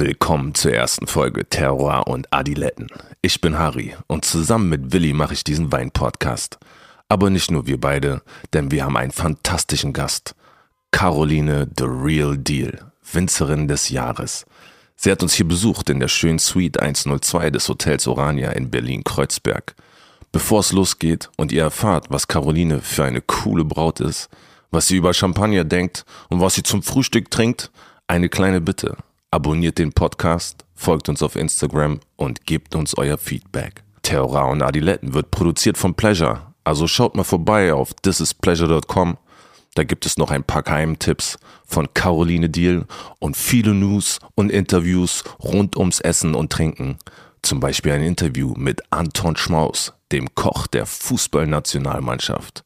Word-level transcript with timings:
Willkommen 0.00 0.54
zur 0.54 0.72
ersten 0.72 1.08
Folge 1.08 1.44
Terror 1.44 2.06
und 2.06 2.32
Adiletten. 2.32 2.86
Ich 3.20 3.40
bin 3.40 3.58
Harry 3.58 3.96
und 4.06 4.24
zusammen 4.24 4.68
mit 4.68 4.92
Willi 4.92 5.12
mache 5.12 5.34
ich 5.34 5.42
diesen 5.42 5.72
Wein-Podcast. 5.72 6.56
Aber 7.08 7.30
nicht 7.30 7.50
nur 7.50 7.66
wir 7.66 7.80
beide, 7.80 8.22
denn 8.52 8.70
wir 8.70 8.84
haben 8.84 8.96
einen 8.96 9.10
fantastischen 9.10 9.92
Gast. 9.92 10.36
Caroline 10.92 11.66
The 11.76 11.86
Real 11.86 12.38
Deal, 12.38 12.92
Winzerin 13.12 13.66
des 13.66 13.88
Jahres. 13.88 14.46
Sie 14.94 15.10
hat 15.10 15.24
uns 15.24 15.34
hier 15.34 15.48
besucht 15.48 15.90
in 15.90 15.98
der 15.98 16.06
schönen 16.06 16.38
Suite 16.38 16.78
102 16.78 17.50
des 17.50 17.68
Hotels 17.68 18.06
Orania 18.06 18.52
in 18.52 18.70
Berlin-Kreuzberg. 18.70 19.74
Bevor 20.30 20.60
es 20.60 20.70
losgeht 20.70 21.28
und 21.36 21.50
ihr 21.50 21.64
erfahrt, 21.64 22.06
was 22.08 22.28
Caroline 22.28 22.82
für 22.82 23.02
eine 23.02 23.20
coole 23.20 23.64
Braut 23.64 23.98
ist, 23.98 24.28
was 24.70 24.86
sie 24.86 24.96
über 24.98 25.12
Champagner 25.12 25.64
denkt 25.64 26.04
und 26.28 26.40
was 26.40 26.54
sie 26.54 26.62
zum 26.62 26.84
Frühstück 26.84 27.32
trinkt, 27.32 27.72
eine 28.06 28.28
kleine 28.28 28.60
Bitte. 28.60 28.96
Abonniert 29.30 29.76
den 29.76 29.92
Podcast, 29.92 30.64
folgt 30.74 31.10
uns 31.10 31.22
auf 31.22 31.36
Instagram 31.36 32.00
und 32.16 32.46
gebt 32.46 32.74
uns 32.74 32.96
euer 32.96 33.18
Feedback. 33.18 33.82
Terror 34.00 34.48
und 34.48 34.62
Adiletten 34.62 35.12
wird 35.12 35.30
produziert 35.30 35.76
von 35.76 35.92
Pleasure, 35.92 36.54
also 36.64 36.86
schaut 36.86 37.14
mal 37.14 37.24
vorbei 37.24 37.74
auf 37.74 37.92
thisispleasure.com. 37.92 39.18
Da 39.74 39.84
gibt 39.84 40.06
es 40.06 40.16
noch 40.16 40.30
ein 40.30 40.44
paar 40.44 40.62
Geheimtipps 40.62 41.38
von 41.66 41.92
Caroline 41.92 42.48
Deal 42.48 42.86
und 43.18 43.36
viele 43.36 43.74
News 43.74 44.18
und 44.34 44.50
Interviews 44.50 45.24
rund 45.44 45.76
ums 45.76 46.00
Essen 46.00 46.34
und 46.34 46.50
Trinken. 46.50 46.96
Zum 47.42 47.60
Beispiel 47.60 47.92
ein 47.92 48.02
Interview 48.02 48.54
mit 48.56 48.80
Anton 48.88 49.36
Schmaus, 49.36 49.92
dem 50.10 50.34
Koch 50.34 50.66
der 50.66 50.86
Fußballnationalmannschaft. 50.86 52.64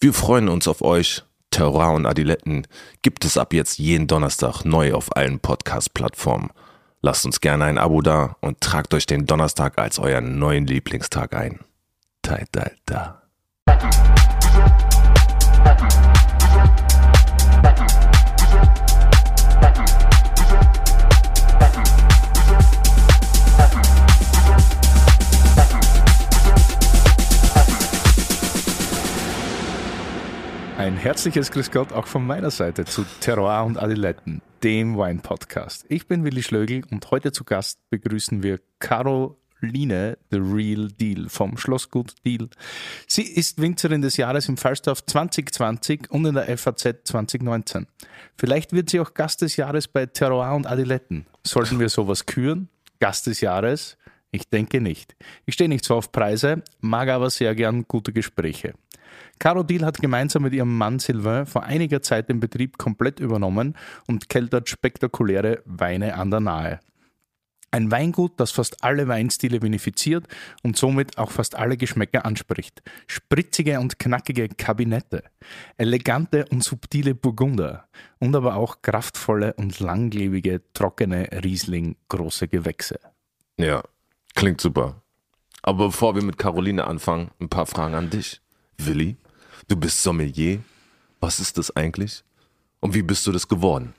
Wir 0.00 0.14
freuen 0.14 0.48
uns 0.48 0.66
auf 0.66 0.80
euch 0.80 1.24
Terroir 1.50 1.92
und 1.92 2.06
Adiletten 2.06 2.66
gibt 3.02 3.24
es 3.24 3.36
ab 3.36 3.52
jetzt 3.52 3.78
jeden 3.78 4.06
Donnerstag 4.06 4.64
neu 4.64 4.94
auf 4.94 5.16
allen 5.16 5.40
Podcast-Plattformen. 5.40 6.50
Lasst 7.02 7.24
uns 7.24 7.40
gerne 7.40 7.64
ein 7.64 7.78
Abo 7.78 8.02
da 8.02 8.36
und 8.40 8.60
tragt 8.60 8.94
euch 8.94 9.06
den 9.06 9.26
Donnerstag 9.26 9.78
als 9.78 9.98
euren 9.98 10.38
neuen 10.38 10.66
Lieblingstag 10.66 11.34
ein. 11.34 11.60
Ta 12.22 12.38
ta 12.52 12.70
ta. 12.86 13.22
Ein 30.90 30.96
herzliches 30.96 31.52
Grüß 31.52 31.70
Gott 31.70 31.92
auch 31.92 32.08
von 32.08 32.26
meiner 32.26 32.50
Seite 32.50 32.84
zu 32.84 33.04
Terroir 33.20 33.64
und 33.64 33.80
Adiletten, 33.80 34.42
dem 34.64 34.98
Wein-Podcast. 34.98 35.86
Ich 35.88 36.08
bin 36.08 36.24
Willi 36.24 36.42
Schlögl 36.42 36.82
und 36.90 37.08
heute 37.12 37.30
zu 37.30 37.44
Gast 37.44 37.78
begrüßen 37.90 38.42
wir 38.42 38.58
Caroline 38.80 40.18
The 40.32 40.38
Real 40.38 40.88
Deal 40.88 41.28
vom 41.28 41.56
Schlossgut 41.56 42.16
Deal. 42.26 42.48
Sie 43.06 43.22
ist 43.22 43.62
Winzerin 43.62 44.02
des 44.02 44.16
Jahres 44.16 44.48
im 44.48 44.56
Falstaff 44.56 45.06
2020 45.06 46.10
und 46.10 46.26
in 46.26 46.34
der 46.34 46.58
FAZ 46.58 47.04
2019. 47.04 47.86
Vielleicht 48.36 48.72
wird 48.72 48.90
sie 48.90 48.98
auch 48.98 49.14
Gast 49.14 49.42
des 49.42 49.54
Jahres 49.54 49.86
bei 49.86 50.06
Terroir 50.06 50.56
und 50.56 50.66
Adiletten. 50.66 51.24
Sollten 51.46 51.78
wir 51.78 51.88
sowas 51.88 52.26
küren? 52.26 52.68
Gast 52.98 53.28
des 53.28 53.40
Jahres? 53.40 53.96
Ich 54.32 54.48
denke 54.48 54.80
nicht. 54.80 55.14
Ich 55.46 55.54
stehe 55.54 55.68
nicht 55.68 55.84
so 55.84 55.94
auf 55.94 56.10
Preise, 56.10 56.64
mag 56.80 57.08
aber 57.10 57.30
sehr 57.30 57.54
gern 57.54 57.86
gute 57.86 58.12
Gespräche. 58.12 58.74
Caro 59.38 59.62
Diel 59.62 59.84
hat 59.84 59.98
gemeinsam 59.98 60.42
mit 60.42 60.52
ihrem 60.52 60.76
Mann 60.76 60.98
Sylvain 60.98 61.46
vor 61.46 61.64
einiger 61.64 62.02
Zeit 62.02 62.28
den 62.28 62.40
Betrieb 62.40 62.78
komplett 62.78 63.20
übernommen 63.20 63.76
und 64.06 64.28
keltert 64.28 64.68
spektakuläre 64.68 65.62
Weine 65.64 66.14
an 66.14 66.30
der 66.30 66.40
Nahe. 66.40 66.80
Ein 67.72 67.92
Weingut, 67.92 68.32
das 68.38 68.50
fast 68.50 68.82
alle 68.82 69.06
Weinstile 69.06 69.60
benefiziert 69.60 70.26
und 70.64 70.76
somit 70.76 71.18
auch 71.18 71.30
fast 71.30 71.54
alle 71.54 71.76
Geschmäcker 71.76 72.24
anspricht. 72.24 72.82
Spritzige 73.06 73.78
und 73.78 74.00
knackige 74.00 74.48
Kabinette, 74.48 75.22
elegante 75.76 76.46
und 76.50 76.64
subtile 76.64 77.14
Burgunder 77.14 77.86
und 78.18 78.34
aber 78.34 78.56
auch 78.56 78.82
kraftvolle 78.82 79.54
und 79.54 79.78
langlebige, 79.78 80.62
trockene 80.72 81.28
Riesling 81.44 81.96
große 82.08 82.48
Gewächse. 82.48 82.98
Ja, 83.56 83.82
klingt 84.34 84.60
super. 84.60 85.00
Aber 85.62 85.86
bevor 85.86 86.16
wir 86.16 86.24
mit 86.24 86.38
Caroline 86.38 86.86
anfangen, 86.86 87.30
ein 87.40 87.48
paar 87.48 87.66
Fragen 87.66 87.94
an 87.94 88.10
dich. 88.10 88.40
Willi, 88.86 89.16
Du 89.70 89.76
bist 89.76 90.02
Sommelier. 90.02 90.58
Was 91.20 91.38
ist 91.38 91.56
das 91.56 91.74
eigentlich? 91.76 92.24
Und 92.80 92.92
wie 92.92 93.02
bist 93.02 93.24
du 93.24 93.30
das 93.30 93.46
geworden? 93.46 93.94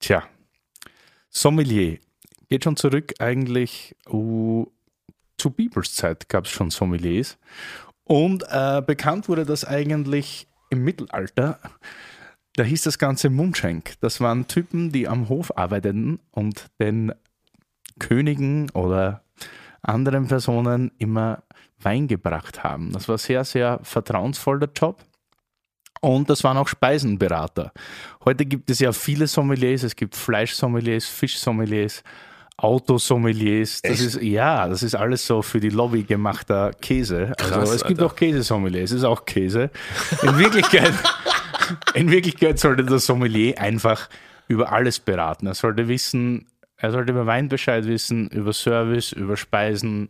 Tja, 0.00 0.24
Sommelier 1.30 1.98
geht 2.50 2.64
schon 2.64 2.76
zurück 2.76 3.14
eigentlich 3.20 3.96
uh, 4.10 4.66
zu 5.38 5.48
Bibels 5.48 5.94
Zeit 5.94 6.28
gab 6.28 6.44
es 6.44 6.50
schon 6.50 6.70
Sommeliers. 6.70 7.38
Und 8.04 8.44
äh, 8.50 8.82
bekannt 8.84 9.30
wurde 9.30 9.46
das 9.46 9.64
eigentlich 9.64 10.46
im 10.68 10.84
Mittelalter. 10.84 11.58
Da 12.56 12.64
hieß 12.64 12.82
das 12.82 12.98
Ganze 12.98 13.30
Mundschenk. 13.30 13.94
Das 14.00 14.20
waren 14.20 14.46
Typen, 14.46 14.92
die 14.92 15.08
am 15.08 15.30
Hof 15.30 15.56
arbeiteten 15.56 16.18
und 16.32 16.66
den 16.80 17.12
Königen 17.98 18.68
oder 18.70 19.24
anderen 19.80 20.28
Personen 20.28 20.90
immer 20.98 21.42
Wein 21.82 22.08
gebracht 22.08 22.62
haben. 22.64 22.92
Das 22.92 23.08
war 23.08 23.18
sehr, 23.18 23.44
sehr 23.44 23.80
vertrauensvoller 23.82 24.68
Job. 24.74 25.04
Und 26.00 26.30
das 26.30 26.44
waren 26.44 26.56
auch 26.56 26.68
Speisenberater. 26.68 27.72
Heute 28.24 28.46
gibt 28.46 28.70
es 28.70 28.78
ja 28.78 28.92
viele 28.92 29.26
Sommeliers. 29.26 29.82
Es 29.82 29.94
gibt 29.94 30.16
Fleischsommeliers, 30.16 31.06
Fischsommeliers, 31.06 32.02
Autosommeliers. 32.56 33.82
Das 33.82 34.00
ist, 34.00 34.20
ja, 34.22 34.66
das 34.66 34.82
ist 34.82 34.94
alles 34.94 35.26
so 35.26 35.42
für 35.42 35.60
die 35.60 35.68
Lobby 35.68 36.02
gemachter 36.04 36.72
Käse. 36.80 37.34
Also 37.38 37.54
Krass, 37.54 37.70
es 37.70 37.84
gibt 37.84 38.00
Alter. 38.00 38.12
auch 38.12 38.16
Käsesommeliers. 38.16 38.90
Es 38.90 38.98
ist 38.98 39.04
auch 39.04 39.26
Käse. 39.26 39.70
In 40.22 40.38
Wirklichkeit, 40.38 40.92
in 41.94 42.10
Wirklichkeit 42.10 42.58
sollte 42.58 42.84
der 42.84 42.98
Sommelier 42.98 43.60
einfach 43.60 44.08
über 44.48 44.72
alles 44.72 45.00
beraten. 45.00 45.46
Er 45.46 45.54
sollte 45.54 45.86
wissen, 45.88 46.46
er 46.80 46.92
sollte 46.92 47.12
über 47.12 47.26
Wein 47.26 47.48
Bescheid 47.48 47.86
wissen, 47.86 48.28
über 48.28 48.54
Service, 48.54 49.12
über 49.12 49.36
Speisen, 49.36 50.08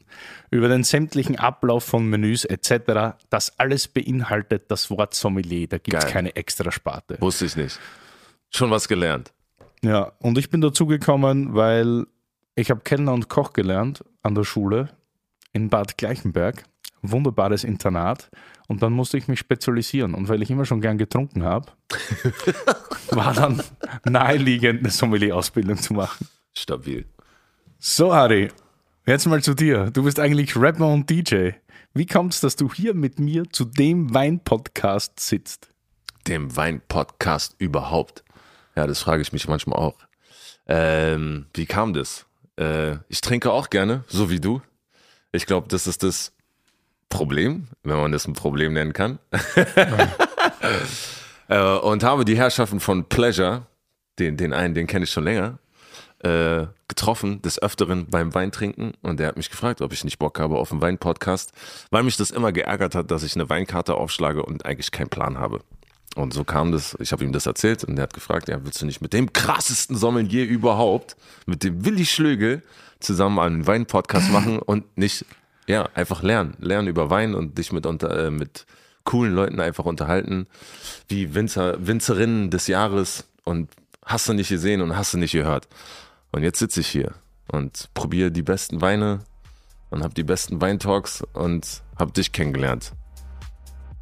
über 0.50 0.69
den 0.69 0.84
sämtlichen 0.84 1.36
Ablauf 1.36 1.82
von 1.84 2.08
Menüs 2.08 2.44
etc. 2.44 3.16
Das 3.28 3.58
alles 3.58 3.88
beinhaltet 3.88 4.70
das 4.70 4.88
Wort 4.88 5.14
Sommelier. 5.14 5.66
Da 5.66 5.78
gibt 5.78 5.97
es 5.97 6.06
keine 6.06 6.36
extra 6.36 6.70
Sparte. 6.70 7.16
Wusste 7.20 7.47
ich 7.47 7.56
nicht. 7.56 7.80
Schon 8.50 8.70
was 8.70 8.86
gelernt. 8.86 9.32
Ja, 9.82 10.12
und 10.20 10.38
ich 10.38 10.50
bin 10.50 10.60
dazu 10.60 10.86
gekommen, 10.86 11.54
weil 11.54 12.06
ich 12.54 12.70
habe 12.70 12.82
Kellner 12.82 13.14
und 13.14 13.28
Koch 13.28 13.53
gelernt 13.53 14.04
an 14.22 14.36
der 14.36 14.44
Schule 14.44 14.91
in 15.53 15.70
Bad 15.70 15.98
Gleichenberg. 15.98 16.64
Wunderbares 17.03 17.64
Internat. 17.64 18.30
Und 18.69 18.82
dann 18.82 18.92
musste 18.92 19.19
ich 19.19 19.26
mich 19.26 19.41
spezialisieren. 19.41 20.14
Und 20.14 20.28
weil 20.28 20.42
ich 20.42 20.50
immer 20.50 20.66
schon 20.66 20.80
gern 20.80 20.98
getrunken 20.98 21.42
habe, 21.42 21.72
war 23.10 23.32
dann 23.32 23.60
naheliegend, 24.04 24.80
eine 24.80 24.91
Sommelier-Ausbildung 24.91 25.78
zu 25.78 25.94
machen. 25.94 26.28
Stabil. 26.56 27.06
So, 27.78 28.15
Harry, 28.15 28.50
jetzt 29.06 29.27
mal 29.27 29.43
zu 29.43 29.55
dir. 29.55 29.91
Du 29.91 30.05
bist 30.05 30.21
eigentlich 30.21 30.56
Rapper 30.56 30.87
und 30.87 31.09
DJ. 31.09 31.50
Wie 31.94 32.06
kommt 32.06 32.34
es, 32.34 32.41
dass 32.41 32.56
du 32.56 32.72
hier 32.72 32.94
mit 32.94 33.19
mir 33.19 33.44
zu 33.50 33.65
dem 33.65 34.12
Wein-Podcast 34.12 35.19
sitzt? 35.19 35.69
Dem 36.27 36.55
Wein-Podcast 36.55 37.56
überhaupt? 37.59 38.25
Ja, 38.77 38.87
das 38.87 39.00
frage 39.00 39.22
ich 39.22 39.33
mich 39.33 39.49
manchmal 39.49 39.78
auch. 39.78 39.97
Ähm, 40.66 41.47
wie 41.55 41.66
kam 41.66 41.94
das? 41.94 42.27
Äh, 42.56 42.97
ich 43.09 43.21
trinke 43.21 43.50
auch 43.50 43.71
gerne, 43.71 44.05
so 44.06 44.31
wie 44.31 44.41
du. 44.41 44.62
Ich 45.33 45.47
glaube, 45.47 45.69
das 45.69 45.87
ist 45.87 46.03
das 46.03 46.33
Problem, 47.09 47.69
wenn 47.83 47.97
man 47.97 48.12
das 48.12 48.27
ein 48.27 48.34
Problem 48.34 48.72
nennen 48.72 48.93
kann. 48.93 49.19
äh, 51.49 51.60
und 51.60 52.05
habe 52.05 52.25
die 52.25 52.37
Herrschaften 52.37 52.81
von 52.81 53.09
Pleasure, 53.09 53.66
den, 54.19 54.37
den 54.37 54.53
einen, 54.53 54.75
den 54.75 54.87
kenne 54.87 55.05
ich 55.05 55.10
schon 55.10 55.25
länger, 55.25 55.59
äh, 56.22 56.66
getroffen, 56.88 57.41
des 57.42 57.60
Öfteren 57.62 58.06
beim 58.06 58.34
Weintrinken 58.34 58.92
und 59.03 59.21
der 59.21 59.28
hat 59.28 59.36
mich 59.36 59.50
gefragt, 59.50 59.80
ob 59.80 59.92
ich 59.92 60.04
nicht 60.04 60.18
Bock 60.18 60.39
habe 60.39 60.59
auf 60.59 60.71
einen 60.71 60.80
Wein-Podcast, 60.80 61.53
weil 61.91 62.03
mich 62.03 62.16
das 62.16 62.30
immer 62.30 62.53
geärgert 62.53 62.95
hat, 62.95 63.10
dass 63.10 63.22
ich 63.22 63.34
eine 63.34 63.48
Weinkarte 63.48 63.95
aufschlage 63.95 64.42
und 64.42 64.66
eigentlich 64.66 64.91
keinen 64.91 65.09
Plan 65.09 65.39
habe. 65.39 65.60
Und 66.16 66.34
so 66.34 66.45
kam 66.45 66.72
das, 66.72 66.97
ich 67.00 67.12
habe 67.12 67.24
ihm 67.24 67.33
das 67.33 67.47
erzählt 67.47 67.84
und 67.84 67.97
der 67.97 68.03
hat 68.03 68.15
gefragt, 68.15 68.48
ja, 68.48 68.62
willst 68.65 68.83
du 68.83 68.86
nicht 68.86 69.00
mit 69.00 69.12
dem 69.12 69.33
krassesten 69.33 69.97
Sommelier 69.97 70.45
überhaupt, 70.45 71.16
mit 71.47 71.62
dem 71.62 71.84
Willi 71.84 72.04
Schlögel, 72.04 72.62
zusammen 72.98 73.39
einen 73.39 73.66
Wein-Podcast 73.66 74.30
machen 74.33 74.59
und 74.59 74.98
nicht, 74.98 75.24
ja, 75.66 75.89
einfach 75.95 76.22
lernen, 76.22 76.54
lernen 76.59 76.89
über 76.89 77.10
Wein 77.10 77.34
und 77.34 77.56
dich 77.59 77.72
mit, 77.72 77.86
unter, 77.86 78.27
äh, 78.27 78.30
mit 78.30 78.66
coolen 79.04 79.34
Leuten 79.34 79.60
einfach 79.60 79.84
unterhalten, 79.84 80.48
wie 81.09 81.34
Winzer, 81.34 81.86
Winzerinnen 81.86 82.50
des 82.50 82.66
Jahres 82.66 83.24
und 83.45 83.71
hast 84.04 84.28
du 84.28 84.33
nicht 84.33 84.48
gesehen 84.48 84.83
und 84.83 84.97
hast 84.97 85.15
du 85.15 85.18
nicht 85.18 85.33
gehört. 85.33 85.68
Und 86.32 86.42
jetzt 86.42 86.59
sitze 86.59 86.80
ich 86.80 86.88
hier 86.88 87.12
und 87.50 87.88
probiere 87.94 88.30
die 88.30 88.42
besten 88.42 88.80
Weine 88.80 89.21
und 89.91 90.03
habe 90.04 90.15
die 90.15 90.22
besten 90.22 90.60
Weintalks 90.60 91.22
und 91.32 91.82
habe 91.98 92.12
dich 92.12 92.32
kennengelernt. 92.32 92.92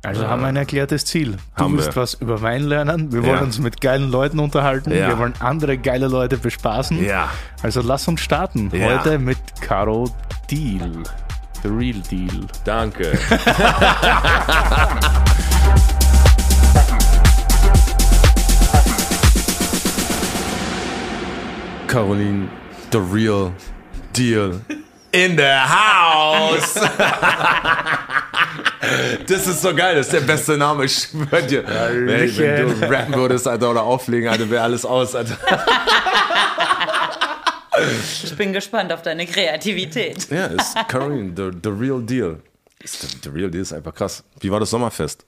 Also 0.05 0.29
haben 0.29 0.43
wir 0.43 0.49
ein 0.49 0.57
erklärtes 0.57 1.05
Ziel. 1.07 1.33
Du 1.57 1.65
Haben 1.65 1.77
willst 1.77 1.97
wir. 1.97 2.03
was 2.03 2.15
über 2.15 2.41
Wein 2.41 2.63
lernen. 2.63 3.11
Wir 3.13 3.21
Ja. 3.23 3.27
wollen 3.29 3.41
uns 3.45 3.59
mit 3.59 3.81
geilen 3.81 4.11
Leuten 4.11 4.39
unterhalten. 4.39 4.93
Ja. 4.93 5.09
Wir 5.09 5.19
wollen 5.19 5.35
andere 5.41 5.77
geile 5.77 6.07
Leute 6.07 6.37
bespaßen. 6.39 7.03
Ja. 7.05 7.31
Also 7.63 7.81
lass 7.83 8.07
uns 8.07 8.21
starten. 8.21 8.71
Ja. 8.73 8.99
Heute 9.01 9.19
mit 9.19 9.39
Caro 9.61 10.09
Deal. 10.49 11.03
The 11.63 11.69
Real 11.69 12.01
Deal. 12.09 12.47
Danke. 12.65 13.19
Caroline, 21.99 22.49
the 22.93 23.01
real 23.01 23.53
deal 24.13 24.61
in 25.13 25.37
the 25.37 25.59
house. 25.67 26.75
Das 29.27 29.47
ist 29.47 29.61
so 29.61 29.75
geil, 29.75 29.97
das 29.97 30.07
ist 30.07 30.13
der 30.13 30.21
beste 30.21 30.57
Name, 30.57 30.85
ich 30.85 30.95
schwör 31.11 31.43
dir. 31.43 31.63
Wenn, 31.67 32.39
wenn 32.39 32.79
du 32.81 32.89
rappen 32.89 33.15
würdest, 33.17 33.47
Alter, 33.47 33.71
oder 33.73 33.83
auflegen, 33.83 34.29
Alter, 34.29 34.49
wäre 34.49 34.63
alles 34.63 34.85
aus, 34.87 35.15
Alter. 35.15 35.37
Ich 38.25 38.35
bin 38.37 38.53
gespannt 38.53 38.93
auf 38.93 39.03
deine 39.03 39.27
Kreativität. 39.27 40.31
Ja, 40.31 40.47
ist 40.47 40.75
Caroline, 40.89 41.33
the, 41.37 41.51
the 41.63 41.69
real 41.71 42.01
deal. 42.01 42.41
Ist 42.83 43.23
the 43.23 43.29
real 43.29 43.51
deal 43.51 43.63
ist 43.63 43.73
einfach 43.73 43.95
krass. 43.95 44.25
Wie 44.41 44.51
war 44.51 44.61
das 44.61 44.71
Sommerfest? 44.71 45.25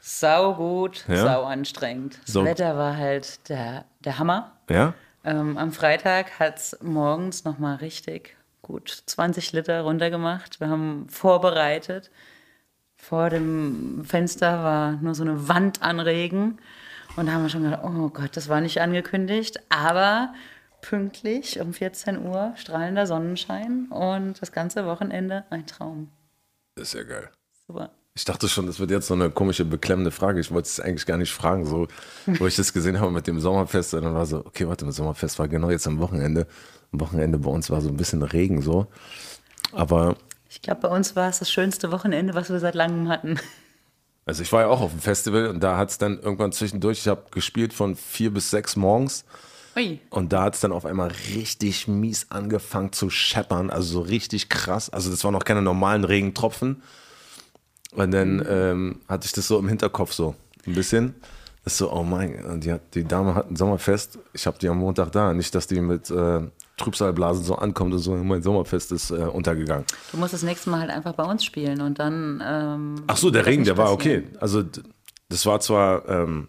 Sau 0.00 0.54
gut, 0.54 1.04
Ja? 1.08 1.16
sau 1.24 1.44
anstrengend. 1.44 2.18
Das 2.26 2.34
So. 2.34 2.44
Wetter 2.44 2.76
war 2.76 2.96
halt 2.96 3.48
der, 3.48 3.84
der 4.04 4.18
Hammer. 4.18 4.52
Ja? 4.68 4.92
Ähm, 5.24 5.56
am 5.56 5.72
Freitag 5.72 6.38
hat 6.38 6.58
es 6.58 6.78
morgens 6.82 7.44
nochmal 7.44 7.76
richtig 7.76 8.36
gut 8.60 9.02
20 9.06 9.52
Liter 9.52 9.82
runtergemacht. 9.82 10.60
Wir 10.60 10.68
haben 10.68 11.08
vorbereitet. 11.08 12.10
Vor 12.96 13.30
dem 13.30 14.04
Fenster 14.04 14.62
war 14.62 14.92
nur 14.92 15.14
so 15.14 15.22
eine 15.22 15.48
Wand 15.48 15.82
an 15.82 16.00
Regen. 16.00 16.58
Und 17.16 17.26
da 17.26 17.32
haben 17.32 17.42
wir 17.42 17.48
schon 17.48 17.62
gedacht, 17.62 17.84
oh 17.84 18.08
Gott, 18.08 18.36
das 18.36 18.48
war 18.48 18.60
nicht 18.60 18.80
angekündigt. 18.80 19.60
Aber 19.70 20.34
pünktlich 20.80 21.60
um 21.60 21.72
14 21.72 22.26
Uhr 22.26 22.52
strahlender 22.56 23.06
Sonnenschein 23.06 23.86
und 23.90 24.40
das 24.42 24.52
ganze 24.52 24.84
Wochenende 24.86 25.44
ein 25.50 25.66
Traum. 25.66 26.10
Das 26.74 26.88
ist 26.88 26.94
ja 26.94 27.02
geil. 27.04 27.30
Super. 27.66 27.90
Ich 28.16 28.24
dachte 28.24 28.48
schon, 28.48 28.66
das 28.66 28.78
wird 28.78 28.92
jetzt 28.92 29.08
so 29.08 29.14
eine 29.14 29.28
komische, 29.28 29.64
beklemmende 29.64 30.12
Frage. 30.12 30.38
Ich 30.38 30.52
wollte 30.52 30.68
es 30.68 30.78
eigentlich 30.78 31.04
gar 31.04 31.16
nicht 31.16 31.32
fragen, 31.32 31.66
so, 31.66 31.88
wo 32.26 32.46
ich 32.46 32.54
das 32.54 32.72
gesehen 32.72 33.00
habe 33.00 33.10
mit 33.10 33.26
dem 33.26 33.40
Sommerfest. 33.40 33.92
Und 33.94 34.02
dann 34.04 34.14
war 34.14 34.24
so, 34.24 34.38
okay, 34.46 34.68
warte, 34.68 34.84
das 34.84 34.96
Sommerfest 34.96 35.40
war 35.40 35.48
genau 35.48 35.68
jetzt 35.68 35.88
am 35.88 35.98
Wochenende. 35.98 36.46
Am 36.92 37.00
Wochenende 37.00 37.38
bei 37.38 37.50
uns 37.50 37.70
war 37.70 37.80
so 37.80 37.88
ein 37.88 37.96
bisschen 37.96 38.22
Regen 38.22 38.62
so. 38.62 38.86
Aber, 39.72 40.16
Ich 40.48 40.62
glaube, 40.62 40.82
bei 40.82 40.88
uns 40.88 41.16
war 41.16 41.28
es 41.28 41.40
das 41.40 41.50
schönste 41.50 41.90
Wochenende, 41.90 42.34
was 42.34 42.50
wir 42.50 42.60
seit 42.60 42.76
langem 42.76 43.08
hatten. 43.08 43.40
also 44.26 44.42
ich 44.44 44.52
war 44.52 44.60
ja 44.60 44.68
auch 44.68 44.80
auf 44.80 44.92
dem 44.92 45.00
Festival 45.00 45.48
und 45.48 45.58
da 45.58 45.76
hat 45.76 45.90
es 45.90 45.98
dann 45.98 46.20
irgendwann 46.20 46.52
zwischendurch, 46.52 47.00
ich 47.00 47.08
habe 47.08 47.24
gespielt 47.32 47.72
von 47.72 47.96
vier 47.96 48.32
bis 48.32 48.48
sechs 48.48 48.76
morgens. 48.76 49.24
Ui. 49.74 49.98
Und 50.10 50.32
da 50.32 50.44
hat 50.44 50.54
es 50.54 50.60
dann 50.60 50.70
auf 50.70 50.86
einmal 50.86 51.10
richtig 51.34 51.88
mies 51.88 52.28
angefangen 52.30 52.92
zu 52.92 53.10
scheppern, 53.10 53.70
also 53.70 53.88
so 53.88 54.00
richtig 54.02 54.48
krass. 54.48 54.88
Also 54.88 55.10
das 55.10 55.24
waren 55.24 55.32
noch 55.32 55.44
keine 55.44 55.62
normalen 55.62 56.04
Regentropfen. 56.04 56.80
Und 57.94 58.10
dann 58.10 58.44
ähm, 58.48 59.00
hatte 59.08 59.26
ich 59.26 59.32
das 59.32 59.46
so 59.48 59.58
im 59.58 59.68
Hinterkopf 59.68 60.12
so 60.12 60.34
ein 60.66 60.74
bisschen. 60.74 61.14
Das 61.64 61.74
ist 61.74 61.78
so, 61.78 61.90
oh 61.92 62.02
mein, 62.02 62.60
die, 62.60 62.72
hat, 62.72 62.82
die 62.94 63.04
Dame 63.04 63.34
hat 63.34 63.50
ein 63.50 63.56
Sommerfest. 63.56 64.18
Ich 64.34 64.46
habe 64.46 64.58
die 64.58 64.68
am 64.68 64.78
Montag 64.78 65.12
da. 65.12 65.32
Nicht, 65.32 65.54
dass 65.54 65.66
die 65.66 65.80
mit 65.80 66.10
äh, 66.10 66.40
Trübsalblasen 66.76 67.42
so 67.44 67.54
ankommt 67.54 67.94
und 67.94 68.00
so, 68.00 68.14
mein 68.16 68.42
Sommerfest 68.42 68.92
ist 68.92 69.10
äh, 69.10 69.14
untergegangen. 69.14 69.86
Du 70.12 70.18
musst 70.18 70.34
das 70.34 70.42
nächste 70.42 70.68
Mal 70.70 70.80
halt 70.80 70.90
einfach 70.90 71.14
bei 71.14 71.24
uns 71.24 71.42
spielen 71.44 71.80
und 71.80 71.98
dann. 71.98 72.42
Ähm, 72.44 72.96
Ach 73.06 73.16
so, 73.16 73.30
der 73.30 73.46
Regen, 73.46 73.64
der 73.64 73.78
war 73.78 73.92
okay. 73.92 74.24
Also 74.40 74.62
das 75.30 75.46
war 75.46 75.60
zwar 75.60 76.06
ähm, 76.08 76.48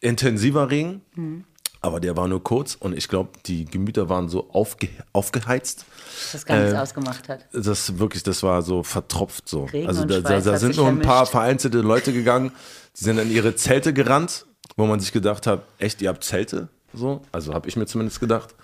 intensiver 0.00 0.70
Regen, 0.70 1.00
Mhm. 1.16 1.44
Aber 1.80 2.00
der 2.00 2.16
war 2.16 2.26
nur 2.28 2.42
kurz 2.42 2.74
und 2.74 2.96
ich 2.96 3.08
glaube, 3.08 3.30
die 3.46 3.64
Gemüter 3.64 4.08
waren 4.08 4.28
so 4.28 4.50
aufge 4.50 4.88
aufgeheizt. 5.12 5.84
dass 6.22 6.32
das 6.32 6.46
gar 6.46 6.58
nichts 6.58 6.74
Äh, 6.74 6.78
ausgemacht 6.78 7.28
hat. 7.28 7.46
Das 7.52 7.98
wirklich, 7.98 8.22
das 8.22 8.42
war 8.42 8.62
so 8.62 8.82
vertropft 8.82 9.48
so. 9.48 9.64
Regen 9.64 9.86
also 9.88 10.02
und 10.02 10.10
da, 10.10 10.20
da, 10.20 10.40
da 10.40 10.58
sind 10.58 10.76
nur 10.76 10.88
ein 10.88 11.00
paar 11.00 11.26
vereinzelte 11.26 11.78
Leute 11.78 12.12
gegangen, 12.12 12.52
die 12.98 13.04
sind 13.04 13.18
in 13.18 13.30
ihre 13.30 13.54
Zelte 13.54 13.92
gerannt, 13.92 14.46
wo 14.76 14.86
man 14.86 14.98
sich 15.00 15.12
gedacht 15.12 15.46
hat, 15.46 15.62
echt, 15.78 16.02
ihr 16.02 16.08
habt 16.08 16.24
Zelte? 16.24 16.68
So, 16.94 17.22
also 17.32 17.54
habe 17.54 17.68
ich 17.68 17.76
mir 17.76 17.86
zumindest 17.86 18.18
gedacht. 18.20 18.54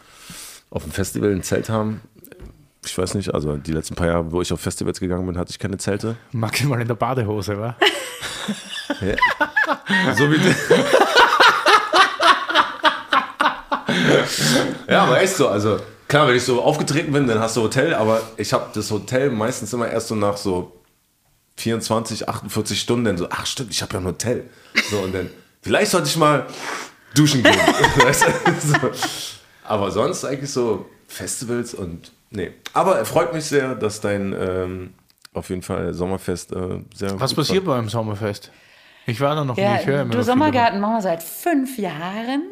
Auf 0.70 0.82
dem 0.82 0.92
Festival 0.92 1.30
ein 1.30 1.42
Zelt 1.42 1.68
haben, 1.68 2.00
ich 2.84 2.98
weiß 2.98 3.14
nicht, 3.14 3.32
also 3.32 3.56
die 3.56 3.72
letzten 3.72 3.94
paar 3.94 4.08
Jahre, 4.08 4.32
wo 4.32 4.42
ich 4.42 4.52
auf 4.52 4.60
Festivals 4.60 4.98
gegangen 5.00 5.24
bin, 5.26 5.38
hatte 5.38 5.50
ich 5.50 5.58
keine 5.58 5.78
Zelte. 5.78 6.16
Maximal 6.32 6.80
in 6.80 6.88
der 6.88 6.94
Badehose, 6.96 7.58
wa? 7.58 7.76
So 10.16 10.30
wie 10.30 10.36
Ja, 14.88 15.04
aber 15.04 15.20
echt 15.20 15.36
so. 15.36 15.48
Also 15.48 15.78
klar, 16.08 16.28
wenn 16.28 16.36
ich 16.36 16.42
so 16.44 16.62
aufgetreten 16.62 17.12
bin, 17.12 17.26
dann 17.26 17.38
hast 17.38 17.56
du 17.56 17.62
Hotel, 17.62 17.94
aber 17.94 18.20
ich 18.36 18.52
habe 18.52 18.66
das 18.74 18.90
Hotel 18.90 19.30
meistens 19.30 19.72
immer 19.72 19.88
erst 19.90 20.08
so 20.08 20.14
nach 20.14 20.36
so 20.36 20.72
24, 21.56 22.28
48 22.28 22.80
Stunden 22.80 23.04
dann 23.04 23.16
so, 23.18 23.28
ach 23.30 23.46
stimmt, 23.46 23.70
ich 23.70 23.82
habe 23.82 23.92
ja 23.94 24.00
ein 24.00 24.06
Hotel. 24.06 24.44
So 24.90 24.98
und 24.98 25.14
dann, 25.14 25.30
vielleicht 25.62 25.90
sollte 25.90 26.08
ich 26.08 26.16
mal 26.16 26.46
duschen 27.14 27.42
gehen. 27.42 27.54
weißt 27.96 28.24
du? 28.26 28.30
so. 28.60 28.76
Aber 29.64 29.90
sonst 29.90 30.24
eigentlich 30.24 30.50
so 30.50 30.86
Festivals 31.08 31.74
und 31.74 32.10
nee. 32.30 32.52
Aber 32.72 32.96
er 32.98 33.04
freut 33.04 33.32
mich 33.32 33.44
sehr, 33.44 33.74
dass 33.74 34.00
dein 34.00 34.34
ähm, 34.38 34.94
auf 35.32 35.48
jeden 35.48 35.62
Fall 35.62 35.94
Sommerfest 35.94 36.52
äh, 36.52 36.80
sehr 36.94 37.18
Was 37.20 37.30
gut 37.30 37.38
war. 37.38 37.44
passiert 37.44 37.64
beim 37.64 37.88
Sommerfest? 37.88 38.50
Ich 39.06 39.20
war 39.20 39.34
da 39.34 39.44
noch 39.44 39.56
Ja, 39.56 39.74
nie. 39.74 39.80
Ich 39.80 39.86
höre 39.86 40.02
immer 40.02 40.14
du 40.14 40.22
Sommergarten 40.22 40.80
machen 40.80 40.94
wir 40.94 41.02
seit 41.02 41.22
fünf 41.22 41.78
Jahren. 41.78 42.42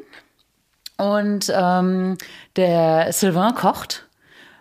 Und 1.02 1.52
ähm, 1.52 2.16
der 2.54 3.12
Sylvain 3.12 3.56
kocht. 3.56 4.06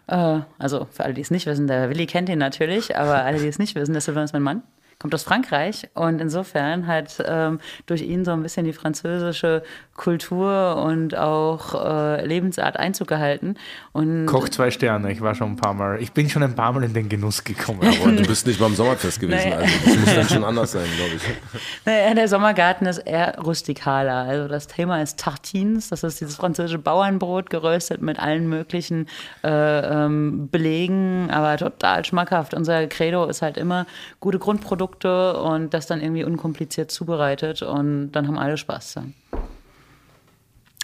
Äh, 0.07 0.39
also 0.57 0.87
für 0.89 1.03
alle, 1.03 1.13
die 1.13 1.21
es 1.21 1.29
nicht 1.29 1.45
wissen, 1.45 1.67
der 1.67 1.89
Willi 1.89 2.07
kennt 2.07 2.29
ihn 2.29 2.39
natürlich, 2.39 2.97
aber 2.97 3.23
alle, 3.23 3.37
die 3.37 3.47
es 3.47 3.59
nicht 3.59 3.75
wissen, 3.75 3.91
der 3.91 4.01
Sylvain 4.01 4.23
ist 4.23 4.33
mein 4.33 4.41
Mann. 4.41 4.63
Kommt 4.97 5.13
aus 5.13 5.21
Frankreich 5.21 5.89
und 5.93 6.19
insofern 6.19 6.87
hat 6.87 7.23
ähm, 7.25 7.59
durch 7.85 8.01
ihn 8.01 8.25
so 8.25 8.31
ein 8.31 8.41
bisschen 8.41 8.65
die 8.65 8.73
französische 8.73 9.61
Kultur 10.01 10.77
und 10.83 11.15
auch 11.15 11.75
äh, 11.75 12.25
Lebensart 12.25 12.75
Einzug 12.75 13.07
gehalten. 13.07 13.55
Und 13.91 14.25
Koch 14.25 14.49
zwei 14.49 14.71
Sterne, 14.71 15.11
ich 15.11 15.21
war 15.21 15.35
schon 15.35 15.51
ein 15.51 15.55
paar 15.57 15.75
Mal. 15.75 16.01
Ich 16.01 16.11
bin 16.11 16.27
schon 16.27 16.41
ein 16.41 16.55
paar 16.55 16.73
Mal 16.73 16.83
in 16.83 16.93
den 16.93 17.07
Genuss 17.07 17.43
gekommen. 17.43 17.81
Aber 17.83 18.11
du 18.11 18.23
bist 18.23 18.47
nicht 18.47 18.59
beim 18.59 18.73
Sommerfest 18.73 19.19
gewesen, 19.19 19.49
Nee. 19.49 19.53
also 19.53 19.73
das 19.85 19.97
muss 19.97 20.15
dann 20.15 20.27
schon 20.29 20.43
anders 20.43 20.71
sein, 20.71 20.87
glaube 20.97 21.15
ich. 21.15 21.21
Naja, 21.85 22.13
der 22.15 22.27
Sommergarten 22.27 22.87
ist 22.87 22.97
eher 22.97 23.37
rustikaler. 23.39 24.27
Also 24.27 24.47
das 24.47 24.65
Thema 24.65 25.01
ist 25.03 25.19
Tartines, 25.19 25.89
das 25.89 26.03
ist 26.03 26.19
dieses 26.19 26.35
französische 26.35 26.79
Bauernbrot 26.79 27.51
geröstet 27.51 28.01
mit 28.01 28.17
allen 28.17 28.49
möglichen 28.49 29.07
äh, 29.43 29.49
ähm, 29.49 30.49
Belegen, 30.49 31.29
aber 31.29 31.57
total 31.57 32.03
schmackhaft. 32.05 32.55
Unser 32.55 32.87
Credo 32.87 33.25
ist 33.25 33.43
halt 33.43 33.57
immer 33.57 33.85
gute 34.19 34.39
Grundprodukte 34.39 35.37
und 35.39 35.75
das 35.75 35.85
dann 35.85 36.01
irgendwie 36.01 36.23
unkompliziert 36.23 36.89
zubereitet 36.89 37.61
und 37.61 38.13
dann 38.13 38.27
haben 38.27 38.39
alle 38.39 38.57
Spaß 38.57 38.95
dran. 38.95 39.13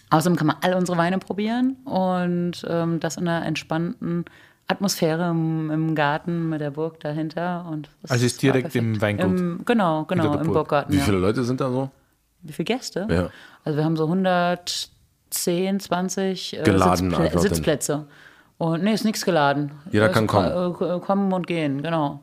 Außerdem 0.09 0.37
kann 0.37 0.47
man 0.47 0.57
alle 0.61 0.77
unsere 0.77 0.97
Weine 0.97 1.19
probieren 1.19 1.75
und 1.83 2.65
ähm, 2.69 2.99
das 2.99 3.17
in 3.17 3.27
einer 3.27 3.45
entspannten 3.45 4.23
Atmosphäre 4.67 5.29
im, 5.29 5.69
im 5.71 5.95
Garten 5.95 6.49
mit 6.49 6.61
der 6.61 6.71
Burg 6.71 6.99
dahinter. 6.99 7.65
Und 7.69 7.89
Also 8.07 8.25
ist 8.25 8.41
direkt 8.41 8.75
im. 8.75 9.01
Weingut? 9.01 9.25
Im, 9.25 9.61
genau, 9.65 10.05
genau, 10.05 10.33
im 10.33 10.43
Burg. 10.43 10.53
Burggarten. 10.53 10.93
Wie 10.93 10.97
ja. 10.97 11.03
viele 11.03 11.17
Leute 11.17 11.43
sind 11.43 11.59
da 11.61 11.69
so? 11.69 11.89
Wie 12.41 12.53
viele 12.53 12.65
Gäste? 12.65 13.07
Ja. 13.09 13.29
Also 13.63 13.77
wir 13.77 13.83
haben 13.85 13.97
so 13.97 14.03
110, 14.05 15.79
20 15.79 16.59
äh, 16.59 16.63
Geladen 16.63 17.11
Sitzplä. 17.11 17.39
Sitzplätze. 17.39 18.07
Und 18.57 18.83
nee, 18.83 18.93
ist 18.93 19.05
nichts 19.05 19.23
geladen. 19.23 19.71
Jeder 19.91 20.07
Es 20.07 20.13
kann 20.13 20.25
ist 20.25 20.31
kommen. 20.31 20.75
äh, 20.81 20.99
Kommen 20.99 21.33
und 21.33 21.47
gehen, 21.47 21.81
genau. 21.83 22.21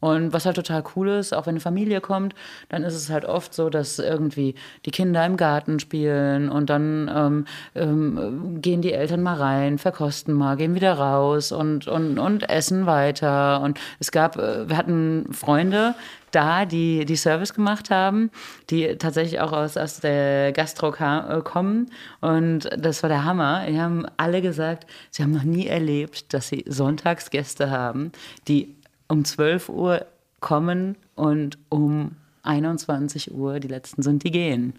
Und 0.00 0.34
was 0.34 0.44
halt 0.44 0.56
total 0.56 0.84
cool 0.94 1.08
ist, 1.08 1.32
auch 1.32 1.46
wenn 1.46 1.54
eine 1.54 1.60
Familie 1.60 2.02
kommt, 2.02 2.34
dann 2.68 2.82
ist 2.82 2.94
es 2.94 3.08
halt 3.08 3.24
oft 3.24 3.54
so, 3.54 3.70
dass 3.70 3.98
irgendwie 3.98 4.54
die 4.84 4.90
Kinder 4.90 5.24
im 5.24 5.38
Garten 5.38 5.80
spielen 5.80 6.50
und 6.50 6.68
dann 6.68 7.10
ähm, 7.14 7.44
ähm, 7.74 8.60
gehen 8.60 8.82
die 8.82 8.92
Eltern 8.92 9.22
mal 9.22 9.36
rein, 9.36 9.78
verkosten 9.78 10.34
mal, 10.34 10.56
gehen 10.56 10.74
wieder 10.74 10.92
raus 10.94 11.52
und, 11.52 11.88
und, 11.88 12.18
und 12.18 12.48
essen 12.50 12.84
weiter. 12.84 13.62
Und 13.62 13.80
es 13.98 14.12
gab, 14.12 14.36
äh, 14.36 14.68
wir 14.68 14.76
hatten 14.76 15.26
Freunde 15.32 15.94
da, 16.32 16.64
die, 16.66 17.04
die 17.04 17.16
Service 17.16 17.54
gemacht 17.54 17.90
haben, 17.90 18.30
die 18.68 18.96
tatsächlich 18.98 19.40
auch 19.40 19.52
aus, 19.52 19.76
aus 19.76 20.00
der 20.00 20.52
Gastro 20.52 20.90
ka- 20.90 21.38
äh, 21.38 21.40
kommen. 21.42 21.90
Und 22.20 22.68
das 22.76 23.02
war 23.02 23.08
der 23.08 23.24
Hammer. 23.24 23.64
Die 23.68 23.80
haben 23.80 24.04
alle 24.16 24.42
gesagt, 24.42 24.86
sie 25.10 25.22
haben 25.22 25.32
noch 25.32 25.44
nie 25.44 25.66
erlebt, 25.66 26.34
dass 26.34 26.48
sie 26.48 26.64
Sonntagsgäste 26.66 27.70
haben, 27.70 28.12
die 28.48 28.73
um 29.08 29.24
12 29.24 29.68
Uhr 29.68 30.06
kommen 30.40 30.96
und 31.14 31.58
um 31.68 32.12
21 32.42 33.32
Uhr, 33.32 33.60
die 33.60 33.68
letzten 33.68 34.02
sind, 34.02 34.22
die 34.24 34.30
gehen. 34.30 34.74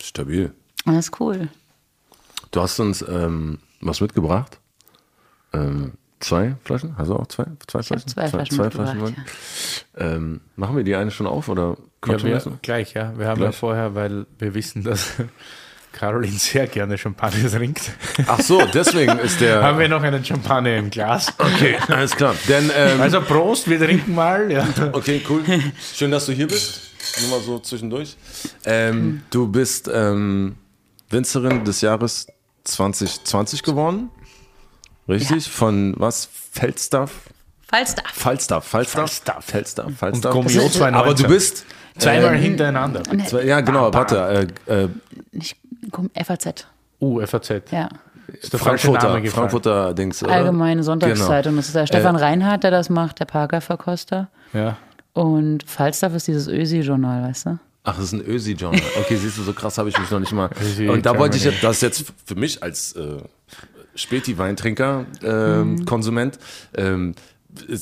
Stabil. 0.00 0.52
Das 0.84 0.96
ist 1.08 1.20
cool. 1.20 1.48
Du 2.50 2.60
hast 2.60 2.78
uns 2.80 3.02
ähm, 3.08 3.58
was 3.80 4.00
mitgebracht. 4.00 4.58
Ähm, 5.52 5.92
Zwei 6.20 6.56
Flaschen? 6.64 6.96
Hast 6.96 7.08
du 7.10 7.16
auch 7.16 7.26
zwei? 7.26 7.44
Zwei 7.66 7.82
Flaschen? 7.82 8.08
zwei 8.08 8.28
Flaschen 8.28 8.56
zwei 8.56 8.64
mitgebracht, 8.64 8.98
Wein. 8.98 9.16
Ähm, 9.96 10.40
machen 10.56 10.74
wir 10.76 10.82
die 10.84 10.94
eine 10.94 11.10
schon 11.10 11.26
auf 11.26 11.50
oder 11.50 11.76
Ja, 12.06 12.22
wir, 12.22 12.34
lassen? 12.34 12.58
gleich, 12.62 12.94
ja. 12.94 13.18
Wir 13.18 13.26
haben 13.28 13.40
ja 13.40 13.48
Gleich. 13.48 13.56
vorher, 13.56 13.94
weil 13.94 14.24
wir 14.38 14.54
wissen, 14.54 14.84
dass 14.84 15.12
Caroline 15.94 16.36
sehr 16.38 16.66
gerne 16.66 16.98
Champagner 16.98 17.48
trinkt, 17.50 17.92
Ach 18.26 18.40
so, 18.40 18.60
deswegen 18.74 19.18
ist 19.20 19.40
der. 19.40 19.62
haben 19.62 19.78
wir 19.78 19.88
noch 19.88 20.02
einen 20.02 20.24
Champagner 20.24 20.76
im 20.76 20.90
Glas. 20.90 21.32
Okay, 21.38 21.76
alles 21.88 22.14
klar. 22.16 22.34
Denn, 22.48 22.70
ähm, 22.76 23.00
Also 23.00 23.20
Prost, 23.20 23.68
wir 23.70 23.78
trinken 23.78 24.14
mal. 24.14 24.50
Ja. 24.50 24.66
okay, 24.92 25.22
cool. 25.28 25.42
Schön, 25.94 26.10
dass 26.10 26.26
du 26.26 26.32
hier 26.32 26.48
bist. 26.48 26.80
Nur 27.20 27.30
mal 27.38 27.40
so 27.44 27.58
zwischendurch. 27.60 28.16
Ähm, 28.64 29.22
du 29.30 29.46
bist 29.46 29.88
ähm, 29.92 30.56
Winzerin 31.10 31.64
des 31.64 31.80
Jahres 31.80 32.26
2020 32.64 33.62
geworden. 33.62 34.10
Richtig? 35.08 35.48
Von 35.48 35.94
was? 35.98 36.28
Felstaff? 36.52 37.10
Falstaff. 37.68 38.04
Falstaff, 38.14 38.64
Falstaff, 38.64 39.00
Falstaff. 39.00 39.44
Falstaff, 39.44 39.86
Und 39.86 39.98
Falstaff. 39.98 40.32
Gomio 40.32 40.68
2019. 40.68 40.94
Aber 40.94 41.14
du 41.14 41.24
bist 41.26 41.64
zweimal 41.98 42.34
ähm, 42.36 42.40
hintereinander. 42.42 43.02
zwei, 43.26 43.44
ja 43.44 43.60
genau, 43.60 43.92
warte, 43.92 44.48
äh, 44.66 44.72
äh, 44.84 44.88
Nicht, 45.32 45.56
komm, 45.90 46.10
FAZ. 46.14 46.66
Uh, 47.00 47.24
FAZ. 47.26 47.62
Ja. 47.70 47.88
Ist 48.40 48.52
der 48.52 48.60
Frankfurter. 48.60 49.22
Frankfurter 49.26 49.94
Dings. 49.94 50.22
oder? 50.22 50.32
Allgemeine 50.32 50.82
Sonntagszeitung. 50.82 51.56
Das 51.56 51.66
ist 51.66 51.74
der 51.74 51.86
Stefan 51.86 52.16
Äh, 52.16 52.20
Reinhardt, 52.20 52.64
der 52.64 52.70
das 52.70 52.88
macht, 52.90 53.20
der 53.20 53.26
Parker-Verkoster. 53.26 54.28
Ja. 54.52 54.76
Und 55.12 55.62
Falstaff 55.68 56.14
ist 56.14 56.26
dieses 56.26 56.48
Ösi-Journal, 56.48 57.28
weißt 57.28 57.46
du? 57.46 57.58
Ach, 57.84 57.96
das 57.96 58.06
ist 58.06 58.12
ein 58.12 58.26
Ösi-Journal. 58.26 58.80
Okay, 59.00 59.16
siehst 59.16 59.36
du, 59.38 59.42
so 59.42 59.52
krass 59.52 59.76
habe 59.78 59.90
ich 59.90 59.98
mich 59.98 60.10
noch 60.10 60.20
nicht 60.20 60.32
mal. 60.32 60.48
Ösi 60.60 60.88
Und 60.88 61.04
da 61.04 61.18
wollte 61.18 61.36
ich 61.36 61.44
jetzt, 61.44 61.62
das 61.62 61.76
ist 61.76 61.82
jetzt 61.82 62.12
für 62.24 62.34
mich 62.34 62.62
als 62.62 62.94
äh, 62.96 63.18
Späti-Weintrinker, 63.94 65.04
ähm, 65.22 65.84
Konsument, 65.84 66.38
ähm, 66.76 67.14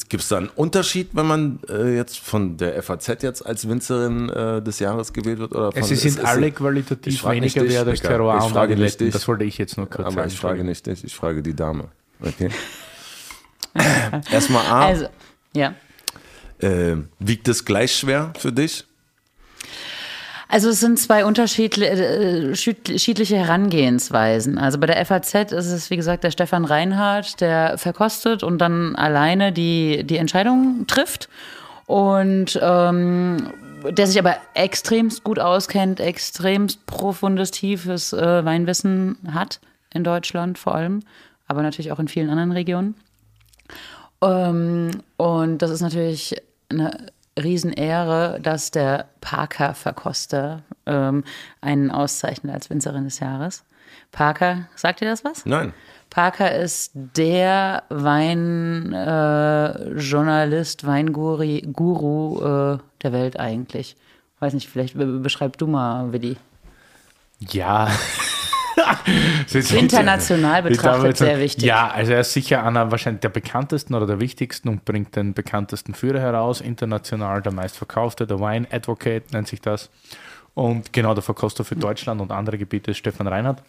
Gibt 0.09 0.23
es 0.23 0.29
da 0.29 0.37
einen 0.37 0.49
Unterschied, 0.51 1.11
wenn 1.15 1.27
man 1.27 1.59
äh, 1.69 1.97
jetzt 1.97 2.19
von 2.19 2.57
der 2.59 2.83
FAZ 2.83 3.23
jetzt 3.23 3.45
als 3.47 3.67
Winzerin 3.69 4.29
äh, 4.29 4.61
des 4.61 4.79
Jahres 4.81 5.13
gewählt 5.15 5.39
wird? 5.39 5.55
Oder 5.55 5.73
von, 5.73 5.83
Sie 5.83 5.97
sind 5.97 6.19
ist- 6.19 6.25
alle 6.25 6.51
qualitativ 6.51 7.25
weniger 7.25 7.67
wert 7.67 7.89
als. 7.89 8.01
Terroir 8.01 8.37
Ich 8.39 8.45
und 8.45 8.53
frage 8.53 8.73
nicht 8.75 8.83
Adiletten. 8.83 9.07
dich. 9.07 9.13
Das 9.15 9.27
wollte 9.29 9.45
ich 9.45 9.57
jetzt 9.59 9.77
nur 9.79 9.87
kurz 9.89 10.07
Aber 10.07 10.15
sagen. 10.17 10.29
ich 10.29 10.39
frage 10.39 10.65
nicht 10.65 10.87
dich, 10.87 11.05
ich 11.05 11.15
frage 11.15 11.43
die 11.43 11.55
Dame. 11.55 11.89
Okay. 12.21 12.51
Erstmal 14.31 14.67
A, 14.67 14.87
Also, 14.87 15.07
ja. 15.55 15.75
äh, 16.61 16.97
wiegt 17.19 17.49
es 17.49 17.65
gleich 17.65 17.97
schwer 17.97 18.33
für 18.39 18.53
dich? 18.53 18.85
Also 20.53 20.69
es 20.69 20.81
sind 20.81 20.99
zwei 20.99 21.25
unterschiedli- 21.25 21.87
äh, 21.87 22.49
unterschiedliche 22.49 23.37
Herangehensweisen. 23.37 24.59
Also 24.59 24.77
bei 24.77 24.87
der 24.87 25.03
FAZ 25.07 25.51
ist 25.51 25.73
es, 25.73 25.89
wie 25.89 25.97
gesagt, 25.97 26.25
der 26.25 26.31
Stefan 26.31 26.67
Reinhardt, 26.67 27.41
der 27.41 27.79
verkostet 27.79 28.43
und 28.43 28.59
dann 28.59 28.95
alleine 28.95 29.53
die, 29.53 30.05
die 30.05 30.19
Entscheidung 30.19 30.87
trifft. 30.87 31.31
Und 31.87 32.61
ähm, 32.63 33.51
der 33.89 34.07
sich 34.07 34.19
aber 34.19 34.37
extremst 34.53 35.25
gut 35.25 35.39
auskennt, 35.39 36.01
extremst 36.01 36.85
profundes, 36.85 37.51
tiefes 37.51 38.13
äh, 38.13 38.45
Weinwissen 38.45 39.17
hat, 39.33 39.59
in 39.95 40.05
Deutschland 40.05 40.59
vor 40.59 40.75
allem, 40.75 41.01
aber 41.47 41.63
natürlich 41.63 41.93
auch 41.93 41.99
in 41.99 42.09
vielen 42.09 42.29
anderen 42.29 42.53
Regionen. 42.53 42.95
Ähm, 44.21 44.91
und 45.17 45.63
das 45.63 45.71
ist 45.71 45.81
natürlich 45.81 46.37
eine 46.69 47.07
Riesenehre, 47.41 48.39
dass 48.43 48.71
der 48.71 49.07
Parker-Verkoster 49.21 50.63
ähm, 50.87 51.25
einen 51.61 51.91
auszeichnet 51.91 52.55
als 52.55 52.71
Winzerin 52.71 53.05
des 53.05 53.19
Jahres. 53.21 53.65
Parker, 54.11 54.69
sagt 54.77 55.01
ihr 55.01 55.09
das 55.09 55.25
was? 55.25 55.47
Nein. 55.47 55.73
Parker 56.11 56.55
ist 56.55 56.91
der 56.95 57.85
Weinjournalist, 57.89 59.97
äh, 59.97 59.99
Journalist, 59.99 60.87
Weinguru 60.87 61.61
Guru, 61.73 62.41
äh, 62.41 62.79
der 63.03 63.13
Welt 63.13 63.41
eigentlich. 63.41 63.97
Weiß 64.39 64.53
nicht, 64.53 64.69
vielleicht 64.69 64.99
be 64.99 65.07
beschreib 65.07 65.57
du 65.57 65.67
mal, 65.67 66.13
Willi. 66.13 66.37
Ja. 67.39 67.89
International 69.77 70.63
betrachtet 70.63 71.17
sehr 71.17 71.39
wichtig. 71.39 71.65
Ja, 71.65 71.89
also 71.89 72.13
er 72.13 72.21
ist 72.21 72.33
sicher 72.33 72.65
einer 72.65 72.91
wahrscheinlich 72.91 73.21
der 73.21 73.29
bekanntesten 73.29 73.95
oder 73.95 74.07
der 74.07 74.21
wichtigsten 74.21 74.69
und 74.69 74.85
bringt 74.85 75.17
den 75.17 75.35
bekanntesten 75.35 75.95
Führer 75.95 76.21
heraus. 76.21 76.61
International 76.61 77.43
der 77.43 77.53
meistverkaufte, 77.53 78.27
der 78.27 78.39
Wine 78.41 78.67
Advocate 78.71 79.33
nennt 79.33 79.49
sich 79.49 79.61
das. 79.61 79.91
Und 80.55 80.93
genau 80.93 81.15
der 81.15 81.23
Verkoster 81.23 81.65
für 81.65 81.77
Deutschland 81.77 82.21
und 82.21 82.31
andere 82.31 82.59
Gebiete 82.59 82.91
ist 82.91 82.99
Stefan 82.99 83.27
Reinhardt. 83.27 83.63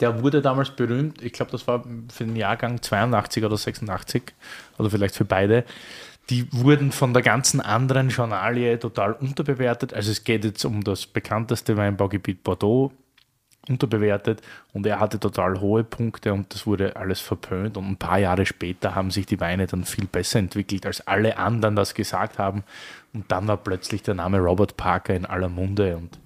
Der 0.00 0.22
wurde 0.22 0.42
damals 0.42 0.70
berühmt, 0.70 1.22
ich 1.22 1.32
glaube, 1.32 1.52
das 1.52 1.68
war 1.68 1.84
für 2.12 2.24
den 2.24 2.34
Jahrgang 2.34 2.82
82 2.82 3.44
oder 3.44 3.56
86 3.56 4.22
oder 4.78 4.90
vielleicht 4.90 5.14
für 5.14 5.24
beide. 5.24 5.64
Die 6.30 6.50
wurden 6.52 6.90
von 6.90 7.12
der 7.12 7.22
ganzen 7.22 7.60
anderen 7.60 8.08
Journalie 8.08 8.78
total 8.78 9.12
unterbewertet. 9.12 9.92
Also 9.94 10.10
es 10.10 10.24
geht 10.24 10.44
jetzt 10.44 10.64
um 10.64 10.82
das 10.82 11.06
bekannteste 11.06 11.76
Weinbaugebiet 11.76 12.42
Bordeaux, 12.42 12.92
unterbewertet 13.68 14.42
und 14.72 14.86
er 14.86 15.00
hatte 15.00 15.18
total 15.18 15.60
hohe 15.60 15.84
Punkte 15.84 16.32
und 16.32 16.52
das 16.52 16.66
wurde 16.66 16.96
alles 16.96 17.20
verpönt 17.20 17.76
und 17.76 17.88
ein 17.88 17.96
paar 17.96 18.18
Jahre 18.18 18.46
später 18.46 18.94
haben 18.94 19.10
sich 19.10 19.26
die 19.26 19.40
Weine 19.40 19.66
dann 19.66 19.84
viel 19.84 20.06
besser 20.06 20.38
entwickelt, 20.38 20.86
als 20.86 21.06
alle 21.06 21.36
anderen 21.38 21.76
das 21.76 21.94
gesagt 21.94 22.38
haben 22.38 22.64
und 23.12 23.30
dann 23.30 23.48
war 23.48 23.56
plötzlich 23.56 24.02
der 24.02 24.14
Name 24.14 24.38
Robert 24.38 24.76
Parker 24.76 25.14
in 25.14 25.26
aller 25.26 25.48
Munde 25.48 25.96
und 25.96 26.18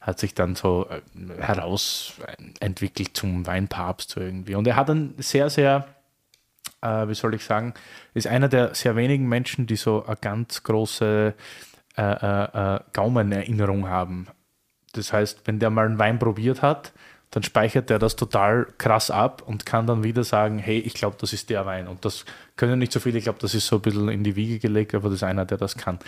hat 0.00 0.18
sich 0.18 0.34
dann 0.34 0.54
so 0.54 0.88
äh, 0.88 1.00
herausentwickelt 1.40 3.16
zum 3.16 3.46
Weinpapst 3.46 4.16
irgendwie 4.16 4.54
und 4.54 4.66
er 4.66 4.76
hat 4.76 4.90
einen 4.90 5.14
sehr, 5.18 5.50
sehr 5.50 5.86
äh, 6.82 7.08
wie 7.08 7.14
soll 7.14 7.34
ich 7.34 7.44
sagen, 7.44 7.74
ist 8.14 8.26
einer 8.26 8.48
der 8.48 8.74
sehr 8.74 8.96
wenigen 8.96 9.28
Menschen, 9.28 9.66
die 9.66 9.76
so 9.76 10.04
eine 10.06 10.16
ganz 10.16 10.62
große 10.62 11.34
äh, 11.96 12.02
äh, 12.02 12.74
äh, 12.76 12.80
Gaumenerinnerung 12.92 13.88
haben. 13.88 14.26
Das 14.96 15.12
heißt, 15.12 15.42
wenn 15.44 15.58
der 15.58 15.70
mal 15.70 15.86
einen 15.86 15.98
Wein 15.98 16.18
probiert 16.18 16.62
hat, 16.62 16.92
dann 17.30 17.42
speichert 17.42 17.90
er 17.90 17.98
das 17.98 18.16
total 18.16 18.66
krass 18.78 19.10
ab 19.10 19.42
und 19.44 19.66
kann 19.66 19.86
dann 19.86 20.04
wieder 20.04 20.24
sagen, 20.24 20.58
hey, 20.58 20.78
ich 20.78 20.94
glaube, 20.94 21.16
das 21.20 21.32
ist 21.32 21.50
der 21.50 21.66
Wein. 21.66 21.88
Und 21.88 22.04
das 22.04 22.24
können 22.56 22.78
nicht 22.78 22.92
so 22.92 23.00
viele, 23.00 23.18
ich 23.18 23.24
glaube, 23.24 23.40
das 23.40 23.54
ist 23.54 23.66
so 23.66 23.76
ein 23.76 23.82
bisschen 23.82 24.08
in 24.08 24.24
die 24.24 24.36
Wiege 24.36 24.58
gelegt, 24.58 24.94
aber 24.94 25.08
das 25.08 25.16
ist 25.16 25.22
einer, 25.22 25.44
der 25.44 25.58
das 25.58 25.76
kann. 25.76 25.98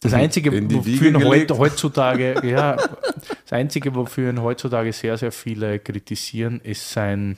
Das 0.00 0.14
Einzige, 0.14 0.52
wofür 0.52 1.08
ihn 1.08 1.58
heutzutage, 1.58 2.40
ja, 2.46 2.76
das 2.76 3.52
Einzige, 3.52 3.94
wofür 3.94 4.30
ihn 4.30 4.40
heutzutage 4.40 4.92
sehr, 4.92 5.18
sehr 5.18 5.32
viele 5.32 5.80
kritisieren, 5.80 6.60
ist 6.60 6.90
sein 6.90 7.36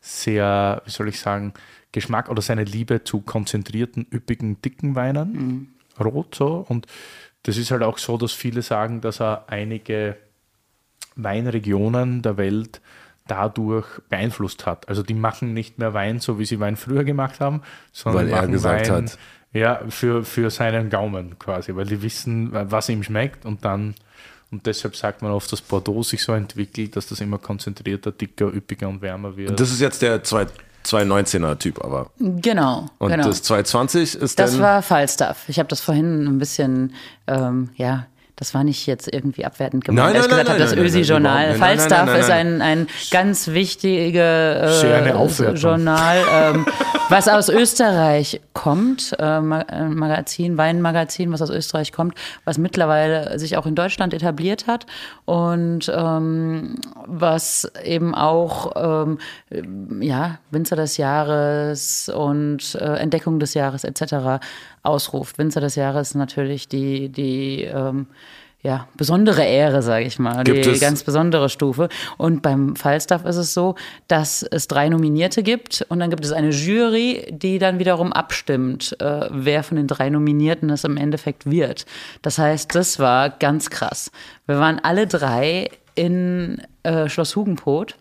sehr, 0.00 0.82
wie 0.86 0.90
soll 0.90 1.08
ich 1.08 1.20
sagen, 1.20 1.52
Geschmack 1.92 2.28
oder 2.28 2.40
seine 2.40 2.64
Liebe 2.64 3.04
zu 3.04 3.20
konzentrierten, 3.20 4.06
üppigen, 4.12 4.60
dicken 4.62 4.94
Weinen. 4.94 5.74
Rot 6.00 6.34
so. 6.34 6.64
Und 6.68 6.86
das 7.42 7.56
ist 7.56 7.70
halt 7.70 7.82
auch 7.82 7.98
so, 7.98 8.16
dass 8.16 8.32
viele 8.32 8.62
sagen, 8.62 9.00
dass 9.00 9.20
er 9.20 9.44
einige 9.48 10.16
Weinregionen 11.16 12.22
der 12.22 12.36
Welt 12.36 12.80
dadurch 13.26 13.86
beeinflusst 14.08 14.66
hat. 14.66 14.88
Also 14.88 15.02
die 15.02 15.14
machen 15.14 15.54
nicht 15.54 15.78
mehr 15.78 15.94
Wein, 15.94 16.18
so 16.20 16.38
wie 16.38 16.44
sie 16.44 16.60
Wein 16.60 16.76
früher 16.76 17.04
gemacht 17.04 17.40
haben, 17.40 17.62
sondern 17.92 18.26
Weil 18.26 18.32
er 18.32 18.36
machen 18.40 18.52
gesagt 18.52 18.88
Wein, 18.90 19.04
hat. 19.04 19.18
Ja, 19.52 19.80
für, 19.88 20.24
für 20.24 20.50
seinen 20.50 20.90
Gaumen 20.90 21.38
quasi, 21.38 21.74
weil 21.74 21.86
die 21.86 22.02
wissen, 22.02 22.50
was 22.52 22.88
ihm 22.88 23.02
schmeckt 23.02 23.44
und 23.44 23.64
dann 23.64 23.94
und 24.52 24.66
deshalb 24.66 24.96
sagt 24.96 25.22
man 25.22 25.30
oft, 25.30 25.52
dass 25.52 25.60
Bordeaux 25.60 26.02
sich 26.02 26.22
so 26.24 26.32
entwickelt, 26.32 26.96
dass 26.96 27.06
das 27.06 27.20
immer 27.20 27.38
konzentrierter, 27.38 28.10
dicker, 28.10 28.52
üppiger 28.52 28.88
und 28.88 29.00
wärmer 29.00 29.36
wird. 29.36 29.60
Das 29.60 29.70
ist 29.70 29.80
jetzt 29.80 30.02
der 30.02 30.24
2 30.24 30.46
219er 30.84 31.58
Typ, 31.58 31.84
aber. 31.84 32.10
Genau, 32.18 32.86
Und 32.98 33.10
genau. 33.10 33.24
das 33.26 33.42
220 33.42 34.14
ist 34.14 34.38
Das 34.38 34.52
dann. 34.52 34.60
war 34.60 34.82
Falstaff. 34.82 35.48
Ich 35.48 35.58
habe 35.58 35.68
das 35.68 35.80
vorhin 35.80 36.26
ein 36.26 36.38
bisschen, 36.38 36.94
ähm, 37.26 37.70
ja, 37.76 38.06
das 38.40 38.54
war 38.54 38.64
nicht 38.64 38.86
jetzt 38.86 39.12
irgendwie 39.12 39.44
abwertend 39.44 39.84
gemeint, 39.84 40.14
Nein, 40.14 40.16
als 40.16 40.24
ich 40.24 40.30
nein, 40.32 40.44
gesagt 40.46 40.58
nein, 40.58 40.68
habe, 40.68 40.76
das 40.76 40.86
Ösi-Journal. 40.86 41.54
Falstaff 41.56 42.18
ist 42.18 42.30
ein, 42.30 42.62
ein 42.62 42.86
ganz 43.10 43.48
wichtiges 43.48 44.82
äh. 44.82 45.52
Journal, 45.52 46.16
ähm, 46.32 46.66
was 47.10 47.28
aus 47.28 47.50
Österreich 47.50 48.40
kommt, 48.54 49.14
äh, 49.18 49.36
äh, 49.36 49.40
Magazin, 49.40 50.56
Weinmagazin, 50.56 51.32
was 51.32 51.42
aus 51.42 51.50
Österreich 51.50 51.92
kommt, 51.92 52.14
was 52.46 52.56
mittlerweile 52.56 53.38
sich 53.38 53.58
auch 53.58 53.66
in 53.66 53.74
Deutschland 53.74 54.14
etabliert 54.14 54.66
hat 54.66 54.86
und 55.26 55.92
ähm, 55.94 56.76
was 57.06 57.70
eben 57.84 58.14
auch 58.14 58.72
ähm, 58.74 59.18
ja, 60.00 60.38
Winzer 60.50 60.76
des 60.76 60.96
Jahres 60.96 62.08
und 62.08 62.74
äh, 62.74 62.94
Entdeckung 62.96 63.38
des 63.38 63.52
Jahres 63.52 63.84
etc. 63.84 64.40
ausruft. 64.82 65.38
Winzer 65.38 65.60
des 65.60 65.74
Jahres 65.74 66.14
natürlich 66.14 66.68
die, 66.68 67.08
die 67.08 67.64
ähm, 67.64 68.06
ja, 68.62 68.88
besondere 68.94 69.42
Ehre, 69.42 69.80
sage 69.80 70.04
ich 70.04 70.18
mal, 70.18 70.44
Gibt 70.44 70.66
die 70.66 70.70
es- 70.70 70.80
ganz 70.80 71.02
besondere 71.02 71.48
Stufe. 71.48 71.88
Und 72.18 72.42
beim 72.42 72.76
Falstaff 72.76 73.24
ist 73.24 73.36
es 73.36 73.54
so, 73.54 73.74
dass 74.06 74.42
es 74.42 74.68
drei 74.68 74.90
Nominierte 74.90 75.42
gibt 75.42 75.86
und 75.88 75.98
dann 75.98 76.10
gibt 76.10 76.24
es 76.26 76.32
eine 76.32 76.50
Jury, 76.50 77.26
die 77.30 77.58
dann 77.58 77.78
wiederum 77.78 78.12
abstimmt, 78.12 78.94
äh, 79.00 79.28
wer 79.30 79.62
von 79.62 79.78
den 79.78 79.86
drei 79.86 80.10
Nominierten 80.10 80.68
es 80.68 80.84
im 80.84 80.98
Endeffekt 80.98 81.50
wird. 81.50 81.86
Das 82.20 82.38
heißt, 82.38 82.74
das 82.74 82.98
war 82.98 83.30
ganz 83.30 83.70
krass. 83.70 84.10
Wir 84.46 84.58
waren 84.58 84.78
alle 84.82 85.06
drei 85.06 85.70
in 85.94 86.60
äh, 86.82 87.08
Schloss 87.08 87.36
Hugenpot 87.36 87.96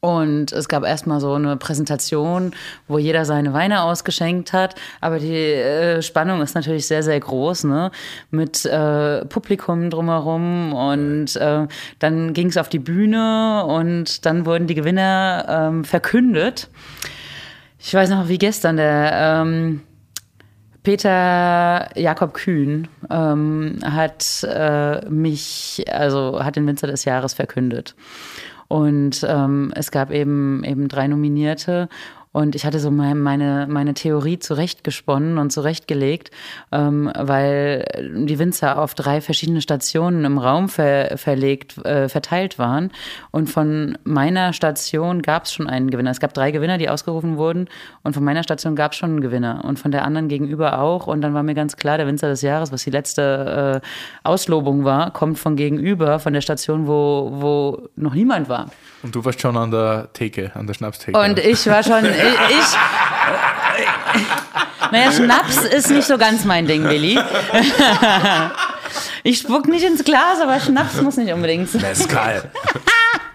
Und 0.00 0.52
es 0.52 0.68
gab 0.68 0.84
erstmal 0.84 1.20
so 1.20 1.32
eine 1.32 1.56
Präsentation, 1.56 2.52
wo 2.86 2.98
jeder 2.98 3.24
seine 3.24 3.52
Weine 3.52 3.82
ausgeschenkt 3.82 4.52
hat. 4.52 4.74
Aber 5.00 5.18
die 5.18 5.34
äh, 5.34 6.02
Spannung 6.02 6.40
ist 6.40 6.54
natürlich 6.54 6.86
sehr, 6.86 7.02
sehr 7.02 7.18
groß, 7.18 7.64
ne? 7.64 7.90
Mit 8.30 8.64
äh, 8.64 9.24
Publikum 9.24 9.90
drumherum. 9.90 10.72
Und 10.72 11.36
äh, 11.36 11.66
dann 11.98 12.32
ging 12.32 12.48
es 12.48 12.56
auf 12.56 12.68
die 12.68 12.78
Bühne 12.78 13.64
und 13.66 14.24
dann 14.24 14.46
wurden 14.46 14.66
die 14.66 14.74
Gewinner 14.74 15.46
ähm, 15.48 15.84
verkündet. 15.84 16.68
Ich 17.80 17.94
weiß 17.94 18.10
noch 18.10 18.28
wie 18.28 18.38
gestern, 18.38 18.76
der 18.76 19.10
ähm, 19.12 19.80
Peter 20.88 21.90
Jakob 21.96 22.34
Kühn 22.34 22.88
ähm, 23.10 23.78
hat 23.84 24.42
äh, 24.44 25.04
mich, 25.10 25.84
also 25.90 26.42
hat 26.42 26.56
den 26.56 26.66
Winzer 26.66 26.86
des 26.86 27.04
Jahres 27.04 27.34
verkündet. 27.34 27.94
Und 28.68 29.26
ähm, 29.26 29.72
es 29.74 29.90
gab 29.90 30.10
eben 30.10 30.62
eben 30.62 30.88
drei 30.88 31.08
Nominierte 31.08 31.88
und 32.38 32.54
ich 32.54 32.64
hatte 32.64 32.78
so 32.78 32.92
meine, 32.92 33.66
meine 33.68 33.94
Theorie 33.94 34.38
zurechtgesponnen 34.38 35.38
und 35.38 35.50
zurechtgelegt, 35.50 36.30
ähm, 36.70 37.10
weil 37.12 37.84
die 38.16 38.38
Winzer 38.38 38.80
auf 38.80 38.94
drei 38.94 39.20
verschiedene 39.20 39.60
Stationen 39.60 40.24
im 40.24 40.38
Raum 40.38 40.68
ver, 40.68 41.18
verlegt, 41.18 41.84
äh, 41.84 42.08
verteilt 42.08 42.56
waren. 42.56 42.92
Und 43.32 43.50
von 43.50 43.98
meiner 44.04 44.52
Station 44.52 45.20
gab 45.20 45.46
es 45.46 45.52
schon 45.52 45.66
einen 45.66 45.90
Gewinner. 45.90 46.12
Es 46.12 46.20
gab 46.20 46.32
drei 46.32 46.52
Gewinner, 46.52 46.78
die 46.78 46.88
ausgerufen 46.88 47.38
wurden. 47.38 47.66
Und 48.04 48.12
von 48.12 48.22
meiner 48.22 48.44
Station 48.44 48.76
gab 48.76 48.92
es 48.92 48.98
schon 48.98 49.10
einen 49.10 49.20
Gewinner. 49.20 49.64
Und 49.64 49.80
von 49.80 49.90
der 49.90 50.04
anderen 50.04 50.28
gegenüber 50.28 50.78
auch. 50.78 51.08
Und 51.08 51.22
dann 51.22 51.34
war 51.34 51.42
mir 51.42 51.54
ganz 51.54 51.76
klar, 51.76 51.98
der 51.98 52.06
Winzer 52.06 52.28
des 52.28 52.42
Jahres, 52.42 52.70
was 52.70 52.84
die 52.84 52.90
letzte 52.90 53.82
äh, 53.82 53.86
Auslobung 54.22 54.84
war, 54.84 55.12
kommt 55.12 55.40
von 55.40 55.56
gegenüber, 55.56 56.20
von 56.20 56.34
der 56.34 56.40
Station, 56.40 56.86
wo, 56.86 57.30
wo 57.32 57.88
noch 57.96 58.14
niemand 58.14 58.48
war. 58.48 58.70
Und 59.02 59.14
du 59.14 59.24
warst 59.24 59.40
schon 59.40 59.56
an 59.56 59.70
der 59.70 60.08
Theke, 60.12 60.50
an 60.54 60.66
der 60.66 60.74
Schnapstheke. 60.74 61.18
Und 61.18 61.38
ich 61.38 61.66
war 61.66 61.82
schon, 61.82 62.04
ich, 62.04 62.10
ich 62.12 62.76
naja, 64.90 65.12
Schnaps 65.12 65.58
ist 65.58 65.90
nicht 65.90 66.06
so 66.06 66.18
ganz 66.18 66.44
mein 66.44 66.66
Ding, 66.66 66.84
Willi. 66.84 67.18
Ich 69.22 69.38
spuck 69.38 69.68
nicht 69.68 69.84
ins 69.84 70.04
Glas, 70.04 70.40
aber 70.42 70.58
Schnaps 70.60 71.02
muss 71.02 71.16
nicht 71.16 71.32
unbedingt 71.32 71.68
sein. 71.68 71.82
Mescal. 71.82 72.50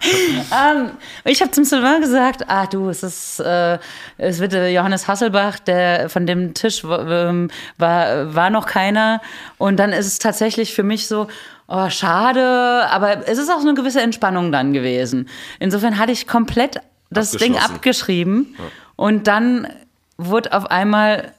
ähm, 0.02 0.90
ich 1.24 1.40
habe 1.40 1.50
zum 1.52 1.64
Sylvain 1.64 2.00
gesagt, 2.00 2.44
ah 2.48 2.66
du, 2.66 2.88
es 2.88 3.02
ist, 3.02 3.40
äh, 3.40 3.78
es 4.18 4.40
wird 4.40 4.54
äh, 4.54 4.70
Johannes 4.70 5.06
Hasselbach, 5.06 5.58
der 5.60 6.08
von 6.08 6.26
dem 6.26 6.54
Tisch 6.54 6.82
ähm, 6.84 7.50
war, 7.78 8.34
war 8.34 8.50
noch 8.50 8.66
keiner. 8.66 9.20
Und 9.58 9.76
dann 9.76 9.92
ist 9.92 10.06
es 10.06 10.18
tatsächlich 10.18 10.74
für 10.74 10.82
mich 10.82 11.06
so, 11.06 11.28
oh, 11.68 11.88
schade, 11.90 12.86
aber 12.90 13.28
es 13.28 13.38
ist 13.38 13.50
auch 13.50 13.60
so 13.60 13.68
eine 13.68 13.74
gewisse 13.74 14.00
Entspannung 14.00 14.52
dann 14.52 14.72
gewesen. 14.72 15.28
Insofern 15.58 15.98
hatte 15.98 16.12
ich 16.12 16.26
komplett 16.26 16.80
das 17.10 17.32
Ding 17.32 17.56
abgeschrieben 17.56 18.54
ja. 18.58 18.64
und 18.96 19.26
dann 19.26 19.68
wurde 20.16 20.52
auf 20.52 20.66
einmal 20.70 21.32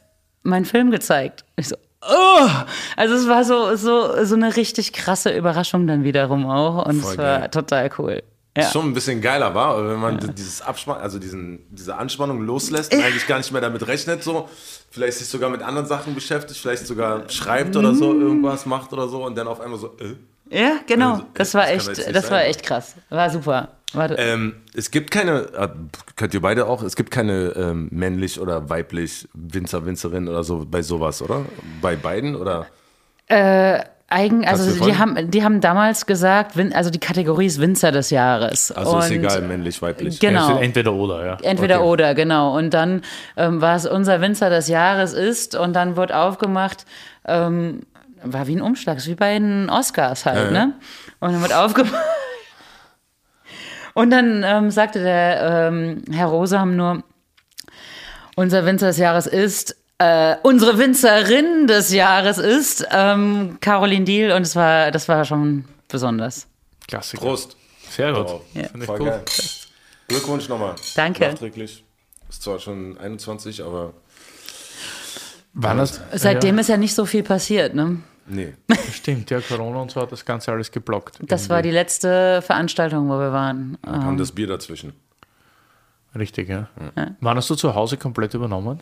mein 0.43 0.65
Film 0.65 0.91
gezeigt. 0.91 1.43
Ich 1.55 1.67
so, 1.67 1.75
oh! 2.01 2.49
Also 2.95 3.15
es 3.15 3.27
war 3.27 3.43
so, 3.43 3.75
so, 3.75 4.23
so 4.23 4.35
eine 4.35 4.55
richtig 4.55 4.93
krasse 4.93 5.35
Überraschung 5.35 5.87
dann 5.87 6.03
wiederum 6.03 6.45
auch 6.49 6.85
und 6.85 7.01
Voll 7.01 7.11
es 7.11 7.17
war 7.17 7.39
geil. 7.39 7.49
total 7.49 7.89
cool. 7.97 8.23
Ja. 8.57 8.69
Schon 8.71 8.85
ein 8.85 8.93
bisschen 8.93 9.19
geiler 9.19 9.53
war, 9.53 9.85
wenn 9.85 9.99
man 9.99 10.17
ja. 10.19 10.27
dieses 10.27 10.61
Abspann, 10.61 11.01
also 11.01 11.19
diesen, 11.19 11.65
diese 11.71 11.97
Anspannung 11.97 12.41
loslässt 12.41 12.93
und 12.93 13.03
eigentlich 13.03 13.27
gar 13.27 13.37
nicht 13.37 13.51
mehr 13.51 13.59
damit 13.59 13.85
rechnet, 13.85 14.23
so 14.23 14.47
vielleicht 14.91 15.17
sich 15.17 15.27
sogar 15.27 15.49
mit 15.49 15.61
anderen 15.61 15.87
Sachen 15.87 16.15
beschäftigt, 16.15 16.57
vielleicht 16.57 16.87
sogar 16.87 17.29
schreibt 17.29 17.75
oder 17.75 17.93
so, 17.93 18.13
irgendwas 18.13 18.65
macht 18.65 18.93
oder 18.93 19.09
so 19.09 19.25
und 19.25 19.37
dann 19.37 19.47
auf 19.47 19.59
einmal 19.59 19.77
so, 19.77 19.97
äh. 19.99 20.15
Ja, 20.49 20.79
genau. 20.87 21.13
Also, 21.13 21.25
das 21.33 21.53
war 21.53 21.65
das 21.65 21.87
echt, 21.89 22.15
das 22.15 22.31
war 22.31 22.45
echt 22.45 22.63
krass. 22.63 22.95
War 23.09 23.29
super. 23.29 23.69
Ähm, 24.17 24.55
es 24.73 24.91
gibt 24.91 25.11
keine, 25.11 25.53
äh, 25.53 25.69
könnt 26.15 26.33
ihr 26.33 26.41
beide 26.41 26.67
auch, 26.67 26.83
es 26.83 26.95
gibt 26.95 27.11
keine 27.11 27.53
ähm, 27.55 27.87
männlich 27.91 28.39
oder 28.39 28.69
weiblich 28.69 29.27
Winzer, 29.33 29.85
Winzerin 29.85 30.27
oder 30.27 30.43
so 30.43 30.65
bei 30.69 30.81
sowas, 30.81 31.21
oder? 31.21 31.45
Bei 31.81 31.95
beiden 31.95 32.35
oder? 32.35 32.67
Äh, 33.27 33.83
Eigen, 34.07 34.47
also 34.47 34.85
die 34.85 34.97
haben, 34.97 35.31
die 35.31 35.43
haben 35.43 35.61
damals 35.61 36.05
gesagt, 36.05 36.55
also 36.73 36.91
die 36.91 36.99
Kategorie 36.99 37.47
ist 37.47 37.59
Winzer 37.59 37.91
des 37.91 38.11
Jahres. 38.11 38.71
Also 38.71 38.97
und 38.97 38.99
ist 38.99 39.09
egal, 39.09 39.41
männlich, 39.41 39.81
weiblich. 39.81 40.19
Genau. 40.19 40.49
Ja, 40.51 40.59
entweder 40.59 40.93
oder, 40.93 41.25
ja. 41.25 41.37
Entweder 41.41 41.79
okay. 41.79 41.89
oder, 41.89 42.13
genau. 42.13 42.55
Und 42.55 42.73
dann, 42.75 43.01
ähm, 43.35 43.61
was 43.61 43.87
unser 43.87 44.21
Winzer 44.21 44.51
des 44.51 44.67
Jahres 44.67 45.13
ist, 45.13 45.55
und 45.55 45.73
dann 45.73 45.95
wird 45.95 46.13
aufgemacht, 46.13 46.85
ähm, 47.25 47.81
war 48.23 48.45
wie 48.45 48.55
ein 48.55 48.61
Umschlag, 48.61 49.03
wie 49.05 49.15
bei 49.15 49.39
den 49.39 49.71
Oscars 49.71 50.25
halt, 50.27 50.51
ja, 50.51 50.65
ne? 50.65 50.73
Und 51.19 51.33
dann 51.33 51.41
wird 51.41 51.53
aufgemacht. 51.53 51.95
Und 53.95 54.11
dann 54.11 54.43
ähm, 54.45 54.71
sagte 54.71 55.01
der 55.01 55.69
ähm, 55.69 56.03
Herr 56.11 56.27
Rosam 56.27 56.75
nur, 56.75 57.03
unser 58.35 58.65
Winzer 58.65 58.87
des 58.87 58.97
Jahres 58.97 59.25
ist 59.25 59.77
äh, 59.97 60.35
unsere 60.43 60.77
Winzerin 60.77 61.67
des 61.67 61.93
Jahres 61.93 62.37
ist 62.37 62.85
ähm, 62.91 63.57
Caroline 63.61 64.05
Diel 64.05 64.31
und 64.31 64.41
es 64.41 64.55
war, 64.55 64.91
das 64.91 65.07
war 65.07 65.23
schon 65.25 65.65
besonders. 65.87 66.47
Klassiker. 66.87 67.23
Prost. 67.23 67.55
Sehr 67.89 68.13
gut. 68.13 68.27
Wow. 68.27 68.41
Ja. 68.53 68.67
Finde 68.67 68.85
ich 68.85 68.91
cool. 68.91 69.09
Geil. 69.09 69.23
Glückwunsch 70.07 70.49
nochmal. 70.49 70.75
Danke. 70.95 71.27
Nachträglich. 71.29 71.83
Ist 72.29 72.43
zwar 72.43 72.59
schon 72.59 72.97
21, 72.97 73.63
aber. 73.63 73.93
Wann 75.53 75.77
das? 75.77 76.01
Seitdem 76.13 76.55
ja. 76.55 76.61
ist 76.61 76.67
ja 76.67 76.77
nicht 76.77 76.93
so 76.93 77.05
viel 77.05 77.23
passiert, 77.23 77.73
ne? 77.73 77.99
Nee. 78.27 78.53
Stimmt, 78.91 79.29
ja, 79.29 79.39
Corona 79.39 79.81
und 79.81 79.91
so 79.91 80.01
hat 80.01 80.11
das 80.11 80.25
Ganze 80.25 80.51
alles 80.51 80.71
geblockt. 80.71 81.19
Das 81.21 81.43
irgendwie. 81.43 81.49
war 81.49 81.61
die 81.61 81.71
letzte 81.71 82.41
Veranstaltung, 82.41 83.07
wo 83.07 83.19
wir 83.19 83.31
waren. 83.31 83.77
Da 83.83 83.91
kam 83.91 84.09
ähm. 84.09 84.17
das 84.17 84.31
Bier 84.31 84.47
dazwischen. 84.47 84.93
Richtig, 86.17 86.49
ja. 86.49 86.67
ja. 86.95 87.11
Wann 87.19 87.37
hast 87.37 87.49
du 87.49 87.55
zu 87.55 87.75
Hause 87.75 87.97
komplett 87.97 88.33
übernommen? 88.33 88.81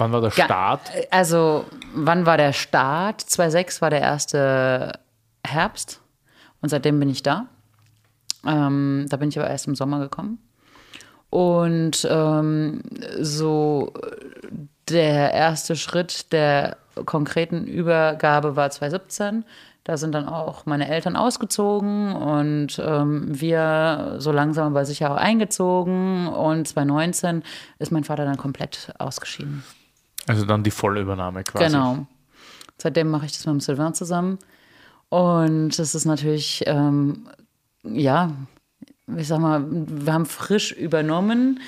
Wann 0.00 0.12
war 0.12 0.22
der 0.22 0.30
Start? 0.30 0.80
Also, 1.10 1.66
wann 1.94 2.24
war 2.24 2.38
der 2.38 2.54
Start? 2.54 3.20
2006 3.20 3.82
war 3.82 3.90
der 3.90 4.00
erste 4.00 4.98
Herbst 5.46 6.00
und 6.62 6.70
seitdem 6.70 6.98
bin 6.98 7.10
ich 7.10 7.22
da. 7.22 7.48
Ähm, 8.46 9.04
da 9.10 9.18
bin 9.18 9.28
ich 9.28 9.38
aber 9.38 9.50
erst 9.50 9.66
im 9.66 9.74
Sommer 9.74 10.00
gekommen. 10.00 10.38
Und 11.28 12.08
ähm, 12.10 12.80
so 13.20 13.92
der 14.88 15.34
erste 15.34 15.76
Schritt 15.76 16.32
der 16.32 16.78
konkreten 17.04 17.66
Übergabe 17.66 18.56
war 18.56 18.70
2017. 18.70 19.44
Da 19.84 19.98
sind 19.98 20.14
dann 20.14 20.26
auch 20.26 20.64
meine 20.64 20.88
Eltern 20.88 21.14
ausgezogen 21.14 22.14
und 22.14 22.80
ähm, 22.82 23.38
wir 23.38 24.14
so 24.16 24.32
langsam 24.32 24.68
aber 24.68 24.86
sicher 24.86 25.12
auch 25.12 25.16
eingezogen. 25.16 26.26
Und 26.26 26.66
2019 26.66 27.42
ist 27.78 27.92
mein 27.92 28.04
Vater 28.04 28.24
dann 28.24 28.38
komplett 28.38 28.94
ausgeschieden. 28.98 29.62
Also 30.26 30.44
dann 30.44 30.62
die 30.62 30.70
Vollübernahme 30.70 31.44
quasi. 31.44 31.66
Genau. 31.66 32.06
Seitdem 32.78 33.08
mache 33.08 33.26
ich 33.26 33.32
das 33.32 33.46
mit 33.46 33.54
dem 33.54 33.60
Sylvain 33.60 33.94
zusammen. 33.94 34.38
Und 35.08 35.78
das 35.78 35.94
ist 35.94 36.04
natürlich, 36.04 36.62
ähm, 36.66 37.28
ja, 37.82 38.30
ich 39.16 39.28
sag 39.28 39.40
mal, 39.40 39.64
wir 39.68 40.12
haben 40.12 40.26
frisch 40.26 40.72
übernommen. 40.72 41.60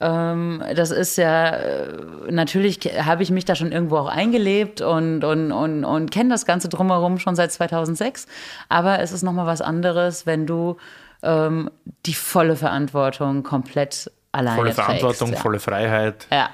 Ähm, 0.00 0.62
das 0.74 0.90
ist 0.90 1.16
ja, 1.16 1.50
äh, 1.50 2.30
natürlich 2.30 2.80
habe 3.04 3.22
ich 3.22 3.30
mich 3.30 3.44
da 3.44 3.54
schon 3.54 3.72
irgendwo 3.72 3.96
auch 3.98 4.08
eingelebt 4.08 4.80
und, 4.80 5.24
und, 5.24 5.52
und, 5.52 5.84
und 5.84 6.10
kenne 6.10 6.30
das 6.30 6.46
Ganze 6.46 6.68
drumherum 6.68 7.18
schon 7.18 7.36
seit 7.36 7.52
2006. 7.52 8.26
Aber 8.68 9.00
es 9.00 9.12
ist 9.12 9.22
nochmal 9.22 9.46
was 9.46 9.60
anderes, 9.60 10.26
wenn 10.26 10.46
du 10.46 10.76
ähm, 11.22 11.70
die 12.06 12.14
volle 12.14 12.56
Verantwortung 12.56 13.42
komplett 13.42 14.10
alleine 14.32 14.56
Volle 14.56 14.72
Verantwortung, 14.72 15.28
trägst, 15.28 15.38
ja. 15.38 15.42
volle 15.42 15.60
Freiheit. 15.60 16.26
Ja. 16.30 16.50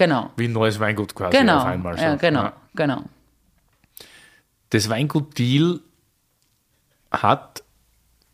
Genau. 0.00 0.30
Wie 0.36 0.46
ein 0.46 0.54
neues 0.54 0.80
Weingut 0.80 1.14
quasi 1.14 1.36
genau. 1.36 1.58
auf 1.58 1.66
einmal. 1.66 1.98
So. 1.98 2.02
Ja, 2.02 2.14
genau, 2.14 2.44
ja. 2.44 2.52
genau. 2.74 3.02
Das 4.70 4.88
Weingut 4.88 5.38
Deal 5.38 5.80
hat 7.10 7.62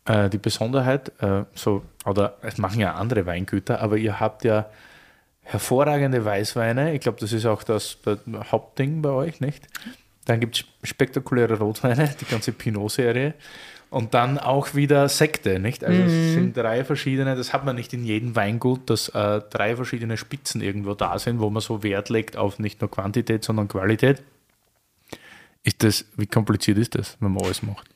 äh, 0.05 0.29
die 0.29 0.37
Besonderheit, 0.37 1.11
äh, 1.21 1.43
so, 1.55 1.83
oder 2.05 2.37
es 2.41 2.57
machen 2.57 2.79
ja 2.79 2.93
andere 2.93 3.25
Weingüter, 3.25 3.81
aber 3.81 3.97
ihr 3.97 4.17
habt 4.17 4.45
ja 4.45 4.67
hervorragende 5.41 6.23
Weißweine. 6.23 6.93
Ich 6.93 7.01
glaube, 7.01 7.19
das 7.19 7.33
ist 7.33 7.45
auch 7.45 7.63
das, 7.63 7.97
das 8.05 8.19
Hauptding 8.49 9.01
bei 9.01 9.09
euch, 9.09 9.41
nicht? 9.41 9.67
Dann 10.23 10.39
gibt 10.39 10.63
es 10.83 10.89
spektakuläre 10.89 11.57
Rotweine, 11.57 12.15
die 12.21 12.25
ganze 12.25 12.53
Pinot-Serie. 12.53 13.33
Und 13.89 14.13
dann 14.13 14.37
auch 14.37 14.75
wieder 14.75 15.07
Sekte, 15.07 15.59
nicht? 15.59 15.83
Also 15.83 16.01
mhm. 16.01 16.07
es 16.07 16.33
sind 16.33 16.57
drei 16.57 16.83
verschiedene, 16.83 17.35
das 17.35 17.53
hat 17.53 17.63
man 17.63 17.75
nicht 17.75 17.93
in 17.93 18.03
jedem 18.03 18.35
Weingut, 18.35 18.89
dass 18.89 19.09
äh, 19.09 19.41
drei 19.49 19.77
verschiedene 19.77 20.17
Spitzen 20.17 20.61
irgendwo 20.61 20.93
da 20.93 21.17
sind, 21.19 21.39
wo 21.39 21.49
man 21.49 21.61
so 21.61 21.83
Wert 21.83 22.09
legt 22.09 22.35
auf 22.35 22.59
nicht 22.59 22.81
nur 22.81 22.91
Quantität, 22.91 23.45
sondern 23.45 23.69
Qualität. 23.69 24.21
Ist 25.63 25.83
das, 25.83 26.05
wie 26.17 26.27
kompliziert 26.27 26.77
ist 26.77 26.95
das, 26.95 27.17
wenn 27.21 27.31
man 27.31 27.43
alles 27.45 27.63
macht? 27.63 27.89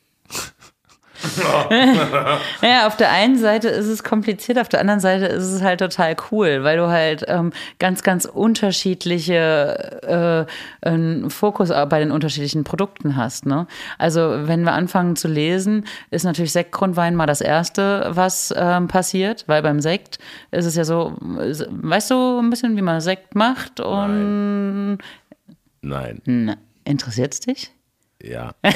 ja, 2.62 2.88
auf 2.88 2.97
der 2.97 3.12
einen 3.12 3.38
Seite 3.38 3.69
ist 3.69 3.88
es 3.88 4.03
kompliziert, 4.03 4.60
auf 4.60 4.69
der 4.69 4.79
anderen 4.79 4.99
Seite 4.99 5.25
ist 5.25 5.45
es 5.45 5.62
halt 5.62 5.79
total 5.79 6.15
cool, 6.31 6.63
weil 6.63 6.77
du 6.77 6.88
halt 6.88 7.25
ähm, 7.27 7.51
ganz, 7.79 8.03
ganz 8.03 8.25
unterschiedliche 8.25 10.47
äh, 10.81 10.88
einen 10.88 11.29
Fokus 11.29 11.69
bei 11.69 11.99
den 11.99 12.12
unterschiedlichen 12.12 12.63
Produkten 12.63 13.15
hast. 13.15 13.45
Ne? 13.45 13.67
Also 13.97 14.47
wenn 14.47 14.63
wir 14.63 14.73
anfangen 14.73 15.15
zu 15.15 15.27
lesen, 15.27 15.86
ist 16.10 16.23
natürlich 16.23 16.51
Sektgrundwein 16.51 17.15
mal 17.15 17.27
das 17.27 17.41
Erste, 17.41 18.07
was 18.10 18.53
ähm, 18.57 18.88
passiert, 18.88 19.45
weil 19.47 19.62
beim 19.62 19.79
Sekt 19.79 20.19
ist 20.51 20.65
es 20.65 20.75
ja 20.75 20.84
so, 20.84 21.15
weißt 21.19 22.12
du 22.12 22.39
ein 22.39 22.49
bisschen, 22.49 22.77
wie 22.77 22.81
man 22.81 23.01
Sekt 23.01 23.36
macht 23.36 23.79
und 23.79 24.97
Nein. 25.81 26.21
Nein. 26.25 26.57
interessiert 26.84 27.34
es 27.34 27.39
dich? 27.41 27.71
Ja. 28.21 28.53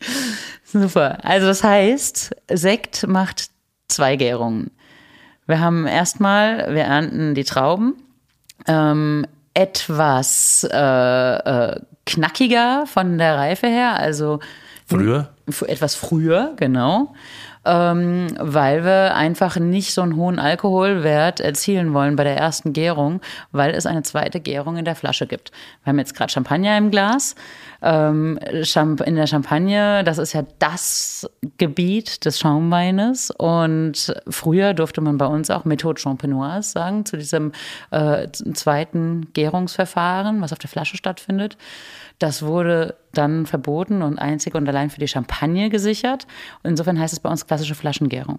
Super. 0.64 1.18
Also 1.24 1.46
das 1.46 1.64
heißt, 1.64 2.36
Sekt 2.52 3.06
macht 3.06 3.50
zwei 3.88 4.16
Gärungen. 4.16 4.70
Wir 5.46 5.60
haben 5.60 5.86
erstmal, 5.86 6.74
wir 6.74 6.84
ernten 6.84 7.34
die 7.34 7.44
Trauben, 7.44 7.96
ähm, 8.66 9.26
etwas 9.54 10.66
äh, 10.70 10.76
äh, 10.76 11.80
knackiger 12.06 12.84
von 12.86 13.18
der 13.18 13.36
Reife 13.36 13.66
her, 13.66 13.96
also 13.96 14.38
Früher? 14.86 15.28
etwas 15.66 15.94
früher, 15.94 16.54
genau, 16.56 17.14
ähm, 17.64 18.28
weil 18.38 18.84
wir 18.84 19.14
einfach 19.14 19.56
nicht 19.56 19.92
so 19.92 20.02
einen 20.02 20.16
hohen 20.16 20.38
Alkoholwert 20.38 21.40
erzielen 21.40 21.92
wollen 21.92 22.16
bei 22.16 22.24
der 22.24 22.36
ersten 22.36 22.72
Gärung, 22.72 23.20
weil 23.52 23.72
es 23.72 23.86
eine 23.86 24.02
zweite 24.02 24.40
Gärung 24.40 24.76
in 24.76 24.84
der 24.84 24.96
Flasche 24.96 25.26
gibt. 25.26 25.50
Wir 25.84 25.90
haben 25.90 25.98
jetzt 25.98 26.14
gerade 26.14 26.32
Champagner 26.32 26.76
im 26.78 26.90
Glas. 26.90 27.34
Ähm, 27.82 28.38
in 28.42 29.16
der 29.16 29.26
Champagne, 29.26 30.04
das 30.04 30.18
ist 30.18 30.32
ja 30.32 30.42
das 30.58 31.28
Gebiet 31.58 32.24
des 32.24 32.38
Schaumweines. 32.38 33.30
Und 33.30 34.14
früher 34.28 34.74
durfte 34.74 35.00
man 35.00 35.18
bei 35.18 35.26
uns 35.26 35.50
auch 35.50 35.64
Methode 35.64 36.00
Champenoise 36.00 36.70
sagen, 36.70 37.06
zu 37.06 37.16
diesem 37.16 37.52
äh, 37.90 38.28
zweiten 38.30 39.32
Gärungsverfahren, 39.32 40.40
was 40.40 40.52
auf 40.52 40.58
der 40.58 40.68
Flasche 40.68 40.96
stattfindet. 40.96 41.56
Das 42.18 42.42
wurde 42.42 42.96
dann 43.12 43.46
verboten 43.46 44.02
und 44.02 44.18
einzig 44.18 44.54
und 44.54 44.68
allein 44.68 44.90
für 44.90 45.00
die 45.00 45.08
Champagne 45.08 45.70
gesichert. 45.70 46.26
Insofern 46.62 47.00
heißt 47.00 47.14
es 47.14 47.20
bei 47.20 47.30
uns 47.30 47.46
klassische 47.46 47.74
Flaschengärung. 47.74 48.38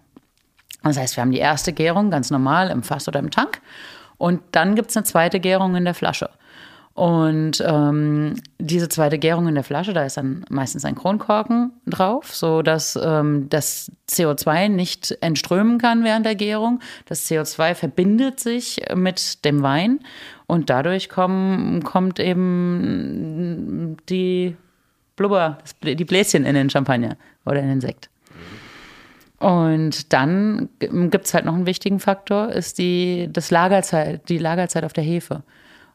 Das 0.83 0.97
heißt, 0.97 1.15
wir 1.15 1.21
haben 1.21 1.31
die 1.31 1.39
erste 1.39 1.73
Gärung 1.73 2.11
ganz 2.11 2.31
normal 2.31 2.69
im 2.69 2.83
Fass 2.83 3.07
oder 3.07 3.19
im 3.19 3.31
Tank. 3.31 3.61
Und 4.17 4.41
dann 4.51 4.75
gibt 4.75 4.91
es 4.91 4.97
eine 4.97 5.03
zweite 5.03 5.39
Gärung 5.39 5.75
in 5.75 5.85
der 5.85 5.95
Flasche. 5.95 6.29
Und 6.93 7.63
ähm, 7.65 8.35
diese 8.59 8.89
zweite 8.89 9.17
Gärung 9.17 9.47
in 9.47 9.55
der 9.55 9.63
Flasche, 9.63 9.93
da 9.93 10.03
ist 10.03 10.17
dann 10.17 10.43
meistens 10.49 10.83
ein 10.83 10.95
Kronkorken 10.95 11.71
drauf, 11.87 12.35
so 12.35 12.61
dass 12.61 12.99
ähm, 13.01 13.47
das 13.49 13.91
CO2 14.09 14.67
nicht 14.67 15.17
entströmen 15.21 15.77
kann 15.77 16.03
während 16.03 16.25
der 16.25 16.35
Gärung. 16.35 16.81
Das 17.05 17.29
CO2 17.29 17.75
verbindet 17.75 18.41
sich 18.41 18.81
mit 18.93 19.45
dem 19.45 19.63
Wein 19.63 20.01
und 20.47 20.69
dadurch 20.69 21.07
kommen, 21.07 21.81
kommt 21.83 22.19
eben 22.19 23.95
die 24.09 24.57
Blubber, 25.15 25.59
die 25.83 26.05
Bläschen 26.05 26.45
in 26.45 26.55
den 26.55 26.69
Champagner 26.69 27.15
oder 27.45 27.61
in 27.61 27.69
den 27.69 27.81
Sekt. 27.81 28.09
Und 29.39 30.13
dann 30.13 30.69
gibt 30.79 31.25
es 31.25 31.33
halt 31.33 31.45
noch 31.45 31.55
einen 31.55 31.65
wichtigen 31.65 31.99
Faktor, 31.99 32.49
ist 32.49 32.77
die, 32.77 33.29
das 33.31 33.49
Lagerzeit, 33.49 34.27
die 34.29 34.37
Lagerzeit 34.37 34.83
auf 34.83 34.93
der 34.93 35.03
Hefe. 35.03 35.41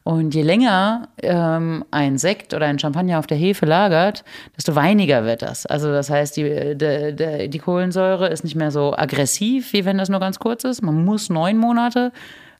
Und 0.06 0.36
je 0.36 0.42
länger 0.42 1.08
ähm, 1.20 1.84
ein 1.90 2.16
Sekt 2.16 2.54
oder 2.54 2.66
ein 2.66 2.78
Champagner 2.78 3.18
auf 3.18 3.26
der 3.26 3.36
Hefe 3.36 3.66
lagert, 3.66 4.22
desto 4.56 4.76
weiniger 4.76 5.24
wird 5.24 5.42
das. 5.42 5.66
Also 5.66 5.90
das 5.90 6.10
heißt, 6.10 6.36
die, 6.36 6.44
de, 6.76 7.12
de, 7.12 7.48
die 7.48 7.58
Kohlensäure 7.58 8.28
ist 8.28 8.44
nicht 8.44 8.54
mehr 8.54 8.70
so 8.70 8.96
aggressiv, 8.96 9.72
wie 9.72 9.84
wenn 9.84 9.98
das 9.98 10.08
nur 10.08 10.20
ganz 10.20 10.38
kurz 10.38 10.62
ist. 10.62 10.80
Man 10.80 11.04
muss 11.04 11.28
neun 11.28 11.58
Monate 11.58 12.12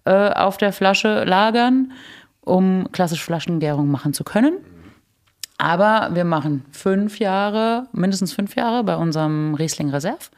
äh, 0.07 0.31
auf 0.31 0.57
der 0.57 0.73
Flasche 0.73 1.23
lagern, 1.23 1.93
um 2.41 2.89
klassische 2.91 3.23
Flaschengärung 3.23 3.93
machen 3.93 4.13
zu 4.13 4.25
können. 4.25 4.55
Aber 5.57 6.17
wir 6.17 6.25
machen 6.25 6.65
fünf 6.73 7.21
Jahre, 7.21 7.87
mindestens 7.93 8.33
fünf 8.33 8.57
Jahre 8.57 8.83
bei 8.83 8.97
unserem 8.97 9.55
Riesling 9.55 9.91
Reserve. 9.91 10.31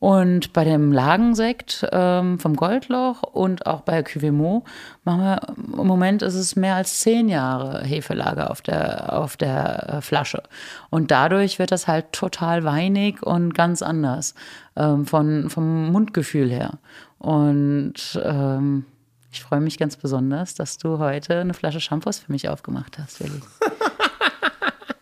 Und 0.00 0.54
bei 0.54 0.64
dem 0.64 0.92
Lagensekt 0.92 1.86
ähm, 1.92 2.38
vom 2.38 2.56
Goldloch 2.56 3.22
und 3.22 3.66
auch 3.66 3.82
bei 3.82 4.00
Cuvée 4.00 4.32
machen 4.32 5.20
wir, 5.22 5.40
im 5.78 5.86
Moment 5.86 6.22
ist 6.22 6.34
es 6.34 6.56
mehr 6.56 6.76
als 6.76 7.00
zehn 7.00 7.28
Jahre 7.28 7.84
Hefelager 7.84 8.50
auf 8.50 8.62
der, 8.62 9.12
auf 9.12 9.36
der 9.36 9.88
äh, 9.88 10.00
Flasche. 10.00 10.42
Und 10.88 11.10
dadurch 11.10 11.58
wird 11.58 11.70
das 11.70 11.86
halt 11.86 12.12
total 12.12 12.64
weinig 12.64 13.22
und 13.22 13.54
ganz 13.54 13.82
anders 13.82 14.34
ähm, 14.74 15.04
von, 15.04 15.50
vom 15.50 15.92
Mundgefühl 15.92 16.50
her. 16.50 16.78
Und 17.18 18.18
ähm, 18.24 18.86
ich 19.30 19.42
freue 19.42 19.60
mich 19.60 19.76
ganz 19.76 19.98
besonders, 19.98 20.54
dass 20.54 20.78
du 20.78 20.98
heute 20.98 21.40
eine 21.40 21.52
Flasche 21.52 21.80
Shampoos 21.80 22.20
für 22.20 22.32
mich 22.32 22.48
aufgemacht 22.48 22.98
hast, 22.98 23.20
Willi. 23.20 23.42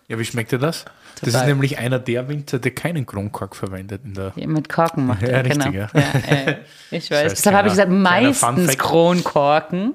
Ja, 0.08 0.18
wie 0.18 0.24
schmeckt 0.24 0.52
dir 0.52 0.58
das? 0.58 0.86
Das 1.20 1.32
Total. 1.32 1.42
ist 1.42 1.46
nämlich 1.48 1.78
einer 1.78 1.98
der 1.98 2.28
Winzer, 2.28 2.58
der 2.58 2.70
keinen 2.70 3.04
Kronkork 3.04 3.54
verwendet 3.54 4.02
in 4.04 4.14
der. 4.14 4.32
Mit 4.36 4.68
Korken 4.70 5.06
macht 5.06 5.20
Ja, 5.22 5.28
er, 5.28 5.44
richtig, 5.44 5.64
genau. 5.64 5.76
ja. 5.76 5.88
äh, 6.28 6.56
ich 6.90 7.10
weiß. 7.10 7.24
heißt, 7.24 7.38
Deshalb 7.38 7.56
habe 7.56 7.68
ich 7.68 7.72
gesagt, 7.74 7.90
meistens. 7.90 8.78
Kronkorken. 8.78 9.94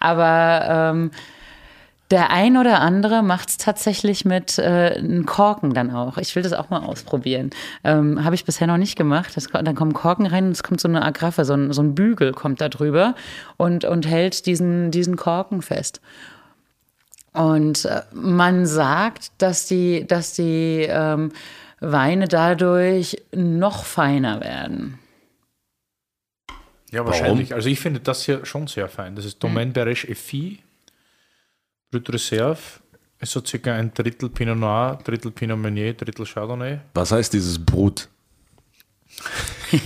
Aber 0.00 0.92
ähm, 0.92 1.10
der 2.10 2.30
ein 2.30 2.56
oder 2.56 2.80
andere 2.80 3.22
macht 3.22 3.48
es 3.48 3.56
tatsächlich 3.56 4.24
mit 4.24 4.58
äh, 4.58 4.96
einem 4.98 5.24
Korken 5.24 5.72
dann 5.72 5.90
auch. 5.90 6.18
Ich 6.18 6.34
will 6.34 6.42
das 6.42 6.52
auch 6.52 6.70
mal 6.70 6.80
ausprobieren. 6.80 7.50
Ähm, 7.84 8.24
habe 8.24 8.34
ich 8.34 8.44
bisher 8.44 8.66
noch 8.66 8.76
nicht 8.76 8.96
gemacht. 8.96 9.36
Das, 9.36 9.46
dann 9.46 9.74
kommen 9.74 9.92
Korken 9.92 10.26
rein 10.26 10.46
und 10.46 10.52
es 10.52 10.62
kommt 10.64 10.80
so 10.80 10.88
eine 10.88 11.04
Agraffe, 11.04 11.44
so 11.44 11.54
ein, 11.54 11.72
so 11.72 11.82
ein 11.82 11.94
Bügel 11.94 12.32
kommt 12.32 12.60
da 12.60 12.68
drüber 12.68 13.14
und, 13.56 13.84
und 13.84 14.06
hält 14.06 14.46
diesen, 14.46 14.90
diesen 14.90 15.16
Korken 15.16 15.62
fest. 15.62 16.00
Und 17.34 17.84
äh, 17.84 18.02
man 18.12 18.64
sagt, 18.64 19.32
dass 19.38 19.66
die, 19.66 20.06
dass 20.06 20.34
die 20.34 20.86
ähm, 20.88 21.32
Weine 21.80 22.28
dadurch 22.28 23.22
noch 23.32 23.84
feiner 23.84 24.40
werden. 24.40 24.98
Ja, 26.90 27.04
wahrscheinlich. 27.04 27.52
Also 27.52 27.68
ich 27.68 27.80
finde 27.80 28.00
das 28.00 28.24
hier 28.24 28.46
schon 28.46 28.68
sehr 28.68 28.88
fein. 28.88 29.16
Das 29.16 29.24
ist 29.24 29.42
Domaine 29.42 29.72
Bereche 29.72 30.08
Effi, 30.08 30.60
Brut 31.90 32.08
Reserve. 32.12 32.60
Ist 33.18 33.32
so 33.32 33.44
circa 33.44 33.74
ein 33.74 33.92
Drittel 33.92 34.30
Pinot 34.30 34.56
Noir, 34.56 34.98
Drittel 35.02 35.32
Pinot 35.32 35.58
Meunier, 35.58 35.94
Drittel 35.94 36.24
Chardonnay. 36.24 36.78
Was 36.94 37.10
heißt 37.10 37.32
dieses 37.32 37.58
Brut? 37.58 38.08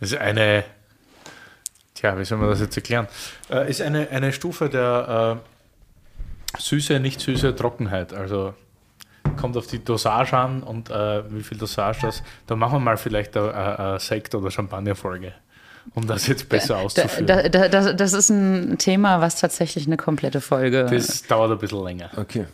Das 0.00 0.12
ist 0.12 0.18
eine, 0.18 0.64
tja, 2.04 2.18
wie 2.18 2.24
soll 2.24 2.38
man 2.38 2.48
das 2.50 2.60
jetzt 2.60 2.76
erklären? 2.76 3.08
Äh, 3.50 3.70
ist 3.70 3.80
eine, 3.80 4.08
eine 4.10 4.32
Stufe 4.32 4.68
der 4.68 5.40
äh, 6.56 6.60
Süße, 6.60 7.00
nicht 7.00 7.20
süße 7.20 7.54
Trockenheit. 7.56 8.12
Also 8.12 8.54
kommt 9.40 9.56
auf 9.56 9.66
die 9.66 9.82
Dosage 9.82 10.36
an 10.36 10.62
und 10.62 10.90
äh, 10.90 11.22
wie 11.32 11.42
viel 11.42 11.58
Dosage 11.58 11.98
das. 12.02 12.22
Da 12.46 12.56
machen 12.56 12.74
wir 12.74 12.80
mal 12.80 12.96
vielleicht 12.96 13.36
eine, 13.36 13.52
eine, 13.54 13.78
eine 13.78 13.98
Sekt- 14.00 14.34
oder 14.34 14.50
Champagner-Folge, 14.50 15.32
um 15.94 16.06
das 16.06 16.26
jetzt 16.26 16.48
besser 16.48 16.74
Da, 16.74 16.80
auszuführen. 16.80 17.26
da, 17.26 17.48
da, 17.48 17.68
das, 17.68 17.96
das 17.96 18.12
ist 18.12 18.28
ein 18.30 18.78
Thema, 18.78 19.20
was 19.20 19.40
tatsächlich 19.40 19.86
eine 19.86 19.96
komplette 19.96 20.40
Folge. 20.40 20.86
Das 20.90 21.22
dauert 21.22 21.50
ein 21.52 21.58
bisschen 21.58 21.82
länger. 21.82 22.10
Okay. 22.16 22.46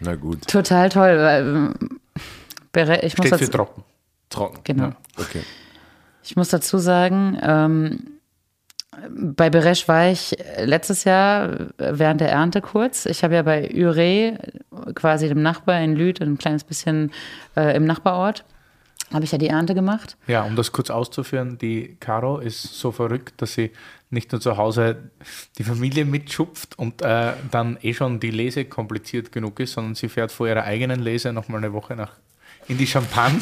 Na 0.00 0.16
gut. 0.16 0.48
Total 0.48 0.88
toll. 0.88 1.16
Weil, 2.72 3.00
ich 3.04 3.16
muss, 3.18 3.26
Steht 3.26 3.38
für 3.38 3.44
dazu, 3.44 3.50
trocken. 3.52 3.84
Trocken. 4.30 4.60
genau. 4.64 4.92
Okay. 5.18 5.42
ich 6.24 6.34
muss 6.34 6.48
dazu 6.48 6.78
sagen, 6.78 7.38
ähm, 7.42 8.00
bei 9.10 9.48
Beresch 9.48 9.88
war 9.88 10.10
ich 10.10 10.36
letztes 10.58 11.04
Jahr 11.04 11.68
während 11.78 12.20
der 12.20 12.30
Ernte 12.30 12.60
kurz. 12.60 13.06
Ich 13.06 13.24
habe 13.24 13.34
ja 13.34 13.42
bei 13.42 13.70
Ure, 13.74 14.38
quasi 14.94 15.28
dem 15.28 15.42
Nachbar 15.42 15.80
in 15.80 15.96
Lüth, 15.96 16.20
ein 16.20 16.36
kleines 16.36 16.64
bisschen 16.64 17.10
äh, 17.56 17.74
im 17.74 17.84
Nachbarort, 17.84 18.44
habe 19.12 19.24
ich 19.24 19.32
ja 19.32 19.38
die 19.38 19.48
Ernte 19.48 19.74
gemacht. 19.74 20.16
Ja, 20.26 20.42
um 20.42 20.56
das 20.56 20.72
kurz 20.72 20.90
auszuführen, 20.90 21.58
die 21.58 21.96
Caro 22.00 22.38
ist 22.38 22.62
so 22.62 22.92
verrückt, 22.92 23.40
dass 23.40 23.54
sie 23.54 23.70
nicht 24.10 24.30
nur 24.30 24.42
zu 24.42 24.58
Hause 24.58 24.96
die 25.56 25.64
Familie 25.64 26.04
mitschupft 26.04 26.78
und 26.78 27.00
äh, 27.00 27.32
dann 27.50 27.78
eh 27.80 27.94
schon 27.94 28.20
die 28.20 28.30
Lese 28.30 28.66
kompliziert 28.66 29.32
genug 29.32 29.58
ist, 29.58 29.72
sondern 29.72 29.94
sie 29.94 30.10
fährt 30.10 30.32
vor 30.32 30.48
ihrer 30.48 30.64
eigenen 30.64 31.00
Lese 31.00 31.32
nochmal 31.32 31.58
eine 31.58 31.72
Woche 31.72 31.96
nach 31.96 32.12
in 32.72 32.78
die 32.78 32.86
Champagne 32.86 33.38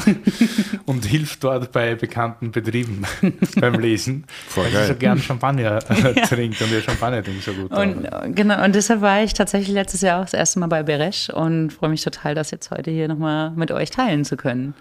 und 0.87 1.05
hilft 1.05 1.43
dort 1.43 1.73
bei 1.73 1.95
bekannten 1.95 2.51
Betrieben 2.51 3.05
beim 3.61 3.75
Lesen, 3.81 4.27
Voll 4.49 4.65
weil 4.65 4.73
geil. 4.73 4.87
sie 4.87 4.93
so 4.93 4.99
gern 4.99 5.19
Champagner 5.19 5.79
äh, 5.89 6.15
trinkt 6.27 6.61
und 6.61 6.71
ihr 6.71 6.83
Champagner-Ding 6.83 7.41
so 7.41 7.53
gut 7.53 7.71
Und 7.71 8.09
genau, 8.35 8.63
und 8.65 8.75
deshalb 8.75 9.01
war 9.01 9.23
ich 9.23 9.33
tatsächlich 9.35 9.73
letztes 9.73 10.03
Jahr 10.03 10.21
auch 10.21 10.25
das 10.25 10.35
erste 10.35 10.59
Mal 10.59 10.67
bei 10.67 10.83
Beresch 10.83 11.31
und 11.31 11.73
freue 11.73 11.91
mich 11.91 12.03
total, 12.03 12.35
das 12.35 12.51
jetzt 12.51 12.71
heute 12.71 12.91
hier 12.91 13.09
nochmal 13.09 13.51
mit 13.53 13.71
euch 13.71 13.91
teilen 13.91 14.25
zu 14.25 14.37
können. 14.37 14.75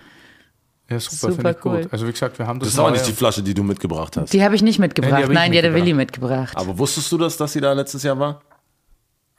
Ja, 0.89 0.99
super, 0.99 1.15
super 1.15 1.33
finde 1.35 1.51
ich 1.51 1.65
cool. 1.65 1.81
gut. 1.83 1.93
Also 1.93 2.07
wie 2.07 2.11
gesagt, 2.11 2.39
wir 2.39 2.47
haben 2.47 2.59
das, 2.59 2.69
Das 2.69 2.73
ist 2.73 2.79
auch 2.79 2.89
nicht 2.89 3.07
die 3.07 3.13
Flasche, 3.13 3.43
die 3.43 3.53
du 3.53 3.63
mitgebracht 3.63 4.17
hast. 4.17 4.33
Die 4.33 4.43
habe 4.43 4.55
ich 4.55 4.63
nicht 4.63 4.79
mitgebracht. 4.79 5.13
Nein, 5.13 5.27
die 5.29 5.33
Nein, 5.35 5.51
die 5.51 5.57
hat 5.59 5.65
der. 5.65 5.75
Willi 5.75 5.93
mitgebracht. 5.93 6.57
Aber 6.57 6.77
wusstest 6.79 7.11
du 7.11 7.17
das, 7.19 7.37
dass 7.37 7.53
sie 7.53 7.61
da 7.61 7.73
letztes 7.73 8.01
Jahr 8.01 8.17
war? 8.17 8.41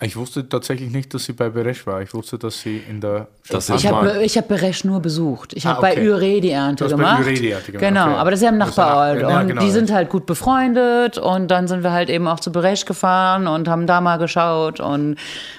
Ich 0.02 0.16
wusste 0.16 0.48
tatsächlich 0.48 0.90
nicht, 0.90 1.12
dass 1.12 1.24
sie 1.24 1.34
bei 1.34 1.50
Beresch 1.50 1.86
war. 1.86 2.00
Ich 2.00 2.14
wusste, 2.14 2.38
dass 2.38 2.58
sie 2.60 2.78
in 2.78 3.02
der 3.02 3.28
Das 3.50 3.66
Champagne- 3.66 4.22
Ich 4.22 4.36
habe 4.38 4.46
hab 4.46 4.48
Beresch 4.48 4.82
nur 4.84 5.00
besucht. 5.00 5.52
Ich 5.52 5.66
habe 5.66 5.86
Ah, 5.86 5.90
okay. 5.90 6.00
bei 6.00 6.08
Ure 6.10 6.40
die 6.40 6.50
Ernte 6.50 6.84
Du 6.84 6.90
hast 6.90 6.92
bei 6.92 6.96
gemacht. 7.04 7.20
Ure 7.20 7.34
die 7.34 7.50
Ernte 7.50 7.72
gemacht, 7.72 7.86
Genau, 7.86 8.04
okay. 8.06 8.14
aber 8.14 8.30
das 8.30 8.40
ist 8.40 8.44
ja 8.44 8.48
im 8.50 8.56
Nachbarort. 8.58 9.20
nach- 9.20 9.28
ja, 9.28 9.40
und 9.40 9.48
genau, 9.48 9.60
die 9.60 9.66
ja. 9.66 9.72
sind 9.74 9.92
halt 9.92 10.08
gut 10.08 10.24
befreundet. 10.24 11.18
Und 11.18 11.48
dann 11.48 11.68
sind 11.68 11.82
wir 11.82 11.92
halt 11.92 12.08
eben 12.08 12.26
auch 12.28 12.40
zu 12.40 12.50
Beresch 12.50 12.86
gefahren 12.86 13.46
und 13.46 13.68
haben 13.68 13.86
da 13.86 14.00
mal 14.00 14.16
geschaut. 14.16 14.80
Und 14.80 15.16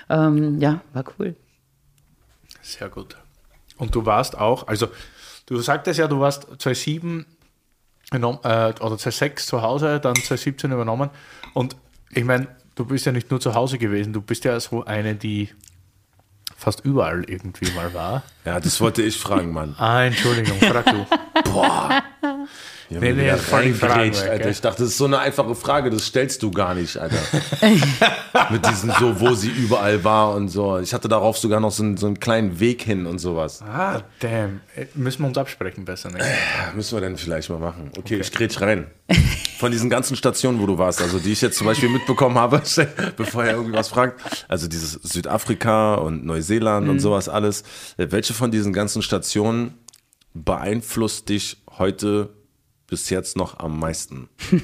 ähm, 0.10 0.60
ja, 0.60 0.82
war 0.94 1.04
cool. 1.20 1.36
Sehr 2.62 2.90
gut. 2.90 3.16
Und 3.78 3.94
du 3.94 4.06
warst 4.08 4.36
auch, 4.38 4.68
also 4.68 4.88
du 5.46 5.58
sagtest 5.60 6.00
ja, 6.00 6.08
du 6.08 6.20
warst 6.20 6.48
2007 6.58 7.26
genommen, 8.10 8.40
äh, 8.44 8.48
oder 8.80 8.98
2006 8.98 9.46
zu 9.46 9.62
Hause, 9.62 10.00
dann 10.00 10.16
2017 10.16 10.72
übernommen. 10.72 11.12
Und 11.54 11.76
ich 12.12 12.24
meine, 12.24 12.48
du 12.76 12.86
bist 12.86 13.06
ja 13.06 13.12
nicht 13.12 13.30
nur 13.32 13.40
zu 13.40 13.54
Hause 13.54 13.78
gewesen, 13.78 14.14
du 14.14 14.22
bist 14.22 14.46
ja 14.46 14.60
so 14.60 14.86
eine, 14.86 15.16
die 15.16 15.50
fast 16.58 16.86
überall 16.86 17.24
irgendwie 17.28 17.72
mal 17.72 17.94
war. 17.94 18.24
Ja, 18.46 18.60
das 18.60 18.80
wollte 18.82 19.02
ich 19.02 19.18
fragen, 19.18 19.52
Mann. 19.52 19.76
Ah, 19.78 20.04
Entschuldigung, 20.04 20.60
frag 20.60 20.86
du. 20.86 21.06
Ja, 22.92 23.00
Nee, 23.00 23.14
nee, 23.14 23.32
voll 23.38 23.64
die 23.64 23.74
Fragen 23.74 24.14
weg, 24.14 24.30
Alter. 24.30 24.50
Ich 24.50 24.60
dachte, 24.60 24.84
das 24.84 24.90
ist 24.92 24.98
so 24.98 25.06
eine 25.06 25.20
einfache 25.20 25.56
Frage, 25.56 25.90
das 25.90 26.08
stellst 26.08 26.44
du 26.44 26.52
gar 26.52 26.76
nicht, 26.76 26.98
Alter. 26.98 27.16
Mit 28.50 28.68
diesem 28.68 28.92
so, 29.00 29.18
wo 29.22 29.34
sie 29.34 29.48
überall 29.50 30.04
war 30.04 30.36
und 30.36 30.50
so. 30.50 30.78
Ich 30.78 30.94
hatte 30.94 31.08
darauf 31.08 31.38
sogar 31.38 31.62
noch 31.62 31.72
so 31.72 31.84
einen, 31.84 31.96
so 31.96 32.08
einen 32.08 32.20
kleinen 32.20 32.60
Weg 32.60 32.82
hin 32.82 33.06
und 33.06 33.20
sowas. 33.20 33.62
Ah, 33.62 34.02
damn. 34.20 34.60
Äh, 34.76 34.88
Müssen 34.96 35.22
wir 35.24 35.28
uns 35.28 35.38
absprechen 35.38 35.86
besser, 35.86 36.12
ne? 36.12 36.20
Ja, 36.20 36.74
müssen 36.76 36.98
wir 36.98 37.02
denn 37.02 37.16
vielleicht 37.16 37.50
mal 37.50 37.60
machen. 37.60 37.92
Okay, 37.98 38.20
ich 38.20 38.32
grätsch 38.32 38.60
rein. 38.60 38.88
Von 39.58 39.72
diesen 39.72 39.90
ganzen 39.90 40.18
Stationen, 40.18 40.60
wo 40.60 40.66
du 40.66 40.78
warst, 40.78 41.02
also 41.02 41.18
die 41.18 41.32
ich 41.32 41.42
jetzt 41.42 41.58
zum 41.58 41.68
Beispiel 41.68 41.88
mitbekommen 41.90 42.38
habe, 42.38 42.62
bevor 43.16 43.46
er 43.46 43.54
irgendwie 43.54 43.74
was 43.78 43.88
fragt, 43.88 44.20
also 44.50 44.68
dieses 44.68 44.94
Südafrika 44.94 45.96
und 45.96 46.26
Neuseeland 46.26 46.90
und 46.90 47.00
sowas 47.00 47.30
alles. 47.30 47.64
Äh, 47.98 48.08
Welche 48.10 48.34
von 48.34 48.52
diesen 48.52 48.74
ganzen 48.74 49.02
Stationen 49.02 49.76
beeinflusst 50.34 51.30
dich 51.30 51.58
heute 51.78 52.30
bis 52.92 53.10
jetzt 53.10 53.36
noch 53.36 53.58
am 53.60 53.80
meisten? 53.80 54.30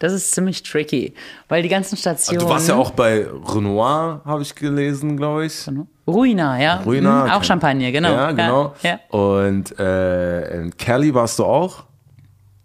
Das 0.00 0.12
ist 0.12 0.32
ziemlich 0.32 0.62
tricky, 0.64 1.14
weil 1.48 1.62
die 1.62 1.68
ganzen 1.68 1.96
Stationen. 1.96 2.40
Du 2.40 2.48
warst 2.48 2.68
ja 2.68 2.74
auch 2.74 2.90
bei 2.90 3.24
Renoir, 3.26 4.20
habe 4.24 4.42
ich 4.42 4.52
gelesen, 4.54 5.16
glaube 5.16 5.46
ich. 5.46 5.66
Ruina, 6.06 6.60
ja. 6.60 6.76
Ruina. 6.80 7.24
Mhm, 7.24 7.30
auch 7.30 7.36
okay. 7.36 7.44
Champagner, 7.46 7.92
genau. 7.92 8.10
Ja, 8.12 8.32
genau. 8.32 8.74
Ja, 8.82 8.98
Und 9.16 9.78
äh, 9.78 10.60
in 10.62 10.76
Kelly 10.76 11.14
warst 11.14 11.38
du 11.38 11.44
auch? 11.44 11.84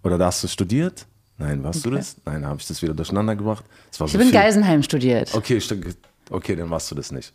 Oder 0.03 0.17
da 0.17 0.25
hast 0.27 0.43
du 0.43 0.47
studiert? 0.47 1.05
Nein, 1.37 1.63
warst 1.63 1.85
du 1.85 1.91
das? 1.91 2.15
Nein, 2.25 2.43
habe 2.45 2.59
ich 2.59 2.67
das 2.67 2.81
wieder 2.81 2.95
durcheinander 2.95 3.35
gebracht. 3.35 3.63
Ich 3.91 3.97
so 3.97 4.05
habe 4.07 4.13
in 4.17 4.21
viel. 4.23 4.31
Geisenheim 4.31 4.81
studiert. 4.81 5.33
Okay, 5.35 5.59
okay, 6.31 6.55
dann 6.55 6.69
warst 6.71 6.89
du 6.89 6.95
das 6.95 7.11
nicht. 7.11 7.31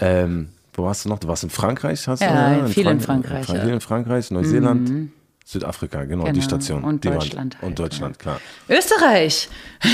Ähm, 0.00 0.48
wo 0.72 0.84
warst 0.84 1.04
du 1.04 1.10
noch? 1.10 1.18
Du 1.18 1.28
warst 1.28 1.44
in 1.44 1.50
Frankreich, 1.50 2.08
hast 2.08 2.20
Ja, 2.22 2.54
du? 2.54 2.62
ne? 2.62 2.68
viel 2.68 2.86
in 2.86 3.00
Frank- 3.00 3.26
Frankreich, 3.26 3.46
Fra- 3.46 3.56
ja. 3.56 3.64
Viel 3.64 3.72
in 3.74 3.80
Frankreich, 3.82 4.30
Neuseeland, 4.30 5.10
Südafrika, 5.48 6.04
genau, 6.06 6.24
die 6.24 6.32
Genau. 6.32 6.42
Station. 6.44 6.82
Und 6.82 7.04
die 7.04 7.08
waren- 7.08 7.18
Deutschland 7.20 7.54
halt, 7.54 7.62
Und 7.64 7.78
Deutschland, 7.78 8.18
klar. 8.18 8.40
Österreich. 8.68 9.48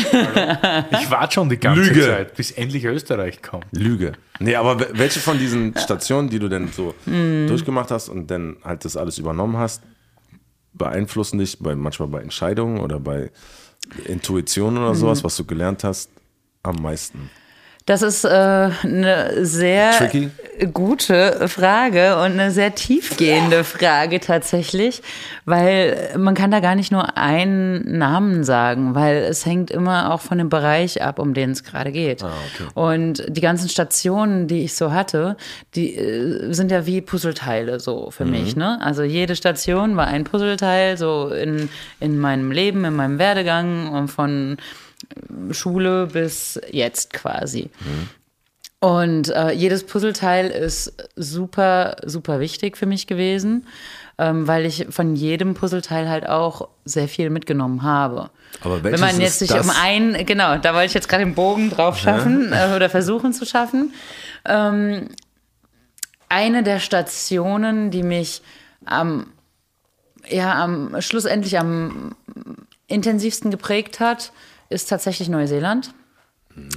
Ich 1.02 1.10
warte 1.10 1.34
schon 1.34 1.50
die 1.50 1.58
ganze 1.58 1.82
Lüge. 1.82 2.06
Zeit, 2.06 2.34
bis 2.34 2.52
endlich 2.52 2.84
Österreich 2.84 3.42
kommt. 3.42 3.66
Lüge. 3.72 4.12
Nee, 4.38 4.54
aber 4.56 4.80
we- 4.80 4.88
welche 4.94 5.20
von 5.20 5.38
diesen 5.38 5.76
Stationen, 5.76 6.30
die 6.30 6.38
du 6.38 6.48
denn 6.48 6.68
so 6.72 6.94
Mhm. 7.04 7.48
durchgemacht 7.48 7.90
hast 7.90 8.08
und 8.08 8.30
dann 8.30 8.56
halt 8.64 8.84
das 8.86 8.96
alles 8.96 9.18
übernommen 9.18 9.58
hast, 9.58 9.82
beeinflussen 10.72 11.38
dich 11.38 11.58
bei, 11.58 11.74
manchmal 11.74 12.08
bei 12.08 12.20
Entscheidungen 12.22 12.80
oder 12.80 12.98
bei 12.98 13.30
Intuition 14.06 14.78
oder 14.78 14.90
Mhm. 14.90 14.94
sowas, 14.94 15.22
was 15.22 15.36
du 15.36 15.44
gelernt 15.44 15.84
hast, 15.84 16.10
am 16.62 16.76
meisten? 16.76 17.28
Das 17.84 18.00
ist 18.00 18.24
äh, 18.24 18.28
eine 18.28 19.44
sehr 19.44 19.90
Tricky? 19.98 20.30
Gute 20.72 21.48
Frage 21.48 22.16
und 22.16 22.32
eine 22.32 22.50
sehr 22.50 22.74
tiefgehende 22.74 23.64
Frage 23.64 24.20
tatsächlich, 24.20 25.02
weil 25.44 26.10
man 26.16 26.34
kann 26.34 26.50
da 26.50 26.60
gar 26.60 26.74
nicht 26.74 26.92
nur 26.92 27.16
einen 27.16 27.98
Namen 27.98 28.44
sagen, 28.44 28.94
weil 28.94 29.16
es 29.16 29.46
hängt 29.46 29.70
immer 29.70 30.12
auch 30.12 30.20
von 30.20 30.38
dem 30.38 30.48
Bereich 30.48 31.02
ab, 31.02 31.18
um 31.18 31.34
den 31.34 31.52
es 31.52 31.64
gerade 31.64 31.90
geht. 31.90 32.22
Und 32.74 33.24
die 33.28 33.40
ganzen 33.40 33.68
Stationen, 33.68 34.46
die 34.46 34.64
ich 34.64 34.74
so 34.74 34.92
hatte, 34.92 35.36
die 35.74 35.94
äh, 35.96 36.52
sind 36.52 36.70
ja 36.70 36.86
wie 36.86 37.00
Puzzleteile 37.00 37.80
so 37.80 38.10
für 38.10 38.24
mich. 38.24 38.54
Ne? 38.54 38.78
Also 38.82 39.02
jede 39.02 39.36
Station 39.36 39.96
war 39.96 40.06
ein 40.06 40.24
Puzzleteil 40.24 40.96
so 40.96 41.28
in, 41.28 41.68
in 41.98 42.18
meinem 42.18 42.52
Leben, 42.52 42.84
in 42.84 42.94
meinem 42.94 43.18
Werdegang 43.18 43.88
und 43.88 44.08
von 44.08 44.58
Schule 45.50 46.06
bis 46.06 46.60
jetzt 46.70 47.12
quasi. 47.12 47.70
Und 48.82 49.28
äh, 49.28 49.52
jedes 49.52 49.86
Puzzleteil 49.86 50.48
ist 50.48 50.92
super, 51.14 51.94
super 52.04 52.40
wichtig 52.40 52.76
für 52.76 52.86
mich 52.86 53.06
gewesen, 53.06 53.64
ähm, 54.18 54.48
weil 54.48 54.66
ich 54.66 54.88
von 54.90 55.14
jedem 55.14 55.54
Puzzleteil 55.54 56.08
halt 56.08 56.28
auch 56.28 56.68
sehr 56.84 57.06
viel 57.06 57.30
mitgenommen 57.30 57.84
habe. 57.84 58.30
Aber 58.60 58.82
Wenn 58.82 58.98
man 58.98 59.20
jetzt 59.20 59.38
sich 59.38 59.52
um 59.52 59.70
ein, 59.70 60.26
genau, 60.26 60.56
da 60.56 60.74
wollte 60.74 60.86
ich 60.86 60.94
jetzt 60.94 61.08
gerade 61.08 61.24
den 61.24 61.36
Bogen 61.36 61.70
drauf 61.70 61.96
schaffen 61.96 62.52
äh, 62.52 62.74
oder 62.74 62.90
versuchen 62.90 63.32
zu 63.32 63.46
schaffen. 63.46 63.94
Ähm, 64.44 65.10
eine 66.28 66.64
der 66.64 66.80
Stationen, 66.80 67.92
die 67.92 68.02
mich 68.02 68.42
am, 68.84 69.28
ja, 70.28 70.60
am 70.60 71.00
schlussendlich 71.00 71.56
am 71.56 72.16
intensivsten 72.88 73.52
geprägt 73.52 74.00
hat, 74.00 74.32
ist 74.70 74.88
tatsächlich 74.88 75.28
Neuseeland. 75.28 75.94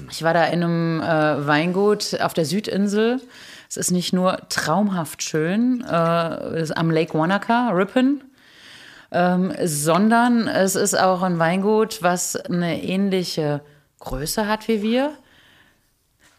Ich 0.09 0.23
war 0.23 0.33
da 0.33 0.45
in 0.45 0.63
einem 0.63 1.01
äh, 1.01 1.47
Weingut 1.47 2.19
auf 2.21 2.33
der 2.33 2.45
Südinsel. 2.45 3.19
Es 3.69 3.77
ist 3.77 3.91
nicht 3.91 4.13
nur 4.13 4.38
traumhaft 4.49 5.23
schön, 5.23 5.81
äh, 5.81 6.67
am 6.75 6.91
Lake 6.91 7.17
Wanaka, 7.17 7.69
Ripon, 7.69 8.23
ähm, 9.11 9.53
sondern 9.63 10.47
es 10.47 10.75
ist 10.75 10.97
auch 10.97 11.21
ein 11.21 11.39
Weingut, 11.39 12.01
was 12.01 12.35
eine 12.35 12.81
ähnliche 12.83 13.61
Größe 13.99 14.47
hat 14.47 14.67
wie 14.67 14.81
wir. 14.81 15.13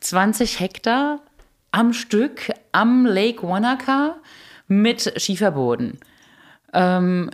20 0.01 0.61
Hektar 0.61 1.20
am 1.72 1.92
Stück 1.92 2.51
am 2.72 3.05
Lake 3.05 3.46
Wanaka 3.46 4.16
mit 4.68 5.20
Schieferboden. 5.20 5.99
Ähm, 6.72 7.31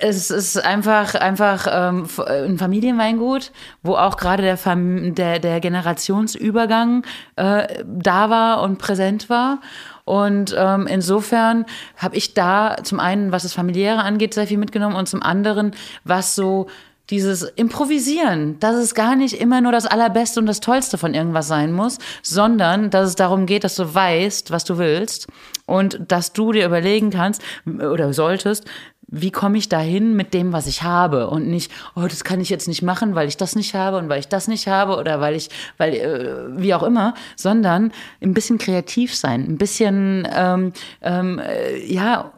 es 0.00 0.30
ist 0.30 0.64
einfach, 0.64 1.14
einfach 1.14 1.66
ähm, 1.70 2.04
f- 2.04 2.20
ein 2.20 2.58
Familienweingut, 2.58 3.52
wo 3.82 3.94
auch 3.94 4.16
gerade 4.16 4.42
der, 4.42 4.58
der, 5.12 5.38
der 5.38 5.60
Generationsübergang 5.60 7.04
äh, 7.36 7.82
da 7.84 8.30
war 8.30 8.62
und 8.62 8.78
präsent 8.78 9.28
war. 9.28 9.60
Und 10.04 10.54
ähm, 10.58 10.86
insofern 10.86 11.66
habe 11.96 12.16
ich 12.16 12.34
da 12.34 12.78
zum 12.82 12.98
einen, 12.98 13.30
was 13.30 13.44
das 13.44 13.52
Familiäre 13.52 14.02
angeht, 14.02 14.34
sehr 14.34 14.46
viel 14.46 14.58
mitgenommen 14.58 14.96
und 14.96 15.08
zum 15.08 15.22
anderen, 15.22 15.72
was 16.04 16.34
so 16.34 16.66
dieses 17.10 17.42
Improvisieren, 17.42 18.60
dass 18.60 18.76
es 18.76 18.94
gar 18.94 19.16
nicht 19.16 19.34
immer 19.40 19.60
nur 19.60 19.72
das 19.72 19.86
Allerbeste 19.86 20.38
und 20.38 20.46
das 20.46 20.60
Tollste 20.60 20.96
von 20.96 21.12
irgendwas 21.12 21.48
sein 21.48 21.72
muss, 21.72 21.98
sondern 22.22 22.90
dass 22.90 23.08
es 23.08 23.14
darum 23.16 23.46
geht, 23.46 23.64
dass 23.64 23.74
du 23.74 23.92
weißt, 23.92 24.52
was 24.52 24.64
du 24.64 24.78
willst 24.78 25.26
und 25.66 25.98
dass 26.06 26.32
du 26.32 26.52
dir 26.52 26.66
überlegen 26.66 27.10
kannst 27.10 27.42
oder 27.66 28.12
solltest, 28.12 28.64
wie 29.10 29.30
komme 29.30 29.58
ich 29.58 29.68
dahin 29.68 30.14
mit 30.14 30.34
dem, 30.34 30.52
was 30.52 30.66
ich 30.66 30.82
habe 30.82 31.28
und 31.28 31.48
nicht, 31.48 31.70
oh, 31.96 32.02
das 32.02 32.24
kann 32.24 32.40
ich 32.40 32.48
jetzt 32.48 32.68
nicht 32.68 32.82
machen, 32.82 33.14
weil 33.14 33.28
ich 33.28 33.36
das 33.36 33.56
nicht 33.56 33.74
habe 33.74 33.96
und 33.98 34.08
weil 34.08 34.20
ich 34.20 34.28
das 34.28 34.48
nicht 34.48 34.68
habe 34.68 34.96
oder 34.96 35.20
weil 35.20 35.34
ich, 35.34 35.50
weil, 35.78 35.94
äh, 35.94 36.60
wie 36.60 36.74
auch 36.74 36.82
immer, 36.82 37.14
sondern 37.36 37.92
ein 38.22 38.34
bisschen 38.34 38.58
kreativ 38.58 39.14
sein, 39.14 39.44
ein 39.48 39.58
bisschen, 39.58 40.26
ähm, 40.32 40.72
ähm, 41.02 41.38
äh, 41.38 41.84
ja, 41.92 42.32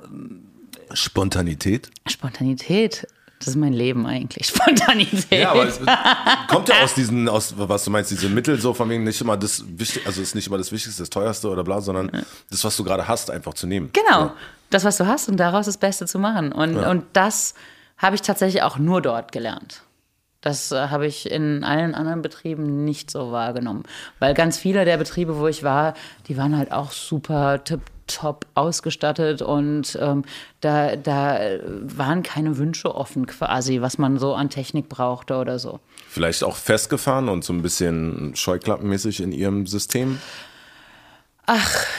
Spontanität? 0.95 1.91
Spontanität. 2.07 3.07
Das 3.39 3.49
ist 3.49 3.57
mein 3.57 3.73
Leben 3.73 4.07
eigentlich, 4.07 4.47
Spontanität. 4.49 5.41
Ja, 5.41 5.51
aber 5.51 5.67
es 5.67 5.81
kommt 6.49 6.69
ja 6.69 6.83
aus 6.83 6.95
diesen, 6.95 7.29
aus, 7.29 7.55
was 7.57 7.85
du 7.85 7.91
meinst, 7.91 8.11
diese 8.13 8.29
Mittel 8.29 8.61
so 8.61 8.73
von 8.73 8.89
wegen 8.89 9.03
nicht 9.03 9.21
immer 9.21 9.37
das 9.37 9.65
Wichtigste, 9.67 10.07
also 10.07 10.23
ist 10.23 10.35
nicht 10.37 10.47
immer 10.47 10.59
das 10.59 10.71
Wichtigste, 10.71 11.03
das 11.03 11.11
Teuerste 11.11 11.49
oder 11.49 11.65
bla, 11.65 11.81
sondern 11.81 12.25
das, 12.51 12.63
was 12.63 12.77
du 12.77 12.85
gerade 12.85 13.09
hast, 13.09 13.31
einfach 13.31 13.55
zu 13.55 13.67
nehmen. 13.67 13.91
Genau, 13.93 14.27
Ja. 14.27 14.35
Das, 14.75 14.85
was 14.85 14.97
du 14.97 15.07
hast 15.07 15.29
und 15.29 15.37
daraus 15.39 15.67
das 15.67 15.79
Beste 15.79 16.07
zu 16.07 16.19
machen. 16.19 16.53
Und, 16.53 16.77
und 16.77 17.05
das 17.13 17.55
habe 17.99 18.17
ich 18.17 18.23
tatsächlich 18.23 18.63
auch 18.63 18.79
nur 18.79 19.01
dort 19.01 19.33
gelernt. 19.33 19.83
Das 20.43 20.73
äh, 20.73 20.89
habe 20.89 21.07
ich 21.07 21.31
in 21.31 21.65
allen 21.65 21.95
anderen 21.95 22.21
Betrieben 22.21 22.85
nicht 22.85 23.11
so 23.11 23.33
wahrgenommen. 23.33 23.85
Weil 24.19 24.35
ganz 24.35 24.59
viele 24.59 24.85
der 24.85 24.99
Betriebe, 24.99 25.39
wo 25.39 25.47
ich 25.47 25.63
war, 25.63 25.95
die 26.29 26.37
waren 26.37 26.59
halt 26.59 26.73
auch 26.73 26.91
super 26.91 27.63
tipptopp 27.63 28.45
ausgestattet 28.55 29.41
und 29.41 29.97
ähm, 30.01 30.25
da, 30.61 30.97
da 30.97 31.39
waren 31.83 32.25
keine 32.25 32.59
Wünsche 32.59 32.95
offen 32.95 33.27
quasi, 33.27 33.81
was 33.81 33.99
man 33.99 34.19
so 34.19 34.35
an 34.35 34.51
Technik 34.51 34.89
brauchte 34.89 35.37
oder 35.37 35.61
so. 35.61 35.79
Vielleicht 36.09 36.43
auch 36.43 36.57
festgefahren 36.57 37.29
und 37.29 37.45
so 37.45 37.53
ein 37.53 37.63
bisschen 37.63 38.35
scheuklappenmäßig 38.35 39.21
in 39.21 39.31
ihrem 39.31 39.69
System. 39.69 40.19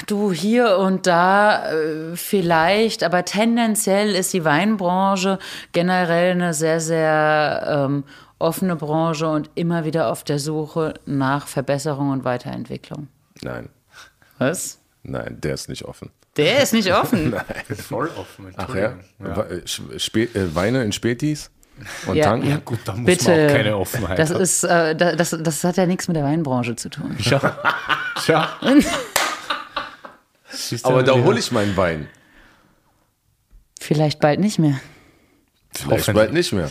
Du 0.08 0.32
hier 0.32 0.78
und 0.78 1.06
da 1.06 1.72
äh, 1.72 2.16
vielleicht, 2.16 3.04
aber 3.04 3.26
tendenziell 3.26 4.16
ist 4.16 4.34
die 4.34 4.46
Weinbranche 4.46 5.38
generell 5.74 6.32
eine 6.32 6.54
sehr, 6.54 6.80
sehr 6.80 7.86
ähm, 7.90 8.04
offene 8.40 8.76
Branche 8.76 9.28
und 9.28 9.50
immer 9.56 9.86
wieder 9.86 10.10
auf 10.12 10.24
der 10.24 10.40
Suche 10.40 10.94
nach 11.06 11.48
Verbesserung 11.48 12.12
und 12.12 12.24
Weiterentwicklung. 12.24 13.08
Nein, 13.42 13.70
Was? 14.40 14.80
nein, 15.04 15.38
der 15.42 15.54
ist 15.56 15.70
nicht 15.70 15.86
offen. 15.86 16.10
Der 16.38 16.64
ist 16.64 16.74
nicht 16.74 16.92
offen. 16.94 17.36
Voll 17.88 18.10
offen. 18.18 18.54
Ach 18.58 18.74
ja? 18.74 18.94
Wa- 19.20 19.44
äh, 19.46 19.62
Spä 20.00 20.24
äh, 20.24 20.56
Weine 20.56 20.84
in 20.84 20.92
Spätis 20.92 21.52
und 22.08 22.16
Ja. 22.16 22.26
tanken? 22.26 22.50
Ja, 22.50 22.58
gut, 22.64 22.80
da 22.86 22.94
muss 22.96 23.06
Bitte. 23.06 23.30
man 23.36 23.46
auch 23.50 23.52
keine 23.54 23.78
Offenheit 23.78 24.20
Das 24.20 24.32
haben. 24.34 24.42
ist, 24.42 24.64
äh, 24.64 24.96
da- 24.96 25.16
das, 25.16 25.36
das 25.40 25.64
hat 25.64 25.78
ja 25.78 25.86
nichts 25.86 26.08
mit 26.08 26.18
der 26.18 26.24
Weinbranche 26.24 26.76
zu 26.76 26.90
tun. 26.90 27.16
Schau. 27.20 27.40
Schau. 28.26 28.42
Siehst 30.54 30.86
Aber 30.86 31.04
da 31.04 31.14
hole 31.14 31.40
ich 31.40 31.52
meinen 31.52 31.76
Wein. 31.76 32.08
Vielleicht 33.80 34.20
bald 34.20 34.40
nicht 34.40 34.60
mehr. 34.60 34.80
Vielleicht 35.74 36.14
bald 36.14 36.32
nicht 36.34 36.54
mehr. 36.54 36.70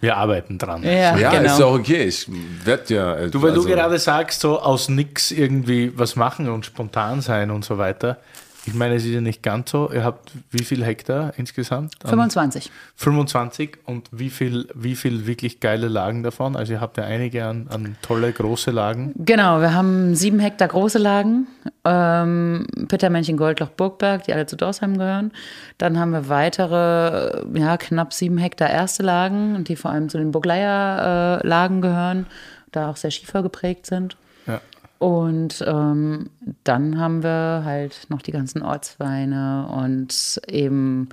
Wir 0.00 0.16
arbeiten 0.16 0.58
dran. 0.58 0.82
Ja, 0.82 1.16
Ja, 1.16 1.30
genau. 1.30 1.54
ist 1.54 1.62
auch 1.62 1.74
okay. 1.78 2.04
Ich 2.04 2.26
werde 2.64 2.94
ja. 2.94 3.16
äh, 3.16 3.30
Du, 3.30 3.40
weil 3.42 3.50
also- 3.52 3.62
du 3.62 3.68
gerade 3.68 3.98
sagst, 3.98 4.40
so 4.40 4.60
aus 4.60 4.88
nix 4.88 5.30
irgendwie 5.30 5.96
was 5.96 6.14
machen 6.14 6.48
und 6.50 6.66
spontan 6.66 7.22
sein 7.22 7.50
und 7.50 7.64
so 7.64 7.78
weiter. 7.78 8.18
Ich 8.66 8.74
meine, 8.74 8.94
es 8.94 9.04
ist 9.04 9.12
ja 9.12 9.20
nicht 9.20 9.42
ganz 9.42 9.70
so. 9.70 9.90
Ihr 9.92 10.04
habt 10.04 10.32
wie 10.50 10.64
viel 10.64 10.84
Hektar 10.84 11.32
insgesamt? 11.36 11.94
An 12.02 12.10
25. 12.10 12.70
25 12.96 13.78
und 13.84 14.08
wie 14.10 14.30
viel, 14.30 14.68
wie 14.74 14.96
viel 14.96 15.26
wirklich 15.26 15.60
geile 15.60 15.88
Lagen 15.88 16.22
davon? 16.22 16.56
Also 16.56 16.72
ihr 16.72 16.80
habt 16.80 16.96
ja 16.96 17.04
einige 17.04 17.44
an, 17.44 17.66
an 17.68 17.96
tolle 18.00 18.32
große 18.32 18.70
Lagen. 18.70 19.12
Genau, 19.16 19.60
wir 19.60 19.74
haben 19.74 20.14
sieben 20.14 20.38
Hektar 20.38 20.68
große 20.68 20.98
Lagen. 20.98 21.46
Ähm, 21.84 22.66
Pittermännchen, 22.88 23.36
Goldloch, 23.36 23.68
Burgberg, 23.70 24.24
die 24.24 24.32
alle 24.32 24.46
zu 24.46 24.56
Dorsheim 24.56 24.96
gehören. 24.96 25.32
Dann 25.76 25.98
haben 25.98 26.12
wir 26.12 26.28
weitere, 26.28 27.40
äh, 27.40 27.58
ja, 27.58 27.76
knapp 27.76 28.12
sieben 28.12 28.38
Hektar 28.38 28.70
erste 28.70 29.02
Lagen, 29.02 29.64
die 29.64 29.76
vor 29.76 29.90
allem 29.90 30.08
zu 30.08 30.16
den 30.16 30.32
Burgleier-Lagen 30.32 31.82
gehören, 31.82 32.26
da 32.72 32.90
auch 32.90 32.96
sehr 32.96 33.10
schiefer 33.10 33.42
geprägt 33.42 33.86
sind. 33.86 34.16
Ja. 34.46 34.60
Und 35.04 35.62
ähm, 35.66 36.30
dann 36.64 36.98
haben 36.98 37.22
wir 37.22 37.60
halt 37.62 38.06
noch 38.08 38.22
die 38.22 38.32
ganzen 38.32 38.62
Ortsweine 38.62 39.68
und 39.70 40.40
eben, 40.48 41.10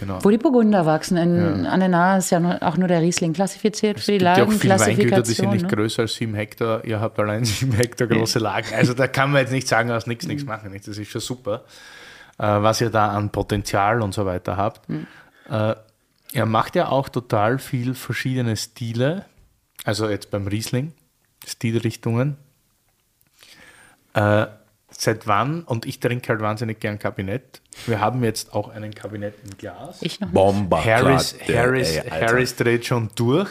Genau. 0.00 0.18
wo 0.24 0.30
die 0.30 0.38
Burgunder 0.38 0.86
wachsen. 0.86 1.18
In, 1.18 1.66
An 1.66 1.80
der 1.80 1.90
Nahe 1.90 2.16
ist 2.18 2.30
ja 2.30 2.58
auch 2.62 2.78
nur 2.78 2.88
der 2.88 3.02
Riesling 3.02 3.34
klassifiziert 3.34 4.00
für 4.00 4.12
die 4.12 4.24
Es 4.24 4.34
gibt 4.34 4.38
ja 4.38 4.44
auch 4.46 4.52
viele 4.52 4.80
Weingüter, 4.80 5.20
die 5.20 5.32
sind 5.34 5.50
nicht 5.50 5.70
Ne? 5.70 5.76
größer 5.76 6.02
als 6.02 6.14
sieben 6.14 6.34
Hektar. 6.34 6.82
Ihr 6.86 7.00
habt 7.00 7.18
allein 7.20 7.44
sieben 7.44 7.74
Hektar 7.74 8.06
große 8.06 8.38
Lagen. 8.38 8.68
Also 8.74 8.94
da 8.94 9.08
kann 9.08 9.30
man 9.30 9.42
jetzt 9.42 9.52
nicht 9.52 9.68
sagen, 9.68 9.90
aus 9.90 10.06
nichts 10.06 10.26
nichts 10.26 10.46
machen. 10.46 10.70
Nicht? 10.72 10.88
Das 10.88 10.96
ist 10.96 11.10
schon 11.10 11.20
super, 11.20 11.64
äh, 12.38 12.44
was 12.44 12.80
ihr 12.80 12.88
da 12.88 13.08
an 13.10 13.28
Potenzial 13.28 14.00
und 14.00 14.14
so 14.14 14.24
weiter 14.24 14.56
habt. 14.56 14.88
Äh, 15.50 15.74
er 16.32 16.46
macht 16.46 16.76
ja 16.76 16.88
auch 16.88 17.10
total 17.10 17.58
viel 17.58 17.92
verschiedene 17.92 18.56
Stile. 18.56 19.26
Also 19.84 20.08
jetzt 20.08 20.30
beim 20.30 20.46
Riesling, 20.46 20.92
Stilrichtungen. 21.46 22.36
Äh, 24.14 24.46
seit 24.90 25.26
wann, 25.26 25.62
und 25.64 25.86
ich 25.86 26.00
trinke 26.00 26.28
halt 26.28 26.40
wahnsinnig 26.40 26.80
gern 26.80 26.98
Kabinett. 26.98 27.60
Wir 27.86 28.00
haben 28.00 28.22
jetzt 28.24 28.52
auch 28.52 28.68
einen 28.68 28.94
Kabinett 28.94 29.34
im 29.44 29.56
Glas. 29.56 30.02
Ich 30.02 30.20
noch. 30.20 30.28
Bomber. 30.30 30.84
Harris, 30.84 31.36
Harris, 31.48 31.96
ey. 31.96 32.10
Harris 32.10 32.56
dreht 32.56 32.86
schon 32.86 33.10
durch. 33.14 33.48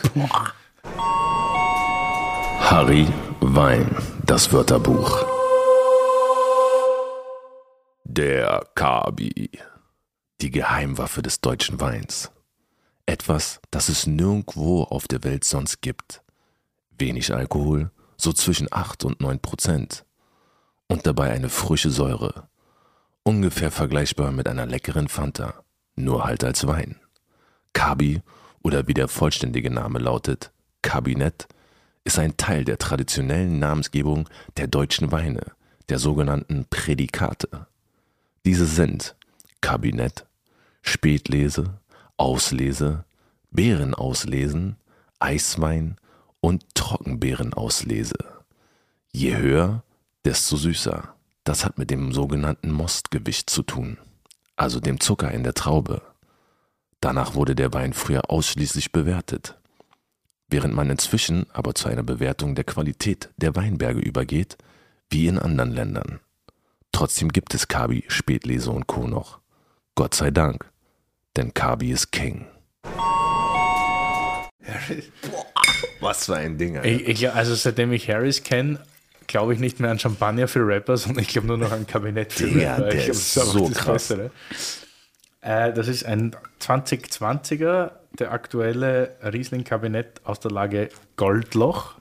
Harry 2.60 3.08
Wein, 3.42 3.96
das 4.26 4.54
Wörterbuch. 4.54 5.26
Der 8.04 8.66
Kabi. 8.76 9.52
Die 10.42 10.52
Geheimwaffe 10.52 11.22
des 11.22 11.42
deutschen 11.42 11.80
Weins. 11.80 12.32
Etwas, 13.06 13.60
das 13.72 13.90
es 13.90 14.08
nirgendwo 14.08 14.84
auf 14.84 15.08
der 15.08 15.24
Welt 15.24 15.44
sonst 15.44 15.82
gibt. 15.82 16.22
Wenig 17.02 17.34
Alkohol, 17.34 17.92
so 18.16 18.32
zwischen 18.32 18.68
8 18.72 19.04
und 19.04 19.20
9 19.20 19.40
Prozent. 19.40 20.06
Und 20.88 21.06
dabei 21.06 21.32
eine 21.32 21.50
frische 21.50 21.90
Säure. 21.90 22.48
Ungefähr 23.24 23.72
vergleichbar 23.72 24.32
mit 24.32 24.48
einer 24.48 24.66
leckeren 24.66 25.10
Fanta, 25.10 25.66
nur 25.96 26.24
halt 26.24 26.44
als 26.46 26.66
Wein. 26.68 26.96
Kabi, 27.74 28.22
oder 28.64 28.88
wie 28.88 28.94
der 28.94 29.08
vollständige 29.08 29.72
Name 29.72 30.00
lautet, 30.00 30.52
Kabinett, 30.82 31.48
ist 32.04 32.20
ein 32.20 32.38
Teil 32.38 32.66
der 32.66 32.78
traditionellen 32.78 33.60
Namensgebung 33.60 34.30
der 34.58 34.68
deutschen 34.68 35.12
Weine, 35.12 35.42
der 35.90 36.00
sogenannten 36.00 36.66
Prädikate. 36.70 37.68
Diese 38.46 38.66
sind 38.66 39.16
Kabinett, 39.62 40.26
Spätlese, 40.82 41.80
Auslese, 42.18 43.06
Beerenauslesen, 43.52 44.78
Eiswein 45.20 45.98
und 46.42 46.66
Trockenbeerenauslese. 46.76 48.18
Je 49.14 49.38
höher, 49.38 49.84
desto 50.26 50.58
süßer. 50.58 51.16
Das 51.44 51.66
hat 51.66 51.78
mit 51.78 51.90
dem 51.90 52.12
sogenannten 52.12 52.72
Mostgewicht 52.72 53.50
zu 53.50 53.64
tun, 53.64 53.98
also 54.56 54.80
dem 54.80 55.00
Zucker 55.00 55.32
in 55.32 55.44
der 55.44 55.54
Traube. 55.54 56.02
Danach 57.00 57.34
wurde 57.34 57.56
der 57.56 57.74
Wein 57.74 57.94
früher 57.94 58.30
ausschließlich 58.30 58.92
bewertet. 58.92 59.58
Während 60.50 60.76
man 60.76 60.90
inzwischen 60.90 61.48
aber 61.52 61.74
zu 61.74 61.88
einer 61.88 62.04
Bewertung 62.04 62.54
der 62.54 62.66
Qualität 62.66 63.30
der 63.38 63.56
Weinberge 63.56 64.02
übergeht, 64.02 64.58
wie 65.10 65.28
in 65.28 65.40
anderen 65.40 65.72
Ländern. 65.72 66.20
Trotzdem 66.92 67.30
gibt 67.30 67.54
es 67.54 67.68
Kabi, 67.68 68.04
Spätlese 68.08 68.70
und 68.70 68.86
Co. 68.86 69.08
noch. 69.08 69.40
Gott 69.96 70.14
sei 70.14 70.30
Dank, 70.30 70.70
denn 71.36 71.54
Kabi 71.54 71.92
ist 71.92 72.12
King. 72.12 72.46
Was 76.02 76.26
für 76.26 76.36
ein 76.36 76.58
Ding, 76.58 76.78
Alter. 76.78 76.90
Ich, 76.90 77.08
ich, 77.08 77.32
also 77.32 77.56
seitdem 77.56 77.94
ich 77.94 78.10
Harris 78.10 78.44
kenne, 78.44 78.80
glaube 79.28 79.54
ich 79.54 79.60
nicht 79.60 79.80
mehr 79.80 79.92
an 79.92 80.00
Champagner 80.00 80.48
für 80.48 80.66
Rapper, 80.68 80.98
sondern 80.98 81.24
ich 81.24 81.30
glaube 81.30 81.48
nur 81.48 81.58
noch 81.58 81.72
an 81.72 81.88
Kabinett 81.88 82.34
für 82.34 82.48
Digga, 82.48 82.76
Rapper. 82.76 82.90
der 82.90 82.96
glaub, 82.98 83.10
ist 83.10 83.34
so 83.34 83.70
das 83.70 83.78
krass. 83.78 84.08
Bessere. 84.08 84.32
Äh, 85.42 85.74
das 85.74 85.88
ist 85.88 86.06
ein 86.06 86.36
2020er, 86.60 87.92
der 88.20 88.32
aktuelle 88.32 89.16
Riesling-Kabinett 89.24 90.22
aus 90.26 90.40
der 90.40 90.52
Lage 90.52 90.90
Goldloch, 91.16 91.96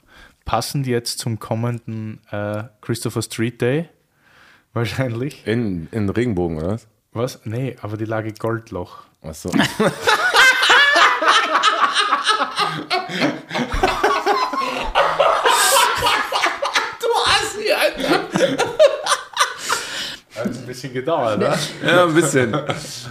passend 0.45 0.87
jetzt 0.87 1.19
zum 1.21 1.39
kommenden 1.39 2.21
äh, 2.31 2.65
Christopher 2.81 3.23
Street 3.23 3.61
Day. 3.63 3.89
Wahrscheinlich. 4.73 5.47
In, 5.47 5.89
in 5.91 6.09
Regenbogen, 6.09 6.59
oder 6.59 6.73
was? 6.73 6.87
Was? 7.13 7.41
Nee, 7.45 7.77
aber 7.81 7.97
die 7.97 8.05
Lage 8.05 8.33
Goldloch. 8.33 9.03
Achso. 9.23 9.51
Hat 20.35 20.47
ein 20.47 20.67
bisschen 20.81 20.95
gedauert, 20.95 21.39
ne? 21.39 21.55
ja, 21.87 22.05
ein 22.05 22.15
bisschen. 22.15 22.55
Es 22.55 23.07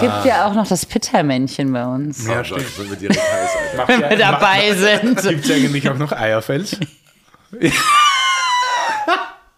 gibt 0.00 0.24
ja 0.24 0.46
auch 0.46 0.54
noch 0.54 0.66
das 0.66 0.86
Pittermännchen 0.86 1.72
bei 1.72 1.84
uns, 1.84 2.26
Ja, 2.26 2.40
Oh 2.40 2.44
stimmt. 2.44 2.68
Sind 2.68 2.90
wir 2.90 2.96
direkt 2.96 3.20
heiß, 3.20 3.50
Alter. 3.78 3.88
wenn 3.88 4.10
wir 4.10 4.18
dabei 4.18 4.74
sind. 4.74 5.22
Gibt 5.22 5.44
es 5.44 5.50
eigentlich 5.50 5.88
auch 5.88 5.98
noch 5.98 6.12
Eierfels? 6.12 6.76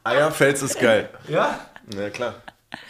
Eierfels 0.05 0.62
ist 0.62 0.81
geil. 0.81 1.09
Ja. 1.29 1.61
Ja, 1.94 2.11
klar. 2.11 2.35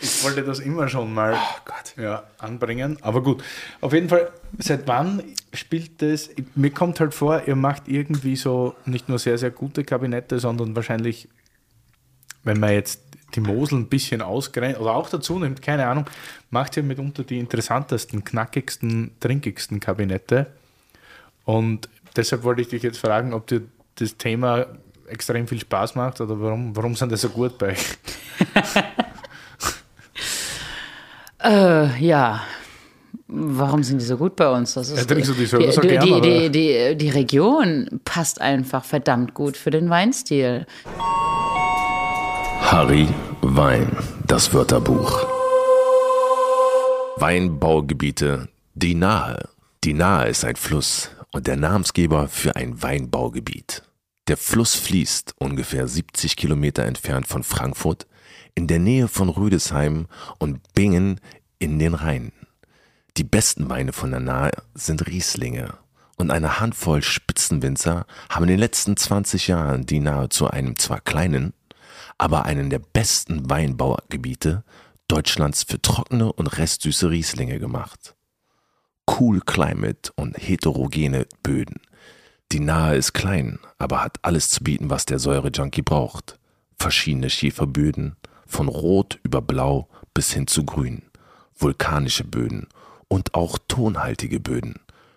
Ich 0.00 0.22
wollte 0.22 0.42
das 0.42 0.58
immer 0.58 0.88
schon 0.88 1.12
mal 1.12 1.38
Gott. 1.64 1.94
ja, 1.96 2.24
anbringen. 2.38 2.98
Aber 3.00 3.22
gut, 3.22 3.42
auf 3.80 3.94
jeden 3.94 4.10
Fall, 4.10 4.30
seit 4.58 4.86
wann 4.86 5.22
spielt 5.54 6.02
das? 6.02 6.28
Mir 6.54 6.70
kommt 6.70 7.00
halt 7.00 7.14
vor, 7.14 7.42
ihr 7.46 7.56
macht 7.56 7.88
irgendwie 7.88 8.36
so 8.36 8.74
nicht 8.84 9.08
nur 9.08 9.18
sehr, 9.18 9.38
sehr 9.38 9.50
gute 9.50 9.82
Kabinette, 9.82 10.38
sondern 10.38 10.76
wahrscheinlich, 10.76 11.28
wenn 12.44 12.60
man 12.60 12.72
jetzt 12.72 13.00
die 13.34 13.40
Mosel 13.40 13.78
ein 13.78 13.88
bisschen 13.88 14.22
ausgrenzt 14.22 14.80
oder 14.80 14.94
auch 14.94 15.08
dazu 15.08 15.38
nimmt, 15.38 15.62
keine 15.62 15.86
Ahnung, 15.86 16.06
macht 16.50 16.76
ihr 16.76 16.82
mitunter 16.82 17.24
die 17.24 17.38
interessantesten, 17.38 18.24
knackigsten, 18.24 19.12
trinkigsten 19.20 19.80
Kabinette. 19.80 20.46
Und 21.44 21.88
deshalb 22.16 22.42
wollte 22.44 22.62
ich 22.62 22.68
dich 22.68 22.82
jetzt 22.82 22.98
fragen, 22.98 23.32
ob 23.32 23.46
dir 23.46 23.62
das 23.96 24.16
Thema 24.16 24.66
extrem 25.06 25.48
viel 25.48 25.60
Spaß 25.60 25.94
macht 25.94 26.20
oder 26.20 26.40
warum, 26.40 26.76
warum 26.76 26.94
sind 26.94 27.10
das 27.12 27.22
so 27.22 27.28
gut 27.28 27.58
bei 27.58 27.70
euch? 27.70 27.86
Äh, 31.42 31.98
ja. 32.04 32.42
Warum 33.28 33.82
sind 33.82 34.00
die 34.00 34.04
so 34.04 34.16
gut 34.16 34.34
bei 34.34 34.48
uns? 34.50 34.74
Das 34.74 34.90
ist, 34.90 34.98
Ja, 34.98 35.04
trinkst 35.04 35.30
du 35.30 35.34
die 35.34 35.46
selber 35.46 35.66
die, 35.66 35.72
so 35.72 35.80
die, 35.80 35.88
gern, 35.88 36.04
die, 36.04 36.20
die, 36.20 36.50
die, 36.50 36.96
die 36.96 37.10
Region 37.10 38.00
passt 38.04 38.40
einfach 38.40 38.84
verdammt 38.84 39.34
gut 39.34 39.56
für 39.56 39.70
den 39.70 39.88
Weinstil. 39.88 40.66
Harry 42.70 43.08
Wein, 43.42 43.96
das 44.28 44.54
Wörterbuch. 44.54 45.26
Weinbaugebiete, 47.16 48.48
die 48.74 48.94
Nahe. 48.94 49.48
Die 49.82 49.92
Nahe 49.92 50.28
ist 50.28 50.44
ein 50.44 50.54
Fluss 50.54 51.10
und 51.32 51.48
der 51.48 51.56
Namensgeber 51.56 52.28
für 52.28 52.54
ein 52.54 52.80
Weinbaugebiet. 52.80 53.82
Der 54.28 54.36
Fluss 54.36 54.76
fließt 54.76 55.34
ungefähr 55.38 55.88
70 55.88 56.36
Kilometer 56.36 56.84
entfernt 56.84 57.26
von 57.26 57.42
Frankfurt 57.42 58.06
in 58.54 58.68
der 58.68 58.78
Nähe 58.78 59.08
von 59.08 59.30
Rüdesheim 59.30 60.06
und 60.38 60.60
Bingen 60.72 61.20
in 61.58 61.80
den 61.80 61.94
Rhein. 61.94 62.30
Die 63.16 63.24
besten 63.24 63.68
Weine 63.68 63.92
von 63.92 64.12
der 64.12 64.20
Nahe 64.20 64.52
sind 64.74 65.08
Rieslinge 65.08 65.74
und 66.18 66.30
eine 66.30 66.60
Handvoll 66.60 67.02
Spitzenwinzer 67.02 68.06
haben 68.28 68.44
in 68.44 68.50
den 68.50 68.60
letzten 68.60 68.96
20 68.96 69.48
Jahren 69.48 69.86
die 69.86 69.98
nahezu 69.98 70.46
einem 70.46 70.78
zwar 70.78 71.00
kleinen, 71.00 71.52
aber 72.20 72.44
einen 72.44 72.68
der 72.68 72.80
besten 72.80 73.48
Weinbaugebiete 73.48 74.62
Deutschlands 75.08 75.62
für 75.62 75.80
trockene 75.80 76.30
und 76.30 76.48
restsüße 76.48 77.08
Rieslinge 77.08 77.58
gemacht. 77.58 78.14
Cool 79.10 79.40
Climate 79.40 80.12
und 80.16 80.36
heterogene 80.36 81.26
Böden. 81.42 81.80
Die 82.52 82.60
Nahe 82.60 82.96
ist 82.96 83.14
klein, 83.14 83.58
aber 83.78 84.04
hat 84.04 84.18
alles 84.20 84.50
zu 84.50 84.62
bieten, 84.62 84.90
was 84.90 85.06
der 85.06 85.18
Säurejunkie 85.18 85.80
braucht. 85.80 86.38
Verschiedene 86.78 87.30
Schieferböden, 87.30 88.16
von 88.46 88.68
Rot 88.68 89.18
über 89.22 89.40
Blau 89.40 89.88
bis 90.12 90.30
hin 90.30 90.46
zu 90.46 90.66
Grün, 90.66 91.00
vulkanische 91.56 92.24
Böden 92.24 92.68
und 93.08 93.32
auch 93.32 93.56
tonhaltige 93.66 94.40
Böden. 94.40 94.74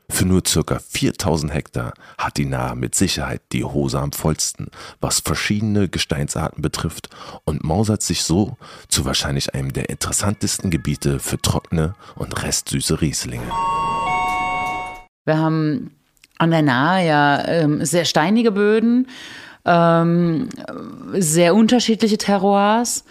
Für 0.10 0.26
nur 0.26 0.44
ca. 0.44 0.80
4000 0.80 1.54
Hektar 1.54 1.94
hat 2.18 2.38
die 2.38 2.46
Nahe 2.46 2.76
mit 2.76 2.96
Sicherheit 2.96 3.42
die 3.52 3.64
Hose 3.64 4.00
am 4.00 4.12
vollsten, 4.12 4.68
was 5.02 5.20
verschiedene 5.20 5.90
Gesteinsarten 5.90 6.62
betrifft 6.62 7.10
und 7.46 7.64
mausert 7.64 8.02
sich 8.02 8.24
so 8.24 8.58
zu 8.90 9.06
wahrscheinlich 9.06 9.56
einem 9.56 9.74
der 9.74 9.90
interessantesten 9.90 10.70
Gebiete 10.70 11.20
für 11.20 11.42
trockene 11.42 11.96
und 12.16 12.44
restsüße 12.44 13.02
Rieslinge. 13.02 13.50
Wir 15.26 15.38
haben 15.38 15.92
an 16.38 16.52
der 16.52 16.62
Nahe 16.62 17.08
ja 17.08 17.48
ähm, 17.48 17.86
sehr 17.86 18.06
steinige 18.06 18.52
Böden, 18.52 19.08
ähm, 19.66 20.50
sehr 21.14 21.56
unterschiedliche 21.56 22.18
Terroirs. 22.18 23.06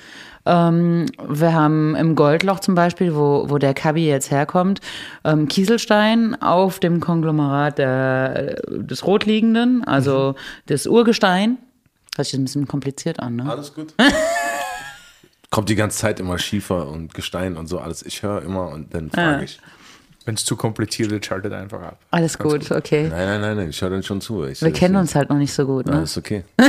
Ähm, 0.44 1.06
wir 1.28 1.52
haben 1.52 1.94
im 1.94 2.14
Goldloch 2.14 2.60
zum 2.60 2.74
Beispiel, 2.74 3.14
wo, 3.14 3.48
wo 3.48 3.58
der 3.58 3.74
Kabi 3.74 4.06
jetzt 4.06 4.30
herkommt, 4.30 4.80
ähm, 5.24 5.48
Kieselstein 5.48 6.40
auf 6.40 6.80
dem 6.80 7.00
Konglomerat 7.00 7.78
der, 7.78 8.56
des 8.68 9.06
Rotliegenden, 9.06 9.84
also 9.84 10.34
mhm. 10.36 10.62
das 10.66 10.86
Urgestein. 10.86 11.58
Hört 12.16 12.26
sich 12.26 12.38
ein 12.38 12.44
bisschen 12.44 12.68
kompliziert 12.68 13.20
an, 13.20 13.36
ne? 13.36 13.48
Alles 13.48 13.74
gut. 13.74 13.94
Kommt 15.50 15.68
die 15.68 15.76
ganze 15.76 15.98
Zeit 15.98 16.20
immer 16.20 16.38
Schiefer 16.38 16.88
und 16.88 17.14
Gestein 17.14 17.56
und 17.56 17.68
so 17.68 17.78
alles. 17.78 18.02
Ich 18.02 18.22
höre 18.22 18.42
immer 18.42 18.68
und 18.68 18.94
dann 18.94 19.10
frage 19.10 19.36
ja. 19.36 19.42
ich. 19.42 19.60
Wenn 20.24 20.34
es 20.34 20.44
zu 20.44 20.56
kompliziert 20.56 21.10
wird, 21.10 21.26
schaltet 21.26 21.52
einfach 21.52 21.82
ab. 21.82 21.98
Alles 22.10 22.38
gut, 22.38 22.68
gut, 22.68 22.70
okay. 22.70 23.08
Nein, 23.08 23.26
nein, 23.26 23.40
nein, 23.40 23.56
nein 23.56 23.68
ich 23.70 23.82
höre 23.82 23.90
dann 23.90 24.02
schon 24.02 24.20
zu. 24.20 24.44
Ich, 24.44 24.60
Wir 24.60 24.68
ich, 24.68 24.74
kennen 24.74 24.96
uns 24.96 25.14
halt 25.14 25.30
noch 25.30 25.36
nicht 25.36 25.52
so 25.52 25.66
gut, 25.66 25.86
ne? 25.86 25.96
Alles 25.96 26.16
okay. 26.16 26.44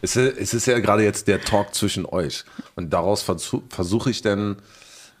es, 0.00 0.16
ist, 0.16 0.38
es 0.38 0.54
ist 0.54 0.66
ja 0.66 0.78
gerade 0.80 1.02
jetzt 1.04 1.28
der 1.28 1.40
Talk 1.40 1.74
zwischen 1.74 2.06
euch. 2.06 2.44
Und 2.74 2.92
daraus 2.92 3.22
versuche 3.22 4.10
ich 4.10 4.22
dann 4.22 4.56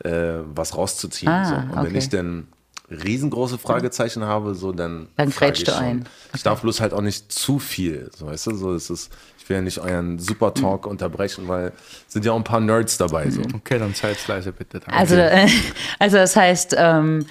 äh, 0.04 0.40
was 0.54 0.76
rauszuziehen. 0.76 1.30
Ah, 1.30 1.44
so. 1.44 1.54
Und 1.54 1.70
okay. 1.70 1.84
wenn 1.84 1.96
ich 1.96 2.08
dann 2.08 2.46
riesengroße 2.90 3.58
Fragezeichen 3.58 4.24
habe, 4.24 4.54
so 4.54 4.72
dann. 4.72 5.08
Dann 5.16 5.30
grätschst 5.30 5.68
du 5.68 5.76
ein. 5.76 6.00
Okay. 6.00 6.08
Ich 6.34 6.42
darf 6.42 6.62
bloß 6.62 6.80
halt 6.80 6.92
auch 6.92 7.00
nicht 7.00 7.32
zu 7.32 7.58
viel. 7.58 8.10
So, 8.16 8.26
weißt 8.26 8.48
du, 8.48 8.56
so 8.56 8.74
ist 8.74 8.90
es. 8.90 9.10
Ich 9.38 9.48
will 9.48 9.56
ja 9.56 9.62
nicht 9.62 9.78
euren 9.78 10.18
Super 10.18 10.54
Talk 10.54 10.84
mhm. 10.84 10.92
unterbrechen, 10.92 11.48
weil 11.48 11.72
sind 12.06 12.24
ja 12.24 12.32
auch 12.32 12.36
ein 12.36 12.44
paar 12.44 12.60
Nerds 12.60 12.98
dabei. 12.98 13.28
So. 13.30 13.42
Okay, 13.54 13.78
dann 13.78 13.94
seid 13.94 14.16
leise 14.28 14.52
bitte. 14.52 14.80
Danke. 14.80 14.94
Also, 14.94 15.16
äh, 15.16 15.48
also 15.98 16.16
das 16.16 16.36
heißt, 16.36 16.76
ähm, 16.78 17.26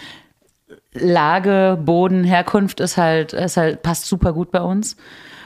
Lage, 0.94 1.80
Boden, 1.82 2.24
Herkunft 2.24 2.80
ist 2.80 2.98
halt, 2.98 3.34
ist 3.34 3.58
halt, 3.58 3.82
passt 3.82 4.06
super 4.06 4.34
gut 4.34 4.52
bei 4.52 4.62
uns. 4.62 4.98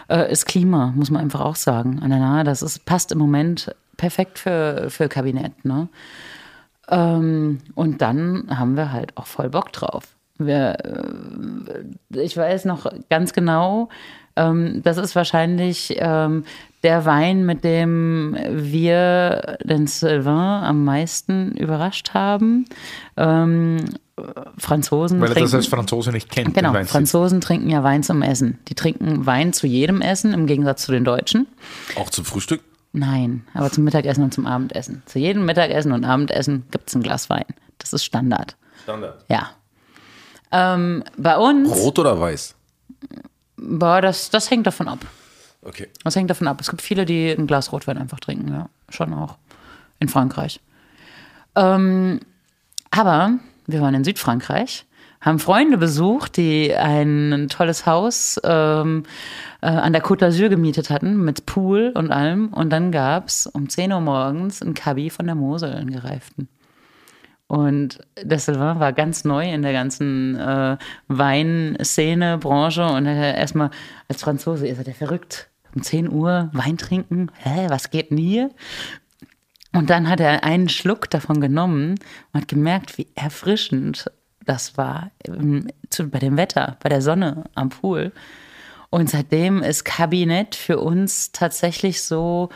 Äh, 0.09 0.31
ist 0.31 0.45
Klima, 0.45 0.93
muss 0.95 1.09
man 1.09 1.21
einfach 1.21 1.41
auch 1.41 1.55
sagen. 1.55 1.99
An 2.01 2.09
Nahe, 2.09 2.43
das 2.43 2.61
ist, 2.61 2.85
passt 2.85 3.11
im 3.11 3.17
Moment 3.17 3.73
perfekt 3.97 4.39
für, 4.39 4.87
für 4.89 5.09
Kabinett. 5.09 5.65
Ne? 5.65 5.87
Ähm, 6.89 7.59
und 7.73 8.01
dann 8.01 8.45
haben 8.49 8.77
wir 8.77 8.91
halt 8.91 9.17
auch 9.17 9.27
voll 9.27 9.49
Bock 9.49 9.71
drauf. 9.71 10.15
Wir, 10.37 10.77
äh, 12.13 12.19
ich 12.21 12.35
weiß 12.37 12.65
noch 12.65 12.91
ganz 13.09 13.33
genau, 13.33 13.89
ähm, 14.35 14.81
das 14.83 14.97
ist 14.97 15.15
wahrscheinlich 15.15 15.95
ähm, 15.97 16.43
der 16.83 17.05
Wein, 17.05 17.45
mit 17.45 17.63
dem 17.63 18.37
wir 18.49 19.57
den 19.63 19.87
Sylvain 19.87 20.63
am 20.63 20.83
meisten 20.83 21.51
überrascht 21.53 22.13
haben. 22.13 22.65
Ähm, 23.17 23.77
Franzosen. 24.57 25.19
Weil 25.19 25.29
er 25.29 25.33
trinken, 25.33 25.51
das 25.51 25.53
als 25.53 25.67
Franzose 25.67 26.11
nicht 26.11 26.29
kennt. 26.29 26.53
Genau, 26.53 26.73
Franzosen 26.85 27.41
trinken 27.41 27.69
ja 27.69 27.83
Wein 27.83 28.01
zum 28.01 28.21
Essen. 28.21 28.59
Die 28.69 28.75
trinken 28.75 29.25
Wein 29.25 29.51
zu 29.51 29.67
jedem 29.67 30.01
Essen, 30.01 30.33
im 30.33 30.47
Gegensatz 30.47 30.83
zu 30.83 30.91
den 30.91 31.03
Deutschen. 31.03 31.47
Auch 31.97 32.09
zum 32.09 32.23
Frühstück? 32.23 32.61
Nein, 32.93 33.45
aber 33.53 33.69
zum 33.71 33.83
Mittagessen 33.83 34.23
und 34.23 34.33
zum 34.33 34.45
Abendessen. 34.45 35.03
Zu 35.05 35.19
jedem 35.19 35.45
Mittagessen 35.45 35.91
und 35.91 36.05
Abendessen 36.05 36.65
gibt 36.71 36.87
es 36.87 36.95
ein 36.95 37.03
Glas 37.03 37.29
Wein. 37.29 37.45
Das 37.77 37.91
ist 37.91 38.05
Standard. 38.05 38.55
Standard. 38.83 39.25
Ja. 39.27 39.49
Ähm, 40.51 41.03
bei 41.17 41.37
uns. 41.37 41.69
Rot 41.75 41.99
oder 41.99 42.17
weiß? 42.17 42.55
Boah, 43.57 44.01
das, 44.01 44.29
das 44.29 44.49
hängt 44.49 44.65
davon 44.65 44.87
ab. 44.87 44.99
Okay. 45.61 45.89
Das 46.05 46.15
hängt 46.15 46.29
davon 46.29 46.47
ab. 46.47 46.61
Es 46.61 46.69
gibt 46.69 46.81
viele, 46.81 47.05
die 47.05 47.31
ein 47.31 47.47
Glas 47.47 47.73
Rotwein 47.73 47.97
einfach 47.97 48.21
trinken, 48.21 48.47
ja. 48.47 48.69
Schon 48.87 49.13
auch. 49.13 49.35
In 49.99 50.07
Frankreich. 50.07 50.61
Ähm, 51.55 52.21
aber 52.91 53.39
wir 53.67 53.81
waren 53.81 53.95
in 53.95 54.03
Südfrankreich, 54.03 54.85
haben 55.21 55.39
Freunde 55.39 55.77
besucht, 55.77 56.37
die 56.37 56.75
ein 56.75 57.47
tolles 57.49 57.85
Haus 57.85 58.39
ähm, 58.43 59.03
äh, 59.61 59.67
an 59.67 59.93
der 59.93 60.03
Côte 60.03 60.25
d'Azur 60.25 60.49
gemietet 60.49 60.89
hatten, 60.89 61.23
mit 61.23 61.45
Pool 61.45 61.91
und 61.95 62.11
allem. 62.11 62.53
Und 62.53 62.69
dann 62.69 62.91
gab 62.91 63.27
es 63.27 63.47
um 63.47 63.67
10 63.67 63.91
Uhr 63.91 64.01
morgens 64.01 64.61
ein 64.61 64.73
Kabi 64.73 65.09
von 65.09 65.25
der 65.25 65.35
Mosel, 65.35 65.73
einen 65.73 65.91
gereiften. 65.91 66.47
Und 67.47 67.99
der 68.21 68.39
Sylvain 68.39 68.79
war 68.79 68.91
ganz 68.93 69.23
neu 69.23 69.51
in 69.51 69.61
der 69.61 69.73
ganzen 69.73 70.35
äh, 70.35 70.77
Weinszene, 71.07 72.39
Branche 72.39 72.85
und 72.85 73.05
er 73.05 73.35
erstmal 73.35 73.69
als 74.07 74.21
Franzose, 74.21 74.67
ihr 74.67 74.75
seid 74.75 74.87
ja 74.87 74.93
verrückt. 74.93 75.49
Um 75.75 75.81
10 75.81 76.11
Uhr 76.11 76.49
Wein 76.53 76.77
trinken? 76.77 77.31
Hä, 77.37 77.67
was 77.69 77.91
geht 77.91 78.09
denn 78.09 78.17
hier? 78.17 78.49
Und 79.75 79.89
dann 79.89 80.09
hat 80.09 80.19
er 80.19 80.43
einen 80.43 80.69
Schluck 80.69 81.09
davon 81.09 81.41
genommen 81.41 81.95
und 82.31 82.41
hat 82.41 82.47
gemerkt, 82.47 82.97
wie 82.97 83.07
erfrischend 83.15 84.09
das 84.45 84.77
war 84.77 85.11
bei 85.27 86.19
dem 86.19 86.37
Wetter, 86.37 86.77
bei 86.81 86.89
der 86.89 87.01
Sonne 87.01 87.45
am 87.55 87.69
Pool. 87.69 88.11
Und 88.89 89.09
seitdem 89.09 89.61
ist 89.61 89.83
Kabinett 89.83 90.55
für 90.55 90.79
uns 90.79 91.31
tatsächlich 91.31 92.03
so 92.03 92.49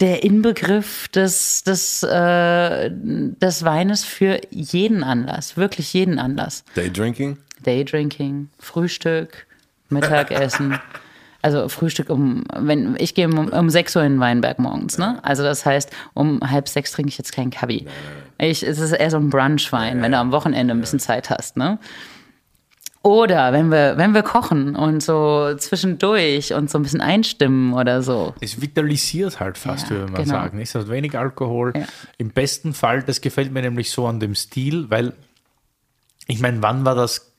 der 0.00 0.22
Inbegriff 0.22 1.08
des, 1.08 1.64
des, 1.64 2.02
äh, 2.02 2.90
des 2.90 3.64
Weines 3.64 4.04
für 4.04 4.40
jeden 4.50 5.02
Anlass, 5.04 5.56
wirklich 5.56 5.92
jeden 5.92 6.18
Anlass. 6.18 6.64
Daydrinking? 6.74 7.38
Daydrinking, 7.62 8.50
Frühstück, 8.58 9.46
Mittagessen. 9.88 10.78
Also 11.42 11.68
Frühstück 11.68 12.08
um, 12.08 12.44
wenn 12.56 12.94
ich 12.98 13.14
gehe 13.14 13.26
um, 13.26 13.48
um 13.48 13.68
6 13.68 13.96
Uhr 13.96 14.04
in 14.04 14.14
den 14.14 14.20
Weinberg 14.20 14.60
morgens, 14.60 14.96
ne? 14.96 15.18
Also 15.24 15.42
das 15.42 15.66
heißt, 15.66 15.90
um 16.14 16.40
halb 16.40 16.68
sechs 16.68 16.92
trinke 16.92 17.08
ich 17.08 17.18
jetzt 17.18 17.32
keinen 17.32 17.50
Kabi. 17.50 17.86
Ich, 18.38 18.62
es 18.62 18.78
ist 18.78 18.92
eher 18.92 19.10
so 19.10 19.16
ein 19.16 19.28
Brunchwein, 19.28 20.00
wenn 20.02 20.12
du 20.12 20.18
am 20.18 20.30
Wochenende 20.30 20.72
ein 20.72 20.80
bisschen 20.80 21.00
Zeit 21.00 21.30
hast, 21.30 21.56
ne? 21.56 21.80
Oder 23.02 23.52
wenn 23.52 23.72
wir, 23.72 23.96
wenn 23.96 24.14
wir 24.14 24.22
kochen 24.22 24.76
und 24.76 25.02
so 25.02 25.52
zwischendurch 25.56 26.54
und 26.54 26.70
so 26.70 26.78
ein 26.78 26.84
bisschen 26.84 27.00
einstimmen 27.00 27.74
oder 27.74 28.00
so. 28.00 28.32
Es 28.40 28.60
vitalisiert 28.60 29.40
halt 29.40 29.58
fast, 29.58 29.90
ja, 29.90 29.96
würde 29.96 30.12
man 30.12 30.22
genau. 30.22 30.34
sagen. 30.36 30.60
Es 30.60 30.76
hat 30.76 30.88
wenig 30.88 31.18
Alkohol. 31.18 31.72
Ja. 31.74 31.86
Im 32.18 32.30
besten 32.30 32.72
Fall, 32.72 33.02
das 33.02 33.20
gefällt 33.20 33.50
mir 33.50 33.62
nämlich 33.62 33.90
so 33.90 34.06
an 34.06 34.20
dem 34.20 34.36
Stil, 34.36 34.88
weil 34.88 35.14
ich 36.28 36.38
meine, 36.40 36.62
wann 36.62 36.84
war 36.84 36.94
das 36.94 37.32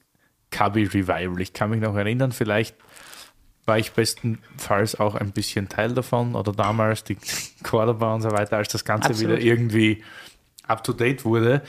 Cubby 0.52 0.84
Revival? 0.84 1.40
Ich 1.40 1.54
kann 1.54 1.70
mich 1.70 1.80
noch 1.80 1.96
erinnern, 1.96 2.34
vielleicht 2.34 2.76
war 3.66 3.78
ich 3.78 3.92
bestenfalls 3.94 5.00
auch 5.00 5.16
ein 5.16 5.32
bisschen 5.32 5.70
Teil 5.70 5.94
davon 5.94 6.36
oder 6.36 6.52
damals 6.52 7.04
die 7.04 7.18
Cordoba 7.64 8.14
und 8.16 8.22
so 8.22 8.32
weiter, 8.32 8.58
als 8.58 8.70
das 8.70 8.84
Ganze 8.84 9.10
Absolut. 9.10 9.38
wieder 9.38 9.42
irgendwie 9.42 10.04
up 10.68 10.84
to 10.84 10.94
date 10.94 11.26
wurde 11.26 11.62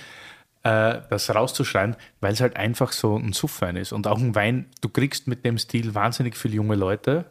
äh, 0.64 1.00
das 1.10 1.32
rauszuschreien, 1.32 1.94
weil 2.20 2.32
es 2.32 2.40
halt 2.40 2.56
einfach 2.56 2.92
so 2.92 3.16
ein 3.16 3.32
Suffwein 3.32 3.76
ist. 3.76 3.92
Und 3.92 4.06
auch 4.06 4.18
ein 4.18 4.34
Wein, 4.34 4.66
du 4.80 4.88
kriegst 4.88 5.28
mit 5.28 5.44
dem 5.44 5.58
Stil 5.58 5.94
wahnsinnig 5.94 6.36
viele 6.36 6.54
junge 6.54 6.74
Leute, 6.74 7.26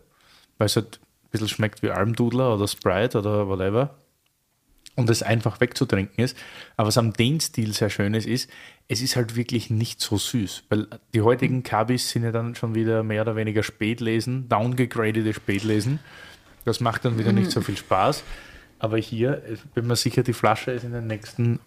weil 0.57 0.67
es 0.67 0.75
halt 0.75 0.99
ein 1.23 1.29
bisschen 1.31 1.49
schmeckt 1.49 1.81
wie 1.81 1.89
Almdudler 1.89 2.55
oder 2.55 2.67
Sprite 2.67 3.17
oder 3.17 3.47
whatever. 3.47 3.95
Und 4.95 5.09
es 5.09 5.23
einfach 5.23 5.59
wegzutrinken 5.59 6.23
ist. 6.23 6.37
Aber 6.77 6.87
was 6.87 6.99
am 6.99 7.13
den 7.13 7.39
Stil 7.39 7.73
sehr 7.73 7.89
schön 7.89 8.13
ist, 8.13 8.27
ist, 8.27 8.49
es 8.87 9.01
ist 9.01 9.15
halt 9.15 9.35
wirklich 9.35 9.71
nicht 9.71 9.99
so 9.99 10.17
süß. 10.17 10.65
Weil 10.69 10.87
die 11.13 11.21
heutigen 11.21 11.63
Kabis 11.63 12.11
sind 12.11 12.23
ja 12.23 12.31
dann 12.31 12.53
schon 12.53 12.75
wieder 12.75 13.01
mehr 13.01 13.23
oder 13.23 13.35
weniger 13.35 13.63
Spätlesen, 13.63 14.47
downgegradete 14.49 15.33
Spätlesen. 15.33 15.99
Das 16.63 16.79
macht 16.79 17.05
dann 17.05 17.17
wieder 17.17 17.31
nicht 17.31 17.49
so 17.49 17.61
viel 17.61 17.75
Spaß. 17.75 18.23
Aber 18.77 18.97
hier 18.97 19.41
bin 19.73 19.87
mir 19.87 19.95
sicher, 19.95 20.23
die 20.23 20.33
Flasche 20.33 20.71
ist 20.71 20.83
in 20.83 20.91
den 20.91 21.07
nächsten 21.07 21.59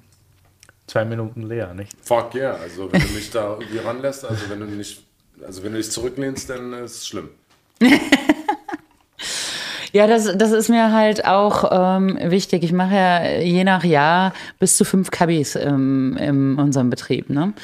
zwei 0.87 1.05
Minuten 1.05 1.43
leer, 1.43 1.75
nicht? 1.75 1.93
Fuck 2.03 2.35
yeah, 2.35 2.55
also 2.55 2.93
wenn 2.93 3.01
du 3.01 3.09
mich 3.09 3.31
da 3.31 3.57
irgendwie 3.59 3.79
ranlässt, 3.79 4.25
also 4.25 4.49
wenn 4.49 4.61
du 4.61 4.67
nicht, 4.67 5.03
also 5.45 5.63
wenn 5.63 5.73
du 5.73 5.79
dich 5.79 5.91
zurücklehnst, 5.91 6.51
dann 6.51 6.73
ist 6.75 6.97
es 6.99 7.09
schlimm. 7.09 7.31
Ja, 9.97 10.07
das, 10.07 10.37
das 10.37 10.53
ist 10.53 10.69
mir 10.69 10.93
halt 10.93 11.25
auch 11.25 11.71
ähm, 11.73 12.19
wichtig. 12.23 12.63
Ich 12.63 12.73
mache 12.75 12.95
ja 12.95 13.39
je 13.39 13.65
nach 13.65 13.83
Jahr 13.83 14.35
bis 14.59 14.77
zu 14.77 14.85
fünf 14.85 15.11
Kabis 15.11 15.57
ähm, 15.57 16.19
in 16.21 16.59
unserem 16.59 16.91
Betrieb. 16.91 17.31
Ne? 17.31 17.55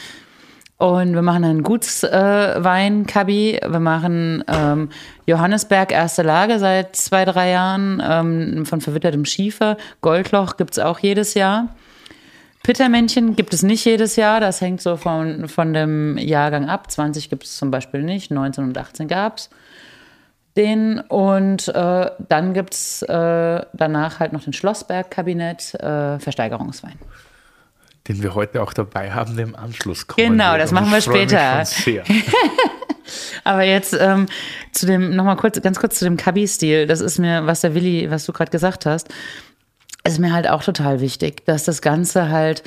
Und 0.78 1.12
wir 1.12 1.20
machen 1.20 1.44
einen 1.44 1.62
Gutswein, 1.62 3.04
äh. 3.06 3.60
Wir 3.68 3.80
machen 3.80 4.44
ähm, 4.48 4.88
Johannesberg 5.26 5.92
erste 5.92 6.22
Lage 6.22 6.58
seit 6.58 6.96
zwei, 6.96 7.26
drei 7.26 7.50
Jahren 7.50 8.02
ähm, 8.02 8.64
von 8.64 8.80
verwittertem 8.80 9.26
Schiefer. 9.26 9.76
Goldloch 10.00 10.56
gibt 10.56 10.70
es 10.70 10.78
auch 10.78 11.00
jedes 11.00 11.34
Jahr. 11.34 11.68
Pittermännchen 12.62 13.36
gibt 13.36 13.52
es 13.52 13.62
nicht 13.62 13.84
jedes 13.84 14.16
Jahr. 14.16 14.40
Das 14.40 14.62
hängt 14.62 14.80
so 14.80 14.96
von, 14.96 15.48
von 15.48 15.74
dem 15.74 16.16
Jahrgang 16.16 16.70
ab. 16.70 16.90
20 16.90 17.28
gibt 17.28 17.44
es 17.44 17.58
zum 17.58 17.70
Beispiel 17.70 18.02
nicht. 18.02 18.30
19 18.30 18.64
und 18.64 18.78
18 18.78 19.06
gab 19.06 19.36
es 19.36 19.50
den. 20.56 21.00
Und 21.00 21.68
äh, 21.68 22.10
dann 22.28 22.54
gibt 22.54 22.74
es 22.74 23.02
äh, 23.02 23.64
danach 23.72 24.20
halt 24.20 24.32
noch 24.32 24.44
den 24.44 24.52
Schlossberg-Kabinett, 24.52 25.74
äh, 25.74 26.18
Versteigerungswein. 26.18 26.98
Den 28.08 28.22
wir 28.22 28.34
heute 28.34 28.62
auch 28.62 28.72
dabei 28.72 29.12
haben, 29.12 29.36
der 29.36 29.46
im 29.46 29.54
Anschluss 29.54 30.06
kommen 30.06 30.30
Genau, 30.30 30.56
das 30.58 30.72
machen 30.72 30.90
wir 30.90 31.00
später. 31.00 31.62
Aber 33.44 33.62
jetzt 33.62 33.96
ähm, 33.98 34.26
zu 34.72 34.86
dem, 34.86 35.14
nochmal 35.14 35.36
kurz, 35.36 35.60
ganz 35.60 35.78
kurz 35.78 35.98
zu 35.98 36.04
dem 36.04 36.16
Kabi-Stil. 36.16 36.86
Das 36.86 37.00
ist 37.00 37.18
mir, 37.18 37.46
was 37.46 37.60
der 37.60 37.74
Willi, 37.74 38.10
was 38.10 38.24
du 38.24 38.32
gerade 38.32 38.50
gesagt 38.50 38.86
hast, 38.86 39.08
ist 40.04 40.18
mir 40.18 40.32
halt 40.32 40.48
auch 40.48 40.62
total 40.64 41.00
wichtig, 41.00 41.44
dass 41.46 41.64
das 41.64 41.80
Ganze 41.80 42.28
halt 42.28 42.62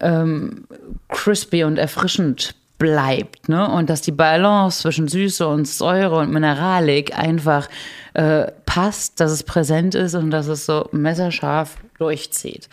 ähm, 0.00 0.66
crispy 1.08 1.64
und 1.64 1.76
erfrischend 1.76 2.54
bleibt, 2.78 3.48
ne? 3.48 3.68
Und 3.68 3.90
dass 3.90 4.02
die 4.02 4.12
Balance 4.12 4.82
zwischen 4.82 5.08
Süße 5.08 5.46
und 5.46 5.66
Säure 5.66 6.16
und 6.18 6.30
Mineralik 6.30 7.18
einfach 7.18 7.68
äh, 8.14 8.46
passt, 8.66 9.20
dass 9.20 9.32
es 9.32 9.42
präsent 9.42 9.94
ist 9.94 10.14
und 10.14 10.30
dass 10.30 10.46
es 10.46 10.66
so 10.66 10.88
messerscharf 10.92 11.76
durchzieht. 11.98 12.68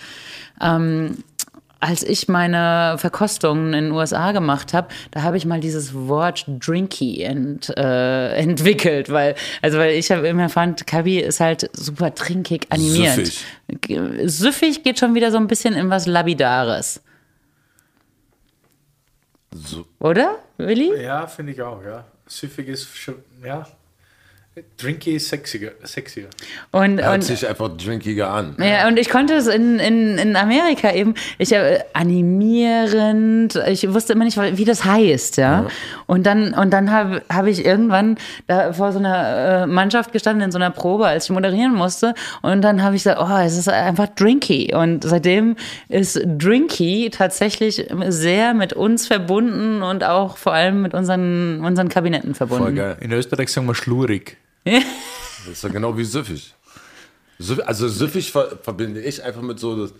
Ähm, 0.61 1.17
als 1.79 2.03
ich 2.03 2.27
meine 2.27 2.95
Verkostungen 2.97 3.73
in 3.73 3.85
den 3.85 3.91
USA 3.91 4.31
gemacht 4.31 4.73
habe, 4.73 4.87
da 5.11 5.21
habe 5.21 5.37
ich 5.37 5.45
mal 5.45 5.59
dieses 5.59 5.93
Wort 5.93 6.45
Drinky 6.47 7.21
ent, 7.21 7.69
äh, 7.77 8.35
entwickelt, 8.35 9.11
weil 9.11 9.35
also 9.61 9.77
weil 9.77 9.91
ich 9.91 10.09
habe 10.09 10.27
immer 10.27 10.49
fand, 10.49 10.87
Kabi 10.87 11.19
ist 11.19 11.39
halt 11.39 11.69
super 11.73 12.15
trinkig 12.15 12.67
animiert. 12.69 13.15
Süffig. 13.15 13.99
Süffig 14.23 14.83
geht 14.83 14.99
schon 14.99 15.13
wieder 15.15 15.31
so 15.31 15.37
ein 15.37 15.47
bisschen 15.47 15.75
in 15.75 15.89
was 15.89 16.07
Labidares, 16.07 17.01
So, 19.55 19.85
oder, 19.99 20.39
Willi? 20.57 21.01
Ja, 21.01 21.27
finde 21.27 21.53
ich 21.53 21.61
auch, 21.61 21.81
ja. 21.83 22.03
Süffig 22.27 22.67
ist 22.67 22.95
schon, 22.97 23.23
ja. 23.43 23.65
Drinky 24.77 25.15
ist 25.15 25.27
sexiger. 25.27 25.71
sexier. 25.83 26.27
Und, 26.71 27.01
hört 27.01 27.15
und 27.15 27.23
sich 27.23 27.45
einfach 27.45 27.75
drinkiger 27.75 28.29
an. 28.29 28.55
Ja, 28.57 28.87
und 28.87 28.97
ich 28.97 29.09
konnte 29.09 29.33
es 29.33 29.47
in, 29.47 29.79
in, 29.79 30.17
in 30.17 30.37
Amerika 30.37 30.93
eben, 30.93 31.13
ich 31.37 31.51
äh, 31.51 31.79
animierend, 31.91 33.55
ich 33.67 33.91
wusste 33.93 34.13
immer 34.13 34.23
nicht, 34.23 34.37
wie 34.37 34.63
das 34.63 34.85
heißt, 34.85 35.37
ja. 35.37 35.67
Und 36.07 36.25
dann, 36.25 36.53
und 36.53 36.71
dann 36.71 36.89
habe 36.89 37.21
hab 37.27 37.47
ich 37.47 37.65
irgendwann 37.65 38.17
da 38.47 38.71
vor 38.71 38.93
so 38.93 38.99
einer 38.99 39.63
äh, 39.63 39.67
Mannschaft 39.67 40.13
gestanden 40.13 40.45
in 40.45 40.51
so 40.51 40.57
einer 40.57 40.71
Probe, 40.71 41.05
als 41.05 41.25
ich 41.25 41.31
moderieren 41.31 41.73
musste. 41.73 42.13
Und 42.41 42.61
dann 42.61 42.81
habe 42.81 42.95
ich 42.95 43.03
gesagt, 43.03 43.19
oh, 43.21 43.37
es 43.43 43.57
ist 43.57 43.67
einfach 43.67 44.07
Drinky. 44.07 44.73
Und 44.73 45.03
seitdem 45.03 45.57
ist 45.89 46.21
Drinky 46.25 47.09
tatsächlich 47.11 47.87
sehr 48.07 48.53
mit 48.53 48.71
uns 48.71 49.05
verbunden 49.07 49.81
und 49.81 50.05
auch 50.05 50.37
vor 50.37 50.53
allem 50.53 50.81
mit 50.81 50.93
unseren, 50.93 51.59
unseren 51.59 51.89
Kabinetten 51.89 52.35
verbunden. 52.35 52.63
Voll 52.63 52.73
geil. 52.73 52.97
In 53.01 53.11
Österreich 53.11 53.51
sagen 53.51 53.67
wir 53.67 53.75
schlurig. 53.75 54.37
Das 54.65 55.47
ist 55.47 55.63
ja 55.63 55.69
genau 55.69 55.95
wie 55.97 56.03
süffig. 56.03 56.53
Süff- 57.39 57.61
Also 57.61 57.87
süffig 57.87 58.31
ver 58.31 58.57
verbinde 58.61 59.01
ich 59.01 59.23
einfach 59.23 59.41
mit 59.41 59.59
so, 59.59 59.75
das 59.87 59.93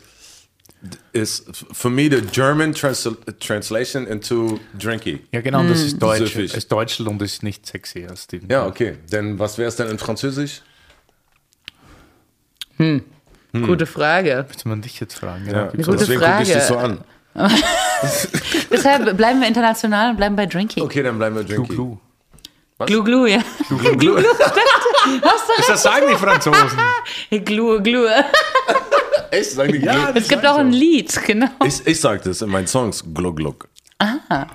ist 1.14 1.46
für 1.72 1.90
mich 1.90 2.12
the 2.12 2.22
German 2.22 2.74
trans 2.74 3.08
translation 3.40 4.08
into 4.08 4.60
drinky. 4.78 5.22
Ja, 5.32 5.42
genau, 5.42 5.60
und 5.62 5.70
das 5.70 5.82
ist 5.82 6.00
Deutsch. 6.00 6.20
Süffig. 6.34 6.54
Ist 6.54 6.72
Deutschland 6.72 7.10
und 7.10 7.22
ist 7.22 7.44
nicht 7.44 7.66
sexy 7.66 8.06
als 8.10 8.28
die. 8.28 8.42
Ja, 8.50 8.66
okay. 8.66 8.98
Denn 9.12 9.38
was 9.40 9.58
wäre 9.58 9.68
es 9.70 9.76
denn 9.76 9.90
in 9.90 9.98
Französisch? 10.00 10.62
Gute 13.54 13.86
Frage. 13.86 14.46
Müsste 14.48 14.68
man 14.68 14.82
dich 14.82 15.00
jetzt 15.00 15.16
fragen. 15.16 15.50
Ja, 15.50 15.68
gute 15.68 15.92
deswegen 15.98 16.20
gucke 16.22 16.42
ich 16.44 16.52
dich 16.52 16.64
so 16.64 16.78
an. 16.78 17.00
Deshalb 18.72 19.18
bleiben 19.18 19.40
wir 19.42 19.48
international 19.48 20.12
und 20.12 20.18
bleiben 20.18 20.36
bei 20.36 20.46
Drinky. 20.46 20.82
Okay, 20.82 21.04
dann 21.04 21.18
bleiben 21.18 21.36
wir 21.36 21.44
drinky. 21.44 21.98
Glu. 22.80 22.86
Glu 22.88 23.04
Glu, 23.04 23.26
ja. 23.28 23.42
Glu, 23.70 23.96
glu. 23.98 24.16
Das 25.68 25.82
sagen 25.84 26.08
die 26.12 26.16
Franzosen. 26.16 26.78
Glu 27.46 27.82
Glu. 27.82 28.06
Echt? 29.32 29.52
Sagen 29.52 29.72
die 29.72 29.80
Ja, 29.80 30.12
Glu? 30.12 30.20
Es 30.20 30.28
gibt 30.28 30.46
auch 30.46 30.58
ein 30.58 30.72
Lied, 30.72 31.18
genau. 31.26 31.48
Ich, 31.66 31.86
ich 31.88 32.00
sag 32.02 32.22
das 32.24 32.42
in 32.42 32.50
meinen 32.50 32.68
Songs. 32.68 33.04
Gluck, 33.14 33.38
gluck. 33.38 33.68
Ah. 34.00 34.46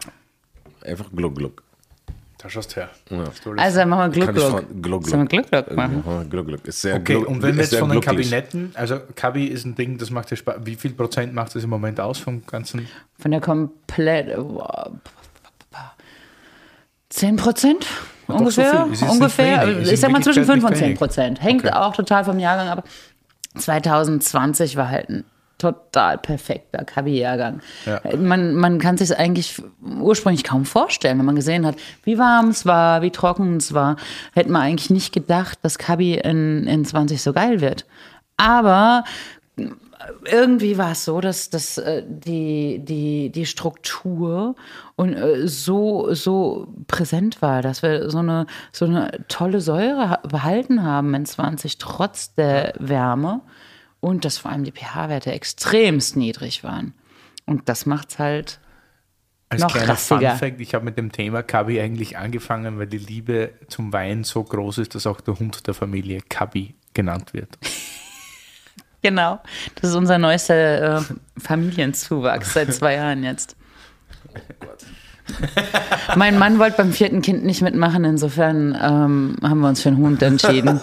Einfach 0.85 1.07
gluck, 1.15 1.35
gluck. 1.37 1.63
Da 2.37 2.49
schaust 2.49 2.75
her. 2.77 2.89
Also 3.57 3.79
dann 3.79 3.89
machen 3.91 4.15
wir 4.15 4.25
von 4.25 4.35
Gluck, 4.81 5.07
Sollen 5.07 5.29
wir. 5.31 5.39
Gluck 5.39 5.51
Gluck 5.51 5.77
machen? 5.77 6.03
Ja, 6.07 6.23
Gluck, 6.23 6.47
gluck. 6.47 6.65
Ist 6.67 6.81
sehr 6.81 6.97
Okay, 6.97 7.15
gluck, 7.15 7.29
und 7.29 7.43
wenn 7.43 7.57
wir 7.57 7.63
ist 7.65 7.73
jetzt 7.73 7.81
von 7.81 7.91
den 7.91 8.01
gluckig. 8.01 8.19
Kabinetten, 8.31 8.73
also 8.75 8.99
Kabi 9.15 9.45
ist 9.47 9.67
ein 9.67 9.75
Ding, 9.75 9.99
das 9.99 10.11
macht 10.11 10.31
ja 10.31 10.37
Spaß. 10.39 10.57
Wie 10.65 10.75
viel 10.75 10.93
Prozent 10.93 11.35
macht 11.35 11.55
das 11.55 11.65
im 11.65 11.71
Moment 11.71 12.01
aus 12.01 12.19
vom 12.19 12.43
ganzen? 12.47 12.89
Von 13.19 13.31
der 13.31 13.41
komplett. 13.43 14.37
wow. 14.39 14.91
10 17.11 17.37
Prozent? 17.37 17.87
so 18.27 18.35
Ungefähr. 18.35 18.87
nicht 18.87 19.03
ungefähr. 19.03 19.81
Ich 19.81 20.01
sag 20.01 20.11
mal 20.13 20.23
zwischen 20.23 20.47
Wirklichkeit 20.47 20.63
5 20.63 20.65
und 20.65 20.71
nicht 20.71 20.79
10 20.79 20.87
wenig. 20.87 20.99
Prozent. 20.99 21.43
Hängt 21.43 21.65
Okay. 21.65 21.75
auch 21.75 21.95
total 21.95 22.25
vom 22.25 22.39
Jahrgang 22.39 22.69
ab. 22.69 22.85
2020 23.59 24.77
war 24.77 24.89
halt 24.89 25.09
ein 25.11 25.25
total 25.59 26.17
perfekter 26.17 26.85
Kabi-Jahrgang. 26.85 27.61
Ja. 27.85 28.01
Man, 28.17 28.55
man 28.55 28.79
kann 28.79 28.97
sich 28.97 29.15
eigentlich 29.19 29.61
ursprünglich 29.83 30.43
kaum 30.45 30.65
vorstellen, 30.65 31.19
wenn 31.19 31.27
man 31.27 31.35
gesehen 31.37 31.67
hat, 31.67 31.75
wie 32.05 32.17
warm 32.19 32.49
es 32.49 32.65
war, 32.65 33.03
wie 33.03 33.11
trocken 33.11 33.57
es 33.59 33.75
war. 33.75 33.97
Hätte 34.33 34.51
man 34.51 34.63
eigentlich 34.63 34.89
nicht 34.91 35.13
gedacht, 35.13 35.59
dass 35.63 35.77
Kabi 35.77 36.15
in, 36.15 36.67
in 36.67 36.85
20 36.85 37.21
so 37.21 37.33
geil 37.35 37.61
wird. 37.61 37.85
Aber 38.39 39.05
irgendwie 40.25 40.79
war 40.79 40.93
es 40.93 41.05
so, 41.05 41.21
dass, 41.21 41.51
dass 41.51 41.79
äh, 41.79 42.03
die, 42.07 42.81
die, 42.85 43.31
die 43.31 43.47
Struktur 43.47 44.55
und 44.97 45.15
äh, 45.15 45.47
so, 45.47 46.13
so 46.15 46.69
präsent 46.87 47.43
war, 47.43 47.63
dass 47.63 47.83
wir 47.83 48.11
so 48.11 48.19
eine, 48.19 48.47
so 48.73 48.87
eine 48.87 49.25
tolle 49.29 49.61
Säure 49.61 50.11
ha- 50.11 50.21
behalten 50.29 50.83
haben 50.83 51.15
in 51.15 51.27
20, 51.27 51.79
trotz 51.79 52.35
der 52.35 52.75
Wärme 52.79 53.43
und 54.01 54.25
dass 54.25 54.39
vor 54.39 54.51
allem 54.51 54.65
die 54.65 54.73
pH-Werte 54.73 55.33
extremst 55.33 56.17
niedrig 56.17 56.65
waren. 56.65 56.95
Und 57.47 57.69
das 57.69 57.85
macht's 57.85 58.19
halt 58.19 58.61
Als 59.49 59.63
Noch 59.63 59.73
kleiner 59.73 59.91
rassiger. 59.93 60.31
Fun-Fact, 60.31 60.61
ich 60.61 60.75
habe 60.75 60.85
mit 60.85 60.97
dem 60.97 61.13
Thema 61.13 61.43
Kabi 61.43 61.81
eigentlich 61.81 62.17
angefangen, 62.17 62.79
weil 62.79 62.87
die 62.87 62.99
Liebe 62.99 63.53
zum 63.69 63.93
Wein 63.93 64.25
so 64.25 64.43
groß 64.45 64.79
ist, 64.79 64.95
dass 64.95 65.07
auch 65.07 65.21
der 65.21 65.39
Hund 65.39 65.67
der 65.67 65.75
Familie 65.75 66.21
Kabi 66.29 66.75
genannt 66.95 67.35
wird. 67.35 67.59
Genau. 69.03 69.41
Das 69.77 69.91
ist 69.91 69.97
unser 69.97 70.19
neuester 70.19 70.99
äh, 70.99 71.03
Familienzuwachs 71.39 72.53
seit 72.53 72.75
zwei 72.75 72.95
Jahren 72.95 73.25
jetzt. 73.25 73.57
mein 76.17 76.39
Mann 76.39 76.59
wollte 76.59 76.77
beim 76.77 76.93
vierten 76.93 77.23
Kind 77.23 77.45
nicht 77.45 77.63
mitmachen, 77.63 78.05
insofern 78.05 78.75
ähm, 78.75 79.37
haben 79.43 79.61
wir 79.61 79.69
uns 79.69 79.83
für 79.83 79.89
einen 79.89 79.99
Hund 79.99 80.23
entschieden. 80.23 80.81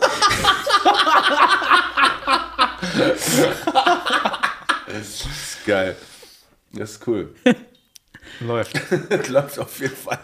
Geil. 5.66 5.98
Das 6.72 6.92
ist 6.92 7.08
cool. 7.08 7.36
Läuft. 8.40 8.80
Läuft 9.30 9.60
auf 9.60 9.80
jeden 9.82 9.96
Fall. 9.96 10.20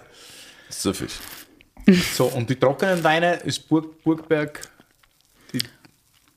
Süffig. 0.69 1.11
So, 2.15 2.27
und 2.27 2.49
die 2.49 2.55
trockenen 2.55 3.03
Weine 3.03 3.35
ist 3.35 3.67
Burg, 3.67 4.01
Burgberg 4.03 4.61
die 5.51 5.61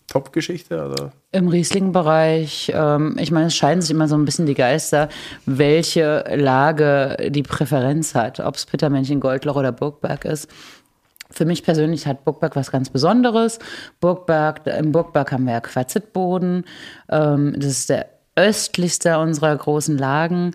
Top-Geschichte? 0.09 0.87
Oder? 0.87 1.13
Im 1.37 1.49
Riesling-Bereich, 1.49 2.73
ähm, 2.75 3.17
ich 3.21 3.31
meine, 3.31 3.49
es 3.49 3.55
scheiden 3.55 3.83
sich 3.83 3.91
immer 3.91 4.09
so 4.09 4.17
ein 4.17 4.25
bisschen 4.25 4.47
die 4.47 4.55
Geister, 4.55 5.11
welche 5.45 6.25
Lage 6.35 7.29
die 7.29 7.43
Präferenz 7.43 8.15
hat, 8.15 8.41
ob 8.41 8.55
es 8.55 8.65
Pittermännchen, 8.65 9.21
Goldloch 9.21 9.57
oder 9.57 9.71
Burgberg 9.71 10.25
ist. 10.25 10.49
Für 11.31 11.45
mich 11.45 11.63
persönlich 11.63 12.07
hat 12.07 12.25
Burgberg 12.25 12.57
was 12.57 12.71
ganz 12.71 12.89
Besonderes. 12.89 13.59
Burgberg, 14.01 14.67
Im 14.67 14.93
Burgberg 14.93 15.31
haben 15.31 15.45
wir 15.45 15.53
ja 15.53 15.61
Quarzitboden. 15.61 16.65
Ähm, 17.11 17.55
das 17.59 17.67
ist 17.67 17.91
der 17.91 18.07
östlichste 18.35 19.19
unserer 19.19 19.55
großen 19.55 19.99
Lagen. 19.99 20.53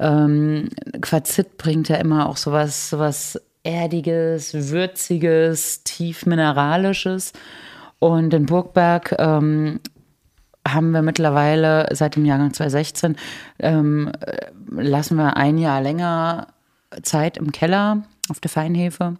Ähm, 0.00 0.70
Quarzit 1.02 1.56
bringt 1.56 1.88
ja 1.88 1.96
immer 1.96 2.28
auch 2.28 2.36
sowas, 2.36 2.90
sowas 2.90 3.40
Erdiges, 3.62 4.54
Würziges, 4.70 5.84
tief 5.84 6.26
Mineralisches. 6.26 7.32
Und 8.00 8.30
den 8.30 8.46
Burgberg 8.46 9.14
ähm, 9.20 9.78
haben 10.72 10.90
wir 10.90 11.02
mittlerweile 11.02 11.88
seit 11.92 12.16
dem 12.16 12.24
Jahrgang 12.24 12.52
2016, 12.52 13.16
ähm, 13.58 14.10
äh, 14.20 14.50
lassen 14.70 15.16
wir 15.16 15.36
ein 15.36 15.58
Jahr 15.58 15.80
länger 15.80 16.48
Zeit 17.02 17.36
im 17.36 17.52
Keller 17.52 18.02
auf 18.28 18.40
der 18.40 18.50
Feinhefe, 18.50 19.16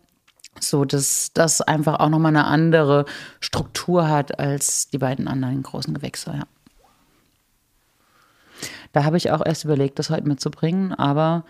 so 0.60 0.84
dass 0.84 1.30
das 1.34 1.60
einfach 1.60 2.00
auch 2.00 2.08
nochmal 2.08 2.30
eine 2.30 2.46
andere 2.46 3.04
Struktur 3.40 4.08
hat 4.08 4.38
als 4.38 4.88
die 4.88 4.98
beiden 4.98 5.28
anderen 5.28 5.62
großen 5.62 5.94
Gewächse. 5.94 6.32
Ja. 6.34 6.44
Da 8.92 9.04
habe 9.04 9.16
ich 9.16 9.30
auch 9.30 9.44
erst 9.44 9.64
überlegt, 9.64 9.98
das 9.98 10.10
heute 10.10 10.26
mitzubringen, 10.26 10.94
aber 10.94 11.44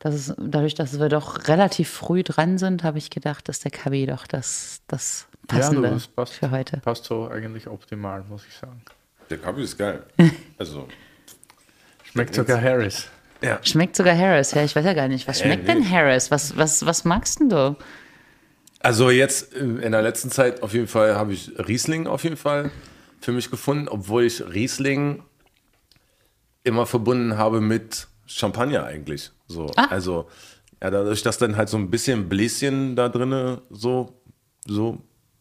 Das 0.00 0.14
ist, 0.14 0.34
dadurch, 0.38 0.74
dass 0.74 1.00
wir 1.00 1.08
doch 1.08 1.48
relativ 1.48 1.90
früh 1.90 2.22
dran 2.22 2.56
sind, 2.56 2.84
habe 2.84 2.98
ich 2.98 3.10
gedacht, 3.10 3.48
dass 3.48 3.58
der 3.58 3.72
Kabi 3.72 4.06
doch 4.06 4.26
das, 4.26 4.80
das 4.86 5.26
Passende 5.48 5.88
ja, 5.88 5.94
das 5.94 6.06
passt, 6.06 6.34
für 6.34 6.50
heute. 6.50 6.76
Passt 6.78 7.04
so 7.04 7.28
eigentlich 7.28 7.66
optimal, 7.66 8.22
muss 8.28 8.44
ich 8.46 8.54
sagen. 8.54 8.80
Der 9.30 9.38
Kaffee 9.38 9.62
ist 9.62 9.76
geil. 9.76 10.04
Also. 10.58 10.86
Schmeckt 12.04 12.34
sogar 12.34 12.60
Harris. 12.60 13.08
Ja. 13.42 13.58
Schmeckt 13.62 13.94
sogar 13.96 14.16
Harris, 14.16 14.52
ja, 14.52 14.64
ich 14.64 14.74
weiß 14.74 14.84
ja 14.84 14.92
gar 14.94 15.08
nicht. 15.08 15.28
Was 15.28 15.40
Äh, 15.40 15.44
schmeckt 15.44 15.66
nee. 15.66 15.74
denn 15.74 15.90
Harris? 15.90 16.30
Was, 16.30 16.56
was, 16.56 16.84
was 16.86 17.04
magst 17.04 17.40
denn 17.40 17.48
du? 17.48 17.76
Also 18.80 19.10
jetzt 19.10 19.54
äh, 19.54 19.58
in 19.60 19.92
der 19.92 20.02
letzten 20.02 20.30
Zeit 20.30 20.62
auf 20.62 20.72
jeden 20.74 20.86
Fall 20.88 21.14
habe 21.16 21.32
ich 21.32 21.52
Riesling 21.58 22.06
auf 22.06 22.24
jeden 22.24 22.36
Fall 22.36 22.70
für 23.20 23.32
mich 23.32 23.50
gefunden, 23.50 23.88
obwohl 23.88 24.24
ich 24.24 24.42
Riesling 24.46 25.22
immer 26.64 26.86
verbunden 26.86 27.36
habe 27.38 27.60
mit 27.60 28.08
Champagner 28.26 28.84
eigentlich. 28.84 29.30
So, 29.46 29.66
Ah. 29.76 29.86
also 29.90 30.28
ja, 30.82 30.90
dadurch, 30.90 31.22
dass 31.22 31.38
dann 31.38 31.56
halt 31.56 31.68
so 31.68 31.76
ein 31.76 31.90
bisschen 31.90 32.28
Bläschen 32.28 32.94
da 32.96 33.08
drinne 33.08 33.62
so 33.70 34.20
so 34.66 34.98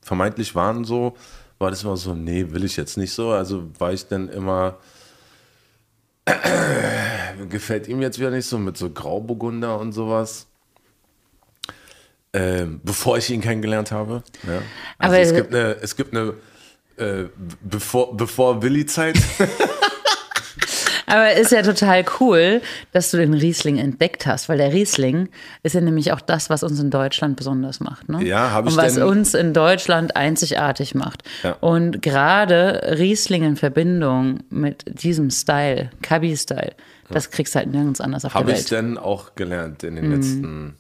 vermeintlich 0.08 0.56
waren 0.56 0.86
so, 0.86 1.16
war 1.60 1.70
das 1.70 1.84
immer 1.84 1.98
so, 1.98 2.14
nee, 2.16 2.46
will 2.52 2.64
ich 2.64 2.78
jetzt 2.78 2.98
nicht 2.98 3.12
so. 3.14 3.32
Also 3.32 3.70
war 3.78 3.92
ich 3.92 4.08
dann 4.08 4.30
immer 4.30 4.78
gefällt 7.50 7.88
ihm 7.88 8.02
jetzt 8.02 8.20
wieder 8.20 8.32
nicht 8.32 8.46
so 8.48 8.58
mit 8.58 8.78
so 8.78 8.90
Grauburgunder 8.90 9.78
und 9.80 9.92
sowas. 9.94 10.48
Ähm, 12.34 12.82
bevor 12.84 13.18
ich 13.18 13.30
ihn 13.30 13.42
kennengelernt 13.42 13.92
habe. 13.92 14.24
Ja. 14.46 14.62
Also 14.98 15.16
Aber- 15.16 15.20
es 15.20 15.34
gibt 15.34 15.54
eine, 15.54 15.78
es 15.82 15.96
gibt 15.96 16.16
eine 16.16 16.34
äh, 16.98 17.26
bevor, 17.62 18.16
bevor 18.16 18.62
Willi-Zeit. 18.62 19.18
Aber 21.08 21.32
ist 21.34 21.52
ja 21.52 21.62
total 21.64 22.06
cool, 22.20 22.62
dass 22.92 23.12
du 23.12 23.18
den 23.18 23.34
Riesling 23.34 23.78
entdeckt 23.78 24.28
hast, 24.28 24.50
weil 24.50 24.58
der 24.58 24.74
Riesling 24.74 25.30
ist 25.64 25.74
ja 25.74 25.82
nämlich 25.82 26.12
auch 26.12 26.22
das, 26.22 26.50
was 26.50 26.64
uns 26.64 26.80
in 26.80 26.90
Deutschland 26.92 27.38
besonders 27.38 27.80
macht. 27.80 28.10
Ne? 28.10 28.24
Ja, 28.26 28.52
hab 28.52 28.66
ich 28.68 28.72
Und 28.74 28.78
was 28.78 28.94
denn- 28.96 29.04
uns 29.04 29.34
in 29.34 29.54
Deutschland 29.54 30.16
einzigartig 30.16 30.94
macht. 30.96 31.24
Ja. 31.44 31.54
Und 31.62 32.02
gerade 32.02 32.96
Riesling 33.00 33.44
in 33.44 33.56
Verbindung 33.56 34.42
mit 34.50 34.84
diesem 35.02 35.30
Style, 35.32 35.90
Kabi-Style, 36.02 36.74
das 37.10 37.32
kriegst 37.32 37.56
du 37.56 37.60
halt 37.60 37.72
nirgends 37.72 38.02
anders 38.02 38.26
auf 38.26 38.34
Habe 38.34 38.48
der 38.48 38.56
ich 38.60 38.70
Welt. 38.70 38.72
dann 38.74 38.98
auch 38.98 39.36
gelernt 39.36 39.84
in 39.84 39.94
Mhm. 39.94 40.02
den 40.02 40.12
letzten 40.12 40.76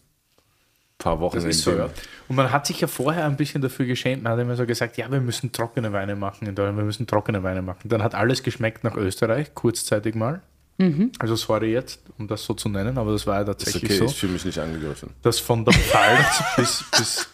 paar 0.97 1.19
Wochen. 1.19 1.35
Das 1.35 1.45
ist 1.45 1.61
so, 1.61 1.71
ja. 1.71 1.89
Und 2.27 2.35
man 2.35 2.51
hat 2.51 2.65
sich 2.65 2.81
ja 2.81 2.87
vorher 2.87 3.25
ein 3.25 3.37
bisschen 3.37 3.61
dafür 3.61 3.85
geschämt. 3.85 4.23
Man 4.23 4.33
hat 4.33 4.39
immer 4.39 4.55
so 4.55 4.65
gesagt, 4.65 4.97
ja, 4.97 5.09
wir 5.11 5.21
müssen 5.21 5.51
trockene 5.51 5.93
Weine 5.93 6.15
machen 6.15 6.47
in 6.47 6.55
Deutschland, 6.55 6.77
wir 6.77 6.85
müssen 6.85 7.07
trockene 7.07 7.43
Weine 7.43 7.61
machen. 7.61 7.89
Dann 7.89 8.03
hat 8.03 8.15
alles 8.15 8.43
geschmeckt 8.43 8.83
nach 8.83 8.95
Österreich, 8.95 9.53
kurzzeitig 9.53 10.15
mal. 10.15 10.41
Mhm. 10.77 11.11
Also 11.19 11.35
sorry 11.35 11.71
jetzt, 11.71 12.01
um 12.17 12.27
das 12.27 12.43
so 12.43 12.53
zu 12.53 12.69
nennen, 12.69 12.97
aber 12.97 13.11
das 13.11 13.25
war 13.25 13.35
ja 13.35 13.41
Ist 13.41 13.47
tatsächlich 13.47 13.83
okay, 13.91 13.97
so. 13.99 14.05
ich 14.05 14.19
fühle 14.19 14.33
mich 14.33 14.45
nicht 14.45 14.59
angegriffen. 14.59 15.09
dass 15.23 15.39
von 15.39 15.65
der 15.65 15.73
Pfalz 15.73 16.43
bis, 16.55 16.85
bis 16.95 17.29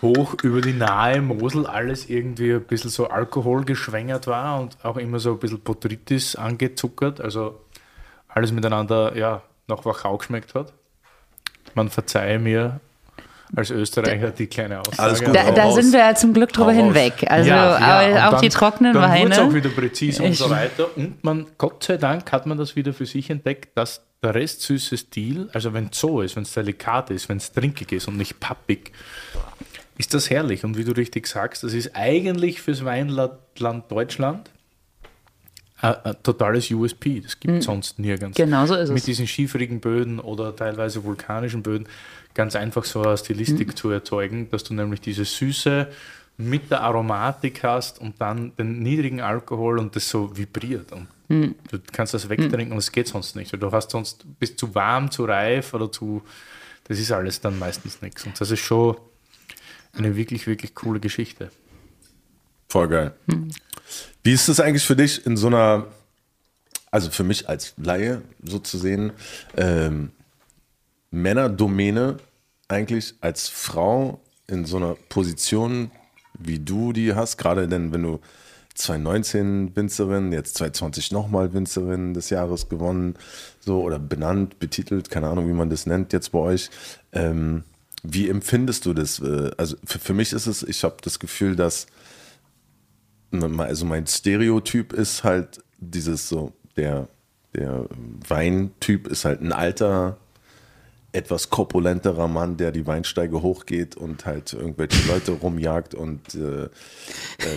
hoch 0.00 0.36
über 0.44 0.60
die 0.60 0.74
nahe 0.74 1.20
Mosel 1.20 1.66
alles 1.66 2.08
irgendwie 2.08 2.52
ein 2.52 2.62
bisschen 2.62 2.90
so 2.90 3.08
Alkohol 3.08 3.64
geschwängert 3.64 4.28
war 4.28 4.60
und 4.60 4.76
auch 4.84 4.96
immer 4.96 5.18
so 5.18 5.32
ein 5.32 5.38
bisschen 5.40 5.60
Botrytis 5.60 6.36
angezuckert, 6.36 7.20
also 7.20 7.60
alles 8.28 8.52
miteinander 8.52 9.16
ja 9.16 9.42
nach 9.66 9.84
Wachau 9.84 10.16
geschmeckt 10.18 10.54
hat. 10.54 10.72
Man 11.74 11.88
verzeihe 11.88 12.38
mir 12.38 12.80
als 13.58 13.70
Österreicher 13.70 14.30
die 14.30 14.46
kleine 14.46 14.80
Aussage. 14.80 14.98
Alles 15.02 15.22
gut. 15.22 15.34
Da, 15.34 15.50
da 15.50 15.70
sind 15.72 15.92
wir 15.92 16.00
ja 16.00 16.14
zum 16.14 16.32
Glück 16.32 16.52
drüber 16.52 16.72
hinweg. 16.72 17.24
Also 17.28 17.50
Ja, 17.50 18.08
ja, 18.08 18.30
auch 18.30 18.40
die 18.40 18.48
dann- 18.48 18.58
trockenen 18.58 18.94
dann 18.94 19.10
Weine. 19.10 19.42
auch 19.42 19.52
wieder 19.52 19.68
präzise 19.70 20.22
und 20.22 20.34
so 20.34 20.48
weiter. 20.48 20.88
Und 20.96 21.22
man, 21.24 21.46
Gott 21.58 21.84
sei 21.84 21.96
Dank, 21.96 22.30
hat 22.32 22.46
man 22.46 22.56
das 22.58 22.76
wieder 22.76 22.92
für 22.92 23.06
sich 23.06 23.30
entdeckt, 23.30 23.76
dass 23.76 24.02
der 24.22 24.34
restsüße 24.34 24.96
Stil, 24.96 25.48
also 25.52 25.72
wenn 25.74 25.90
es 25.92 25.98
so 26.00 26.20
ist, 26.22 26.34
wenn 26.36 26.42
es 26.42 26.52
delikat 26.52 27.10
ist, 27.10 27.28
wenn 27.28 27.36
es 27.36 27.52
trinkig 27.52 27.92
ist 27.92 28.08
und 28.08 28.16
nicht 28.16 28.40
pappig, 28.40 28.92
ist 29.96 30.14
das 30.14 30.30
herrlich. 30.30 30.64
Und 30.64 30.76
wie 30.76 30.84
du 30.84 30.92
richtig 30.92 31.26
sagst, 31.26 31.62
das 31.64 31.72
ist 31.74 31.94
eigentlich 31.94 32.60
fürs 32.60 32.84
Weinland 32.84 33.32
Deutschland 33.88 34.50
ein, 35.80 35.94
ein 36.04 36.16
totales 36.22 36.70
USP. 36.70 37.20
Das 37.20 37.38
gibt 37.38 37.54
es 37.58 37.64
sonst 37.66 37.98
nirgends. 37.98 38.36
Genau 38.36 38.66
so 38.66 38.74
ist 38.74 38.88
Mit 38.90 38.98
es. 38.98 39.04
diesen 39.04 39.26
schieferigen 39.28 39.80
Böden 39.80 40.18
oder 40.18 40.54
teilweise 40.54 41.04
vulkanischen 41.04 41.62
Böden 41.62 41.86
ganz 42.38 42.54
einfach 42.54 42.84
so 42.84 43.02
eine 43.02 43.18
Stilistik 43.18 43.76
zu 43.76 43.90
erzeugen, 43.90 44.48
dass 44.50 44.62
du 44.62 44.72
nämlich 44.72 45.00
diese 45.00 45.24
Süße 45.24 45.88
mit 46.36 46.70
der 46.70 46.82
Aromatik 46.82 47.64
hast 47.64 48.00
und 48.00 48.20
dann 48.20 48.54
den 48.54 48.78
niedrigen 48.78 49.20
Alkohol 49.20 49.80
und 49.80 49.96
das 49.96 50.08
so 50.08 50.36
vibriert. 50.36 50.92
Und 50.92 51.08
du 51.28 51.80
kannst 51.90 52.14
das 52.14 52.28
wegtrinken 52.28 52.70
und 52.70 52.78
es 52.78 52.92
geht 52.92 53.08
sonst 53.08 53.34
nicht. 53.34 53.52
Du 53.60 53.72
hast 53.72 53.90
sonst, 53.90 54.24
bist 54.38 54.56
zu 54.56 54.72
warm, 54.72 55.10
zu 55.10 55.24
reif 55.24 55.74
oder 55.74 55.90
zu. 55.90 56.22
Das 56.84 57.00
ist 57.00 57.10
alles 57.10 57.40
dann 57.40 57.58
meistens 57.58 58.02
nichts. 58.02 58.24
Und 58.24 58.40
das 58.40 58.52
ist 58.52 58.60
schon 58.60 58.96
eine 59.94 60.14
wirklich, 60.14 60.46
wirklich 60.46 60.76
coole 60.76 61.00
Geschichte. 61.00 61.50
Voll 62.68 62.86
geil. 62.86 63.14
Wie 64.22 64.32
ist 64.32 64.48
es 64.48 64.60
eigentlich 64.60 64.84
für 64.84 64.94
dich 64.94 65.26
in 65.26 65.36
so 65.36 65.48
einer, 65.48 65.88
also 66.92 67.10
für 67.10 67.24
mich 67.24 67.48
als 67.48 67.74
Laie 67.78 68.22
so 68.44 68.60
zu 68.60 68.78
sehen, 68.78 69.10
ähm, 69.56 70.12
Männerdomäne 71.10 72.18
eigentlich 72.68 73.14
als 73.20 73.48
Frau 73.48 74.20
in 74.46 74.64
so 74.64 74.76
einer 74.76 74.94
Position, 75.08 75.90
wie 76.38 76.58
du 76.58 76.92
die 76.92 77.14
hast, 77.14 77.36
gerade 77.36 77.68
denn 77.68 77.92
wenn 77.92 78.02
du 78.02 78.20
2019 78.74 79.74
Winzerin, 79.74 80.32
jetzt 80.32 80.56
2020 80.56 81.10
nochmal 81.10 81.52
Winzerin 81.52 82.14
des 82.14 82.30
Jahres 82.30 82.68
gewonnen, 82.68 83.16
so 83.58 83.82
oder 83.82 83.98
benannt, 83.98 84.60
betitelt, 84.60 85.10
keine 85.10 85.28
Ahnung, 85.28 85.48
wie 85.48 85.52
man 85.52 85.68
das 85.68 85.86
nennt 85.86 86.12
jetzt 86.12 86.30
bei 86.30 86.38
euch. 86.38 86.70
Ähm, 87.12 87.64
wie 88.04 88.28
empfindest 88.28 88.86
du 88.86 88.94
das? 88.94 89.18
Äh, 89.18 89.50
Also 89.56 89.76
für, 89.84 89.98
für 89.98 90.14
mich 90.14 90.32
ist 90.32 90.46
es, 90.46 90.62
ich 90.62 90.84
habe 90.84 90.96
das 91.02 91.18
Gefühl, 91.18 91.56
dass 91.56 91.86
also 93.58 93.84
mein 93.84 94.06
Stereotyp 94.06 94.92
ist 94.92 95.24
halt 95.24 95.62
dieses 95.78 96.28
so, 96.28 96.52
der, 96.76 97.08
der 97.54 97.86
Weintyp 98.26 99.08
ist 99.08 99.24
halt 99.24 99.42
ein 99.42 99.52
alter, 99.52 100.16
etwas 101.12 101.48
korpulenterer 101.48 102.28
Mann, 102.28 102.58
der 102.58 102.70
die 102.70 102.86
Weinsteige 102.86 103.40
hochgeht 103.40 103.96
und 103.96 104.26
halt 104.26 104.52
irgendwelche 104.52 105.06
Leute 105.08 105.32
rumjagt 105.32 105.94
und 105.94 106.34
äh, 106.34 106.64
äh, 106.64 106.68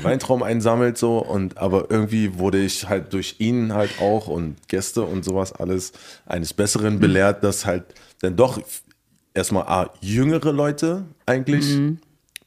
Weintrauben 0.04 0.44
einsammelt 0.44 0.98
so. 0.98 1.20
Und 1.20 1.58
aber 1.58 1.92
irgendwie 1.92 2.38
wurde 2.40 2.60
ich 2.60 2.88
halt 2.88 3.12
durch 3.14 3.36
ihn 3.40 3.74
halt 3.74 4.00
auch 4.00 4.28
und 4.28 4.68
Gäste 4.70 5.04
und 5.04 5.26
sowas 5.26 5.52
alles 5.52 5.92
eines 6.26 6.54
Besseren 6.54 7.00
belehrt, 7.00 7.44
dass 7.44 7.66
halt 7.66 7.84
dann 8.22 8.38
doch 8.38 8.62
erstmal 9.34 9.64
A, 9.64 9.90
jüngere 10.00 10.54
Leute 10.54 11.06
eigentlich 11.26 11.78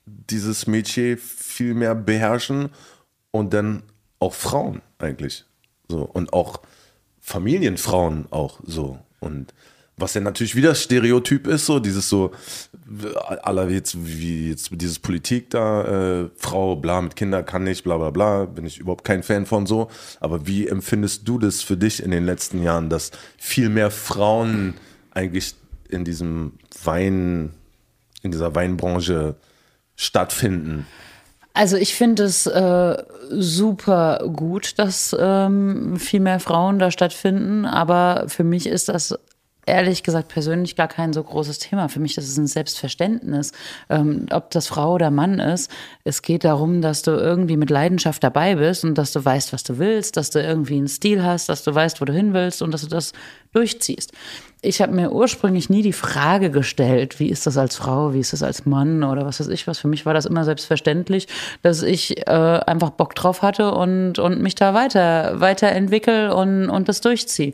dieses 0.06 0.66
Metier 0.66 1.18
viel 1.18 1.74
mehr 1.74 1.94
beherrschen 1.94 2.70
und 3.30 3.52
dann 3.52 3.82
auch 4.20 4.34
Frauen 4.34 4.80
eigentlich 4.98 5.44
so. 5.88 6.02
Und 6.02 6.32
auch 6.32 6.60
Familienfrauen 7.20 8.26
auch 8.30 8.60
so. 8.64 8.98
Und 9.20 9.52
was 9.96 10.14
ja 10.14 10.20
natürlich 10.20 10.56
wieder 10.56 10.74
Stereotyp 10.74 11.46
ist, 11.46 11.66
so 11.66 11.78
dieses 11.78 12.08
so, 12.08 12.32
aller 13.42 13.68
jetzt 13.68 13.96
wie 13.96 14.50
jetzt 14.50 14.70
dieses 14.72 14.98
Politik 14.98 15.50
da, 15.50 16.22
äh, 16.22 16.30
Frau, 16.36 16.76
bla, 16.76 17.00
mit 17.00 17.16
Kindern 17.16 17.44
kann 17.46 17.64
nicht, 17.64 17.84
bla 17.84 17.96
bla 17.96 18.10
bla, 18.10 18.44
bin 18.46 18.66
ich 18.66 18.78
überhaupt 18.78 19.04
kein 19.04 19.22
Fan 19.22 19.46
von 19.46 19.66
so. 19.66 19.88
Aber 20.20 20.46
wie 20.46 20.66
empfindest 20.66 21.28
du 21.28 21.38
das 21.38 21.62
für 21.62 21.76
dich 21.76 22.02
in 22.02 22.10
den 22.10 22.26
letzten 22.26 22.62
Jahren, 22.62 22.90
dass 22.90 23.12
viel 23.38 23.68
mehr 23.68 23.90
Frauen 23.90 24.74
eigentlich 25.12 25.54
in 25.88 26.04
diesem 26.04 26.54
Wein, 26.82 27.54
in 28.22 28.32
dieser 28.32 28.54
Weinbranche 28.54 29.36
stattfinden? 29.94 30.86
Also 31.56 31.76
ich 31.76 31.94
finde 31.94 32.24
es 32.24 32.46
äh, 32.46 32.96
super 33.30 34.28
gut, 34.34 34.76
dass 34.80 35.14
ähm, 35.16 35.96
viel 36.00 36.18
mehr 36.18 36.40
Frauen 36.40 36.80
da 36.80 36.90
stattfinden, 36.90 37.64
aber 37.64 38.24
für 38.26 38.42
mich 38.42 38.66
ist 38.66 38.88
das 38.88 39.16
ehrlich 39.66 40.02
gesagt 40.02 40.28
persönlich 40.28 40.76
gar 40.76 40.88
kein 40.88 41.12
so 41.12 41.22
großes 41.22 41.58
Thema. 41.58 41.88
Für 41.88 42.00
mich 42.00 42.16
ist 42.16 42.28
es 42.28 42.36
ein 42.36 42.46
Selbstverständnis, 42.46 43.52
ähm, 43.88 44.26
ob 44.30 44.50
das 44.50 44.66
Frau 44.66 44.94
oder 44.94 45.10
Mann 45.10 45.38
ist. 45.38 45.70
Es 46.04 46.22
geht 46.22 46.44
darum, 46.44 46.82
dass 46.82 47.02
du 47.02 47.12
irgendwie 47.12 47.56
mit 47.56 47.70
Leidenschaft 47.70 48.22
dabei 48.22 48.56
bist 48.56 48.84
und 48.84 48.96
dass 48.96 49.12
du 49.12 49.24
weißt, 49.24 49.52
was 49.52 49.62
du 49.62 49.78
willst, 49.78 50.16
dass 50.16 50.30
du 50.30 50.40
irgendwie 50.40 50.76
einen 50.76 50.88
Stil 50.88 51.22
hast, 51.22 51.48
dass 51.48 51.64
du 51.64 51.74
weißt, 51.74 52.00
wo 52.00 52.04
du 52.04 52.12
hin 52.12 52.34
willst 52.34 52.62
und 52.62 52.72
dass 52.72 52.82
du 52.82 52.88
das 52.88 53.12
durchziehst. 53.52 54.12
Ich 54.60 54.80
habe 54.80 54.92
mir 54.92 55.12
ursprünglich 55.12 55.68
nie 55.68 55.82
die 55.82 55.92
Frage 55.92 56.50
gestellt, 56.50 57.20
wie 57.20 57.28
ist 57.28 57.46
das 57.46 57.58
als 57.58 57.76
Frau, 57.76 58.14
wie 58.14 58.20
ist 58.20 58.32
das 58.32 58.42
als 58.42 58.64
Mann 58.64 59.04
oder 59.04 59.26
was 59.26 59.38
weiß 59.38 59.48
ich 59.48 59.66
was. 59.66 59.78
Für 59.78 59.88
mich 59.88 60.06
war 60.06 60.14
das 60.14 60.24
immer 60.24 60.44
selbstverständlich, 60.44 61.28
dass 61.62 61.82
ich 61.82 62.26
äh, 62.26 62.30
einfach 62.30 62.90
Bock 62.90 63.14
drauf 63.14 63.42
hatte 63.42 63.72
und, 63.72 64.18
und 64.18 64.40
mich 64.40 64.54
da 64.54 64.72
weiter 64.72 65.40
weiterentwickle 65.40 66.34
und, 66.34 66.70
und 66.70 66.88
das 66.88 67.00
durchziehe. 67.02 67.52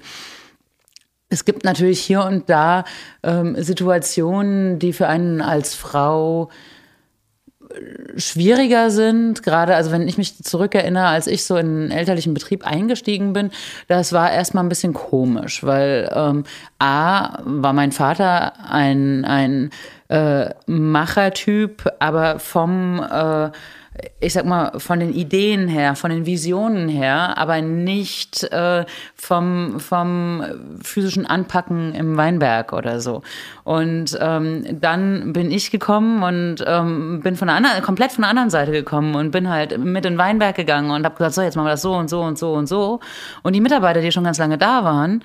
Es 1.31 1.45
gibt 1.45 1.65
natürlich 1.65 2.01
hier 2.01 2.23
und 2.25 2.51
da 2.51 2.85
ähm, 3.23 3.55
Situationen, 3.63 4.79
die 4.79 4.93
für 4.93 5.07
einen 5.07 5.41
als 5.41 5.75
Frau 5.75 6.51
schwieriger 8.17 8.91
sind, 8.91 9.43
gerade 9.43 9.77
also 9.77 9.93
wenn 9.93 10.09
ich 10.09 10.19
mich 10.19 10.43
zurückerinnere, 10.43 11.07
als 11.07 11.27
ich 11.27 11.45
so 11.45 11.57
in 11.57 11.89
den 11.89 11.91
elterlichen 11.91 12.35
Betrieb 12.35 12.67
eingestiegen 12.67 13.33
bin, 13.33 13.51
das 13.87 14.13
war 14.13 14.33
erstmal 14.33 14.65
ein 14.65 14.69
bisschen 14.69 14.93
komisch, 14.93 15.63
weil 15.65 16.11
ähm, 16.15 16.45
A 16.79 17.39
war 17.45 17.73
mein 17.73 17.93
Vater 17.93 18.55
ein, 18.69 19.25
ein 19.25 19.71
äh, 20.09 20.51
Machertyp, 20.67 21.93
aber 22.01 22.41
vom 22.41 23.01
äh, 23.01 23.51
ich 24.21 24.35
sag 24.35 24.45
mal, 24.45 24.79
von 24.79 25.01
den 25.01 25.13
Ideen 25.13 25.67
her, 25.67 25.97
von 25.97 26.11
den 26.11 26.25
Visionen 26.25 26.89
her, 26.89 27.37
aber 27.37 27.61
nicht 27.61 28.45
äh, 28.53 28.85
vom, 29.17 29.81
vom 29.81 30.45
physischen 30.81 31.27
Anpacken 31.27 31.95
im 31.95 32.17
Weinberg 32.17 32.73
oder 32.73 33.01
so. 33.01 33.23
Und 33.65 34.17
ähm, 34.21 34.81
dann 34.81 35.33
bin 35.33 35.51
ich 35.51 35.71
gekommen 35.71 36.23
und 36.23 36.65
ähm, 36.67 37.21
bin 37.23 37.37
von 37.37 37.49
der 37.49 37.57
anderen, 37.57 37.83
komplett 37.83 38.13
von 38.13 38.23
der 38.23 38.31
anderen 38.31 38.51
Seite 38.51 38.71
gekommen 38.73 39.17
und 39.17 39.33
bin 39.33 39.49
halt 39.49 39.77
mit 39.79 40.07
in 40.07 40.15
den 40.15 40.19
Weinberg 40.19 40.55
gegangen 40.55 40.91
und 40.91 41.05
habe 41.05 41.17
gesagt, 41.17 41.35
so, 41.35 41.43
jetzt 41.43 41.57
machen 41.57 41.67
wir 41.67 41.73
das 41.73 41.83
so 41.83 41.95
und 41.95 42.09
so 42.09 42.23
und 42.23 42.39
so 42.39 42.53
und 42.53 42.69
so. 42.69 43.01
Und 43.43 43.55
die 43.55 43.61
Mitarbeiter, 43.61 44.01
die 44.01 44.13
schon 44.13 44.25
ganz 44.25 44.39
lange 44.39 44.57
da 44.57 44.85
waren, 44.85 45.25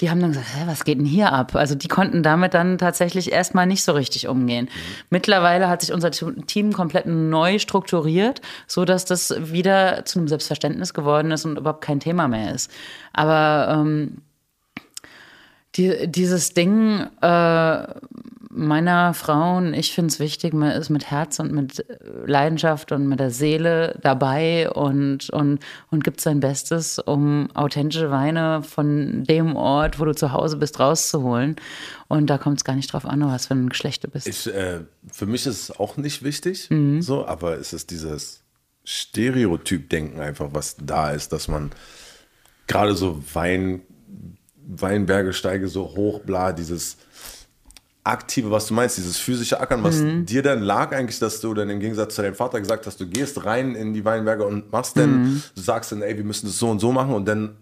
die 0.00 0.10
haben 0.10 0.20
dann 0.20 0.30
gesagt, 0.30 0.48
Hä, 0.54 0.62
was 0.66 0.84
geht 0.84 0.98
denn 0.98 1.06
hier 1.06 1.32
ab? 1.32 1.54
Also 1.56 1.74
die 1.74 1.88
konnten 1.88 2.22
damit 2.22 2.54
dann 2.54 2.78
tatsächlich 2.78 3.32
erstmal 3.32 3.66
nicht 3.66 3.82
so 3.82 3.92
richtig 3.92 4.28
umgehen. 4.28 4.66
Mhm. 4.66 5.04
Mittlerweile 5.10 5.68
hat 5.68 5.80
sich 5.80 5.92
unser 5.92 6.10
Team 6.10 6.72
komplett 6.72 7.06
neu 7.06 7.58
strukturiert, 7.58 8.40
so 8.66 8.84
dass 8.84 9.04
das 9.04 9.34
wieder 9.52 10.04
zu 10.04 10.18
einem 10.18 10.28
Selbstverständnis 10.28 10.94
geworden 10.94 11.30
ist 11.30 11.44
und 11.44 11.58
überhaupt 11.58 11.84
kein 11.84 12.00
Thema 12.00 12.28
mehr 12.28 12.54
ist. 12.54 12.70
Aber 13.12 13.74
ähm, 13.76 14.18
die, 15.74 16.06
dieses 16.08 16.54
Ding, 16.54 17.00
äh, 17.20 17.86
meiner 18.58 19.14
Frauen, 19.14 19.72
ich 19.72 19.94
finde 19.94 20.08
es 20.08 20.18
wichtig, 20.18 20.52
man 20.52 20.72
ist 20.72 20.90
mit 20.90 21.10
Herz 21.10 21.38
und 21.38 21.52
mit 21.52 21.84
Leidenschaft 22.26 22.92
und 22.92 23.06
mit 23.06 23.20
der 23.20 23.30
Seele 23.30 23.98
dabei 24.02 24.68
und, 24.70 25.30
und, 25.30 25.60
und 25.90 26.04
gibt 26.04 26.20
sein 26.20 26.40
Bestes, 26.40 26.98
um 26.98 27.50
authentische 27.54 28.10
Weine 28.10 28.62
von 28.62 29.24
dem 29.24 29.56
Ort, 29.56 30.00
wo 30.00 30.04
du 30.04 30.14
zu 30.14 30.32
Hause 30.32 30.56
bist, 30.56 30.80
rauszuholen. 30.80 31.56
Und 32.08 32.26
da 32.28 32.36
kommt 32.36 32.58
es 32.58 32.64
gar 32.64 32.74
nicht 32.74 32.92
drauf 32.92 33.06
an, 33.06 33.20
was 33.20 33.46
für 33.46 33.54
ein 33.54 33.68
Geschlecht 33.68 34.04
du 34.04 34.08
bist. 34.08 34.26
Ich, 34.26 34.46
äh, 34.52 34.80
für 35.10 35.26
mich 35.26 35.46
ist 35.46 35.70
es 35.70 35.78
auch 35.78 35.96
nicht 35.96 36.24
wichtig, 36.24 36.68
mhm. 36.70 37.00
so, 37.00 37.26
aber 37.26 37.58
es 37.58 37.72
ist 37.72 37.90
dieses 37.90 38.42
Stereotyp-Denken 38.84 40.20
einfach, 40.20 40.48
was 40.52 40.76
da 40.80 41.12
ist, 41.12 41.32
dass 41.32 41.46
man 41.46 41.70
gerade 42.66 42.94
so 42.94 43.22
Wein, 43.34 43.82
Weinberge 44.66 45.32
steige 45.32 45.68
so 45.68 45.94
hoch, 45.94 46.20
bla, 46.20 46.52
dieses 46.52 46.96
aktive, 48.08 48.50
was 48.50 48.66
du 48.66 48.74
meinst, 48.74 48.96
dieses 48.96 49.18
physische 49.18 49.60
Ackern, 49.60 49.84
was 49.84 49.96
mhm. 49.96 50.26
dir 50.26 50.42
dann 50.42 50.62
lag 50.62 50.92
eigentlich, 50.92 51.18
dass 51.18 51.40
du 51.40 51.54
dann 51.54 51.68
im 51.70 51.78
Gegensatz 51.78 52.14
zu 52.14 52.22
deinem 52.22 52.34
Vater 52.34 52.60
gesagt 52.60 52.86
hast, 52.86 52.98
du 53.00 53.06
gehst 53.06 53.44
rein 53.44 53.74
in 53.74 53.92
die 53.92 54.04
Weinberge 54.04 54.44
und 54.44 54.72
machst 54.72 54.96
dann, 54.96 55.22
mhm. 55.22 55.42
du 55.54 55.60
sagst 55.60 55.92
dann, 55.92 56.02
ey, 56.02 56.16
wir 56.16 56.24
müssen 56.24 56.46
das 56.46 56.58
so 56.58 56.70
und 56.70 56.80
so 56.80 56.90
machen 56.90 57.14
und 57.14 57.26
dann 57.26 57.56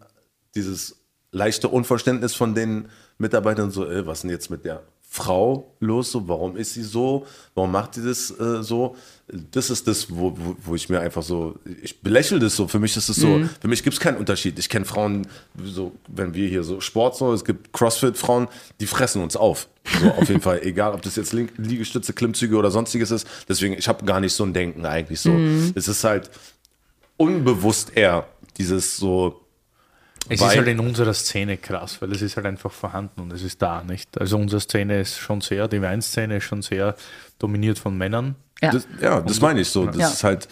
dieses 0.55 0.97
leichte 1.33 1.69
Unverständnis 1.69 2.35
von 2.35 2.55
den 2.55 2.89
Mitarbeitern 3.19 3.71
so, 3.71 3.87
ey, 3.87 4.07
was 4.07 4.23
denn 4.23 4.31
jetzt 4.31 4.51
mit 4.51 4.65
der 4.65 4.83
Frau 5.09 5.75
los? 5.81 6.13
So, 6.13 6.29
warum 6.29 6.57
ist 6.57 6.75
sie 6.75 6.83
so? 6.83 7.27
Warum 7.55 7.73
macht 7.73 7.95
sie 7.95 8.05
das 8.05 8.31
äh, 8.39 8.63
so? 8.63 8.97
Das 9.29 9.71
ist 9.71 9.89
das, 9.89 10.15
wo, 10.15 10.37
wo, 10.39 10.57
wo, 10.63 10.75
ich 10.77 10.89
mir 10.89 11.01
einfach 11.01 11.23
so, 11.23 11.57
ich 11.83 12.01
belächle 12.01 12.39
das 12.39 12.55
so. 12.55 12.69
Für 12.69 12.79
mich 12.79 12.97
ist 12.97 13.09
es 13.09 13.17
so, 13.17 13.27
mhm. 13.27 13.51
für 13.61 13.67
mich 13.67 13.83
gibt 13.83 13.95
es 13.95 14.01
keinen 14.01 14.19
Unterschied. 14.19 14.57
Ich 14.59 14.69
kenne 14.69 14.85
Frauen, 14.85 15.27
so, 15.65 15.93
wenn 16.07 16.35
wir 16.35 16.49
hier 16.49 16.63
so 16.63 16.81
Sport 16.81 17.17
so, 17.17 17.33
es 17.33 17.45
gibt 17.45 17.73
Crossfit-Frauen, 17.73 18.47
die 18.79 18.87
fressen 18.87 19.23
uns 19.23 19.35
auf. 19.35 19.69
So, 20.01 20.11
auf 20.11 20.29
jeden 20.29 20.41
Fall, 20.41 20.61
egal, 20.63 20.93
ob 20.93 21.03
das 21.03 21.17
jetzt 21.17 21.33
Liegestütze, 21.33 22.13
Klimmzüge 22.13 22.57
oder 22.57 22.71
sonstiges 22.71 23.11
ist. 23.11 23.27
Deswegen, 23.49 23.75
ich 23.75 23.89
habe 23.89 24.05
gar 24.05 24.21
nicht 24.21 24.33
so 24.33 24.45
ein 24.45 24.53
Denken 24.53 24.87
eigentlich 24.87 25.21
so. 25.21 25.33
Mhm. 25.33 25.73
Es 25.75 25.89
ist 25.89 26.05
halt 26.05 26.31
unbewusst 27.17 27.97
eher 27.97 28.29
dieses 28.59 28.97
so, 28.97 29.46
es 30.29 30.41
weil, 30.41 30.49
ist 30.49 30.57
halt 30.57 30.69
in 30.69 30.81
unserer 30.81 31.15
Szene 31.15 31.57
krass, 31.57 32.01
weil 32.01 32.13
es 32.13 32.23
ist 32.23 32.37
halt 32.37 32.47
einfach 32.47 32.73
vorhanden 32.73 33.21
und 33.21 33.33
es 33.33 33.43
ist 33.43 33.63
da, 33.63 33.83
nicht? 33.83 34.21
Also 34.21 34.37
unsere 34.37 34.61
Szene 34.61 35.01
ist 35.01 35.19
schon 35.19 35.41
sehr, 35.41 35.69
die 35.69 35.81
Weinszene 35.81 36.39
ist 36.39 36.45
schon 36.45 36.63
sehr 36.63 36.97
dominiert 37.39 37.79
von 37.79 37.97
Männern. 37.97 38.35
Ja, 38.63 38.73
das, 38.73 38.89
ja, 39.01 39.21
das 39.21 39.41
meine 39.41 39.61
ich 39.61 39.69
so. 39.69 39.87
Das 39.87 39.97
ja. 39.97 40.09
ist 40.09 40.25
halt, 40.25 40.49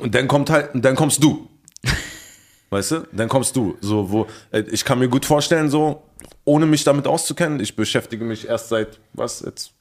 und 0.00 0.14
dann 0.14 0.28
kommt 0.28 0.50
halt, 0.50 0.70
dann 0.74 0.96
kommst 0.96 1.22
du. 1.22 1.48
weißt 2.70 2.90
du? 2.92 3.08
Dann 3.12 3.28
kommst 3.28 3.54
du. 3.56 3.76
So, 3.80 4.10
wo, 4.10 4.26
äh, 4.50 4.60
ich 4.70 4.84
kann 4.84 4.98
mir 4.98 5.08
gut 5.08 5.24
vorstellen, 5.26 5.70
so, 5.70 6.02
ohne 6.44 6.66
mich 6.66 6.84
damit 6.84 7.06
auszukennen, 7.06 7.60
ich 7.60 7.76
beschäftige 7.76 8.24
mich 8.24 8.48
erst 8.48 8.68
seit, 8.70 8.98
was, 9.12 9.40
jetzt 9.40 9.72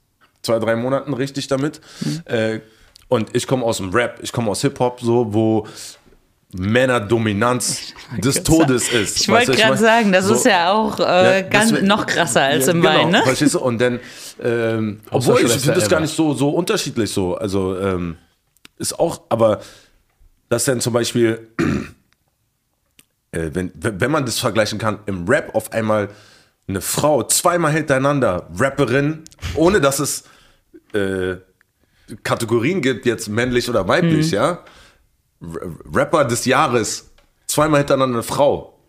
zwei, 0.42 0.60
drei 0.60 0.76
Monaten 0.76 1.14
richtig 1.14 1.48
damit. 1.48 1.82
Mhm. 2.02 2.22
Äh, 2.26 2.60
und 3.08 3.36
ich 3.36 3.48
komme 3.48 3.64
aus 3.64 3.78
dem 3.78 3.92
Rap, 3.92 4.20
ich 4.22 4.32
komme 4.32 4.50
aus 4.50 4.62
Hip-Hop, 4.62 5.00
so, 5.02 5.34
wo 5.34 5.68
Männerdominanz 6.54 7.94
des 8.18 8.44
Todes 8.44 8.88
sagen. 8.88 9.04
ist. 9.04 9.22
Ich 9.22 9.30
wollte 9.30 9.54
gerade 9.54 9.78
sagen, 9.78 10.12
das 10.12 10.26
so, 10.26 10.36
ist 10.36 10.46
ja 10.46 10.72
auch 10.72 11.00
äh, 11.00 11.42
ja, 11.42 11.42
ganz, 11.42 11.72
wär, 11.72 11.82
noch 11.82 12.06
krasser 12.06 12.42
als 12.42 12.68
ja, 12.68 12.74
im 12.74 12.82
genau, 12.82 12.94
Wein, 12.94 13.10
ne? 13.10 13.24
Verstehst 13.24 13.56
du? 13.56 13.60
Und 13.60 13.80
dann, 13.80 14.00
ähm, 14.42 15.00
obwohl 15.10 15.42
ich 15.42 15.52
finde 15.52 15.80
das 15.80 15.90
gar 15.90 16.00
nicht 16.00 16.16
so, 16.16 16.34
so 16.34 16.50
unterschiedlich 16.50 17.12
so. 17.12 17.36
Also 17.36 17.78
ähm, 17.78 18.18
ist 18.78 19.00
auch, 19.00 19.22
aber 19.30 19.62
dass 20.50 20.66
dann 20.66 20.80
zum 20.80 20.94
Beispiel, 20.94 21.48
äh, 23.32 23.50
wenn, 23.54 23.72
wenn 23.76 24.12
man 24.12 24.26
das 24.26 24.40
vergleichen 24.40 24.78
kann, 24.78 25.00
im 25.08 25.28
Rap 25.28 25.56
auf 25.56 25.74
einmal 25.74 26.10
eine 26.68 26.82
Frau 26.82 27.24
zweimal 27.24 27.72
hintereinander 27.72 28.48
Rapperin, 28.58 29.24
ohne 29.56 29.82
dass 29.82 30.00
es 30.00 30.26
äh, 30.94 31.36
Kategorien 32.24 32.82
gibt, 32.82 33.06
jetzt 33.06 33.28
männlich 33.28 33.70
oder 33.70 33.88
weiblich, 33.88 34.28
mhm. 34.28 34.34
ja 34.34 34.60
Rapper 35.94 36.26
des 36.26 36.46
Jahres, 36.46 37.12
zweimal 37.48 37.80
hintereinander 37.80 38.18
eine 38.18 38.24
Frau. 38.24 38.80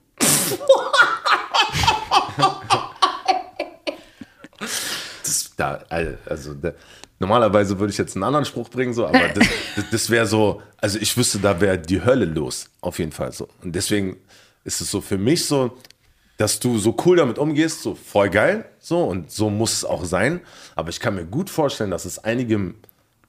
das, 5.23 5.53
da, 5.57 5.85
also, 6.27 6.55
da, 6.55 6.73
normalerweise 7.19 7.79
würde 7.79 7.93
ich 7.93 7.99
jetzt 7.99 8.15
einen 8.15 8.25
anderen 8.25 8.45
Spruch 8.45 8.69
bringen, 8.69 8.95
so, 8.95 9.07
aber 9.07 9.29
das, 9.29 9.49
das, 9.77 9.91
das 9.91 10.11
wäre 10.11 10.27
so, 10.27 10.63
also 10.79 10.99
ich 10.99 11.17
wüsste, 11.17 11.39
da 11.39 11.61
wäre 11.61 11.79
die 11.79 12.05
Hölle 12.05 12.27
los, 12.27 12.69
auf 12.81 12.99
jeden 12.99 13.13
Fall 13.13 13.33
so. 13.33 13.49
Und 13.63 13.75
deswegen 13.75 14.17
ist 14.65 14.81
es 14.81 14.91
so 14.91 15.01
für 15.01 15.19
mich 15.19 15.47
so, 15.47 15.77
dass 16.37 16.59
du 16.59 16.79
so 16.79 16.97
cool 17.05 17.17
damit 17.17 17.39
umgehst, 17.39 17.83
so 17.83 17.95
voll 17.95 18.29
geil, 18.29 18.65
so 18.81 19.05
und 19.05 19.31
so 19.31 19.51
muss 19.51 19.73
es 19.73 19.85
auch 19.85 20.05
sein. 20.05 20.41
Aber 20.75 20.89
ich 20.89 21.01
kann 21.01 21.15
mir 21.15 21.25
gut 21.25 21.49
vorstellen, 21.51 21.91
dass 21.91 22.05
es 22.05 22.19
einige 22.19 22.75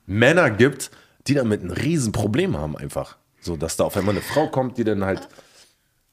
Männer 0.07 0.49
gibt, 0.49 0.91
die 1.27 1.33
damit 1.33 1.63
ein 1.63 1.71
Riesenproblem 1.71 2.57
haben 2.57 2.77
einfach. 2.77 3.17
So, 3.41 3.55
dass 3.55 3.77
da 3.77 3.83
auf 3.85 3.97
einmal 3.97 4.15
eine 4.15 4.23
Frau 4.23 4.47
kommt, 4.47 4.77
die 4.77 4.83
dann 4.83 5.03
halt 5.03 5.27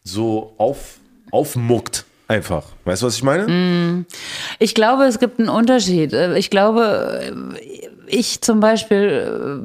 so 0.05 0.55
auf, 0.59 0.99
aufmuckt. 1.31 2.05
Einfach. 2.29 2.69
Weißt 2.85 3.03
du, 3.03 3.07
was 3.07 3.17
ich 3.17 3.23
meine? 3.23 3.47
Mm. 3.47 4.07
Ich 4.59 4.75
glaube, 4.75 5.05
es 5.05 5.19
gibt 5.19 5.39
einen 5.39 5.49
Unterschied. 5.49 6.13
Ich 6.13 6.51
glaube, 6.51 7.53
ich 8.07 8.41
zum 8.41 8.61
Beispiel 8.61 9.61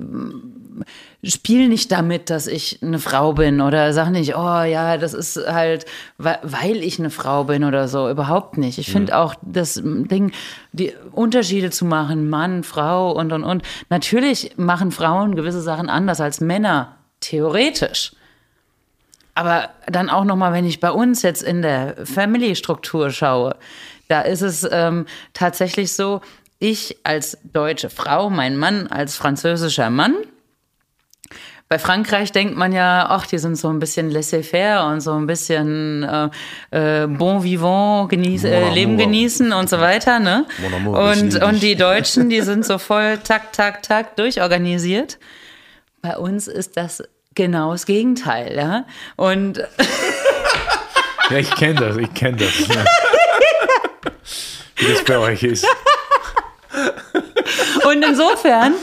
spiele 1.23 1.67
nicht 1.67 1.91
damit, 1.91 2.29
dass 2.29 2.47
ich 2.47 2.79
eine 2.81 2.99
Frau 2.99 3.33
bin 3.33 3.59
oder 3.61 3.91
sage 3.93 4.11
nicht, 4.11 4.35
oh 4.35 4.61
ja, 4.63 4.97
das 4.97 5.13
ist 5.13 5.37
halt, 5.37 5.85
weil 6.17 6.77
ich 6.77 6.99
eine 6.99 7.09
Frau 7.09 7.45
bin 7.45 7.63
oder 7.63 7.87
so. 7.87 8.09
Überhaupt 8.09 8.57
nicht. 8.57 8.77
Ich 8.77 8.91
finde 8.91 9.13
mhm. 9.13 9.19
auch 9.19 9.35
das 9.41 9.81
Ding, 9.83 10.31
die 10.71 10.93
Unterschiede 11.11 11.71
zu 11.71 11.85
machen, 11.85 12.29
Mann, 12.29 12.63
Frau 12.63 13.11
und 13.11 13.31
und 13.33 13.43
und. 13.43 13.63
Natürlich 13.89 14.51
machen 14.57 14.91
Frauen 14.91 15.35
gewisse 15.35 15.61
Sachen 15.61 15.89
anders 15.89 16.21
als 16.21 16.39
Männer 16.39 16.97
theoretisch. 17.19 18.11
Aber 19.33 19.69
dann 19.85 20.09
auch 20.09 20.23
nochmal, 20.23 20.53
wenn 20.53 20.65
ich 20.65 20.79
bei 20.79 20.91
uns 20.91 21.21
jetzt 21.21 21.43
in 21.43 21.61
der 21.61 21.95
Family-Struktur 22.05 23.11
schaue, 23.11 23.55
da 24.07 24.21
ist 24.21 24.41
es 24.41 24.67
ähm, 24.71 25.05
tatsächlich 25.33 25.93
so, 25.93 26.21
ich 26.59 26.97
als 27.03 27.37
deutsche 27.43 27.89
Frau, 27.89 28.29
mein 28.29 28.57
Mann 28.57 28.87
als 28.87 29.15
französischer 29.15 29.89
Mann. 29.89 30.15
Bei 31.69 31.79
Frankreich 31.79 32.31
denkt 32.31 32.55
man 32.55 32.71
ja, 32.71 33.07
ach, 33.09 33.27
die 33.27 33.37
sind 33.39 33.57
so 33.57 33.67
ein 33.67 33.79
bisschen 33.79 34.09
laissez-faire 34.09 34.85
und 34.85 35.01
so 35.01 35.11
ein 35.13 35.27
bisschen 35.27 36.03
äh, 36.71 37.03
äh, 37.03 37.07
bon 37.07 37.43
vivant, 37.43 38.09
genieß, 38.09 38.45
äh, 38.45 38.69
Leben 38.69 38.97
genießen 38.97 39.51
und 39.51 39.69
so 39.69 39.81
weiter. 39.81 40.19
Ne? 40.19 40.45
Und, 40.85 41.43
und 41.43 41.61
die 41.61 41.75
Deutschen, 41.77 42.29
die 42.29 42.39
sind 42.41 42.65
so 42.65 42.77
voll 42.77 43.17
tak, 43.17 43.51
tak, 43.51 43.83
tak 43.83 44.15
durchorganisiert. 44.15 45.19
Bei 46.01 46.15
uns 46.17 46.47
ist 46.47 46.77
das 46.77 47.03
genau 47.35 47.73
das 47.73 47.85
Gegenteil, 47.85 48.55
ja. 48.55 48.85
Und 49.17 49.57
ja, 51.29 51.37
ich 51.37 51.53
kenne 51.53 51.81
das, 51.81 51.97
ich 51.97 52.13
kenne 52.13 52.37
das. 52.37 52.67
Ja. 52.73 52.85
Wie 54.77 54.93
das 54.93 55.03
bei 55.03 55.17
euch 55.17 55.43
ist. 55.43 55.67
Und 57.83 58.05
insofern 58.05 58.73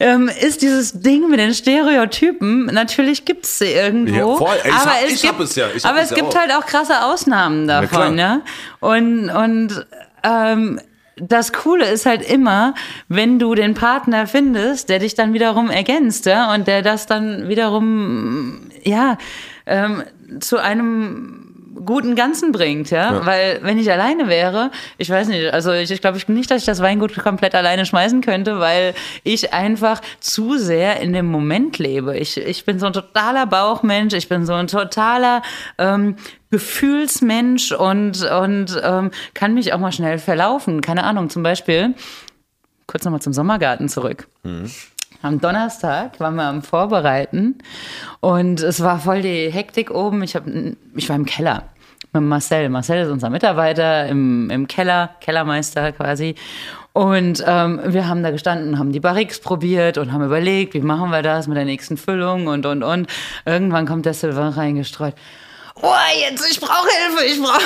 ähm, 0.00 0.30
ist 0.40 0.62
dieses 0.62 1.00
Ding 1.00 1.28
mit 1.28 1.38
den 1.38 1.52
Stereotypen, 1.52 2.66
natürlich 2.66 3.26
gibt 3.26 3.44
es 3.44 3.58
sie 3.58 3.66
irgendwo. 3.66 4.32
Ja, 4.32 4.36
voll. 4.36 4.56
Ey, 4.64 4.70
aber 4.70 4.90
hab, 4.90 5.04
es 5.04 5.22
gibt, 5.22 5.40
es 5.40 5.56
ja. 5.56 5.66
aber 5.82 6.00
es, 6.00 6.10
es 6.10 6.16
gibt 6.16 6.28
auch. 6.28 6.36
halt 6.36 6.52
auch 6.52 6.64
krasse 6.64 7.04
Ausnahmen 7.04 7.68
davon, 7.68 8.18
ja. 8.18 8.40
Und, 8.80 9.28
und 9.28 9.86
ähm, 10.22 10.80
das 11.16 11.52
Coole 11.52 11.86
ist 11.86 12.06
halt 12.06 12.28
immer, 12.28 12.74
wenn 13.08 13.38
du 13.38 13.54
den 13.54 13.74
Partner 13.74 14.26
findest, 14.26 14.88
der 14.88 15.00
dich 15.00 15.14
dann 15.14 15.34
wiederum 15.34 15.68
ergänzt, 15.68 16.24
ja, 16.24 16.54
und 16.54 16.66
der 16.66 16.80
das 16.80 17.04
dann 17.06 17.48
wiederum, 17.48 18.70
ja, 18.82 19.18
ähm, 19.66 20.02
zu 20.40 20.56
einem 20.56 21.49
guten 21.84 22.14
Ganzen 22.14 22.52
bringt, 22.52 22.90
ja? 22.90 23.12
Ja. 23.12 23.26
Weil 23.26 23.60
wenn 23.62 23.78
ich 23.78 23.90
alleine 23.90 24.28
wäre, 24.28 24.70
ich 24.98 25.10
weiß 25.10 25.28
nicht, 25.28 25.52
also 25.52 25.72
ich, 25.72 25.90
ich 25.90 26.00
glaube 26.00 26.18
ich 26.18 26.28
nicht, 26.28 26.50
dass 26.50 26.62
ich 26.62 26.66
das 26.66 26.80
Weingut 26.80 27.16
komplett 27.16 27.54
alleine 27.54 27.86
schmeißen 27.86 28.20
könnte, 28.20 28.60
weil 28.60 28.94
ich 29.24 29.52
einfach 29.52 30.00
zu 30.20 30.58
sehr 30.58 31.00
in 31.00 31.12
dem 31.12 31.26
Moment 31.26 31.78
lebe. 31.78 32.16
Ich, 32.18 32.36
ich 32.36 32.64
bin 32.64 32.78
so 32.78 32.86
ein 32.86 32.92
totaler 32.92 33.46
Bauchmensch, 33.46 34.14
ich 34.14 34.28
bin 34.28 34.46
so 34.46 34.54
ein 34.54 34.66
totaler 34.66 35.42
ähm, 35.78 36.16
Gefühlsmensch 36.50 37.72
und, 37.72 38.22
und 38.22 38.80
ähm, 38.82 39.10
kann 39.34 39.54
mich 39.54 39.72
auch 39.72 39.78
mal 39.78 39.92
schnell 39.92 40.18
verlaufen. 40.18 40.80
Keine 40.80 41.04
Ahnung, 41.04 41.30
zum 41.30 41.42
Beispiel, 41.42 41.94
kurz 42.86 43.04
nochmal 43.04 43.22
zum 43.22 43.32
Sommergarten 43.32 43.88
zurück. 43.88 44.26
Am 45.22 45.38
Donnerstag 45.38 46.18
waren 46.18 46.36
wir 46.36 46.44
am 46.44 46.62
Vorbereiten 46.62 47.58
und 48.20 48.60
es 48.60 48.82
war 48.82 48.98
voll 48.98 49.20
die 49.20 49.50
Hektik 49.50 49.90
oben. 49.90 50.22
Ich, 50.22 50.34
hab, 50.34 50.44
ich 50.94 51.08
war 51.10 51.16
im 51.16 51.26
Keller 51.26 51.64
mit 52.12 52.22
Marcel. 52.22 52.70
Marcel 52.70 53.04
ist 53.04 53.10
unser 53.10 53.28
Mitarbeiter 53.28 54.06
im, 54.06 54.48
im 54.48 54.66
Keller, 54.66 55.10
Kellermeister 55.20 55.92
quasi. 55.92 56.36
Und 56.92 57.44
ähm, 57.46 57.80
wir 57.84 58.08
haben 58.08 58.22
da 58.22 58.30
gestanden, 58.30 58.78
haben 58.78 58.92
die 58.92 59.00
Barriques 59.00 59.40
probiert 59.40 59.98
und 59.98 60.10
haben 60.12 60.24
überlegt, 60.24 60.74
wie 60.74 60.80
machen 60.80 61.10
wir 61.10 61.22
das 61.22 61.46
mit 61.46 61.56
der 61.56 61.66
nächsten 61.66 61.98
Füllung 61.98 62.46
und, 62.46 62.64
und, 62.64 62.82
und. 62.82 63.06
Irgendwann 63.44 63.86
kommt 63.86 64.06
der 64.06 64.14
Sylvain 64.14 64.52
reingestreut. 64.52 65.14
Oh, 65.82 65.92
jetzt, 66.28 66.50
ich 66.50 66.60
brauche 66.60 66.88
Hilfe, 66.88 67.24
ich 67.26 67.40
brauche... 67.40 67.60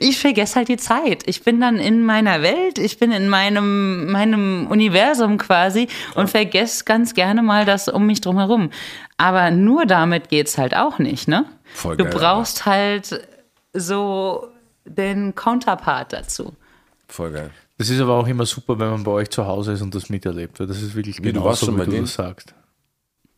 ich 0.00 0.18
vergesse 0.18 0.56
halt 0.56 0.68
die 0.68 0.76
Zeit. 0.76 1.22
Ich 1.26 1.42
bin 1.42 1.60
dann 1.60 1.76
in 1.76 2.04
meiner 2.04 2.42
Welt, 2.42 2.78
ich 2.78 2.98
bin 2.98 3.12
in 3.12 3.28
meinem, 3.28 4.10
meinem 4.10 4.66
Universum 4.68 5.38
quasi 5.38 5.88
und 6.14 6.30
vergesse 6.30 6.84
ganz 6.84 7.14
gerne 7.14 7.42
mal 7.42 7.64
das 7.64 7.88
um 7.88 8.06
mich 8.06 8.20
drum 8.20 8.38
herum. 8.38 8.70
Aber 9.16 9.50
nur 9.50 9.86
damit 9.86 10.28
geht's 10.28 10.58
halt 10.58 10.74
auch 10.76 10.98
nicht, 10.98 11.28
ne? 11.28 11.44
Voll 11.74 11.96
du 11.96 12.04
geil, 12.04 12.12
brauchst 12.14 12.66
halt 12.66 13.26
so 13.72 14.48
den 14.84 15.34
Counterpart 15.34 16.12
dazu. 16.12 16.54
Voll 17.08 17.32
geil. 17.32 17.50
Das 17.78 17.90
ist 17.90 18.00
aber 18.00 18.14
auch 18.14 18.26
immer 18.28 18.46
super, 18.46 18.78
wenn 18.78 18.90
man 18.90 19.02
bei 19.04 19.10
euch 19.10 19.30
zu 19.30 19.46
Hause 19.46 19.72
ist 19.72 19.82
und 19.82 19.94
das 19.94 20.08
miterlebt. 20.08 20.60
weil 20.60 20.66
Das 20.66 20.80
ist 20.80 20.94
wirklich 20.94 21.18
Wie, 21.18 21.22
du 21.22 21.32
genau 21.32 21.44
warst 21.46 21.60
so, 21.60 21.66
schon 21.66 21.74
wie 21.74 21.78
bei 21.80 21.84
du 21.86 21.90
denen? 21.92 22.04
das 22.04 22.14
sagst. 22.14 22.54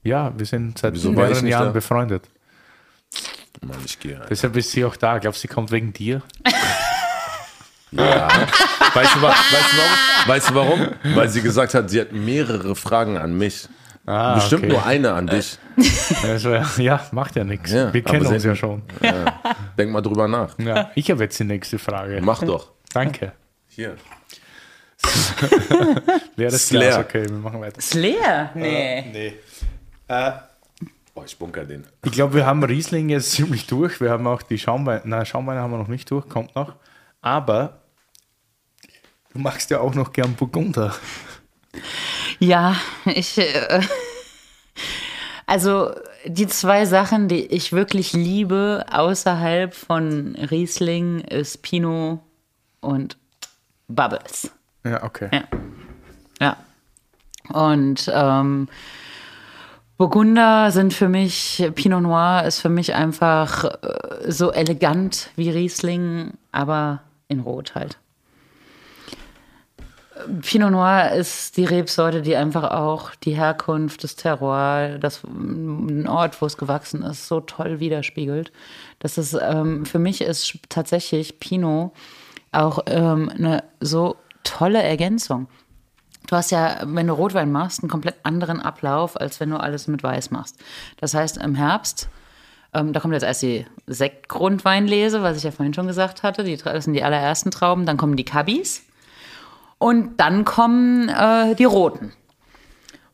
Ja, 0.03 0.33
wir 0.37 0.47
sind 0.47 0.79
seit 0.79 0.95
Wieso 0.95 1.11
mehreren 1.11 1.47
Jahren 1.47 1.67
da? 1.69 1.73
befreundet. 1.73 2.29
Mann, 3.63 3.79
ich 3.85 3.99
gehe. 3.99 4.15
Alter. 4.17 4.29
Deshalb 4.29 4.57
ist 4.57 4.71
sie 4.71 4.85
auch 4.85 4.97
da. 4.97 5.19
Glaubst 5.19 5.43
du, 5.43 5.49
sie 5.49 5.55
kommt 5.55 5.71
wegen 5.71 5.93
dir? 5.93 6.23
Ja. 7.93 8.29
Weißt 8.95 9.15
du, 9.15 9.23
weißt, 9.23 9.23
du 9.23 9.79
warum? 9.79 10.29
weißt 10.29 10.51
du 10.51 10.55
warum? 10.55 10.89
Weil 11.17 11.29
sie 11.29 11.41
gesagt 11.41 11.73
hat, 11.73 11.89
sie 11.89 12.01
hat 12.01 12.13
mehrere 12.13 12.75
Fragen 12.75 13.17
an 13.17 13.39
mich. 13.39 13.69
Ah, 14.05 14.35
Bestimmt 14.35 14.65
okay. 14.65 14.73
nur 14.73 14.85
eine 14.85 15.13
an 15.15 15.29
dich. 15.29 15.57
Also, 16.25 16.55
ja, 16.79 17.07
macht 17.13 17.37
ja 17.37 17.45
nichts. 17.45 17.71
Ja, 17.73 17.95
wir 17.95 18.03
kennen 18.03 18.27
uns 18.27 18.43
sie- 18.43 18.49
ja 18.49 18.55
schon. 18.57 18.83
Denk 19.79 19.93
mal 19.93 20.03
drüber 20.03 20.27
nach. 20.29 20.59
Ja, 20.59 20.91
ich 20.95 21.11
habe 21.11 21.23
jetzt 21.23 21.39
die 21.39 21.45
nächste 21.45 21.79
Frage. 21.79 22.21
Mach 22.23 22.43
doch. 22.43 22.73
Danke. 22.93 23.33
Hier. 23.69 23.97
Leeres 26.37 26.69
Slayer. 26.69 26.91
Glas, 26.91 27.05
okay, 27.05 27.25
wir 27.29 27.39
machen 27.39 27.61
weiter. 27.61 27.79
Ist 27.79 27.95
leer? 27.95 28.51
Nee. 28.55 29.05
Nee. 29.13 29.35
Äh, 30.09 30.33
Boah, 31.17 31.25
ich 31.25 31.39
bunker 31.39 31.65
den. 31.65 31.87
ich 32.05 32.13
glaube, 32.13 32.35
wir 32.35 32.45
haben 32.45 32.63
Riesling 32.63 33.09
jetzt 33.09 33.31
ziemlich 33.33 33.67
durch. 33.67 34.03
Wir 34.03 34.11
haben 34.11 34.27
auch 34.27 34.43
die 34.43 34.59
Schaumweine, 34.59 35.01
nein, 35.07 35.25
Schaumweine 35.25 35.61
haben 35.61 35.71
wir 35.71 35.79
noch 35.79 35.89
nicht 35.89 36.11
durch, 36.11 36.29
kommt 36.29 36.55
noch. 36.55 36.75
Aber 37.23 37.81
du 39.33 39.39
magst 39.39 39.71
ja 39.71 39.81
auch 39.81 39.95
noch 39.95 40.13
gern 40.13 40.35
Burgunder. 40.35 40.95
Ja, 42.39 42.77
ich. 43.07 43.39
Äh, 43.39 43.81
also 45.47 45.95
die 46.27 46.49
zwei 46.49 46.85
Sachen, 46.85 47.29
die 47.29 47.47
ich 47.47 47.73
wirklich 47.73 48.13
liebe 48.13 48.85
außerhalb 48.91 49.75
von 49.75 50.37
Riesling, 50.37 51.21
ist 51.21 51.63
Pinot 51.63 52.21
und 52.81 53.17
Bubbles. 53.89 54.51
Ja, 54.85 55.03
okay. 55.03 55.31
Ja. 55.33 55.45
Ja. 56.41 56.57
Und 57.49 58.13
ähm, 58.15 58.69
Burgunder 59.99 60.71
sind 60.73 60.93
für 60.93 61.09
mich, 61.09 61.67
Pinot 61.75 62.03
Noir 62.03 62.45
ist 62.47 62.61
für 62.61 62.69
mich 62.69 62.95
einfach 62.95 63.65
äh, 63.65 64.31
so 64.31 64.53
elegant 64.53 65.31
wie 65.37 65.49
Riesling, 65.49 66.35
aber 66.53 67.01
in 67.29 67.41
Rot 67.41 67.75
halt. 67.75 67.99
Pinot 70.43 70.71
Noir 70.71 71.13
ist 71.13 71.57
die 71.57 71.65
Rebsorte, 71.65 72.21
die 72.21 72.37
einfach 72.37 72.71
auch 72.73 73.15
die 73.15 73.37
Herkunft, 73.37 74.05
das 74.05 74.17
Terroir, 74.17 74.99
das 74.99 75.23
ein 75.25 76.07
Ort, 76.09 76.41
wo 76.43 76.47
es 76.47 76.57
gewachsen 76.57 77.03
ist, 77.03 77.29
so 77.29 77.41
toll 77.41 77.81
widerspiegelt. 77.81 78.53
Das 78.99 79.19
ist 79.19 79.39
ähm, 79.41 79.87
für 79.87 79.99
mich 79.99 80.21
ist 80.21 80.59
tatsächlich 80.69 81.39
Pinot 81.39 81.93
auch 82.53 82.81
ähm, 82.87 83.31
eine 83.31 83.65
so 83.81 84.17
tolle 84.43 84.83
Ergänzung. 84.83 85.49
Du 86.27 86.37
hast 86.37 86.51
ja, 86.51 86.79
wenn 86.85 87.07
du 87.07 87.15
Rotwein 87.15 87.53
machst, 87.53 87.83
einen 87.83 87.91
komplett 87.91 88.17
anderen 88.25 88.61
Ablauf, 88.61 89.19
als 89.19 89.41
wenn 89.41 89.51
du 89.51 89.57
alles 89.57 89.87
mit 89.89 90.03
Weiß 90.03 90.31
machst. 90.31 90.57
Das 90.99 91.15
heißt, 91.15 91.39
im 91.39 91.55
Herbst, 91.55 92.09
ähm, 92.75 92.93
da 92.93 93.01
kommt 93.01 93.15
jetzt 93.15 93.23
erst 93.23 93.43
die 93.43 93.67
Sektgrundweinlese, 93.87 95.23
was 95.23 95.37
ich 95.37 95.45
ja 95.45 95.51
vorhin 95.51 95.75
schon 95.75 95.87
gesagt 95.87 96.23
hatte, 96.23 96.45
die, 96.45 96.57
das 96.57 96.85
sind 96.85 96.95
die 96.95 97.05
allerersten 97.05 97.51
Trauben, 97.51 97.87
dann 97.87 97.97
kommen 97.97 98.17
die 98.17 98.25
Cabis 98.25 98.83
und 99.79 100.19
dann 100.21 100.45
kommen 100.45 101.09
äh, 101.09 101.55
die 101.55 101.65
Roten. 101.65 102.13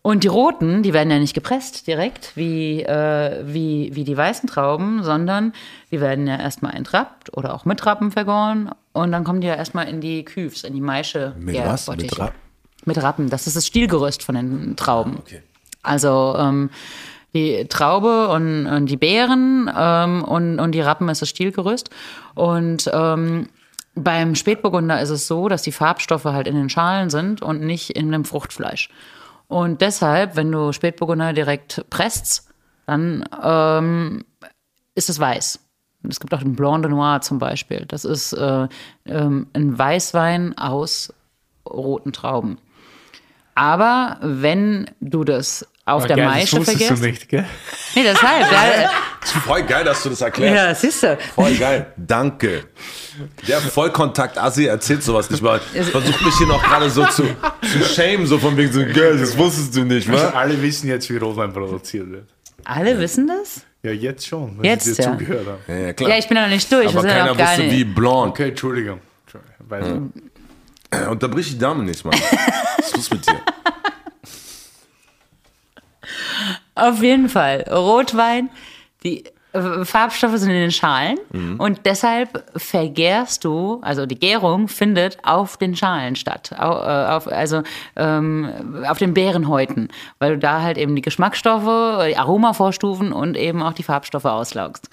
Und 0.05 0.25
die 0.25 0.29
Roten, 0.29 0.83
die 0.83 0.93
werden 0.93 1.13
ja 1.13 1.21
nicht 1.21 1.35
gepresst 1.35 1.87
direkt 1.87 2.37
wie, 2.37 2.83
äh, 2.83 3.45
wie, 3.47 3.95
wie 3.95 4.03
die 4.03 4.17
weißen 4.17 4.49
Trauben, 4.49 5.05
sondern 5.05 5.53
die 5.93 6.01
werden 6.01 6.27
ja 6.27 6.41
erstmal 6.41 6.75
entrappt 6.75 7.37
oder 7.37 7.55
auch 7.55 7.65
mit 7.65 7.87
Rappen 7.87 8.11
vergoren 8.11 8.71
und 8.93 9.13
dann 9.13 9.23
kommen 9.23 9.41
die 9.41 9.47
ja 9.47 9.55
erstmal 9.55 9.87
in 9.89 10.01
die 10.01 10.25
Küfs, 10.25 10.65
in 10.65 10.75
die 10.75 10.81
Maische. 10.81 11.35
Mit 11.39 11.57
was? 11.57 11.87
Mit. 11.87 12.19
Rappen? 12.19 12.52
Mit 12.85 13.01
Rappen. 13.01 13.31
Das 13.31 13.47
ist 13.47 13.57
das 13.57 13.67
Stielgerüst 13.67 14.23
von 14.23 14.35
den 14.35 14.77
Trauben. 14.77 15.19
Okay. 15.19 15.43
Also 15.83 16.35
ähm, 16.39 16.71
die 17.35 17.67
Traube 17.69 18.29
und, 18.29 18.67
und 18.67 18.87
die 18.87 18.97
Beeren 18.97 19.71
ähm, 19.75 20.23
und, 20.25 20.59
und 20.59 20.73
die 20.73 20.81
Rappen 20.81 21.09
ist 21.09 21.23
das 21.23 21.29
Stielgerüst. 21.29 21.91
Und 22.35 22.91
ähm, 22.93 23.49
beim 23.95 24.35
Spätburgunder 24.35 25.01
ist 25.01 25.11
es 25.11 25.27
so, 25.27 25.49
dass 25.49 25.63
die 25.63 25.73
Farbstoffe 25.73 26.25
halt 26.25 26.47
in 26.47 26.57
den 26.57 26.69
Schalen 26.69 27.11
sind 27.11 27.43
und 27.43 27.61
nicht 27.61 27.91
in 27.91 28.11
dem 28.11 28.25
Fruchtfleisch. 28.25 28.89
Und 29.49 29.81
deshalb, 29.81 30.37
wenn 30.37 30.51
du 30.51 30.73
Spätburgunder 30.73 31.33
direkt 31.33 31.85
presst, 31.91 32.49
dann 32.87 33.25
ähm, 33.43 34.25
ist 34.95 35.11
es 35.11 35.21
weiß. 35.21 35.61
Es 36.09 36.21
gibt 36.21 36.35
auch 36.35 36.41
den 36.41 36.57
Blanc 36.57 36.83
de 36.83 36.91
Noir 36.91 37.21
zum 37.21 37.39
Beispiel. 37.39 37.85
Das 37.87 38.05
ist 38.05 38.33
äh, 38.33 38.67
ähm, 39.07 39.47
ein 39.53 39.79
Weißwein 39.79 40.57
aus 40.59 41.13
roten 41.69 42.13
Trauben. 42.13 42.59
Aber 43.55 44.19
wenn 44.23 44.91
du 45.01 45.25
das 45.25 45.67
auf 45.85 46.07
der 46.07 46.17
Geil, 46.17 46.27
Maische 46.27 46.57
das 46.59 46.69
wusstest 46.69 46.79
vergisst. 46.85 47.03
du 47.03 47.07
nicht, 47.07 47.29
gell? 47.29 47.45
Nee, 47.95 48.05
deshalb. 48.05 48.41
ja, 48.51 48.91
Voll 49.45 49.63
geil, 49.65 49.85
dass 49.85 50.03
du 50.03 50.09
das 50.11 50.21
erklärst. 50.23 50.55
ja, 50.57 50.75
siehst 50.75 51.03
du. 51.03 51.19
Voll 51.35 51.55
geil. 51.57 51.93
Danke. 51.97 52.65
Der 53.47 53.61
Vollkontakt-Assi 53.61 54.65
erzählt 54.67 55.03
sowas 55.03 55.29
nicht 55.31 55.43
mal. 55.43 55.61
Versucht 55.61 56.25
mich 56.25 56.35
hier 56.39 56.47
noch 56.47 56.63
gerade 56.63 56.89
so 56.89 57.05
zu, 57.07 57.25
zu 57.25 57.85
shamen, 57.85 58.27
so 58.27 58.39
von 58.39 58.57
wegen 58.57 58.73
so, 58.73 58.81
geil, 58.81 59.19
das 59.19 59.37
wusstest 59.37 59.77
du 59.77 59.85
nicht, 59.85 60.09
Also 60.09 60.25
wa? 60.25 60.31
alle 60.31 60.61
wissen 60.63 60.89
jetzt, 60.89 61.11
wie 61.11 61.19
Rotwein 61.19 61.53
produziert 61.53 62.11
wird. 62.11 62.25
Alle 62.65 62.99
wissen 62.99 63.27
das? 63.27 63.61
Ja, 63.83 63.91
jetzt 63.91 64.27
schon, 64.27 64.57
wenn 64.59 64.65
Jetzt, 64.65 64.85
sie 64.85 64.95
dir 64.95 65.03
ja. 65.03 65.11
zugehört 65.13 65.47
haben. 65.47 65.59
Ja, 65.67 65.87
ja, 65.87 65.93
klar. 65.93 66.11
Ja, 66.11 66.17
ich 66.19 66.29
bin 66.29 66.37
noch 66.41 66.49
nicht 66.49 66.71
durch. 66.73 66.87
Aber 66.97 67.07
ja 67.07 67.13
keiner 67.27 67.39
wusste, 67.39 67.63
nicht. 67.65 67.73
wie 67.73 67.85
blond. 67.85 68.31
Okay, 68.31 68.49
Entschuldigung. 68.51 69.01
Entschuldigung. 69.27 70.13
Unterbrich 71.11 71.51
die 71.51 71.59
Dame 71.59 71.85
nicht, 71.85 72.05
Mann. 72.05 72.15
Was 72.79 72.87
ist 72.87 72.97
los 72.97 73.11
mit 73.11 73.27
dir? 73.27 73.41
Auf 76.75 77.03
jeden 77.03 77.29
Fall. 77.29 77.65
Rotwein, 77.71 78.51
die 79.05 79.25
Farbstoffe 79.83 80.39
sind 80.39 80.49
in 80.51 80.57
den 80.57 80.71
Schalen 80.73 81.19
Mhm. 81.31 81.61
und 81.61 81.81
deshalb 81.85 82.43
vergärst 82.57 83.45
du, 83.45 83.81
also 83.83 84.07
die 84.07 84.19
Gärung 84.19 84.67
findet 84.69 85.19
auf 85.25 85.59
den 85.59 85.77
Schalen 85.77 86.17
statt, 86.17 86.53
äh, 86.53 86.57
auf, 86.57 87.27
also 87.31 87.63
ähm, 87.97 88.85
auf 88.89 88.97
den 88.97 89.13
Beerenhäuten, 89.13 89.89
weil 90.19 90.33
du 90.33 90.39
da 90.39 90.63
halt 90.63 90.79
eben 90.79 90.97
die 90.97 91.03
Geschmacksstoffe, 91.03 92.07
die 92.09 92.17
Aromavorstufen 92.17 93.13
und 93.13 93.37
eben 93.37 93.63
auch 93.63 93.75
die 93.75 93.83
Farbstoffe 93.83 94.25
auslaugst. 94.25 94.89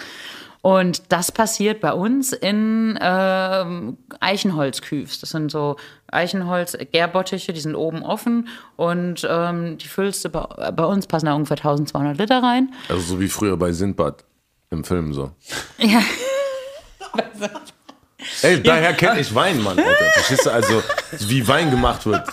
Und 0.61 1.11
das 1.11 1.31
passiert 1.31 1.79
bei 1.79 1.93
uns 1.93 2.33
in 2.33 2.99
ähm, 3.01 3.97
Eichenholzküfs. 4.19 5.21
Das 5.21 5.29
sind 5.29 5.51
so 5.51 5.77
Eichenholz-Gärbottiche, 6.11 7.53
die 7.53 7.61
sind 7.61 7.75
oben 7.75 8.03
offen 8.03 8.49
und 8.75 9.25
ähm, 9.29 9.77
die 9.77 9.87
füllst 9.87 10.25
du 10.25 10.29
bei, 10.29 10.71
bei 10.71 10.83
uns 10.83 11.07
passen 11.07 11.27
da 11.27 11.33
ungefähr 11.33 11.55
1200 11.57 12.17
Liter 12.17 12.43
rein. 12.43 12.73
Also 12.89 13.01
so 13.01 13.19
wie 13.21 13.29
früher 13.29 13.55
bei 13.55 13.71
Sindbad 13.71 14.25
im 14.69 14.83
Film 14.83 15.13
so. 15.13 15.31
Ja. 15.77 16.01
Ey, 18.41 18.61
daher 18.61 18.93
kenne 18.93 19.19
ich 19.21 19.33
Wein, 19.33 19.61
Mann, 19.63 19.77
Alter. 19.79 20.05
Verstehst 20.13 20.45
du? 20.45 20.51
Also, 20.51 20.83
wie 21.19 21.47
Wein 21.47 21.71
gemacht 21.71 22.05
wird. 22.05 22.23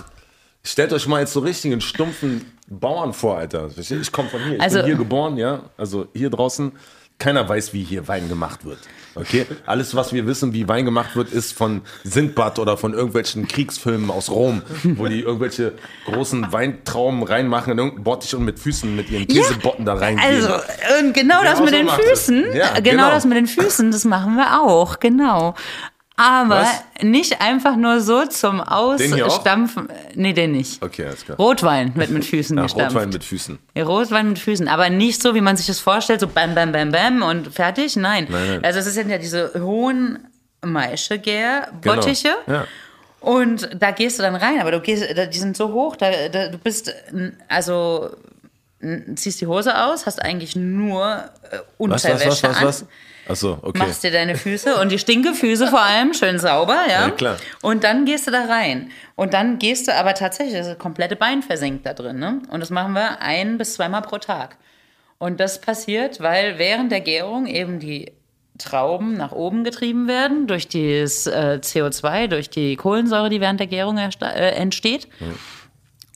Stellt 0.64 0.92
euch 0.92 1.06
mal 1.06 1.20
jetzt 1.20 1.32
so 1.32 1.40
richtig 1.40 1.70
einen 1.72 1.80
stumpfen 1.80 2.52
Bauern 2.68 3.12
vor, 3.12 3.38
Alter. 3.38 3.70
Ich 3.76 4.10
komme 4.12 4.28
von 4.28 4.42
hier. 4.42 4.56
Ich 4.56 4.60
Also- 4.62 4.78
bin 4.78 4.86
hier 4.86 4.96
geboren, 4.96 5.36
ja. 5.36 5.60
Also 5.76 6.08
hier 6.12 6.28
draußen. 6.30 6.72
Keiner 7.18 7.48
weiß, 7.48 7.72
wie 7.72 7.82
hier 7.82 8.08
Wein 8.08 8.28
gemacht 8.28 8.64
wird. 8.64 8.78
Okay? 9.14 9.46
Alles, 9.64 9.94
was 9.94 10.12
wir 10.12 10.26
wissen, 10.26 10.52
wie 10.52 10.68
Wein 10.68 10.84
gemacht 10.84 11.16
wird, 11.16 11.32
ist 11.32 11.54
von 11.54 11.80
Sindbad 12.04 12.58
oder 12.58 12.76
von 12.76 12.92
irgendwelchen 12.92 13.48
Kriegsfilmen 13.48 14.10
aus 14.10 14.30
Rom, 14.30 14.62
wo 14.82 15.06
die 15.06 15.20
irgendwelche 15.20 15.72
großen 16.04 16.52
Weintrauben 16.52 17.22
reinmachen 17.22 17.72
in 17.72 17.78
irgendeinen 17.78 18.04
Bottich 18.04 18.34
und 18.34 18.44
mit 18.44 18.58
Füßen, 18.58 18.94
mit 18.94 19.10
ihren 19.10 19.26
Käsebotten 19.26 19.86
da 19.86 19.94
reingehen. 19.94 20.28
Also, 20.28 20.54
und 21.00 21.14
genau 21.14 21.42
das 21.42 21.58
Genau 21.58 21.64
mit 21.64 21.70
so 21.70 21.76
den. 21.76 21.88
Füßen, 21.88 22.44
Ja, 22.54 22.74
genau, 22.74 22.90
genau. 22.90 23.10
das 23.10 23.24
mit 23.24 23.36
den 23.38 23.46
Füßen, 23.46 23.90
das 23.90 24.04
machen 24.04 24.36
wir 24.36 24.60
auch, 24.60 25.00
genau. 25.00 25.54
Aber 26.16 26.62
Was? 26.62 26.82
nicht 27.02 27.42
einfach 27.42 27.76
nur 27.76 28.00
so 28.00 28.24
zum? 28.24 28.60
Ausstampfen. 28.60 29.88
Nee, 30.14 30.32
den 30.32 30.52
nicht. 30.52 30.82
okay, 30.82 31.06
alles 31.06 31.24
klar. 31.26 31.36
Rotwein 31.36 31.94
wird 31.94 32.10
mit 32.10 32.24
Füßen 32.24 32.56
Ja, 32.56 32.62
gestampft. 32.62 32.96
Rotwein 32.96 33.10
mit 33.10 33.22
Füßen. 33.22 33.58
Ja, 33.74 33.84
Rotwein 33.84 34.28
mit 34.30 34.38
Füßen, 34.38 34.66
aber 34.66 34.88
nicht 34.88 35.20
so, 35.20 35.34
wie 35.34 35.42
man 35.42 35.58
sich 35.58 35.66
das 35.66 35.78
vorstellt, 35.78 36.20
so 36.20 36.26
bam, 36.26 36.54
bam, 36.54 36.72
bam, 36.72 36.90
bam 36.90 37.22
und 37.22 37.54
fertig. 37.54 37.96
Nein. 37.96 38.26
Nein, 38.30 38.48
nein. 38.48 38.64
Also 38.64 38.78
es 38.78 38.86
sind 38.86 39.10
ja 39.10 39.18
diese 39.18 39.52
hohen 39.58 40.26
Maischegär-Bottiche. 40.62 42.34
Genau. 42.46 42.58
Ja. 42.58 42.66
Und 43.20 43.68
da 43.78 43.90
gehst 43.90 44.18
du 44.18 44.22
dann 44.22 44.36
rein, 44.36 44.60
aber 44.60 44.70
du 44.70 44.80
gehst, 44.80 45.04
die 45.32 45.38
sind 45.38 45.56
so 45.56 45.72
hoch, 45.72 45.96
da, 45.96 46.28
da, 46.28 46.48
du 46.48 46.58
bist, 46.58 46.94
also 47.48 48.10
ziehst 49.16 49.40
die 49.40 49.46
Hose 49.46 49.76
aus, 49.84 50.06
hast 50.06 50.22
eigentlich 50.22 50.54
nur 50.54 51.24
äh, 51.50 51.56
Was, 51.56 52.04
Unterwäsche 52.04 52.28
was, 52.28 52.42
was, 52.42 52.62
was, 52.62 52.82
an. 52.82 52.88
Achso, 53.28 53.58
okay. 53.62 53.78
Machst 53.78 54.04
dir 54.04 54.12
deine 54.12 54.36
Füße 54.36 54.76
und 54.76 54.92
die 54.92 54.98
Stinkefüße 54.98 55.66
vor 55.68 55.82
allem 55.82 56.14
schön 56.14 56.38
sauber, 56.38 56.78
ja? 56.88 57.06
Ja, 57.06 57.10
klar. 57.10 57.36
Und 57.62 57.82
dann 57.82 58.04
gehst 58.04 58.26
du 58.26 58.30
da 58.30 58.44
rein. 58.44 58.90
Und 59.16 59.34
dann 59.34 59.58
gehst 59.58 59.88
du 59.88 59.94
aber 59.94 60.14
tatsächlich, 60.14 60.56
das 60.56 60.78
komplette 60.78 61.16
Bein 61.16 61.42
versenkt 61.42 61.86
da 61.86 61.94
drin, 61.94 62.18
ne? 62.18 62.40
Und 62.50 62.60
das 62.60 62.70
machen 62.70 62.92
wir 62.92 63.20
ein 63.20 63.58
bis 63.58 63.74
zweimal 63.74 64.02
pro 64.02 64.18
Tag. 64.18 64.56
Und 65.18 65.40
das 65.40 65.60
passiert, 65.60 66.20
weil 66.20 66.58
während 66.58 66.92
der 66.92 67.00
Gärung 67.00 67.46
eben 67.46 67.80
die 67.80 68.12
Trauben 68.58 69.16
nach 69.16 69.32
oben 69.32 69.64
getrieben 69.64 70.08
werden 70.08 70.46
durch 70.46 70.68
das 70.68 71.26
äh, 71.26 71.58
CO2, 71.60 72.28
durch 72.28 72.48
die 72.48 72.76
Kohlensäure, 72.76 73.28
die 73.28 73.40
während 73.40 73.60
der 73.60 73.66
Gärung 73.66 73.98
äh, 73.98 74.50
entsteht. 74.50 75.08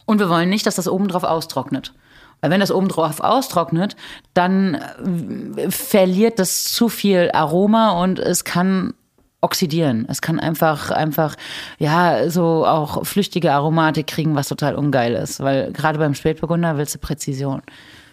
Und 0.06 0.18
wir 0.18 0.28
wollen 0.28 0.48
nicht, 0.48 0.66
dass 0.66 0.76
das 0.76 0.88
oben 0.88 1.08
drauf 1.08 1.24
austrocknet. 1.24 1.92
Weil 2.40 2.50
wenn 2.50 2.60
das 2.60 2.70
oben 2.70 2.88
drauf 2.88 3.20
austrocknet, 3.20 3.96
dann 4.34 4.74
äh, 4.74 5.70
verliert 5.70 6.38
das 6.38 6.64
zu 6.64 6.88
viel 6.88 7.30
Aroma 7.32 8.02
und 8.02 8.18
es 8.18 8.44
kann 8.44 8.94
oxidieren. 9.40 10.06
Es 10.08 10.20
kann 10.20 10.38
einfach, 10.38 10.90
einfach, 10.90 11.36
ja, 11.78 12.28
so 12.28 12.66
auch 12.66 13.06
flüchtige 13.06 13.52
Aromatik 13.52 14.06
kriegen, 14.06 14.34
was 14.34 14.48
total 14.48 14.74
ungeil 14.74 15.14
ist. 15.14 15.40
Weil 15.40 15.72
gerade 15.72 15.98
beim 15.98 16.14
Spätburgunder 16.14 16.76
willst 16.76 16.94
du 16.94 16.98
Präzision. 16.98 17.62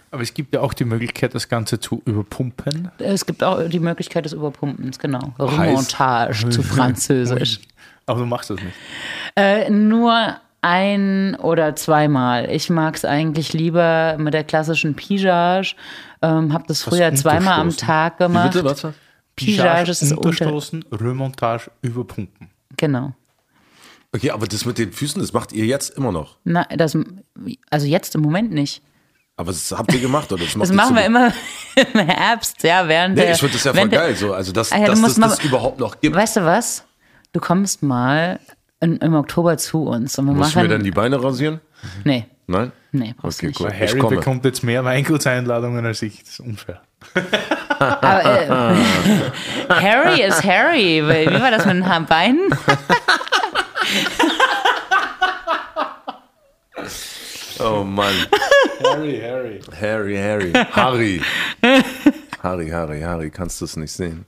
Aber 0.09 0.21
es 0.21 0.34
gibt 0.34 0.55
ja 0.55 0.61
auch 0.61 0.73
die 0.73 0.86
Möglichkeit, 0.86 1.36
das 1.36 1.49
Ganze 1.49 1.80
zu 1.80 2.01
überpumpen. 2.05 2.89
Es 2.97 3.25
gibt 3.25 3.43
auch 3.43 3.67
die 3.67 3.80
Möglichkeit 3.80 4.23
des 4.23 4.34
Überpumpens, 4.34 4.99
genau. 4.99 5.34
Remontage 5.38 6.49
zu 6.49 6.63
Französisch. 6.63 7.59
Aber 8.05 8.21
du 8.21 8.25
machst 8.25 8.49
das 8.49 8.61
nicht. 8.61 8.75
Äh, 9.36 9.69
nur 9.69 10.38
ein 10.68 11.36
oder 11.36 11.76
zweimal. 11.76 12.49
Ich 12.51 12.70
mag 12.70 12.95
es 12.95 13.05
eigentlich 13.05 13.53
lieber 13.53 14.15
mit 14.20 14.34
der 14.34 14.43
klassischen 14.43 14.95
Pigeage. 14.95 15.76
Ähm, 16.22 16.53
habe 16.53 16.65
das 16.68 16.82
früher 16.84 17.13
zweimal 17.15 17.53
am 17.55 17.68
unterstoßen. 17.68 17.88
Tag 17.88 18.18
gemacht. 18.18 18.51
Bitte, 18.53 18.65
was? 18.65 18.88
Pigeage 19.36 19.91
ist 19.91 20.01
das 20.01 20.11
unter. 20.11 20.30
unterstoßen, 20.30 20.84
Remontage, 20.91 21.70
überpumpen. 21.82 22.49
Genau. 22.76 23.13
Okay, 24.13 24.32
aber 24.32 24.47
das 24.47 24.65
mit 24.65 24.78
den 24.78 24.91
Füßen, 24.91 25.22
das 25.22 25.34
macht 25.34 25.51
ihr 25.51 25.65
jetzt 25.65 25.95
immer 25.97 26.11
noch. 26.11 26.38
Na, 26.43 26.63
das, 26.76 26.97
also 27.70 27.86
jetzt 27.86 28.15
im 28.15 28.22
Moment 28.22 28.51
nicht. 28.51 28.82
Aber 29.36 29.51
das 29.51 29.72
habt 29.72 29.93
ihr 29.93 29.99
gemacht, 29.99 30.32
oder? 30.32 30.43
Das, 30.43 30.55
macht 30.55 30.70
Das 30.70 30.76
machen 30.76 30.95
wir 30.95 31.05
immer 31.05 31.32
im 31.93 31.99
Herbst, 31.99 32.63
ja, 32.63 32.88
während 32.88 33.15
Nee, 33.15 33.22
der. 33.24 33.32
ich 33.34 33.39
finde 33.39 33.53
das 33.53 33.63
ja 33.63 33.74
voll 33.74 33.89
geil, 33.89 34.15
so. 34.15 34.34
Also, 34.34 34.51
dass, 34.51 34.72
Ah 34.72 34.80
ja, 34.80 34.86
dass 34.88 35.01
das, 35.01 35.15
das 35.15 35.38
mal- 35.39 35.45
überhaupt 35.47 35.80
noch 35.80 35.99
gibt. 36.01 36.15
Weißt 36.15 36.38
du 36.38 36.45
was? 36.45 36.84
Du 37.34 37.39
kommst 37.39 37.84
mal 37.84 38.39
in, 38.80 38.97
im 38.97 39.13
Oktober 39.15 39.57
zu 39.57 39.84
uns 39.84 40.17
und 40.19 40.25
wir 40.25 40.34
Muss 40.34 40.49
ich 40.49 40.55
mir 40.55 40.61
machen. 40.63 40.71
dann 40.71 40.84
die 40.84 40.91
Beine 40.91 41.23
rasieren? 41.23 41.61
nee, 42.03 42.25
Nein? 42.47 42.71
nee, 42.91 43.13
brauchst 43.17 43.39
Okay, 43.43 43.51
du 43.51 43.63
nicht. 43.65 43.73
cool. 43.73 43.80
Harry 43.88 43.99
komme. 43.99 44.15
bekommt 44.17 44.45
jetzt 44.45 44.63
mehr 44.63 44.84
Weingutseinladungen 44.86 45.86
als 45.86 46.01
ich. 46.01 46.19
Das 46.19 46.30
ist 46.34 46.39
unfair. 46.39 46.82
Aber, 47.80 48.41
äh, 48.41 48.75
Harry 49.69 50.21
ist 50.21 50.43
Harry. 50.43 51.03
Wie 51.03 51.39
war 51.41 51.51
das 51.51 51.65
mit 51.65 51.75
den 51.75 52.05
Beinen? 52.05 52.49
Oh 57.59 57.84
Mann. 57.84 58.13
Harry, 58.84 59.19
Harry. 59.19 59.59
Harry, 59.82 60.15
Harry. 60.15 60.53
Harry. 60.71 61.21
Harry, 62.43 62.69
Harry, 62.69 63.01
Harry. 63.01 63.30
Kannst 63.32 63.59
du 63.61 63.65
es 63.65 63.75
nicht 63.78 63.91
sehen? 63.91 64.25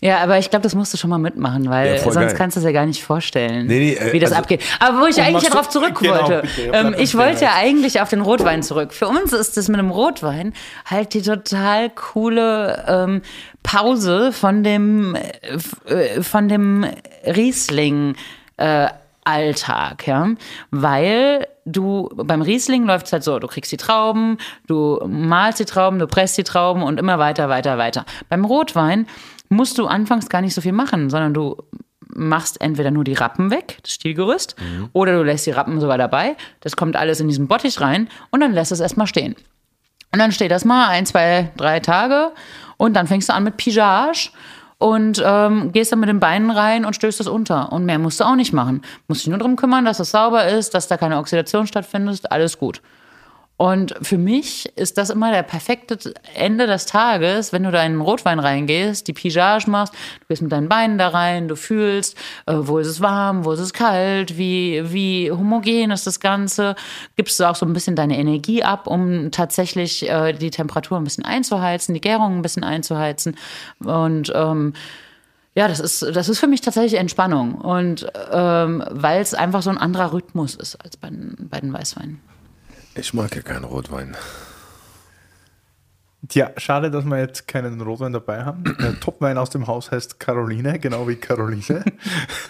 Ja, 0.00 0.18
aber 0.18 0.38
ich 0.38 0.48
glaube, 0.50 0.62
das 0.62 0.76
musst 0.76 0.92
du 0.92 0.96
schon 0.96 1.10
mal 1.10 1.18
mitmachen, 1.18 1.68
weil 1.68 1.96
Ja, 1.96 1.98
sonst 2.02 2.14
geil. 2.14 2.34
kannst 2.36 2.56
du 2.56 2.60
es 2.60 2.64
ja 2.64 2.70
gar 2.70 2.86
nicht 2.86 3.02
vorstellen, 3.02 3.66
Nee, 3.66 3.78
nee, 3.78 3.92
äh, 3.94 4.12
wie 4.12 4.20
das 4.20 4.30
also- 4.30 4.42
abgeht. 4.42 4.62
Aber 4.78 5.00
wo 5.00 5.06
ich 5.06 5.20
eigentlich 5.20 5.42
ja 5.42 5.50
darauf 5.50 5.68
zurück 5.68 5.98
Genau, 6.00 6.14
wollte. 6.14 6.42
bitte, 6.42 6.70
ähm, 6.72 6.94
ich 6.98 7.16
wollte 7.16 7.44
ja 7.44 7.54
eigentlich 7.56 8.00
auf 8.00 8.08
den 8.08 8.20
Rotwein 8.20 8.62
zurück. 8.62 8.92
Für 8.92 9.08
uns 9.08 9.32
ist 9.32 9.56
das 9.56 9.68
mit 9.68 9.78
dem 9.80 9.90
Rotwein 9.90 10.52
halt 10.86 11.14
die 11.14 11.22
total 11.22 11.90
coole 11.90 12.84
ähm, 12.86 13.22
Pause 13.64 14.32
von 14.32 14.62
dem, 14.62 15.16
äh, 15.16 15.92
äh, 15.92 16.22
von 16.22 16.48
dem 16.48 16.86
Riesling. 17.26 18.14
Äh, 18.56 18.88
Alltag, 19.24 20.06
ja, 20.06 20.26
weil 20.70 21.46
du 21.66 22.08
beim 22.16 22.40
Riesling 22.40 22.86
läuft 22.86 23.04
es 23.08 23.12
halt 23.12 23.22
so, 23.24 23.38
du 23.38 23.46
kriegst 23.46 23.70
die 23.70 23.76
Trauben, 23.76 24.38
du 24.68 24.98
malst 25.06 25.60
die 25.60 25.66
Trauben, 25.66 25.98
du 25.98 26.06
presst 26.06 26.38
die 26.38 26.44
Trauben 26.44 26.82
und 26.82 26.98
immer 26.98 27.18
weiter, 27.18 27.50
weiter, 27.50 27.76
weiter. 27.76 28.06
Beim 28.30 28.46
Rotwein 28.46 29.06
musst 29.48 29.78
du 29.78 29.86
anfangs 29.86 30.28
gar 30.28 30.40
nicht 30.40 30.54
so 30.54 30.60
viel 30.60 30.72
machen, 30.72 31.10
sondern 31.10 31.34
du 31.34 31.56
machst 32.14 32.60
entweder 32.60 32.90
nur 32.90 33.04
die 33.04 33.14
Rappen 33.14 33.50
weg, 33.50 33.78
das 33.82 33.92
Stielgerüst, 33.92 34.56
oder 34.92 35.12
du 35.16 35.22
lässt 35.22 35.46
die 35.46 35.50
Rappen 35.50 35.80
sogar 35.80 35.98
dabei. 35.98 36.36
Das 36.60 36.76
kommt 36.76 36.96
alles 36.96 37.20
in 37.20 37.28
diesen 37.28 37.48
Bottich 37.48 37.80
rein 37.80 38.08
und 38.30 38.40
dann 38.40 38.52
lässt 38.52 38.72
es 38.72 38.80
erstmal 38.80 39.06
stehen. 39.06 39.36
Und 40.12 40.18
dann 40.18 40.32
steht 40.32 40.50
das 40.50 40.64
mal 40.64 40.88
ein, 40.88 41.06
zwei, 41.06 41.50
drei 41.56 41.80
Tage 41.80 42.32
und 42.76 42.94
dann 42.94 43.06
fängst 43.06 43.28
du 43.28 43.34
an 43.34 43.44
mit 43.44 43.56
Pigeage 43.56 44.30
und 44.78 45.22
ähm, 45.24 45.72
gehst 45.72 45.92
dann 45.92 46.00
mit 46.00 46.08
den 46.08 46.20
Beinen 46.20 46.50
rein 46.50 46.84
und 46.84 46.94
stößt 46.94 47.20
es 47.20 47.26
unter. 47.26 47.72
Und 47.72 47.84
mehr 47.84 47.98
musst 47.98 48.20
du 48.20 48.24
auch 48.24 48.36
nicht 48.36 48.52
machen. 48.52 48.82
Musst 49.06 49.22
dich 49.22 49.28
nur 49.28 49.38
darum 49.38 49.56
kümmern, 49.56 49.84
dass 49.84 50.00
es 50.00 50.10
sauber 50.10 50.46
ist, 50.46 50.72
dass 50.74 50.88
da 50.88 50.96
keine 50.96 51.18
Oxidation 51.18 51.66
stattfindet, 51.66 52.30
alles 52.30 52.58
gut. 52.58 52.80
Und 53.58 53.94
für 54.02 54.18
mich 54.18 54.72
ist 54.76 54.98
das 54.98 55.10
immer 55.10 55.32
der 55.32 55.42
perfekte 55.42 55.98
Ende 56.34 56.68
des 56.68 56.86
Tages, 56.86 57.52
wenn 57.52 57.64
du 57.64 57.72
da 57.72 57.82
in 57.82 57.94
den 57.94 58.00
Rotwein 58.00 58.38
reingehst, 58.38 59.08
die 59.08 59.12
Pigeage 59.12 59.68
machst, 59.68 59.92
du 59.94 60.26
gehst 60.28 60.42
mit 60.42 60.52
deinen 60.52 60.68
Beinen 60.68 60.96
da 60.96 61.08
rein, 61.08 61.48
du 61.48 61.56
fühlst, 61.56 62.16
äh, 62.46 62.54
wo 62.56 62.78
ist 62.78 62.86
es 62.86 63.00
warm, 63.00 63.44
wo 63.44 63.50
ist 63.50 63.58
es 63.58 63.72
kalt, 63.72 64.38
wie, 64.38 64.84
wie 64.92 65.32
homogen 65.32 65.90
ist 65.90 66.06
das 66.06 66.20
Ganze, 66.20 66.76
gibst 67.16 67.40
du 67.40 67.50
auch 67.50 67.56
so 67.56 67.66
ein 67.66 67.72
bisschen 67.72 67.96
deine 67.96 68.16
Energie 68.16 68.62
ab, 68.62 68.86
um 68.86 69.32
tatsächlich 69.32 70.08
äh, 70.08 70.32
die 70.34 70.50
Temperatur 70.50 70.96
ein 70.96 71.04
bisschen 71.04 71.24
einzuheizen, 71.24 71.94
die 71.94 72.00
Gärung 72.00 72.36
ein 72.36 72.42
bisschen 72.42 72.62
einzuheizen. 72.62 73.36
Und 73.80 74.32
ähm, 74.36 74.72
ja, 75.56 75.66
das 75.66 75.80
ist, 75.80 76.02
das 76.14 76.28
ist 76.28 76.38
für 76.38 76.46
mich 76.46 76.60
tatsächlich 76.60 76.94
Entspannung. 76.94 77.56
Und 77.56 78.06
ähm, 78.30 78.84
weil 78.88 79.20
es 79.20 79.34
einfach 79.34 79.62
so 79.62 79.70
ein 79.70 79.78
anderer 79.78 80.12
Rhythmus 80.12 80.54
ist 80.54 80.76
als 80.76 80.96
bei, 80.96 81.10
bei 81.10 81.58
den 81.58 81.72
Weißweinen. 81.72 82.20
Ich 82.98 83.14
mag 83.14 83.34
ja 83.36 83.42
keinen 83.42 83.64
Rotwein. 83.64 84.16
Tja, 86.28 86.50
schade, 86.56 86.90
dass 86.90 87.04
wir 87.04 87.18
jetzt 87.18 87.46
keinen 87.46 87.80
Rotwein 87.80 88.12
dabei 88.12 88.44
haben. 88.44 88.64
Der 88.80 88.98
Topwein 88.98 89.38
aus 89.38 89.50
dem 89.50 89.68
Haus 89.68 89.92
heißt 89.92 90.18
Caroline, 90.18 90.78
genau 90.80 91.06
wie 91.06 91.14
Caroline. 91.14 91.84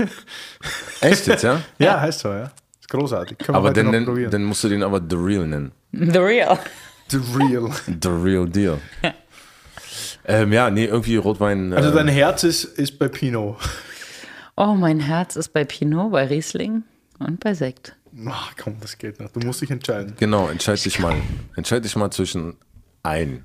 Echt 1.02 1.26
jetzt, 1.26 1.42
ja? 1.42 1.60
ja, 1.78 2.00
heißt 2.00 2.20
so, 2.20 2.28
ja. 2.30 2.50
Ist 2.80 2.88
großartig. 2.88 3.36
Können 3.38 3.54
wir 3.54 3.58
Aber 3.58 3.72
dann, 3.72 4.04
probieren. 4.06 4.30
dann 4.30 4.44
musst 4.44 4.64
du 4.64 4.68
den 4.68 4.82
aber 4.82 5.02
The 5.06 5.16
Real 5.16 5.46
nennen. 5.46 5.72
The 5.92 6.18
real. 6.18 6.58
The 7.08 7.18
Real. 7.36 7.70
The 8.02 8.08
Real 8.08 8.48
Deal. 8.48 8.80
ähm, 10.24 10.52
ja, 10.52 10.70
nee, 10.70 10.86
irgendwie 10.86 11.16
Rotwein. 11.16 11.74
Also 11.74 11.90
äh, 11.90 11.94
dein 11.94 12.08
Herz 12.08 12.42
ist, 12.44 12.64
ist 12.64 12.98
bei 12.98 13.08
Pinot. 13.08 13.58
Oh, 14.56 14.74
mein 14.74 14.98
Herz 15.00 15.36
ist 15.36 15.52
bei 15.52 15.64
Pinot, 15.64 16.10
bei 16.10 16.26
Riesling 16.26 16.84
und 17.18 17.38
bei 17.40 17.52
Sekt. 17.52 17.94
Ach 18.28 18.52
komm, 18.62 18.76
das 18.80 18.98
geht 18.98 19.20
noch. 19.20 19.30
Du 19.30 19.40
musst 19.40 19.60
dich 19.60 19.70
entscheiden. 19.70 20.14
Genau, 20.18 20.48
entscheid 20.48 20.82
dich 20.84 20.98
mal. 20.98 21.16
Entscheid 21.56 21.84
dich 21.84 21.96
mal 21.96 22.10
zwischen 22.10 22.56
ein. 23.02 23.44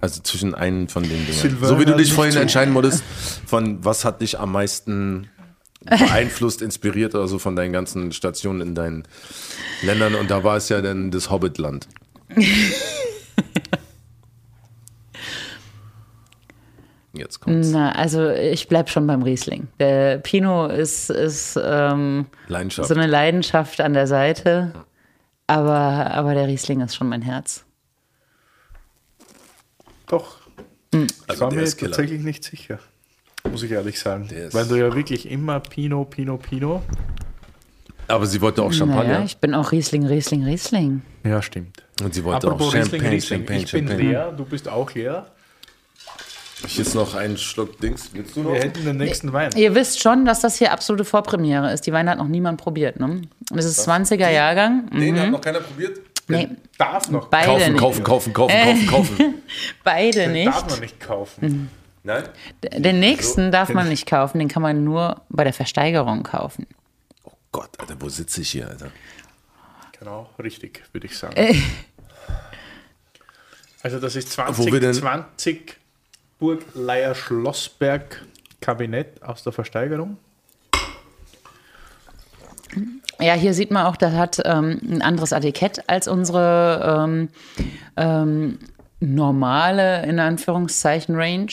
Also 0.00 0.20
zwischen 0.22 0.54
einen 0.54 0.88
von 0.88 1.04
den 1.04 1.26
Dingen. 1.26 1.32
Silvaner 1.32 1.68
so 1.68 1.78
wie 1.78 1.84
du 1.84 1.96
dich 1.96 2.12
vorhin 2.12 2.36
entscheiden 2.36 2.72
musstest, 2.74 3.04
von 3.46 3.84
was 3.84 4.04
hat 4.04 4.20
dich 4.20 4.38
am 4.38 4.50
meisten 4.52 5.28
beeinflusst, 5.84 6.62
inspiriert 6.62 7.14
oder 7.14 7.28
so 7.28 7.38
von 7.38 7.56
deinen 7.56 7.72
ganzen 7.72 8.12
Stationen 8.12 8.60
in 8.60 8.74
deinen 8.74 9.04
Ländern. 9.82 10.14
Und 10.14 10.30
da 10.30 10.44
war 10.44 10.56
es 10.56 10.68
ja 10.68 10.80
dann 10.80 11.10
das 11.10 11.30
Hobbitland. 11.30 11.88
Jetzt 17.22 17.38
kommt's? 17.40 17.70
Na, 17.70 17.92
also 17.92 18.30
ich 18.30 18.66
bleib 18.66 18.90
schon 18.90 19.06
beim 19.06 19.22
Riesling. 19.22 19.68
Der 19.78 20.18
Pinot 20.18 20.72
ist, 20.72 21.08
ist 21.08 21.56
ähm, 21.62 22.26
Leidenschaft. 22.48 22.88
so 22.88 22.94
eine 22.94 23.06
Leidenschaft 23.06 23.80
an 23.80 23.92
der 23.94 24.08
Seite, 24.08 24.72
aber, 25.46 26.10
aber 26.10 26.34
der 26.34 26.48
Riesling 26.48 26.80
ist 26.80 26.96
schon 26.96 27.08
mein 27.08 27.22
Herz. 27.22 27.64
Doch. 30.08 30.38
Ich 30.92 31.00
also 31.28 31.40
war 31.42 31.50
der 31.50 31.58
mir 31.58 31.64
ist 31.64 31.76
Killer. 31.76 31.92
tatsächlich 31.92 32.22
nicht 32.22 32.42
sicher. 32.44 32.78
Muss 33.48 33.62
ich 33.62 33.70
ehrlich 33.70 33.98
sagen. 33.98 34.26
Der 34.28 34.46
ist- 34.48 34.54
Weil 34.54 34.66
du 34.66 34.74
ja 34.76 34.94
wirklich 34.94 35.30
immer 35.30 35.60
Pinot, 35.60 36.10
Pinot, 36.10 36.42
Pinot. 36.42 36.82
Aber 38.08 38.26
sie 38.26 38.40
wollte 38.40 38.62
auch 38.62 38.72
Champagner. 38.72 39.12
Naja, 39.14 39.24
ich 39.24 39.38
bin 39.38 39.54
auch 39.54 39.70
Riesling, 39.72 40.04
Riesling, 40.06 40.44
Riesling. 40.44 41.02
Ja, 41.24 41.40
stimmt. 41.40 41.84
Und 42.02 42.12
sie 42.14 42.24
wollte 42.24 42.46
Apropos 42.48 42.68
auch 42.68 42.74
Riesling, 42.74 42.90
Champagne, 43.00 43.10
Riesling. 43.16 43.38
Champagne, 43.38 43.62
ich 43.64 43.72
bin 43.72 43.86
Champagne. 43.88 44.10
leer, 44.10 44.32
du 44.32 44.44
bist 44.44 44.68
auch 44.68 44.92
leer. 44.92 45.26
Ich 46.72 46.78
jetzt 46.78 46.94
noch 46.94 47.14
einen 47.14 47.36
Schluck 47.36 47.78
Dings. 47.80 48.08
Willst 48.14 48.34
du 48.34 48.42
noch? 48.42 48.52
Wir 48.54 48.60
hätten 48.60 48.84
den 48.84 48.96
nächsten 48.96 49.30
Wein. 49.34 49.50
Ihr 49.56 49.74
wisst 49.74 50.00
schon, 50.00 50.24
dass 50.24 50.40
das 50.40 50.56
hier 50.56 50.72
absolute 50.72 51.04
Vorpremiere 51.04 51.70
ist. 51.70 51.86
Die 51.86 51.92
Weine 51.92 52.10
hat 52.12 52.16
noch 52.18 52.28
niemand 52.28 52.58
probiert, 52.58 52.98
ne? 52.98 53.20
Das 53.50 53.66
ist 53.66 53.86
20er 53.86 54.30
Jahrgang. 54.30 54.88
Den 54.90 55.20
hat 55.20 55.30
noch 55.30 55.40
keiner 55.42 55.60
probiert? 55.60 56.00
Nee, 56.28 56.48
Darf 56.78 57.10
noch. 57.10 57.28
beide 57.28 57.46
Kaufen, 57.48 57.72
nicht. 57.72 57.78
kaufen, 57.80 58.04
kaufen, 58.04 58.32
kaufen, 58.32 58.56
kaufen, 58.56 58.86
kaufen. 58.86 59.34
Beide 59.84 60.18
Den 60.20 60.32
nicht. 60.32 60.46
darf 60.48 60.70
man 60.70 60.80
nicht 60.80 60.98
kaufen. 61.00 61.70
Nein? 62.04 62.24
Den 62.62 63.00
nächsten 63.00 63.52
darf 63.52 63.68
man 63.74 63.88
nicht 63.90 64.06
kaufen, 64.06 64.38
den 64.38 64.48
kann 64.48 64.62
man 64.62 64.82
nur 64.82 65.20
bei 65.28 65.44
der 65.44 65.52
Versteigerung 65.52 66.22
kaufen. 66.22 66.66
Oh 67.24 67.32
Gott, 67.50 67.68
Alter, 67.78 67.96
wo 68.00 68.08
sitze 68.08 68.40
ich 68.40 68.50
hier, 68.50 68.68
Alter? 68.68 68.90
Genau, 69.98 70.30
richtig, 70.42 70.82
würde 70.92 71.06
ich 71.06 71.18
sagen. 71.18 71.34
Äh. 71.36 71.54
Also 73.82 73.98
das 73.98 74.16
ist 74.16 74.38
Wo 74.38 74.64
wir 74.66 74.80
denn- 74.80 74.94
2020 74.94 75.76
Burg 76.42 76.64
Leier 76.74 77.14
Schlossberg 77.14 78.20
Kabinett 78.60 79.22
aus 79.22 79.44
der 79.44 79.52
Versteigerung. 79.52 80.16
Ja, 83.20 83.34
hier 83.34 83.54
sieht 83.54 83.70
man 83.70 83.86
auch, 83.86 83.94
das 83.94 84.14
hat 84.14 84.42
ähm, 84.44 84.80
ein 84.82 85.02
anderes 85.02 85.30
Etikett 85.30 85.88
als 85.88 86.08
unsere 86.08 87.04
ähm, 87.04 87.28
ähm, 87.96 88.58
normale, 88.98 90.04
in 90.04 90.18
Anführungszeichen, 90.18 91.14
Range. 91.14 91.52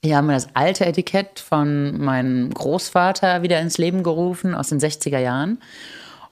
Hier 0.00 0.16
haben 0.16 0.28
wir 0.28 0.34
das 0.34 0.46
alte 0.54 0.86
Etikett 0.86 1.40
von 1.40 1.98
meinem 1.98 2.54
Großvater 2.54 3.42
wieder 3.42 3.58
ins 3.58 3.78
Leben 3.78 4.04
gerufen 4.04 4.54
aus 4.54 4.68
den 4.68 4.78
60er 4.78 5.18
Jahren. 5.18 5.58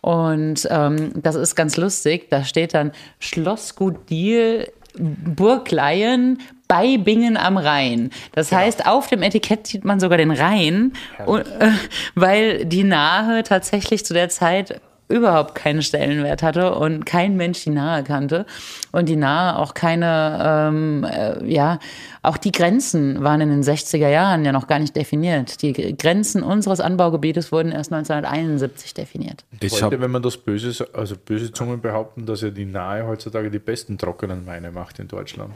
Und 0.02 0.68
ähm, 0.70 1.10
das 1.16 1.34
ist 1.34 1.56
ganz 1.56 1.76
lustig. 1.76 2.30
Da 2.30 2.44
steht 2.44 2.74
dann 2.74 2.92
Schlossgut 3.18 4.08
Diel, 4.08 4.70
Burg 4.98 5.70
Leyen 5.70 6.38
bei 6.68 6.96
Bingen 6.96 7.36
am 7.36 7.58
Rhein. 7.58 8.10
Das 8.32 8.50
heißt, 8.50 8.86
auf 8.86 9.06
dem 9.06 9.22
Etikett 9.22 9.66
sieht 9.66 9.84
man 9.84 10.00
sogar 10.00 10.18
den 10.18 10.30
Rhein, 10.30 10.92
und, 11.26 11.46
äh, 11.46 11.70
weil 12.14 12.64
die 12.64 12.84
Nahe 12.84 13.42
tatsächlich 13.42 14.04
zu 14.04 14.14
der 14.14 14.28
Zeit 14.28 14.80
überhaupt 15.12 15.54
keinen 15.54 15.82
Stellenwert 15.82 16.42
hatte 16.42 16.74
und 16.74 17.06
kein 17.06 17.36
Mensch 17.36 17.62
die 17.64 17.70
Nahe 17.70 18.02
kannte 18.02 18.46
und 18.90 19.08
die 19.08 19.16
Nahe 19.16 19.58
auch 19.58 19.74
keine, 19.74 20.70
ähm, 20.70 21.04
äh, 21.04 21.44
ja, 21.44 21.78
auch 22.22 22.36
die 22.36 22.52
Grenzen 22.52 23.22
waren 23.22 23.40
in 23.40 23.50
den 23.50 23.62
60er 23.62 24.08
Jahren 24.08 24.44
ja 24.44 24.52
noch 24.52 24.66
gar 24.66 24.78
nicht 24.78 24.96
definiert. 24.96 25.62
Die 25.62 25.72
Grenzen 25.96 26.42
unseres 26.42 26.80
Anbaugebietes 26.80 27.52
wurden 27.52 27.72
erst 27.72 27.92
1971 27.92 28.94
definiert. 28.94 29.44
Ich 29.60 29.82
Heute, 29.82 30.00
wenn 30.00 30.10
man 30.10 30.22
das 30.22 30.36
böse, 30.36 30.86
also 30.92 31.16
böse 31.16 31.52
Zungen 31.52 31.80
behaupten, 31.80 32.26
dass 32.26 32.40
ja 32.40 32.50
die 32.50 32.66
Nahe 32.66 33.06
heutzutage 33.06 33.50
die 33.50 33.58
besten 33.58 33.98
trockenen 33.98 34.46
Weine 34.46 34.70
macht 34.70 34.98
in 34.98 35.08
Deutschland. 35.08 35.54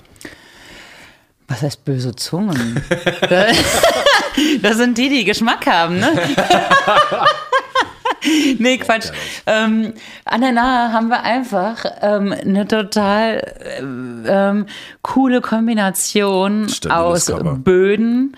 Was 1.49 1.63
heißt 1.63 1.85
böse 1.85 2.15
Zungen? 2.17 2.83
das 4.63 4.77
sind 4.77 4.99
die, 4.99 5.09
die 5.09 5.25
Geschmack 5.25 5.67
haben, 5.67 6.01
ne? 6.01 6.11
nee, 8.59 8.79
Quatsch. 8.79 9.11
Ähm, 9.47 9.95
an 10.25 10.41
der 10.41 10.53
Nahe 10.53 10.93
haben 10.93 11.09
wir 11.09 11.23
einfach 11.23 11.85
ähm, 12.01 12.33
eine 12.33 12.67
total 12.67 13.55
äh, 13.61 13.81
ähm, 13.81 14.67
coole 15.03 15.41
Kombination 15.41 16.69
Stabiles 16.69 17.31
aus 17.31 17.39
Cover. 17.39 17.57
Böden, 17.57 18.37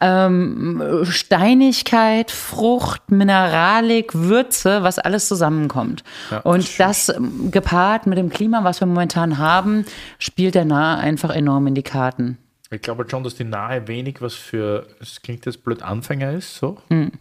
ähm, 0.00 1.04
Steinigkeit, 1.04 2.30
Frucht, 2.30 3.10
Mineralik, 3.10 4.14
Würze, 4.14 4.82
was 4.82 4.98
alles 4.98 5.28
zusammenkommt. 5.28 6.04
Und 6.44 6.78
das 6.78 7.08
ähm, 7.08 7.50
gepaart 7.50 8.06
mit 8.06 8.18
dem 8.18 8.30
Klima, 8.30 8.64
was 8.64 8.80
wir 8.80 8.86
momentan 8.86 9.38
haben, 9.38 9.84
spielt 10.18 10.54
der 10.54 10.64
Nahe 10.64 10.98
einfach 10.98 11.30
enorm 11.30 11.66
in 11.66 11.74
die 11.74 11.82
Karten. 11.82 12.38
Ich 12.70 12.82
glaube 12.82 13.06
schon, 13.08 13.24
dass 13.24 13.34
die 13.34 13.44
Nahe 13.44 13.88
wenig 13.88 14.20
was 14.20 14.34
für, 14.34 14.86
es 15.00 15.22
klingt 15.22 15.46
jetzt 15.46 15.64
blöd, 15.64 15.82
Anfänger 15.82 16.32
ist, 16.32 16.56
so. 16.56 16.76
Hm. 16.90 17.12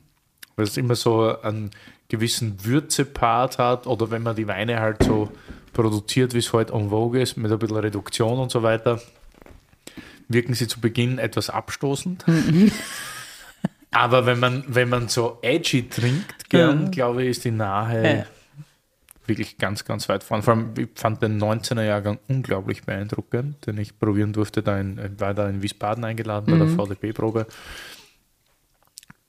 Weil 0.57 0.65
es 0.65 0.75
immer 0.75 0.95
so 0.95 1.39
einen 1.41 1.71
gewissen 2.09 2.65
Würzepart 2.65 3.57
hat 3.57 3.87
oder 3.87 4.11
wenn 4.11 4.23
man 4.23 4.35
die 4.35 4.47
Weine 4.47 4.81
halt 4.81 5.03
so 5.03 5.31
produziert, 5.71 6.33
wie 6.33 6.39
es 6.39 6.51
heute 6.51 6.73
en 6.73 6.89
vogue 6.89 7.21
ist, 7.21 7.37
mit 7.37 7.51
ein 7.51 7.59
bisschen 7.59 7.77
Reduktion 7.77 8.39
und 8.39 8.51
so 8.51 8.63
weiter, 8.63 8.99
wirken 10.27 10.53
sie 10.53 10.67
zu 10.67 10.81
Beginn 10.81 11.19
etwas 11.19 11.49
abstoßend. 11.49 12.25
Aber 13.91 14.25
wenn 14.25 14.39
man, 14.39 14.63
wenn 14.67 14.89
man 14.89 15.07
so 15.07 15.37
edgy 15.41 15.87
trinkt, 15.87 16.49
gern, 16.49 16.91
glaube 16.91 17.23
ich, 17.23 17.29
ist 17.29 17.45
die 17.45 17.51
Nahe 17.51 18.25
wirklich 19.27 19.57
ganz, 19.57 19.85
ganz 19.85 20.09
weit 20.09 20.23
vorne. 20.23 20.43
Vor 20.43 20.53
allem, 20.53 20.73
ich 20.77 20.89
fand 20.95 21.21
den 21.21 21.41
19er 21.41 21.83
Jahrgang 21.83 22.19
unglaublich 22.27 22.83
beeindruckend, 22.83 23.65
den 23.65 23.77
ich 23.77 23.99
probieren 23.99 24.33
durfte. 24.33 24.63
Da 24.63 24.79
in, 24.79 25.19
war 25.19 25.33
da 25.33 25.49
in 25.49 25.61
Wiesbaden 25.61 26.03
eingeladen 26.03 26.51
bei 26.51 26.65
der 26.65 26.67
VDP-Probe. 26.67 27.47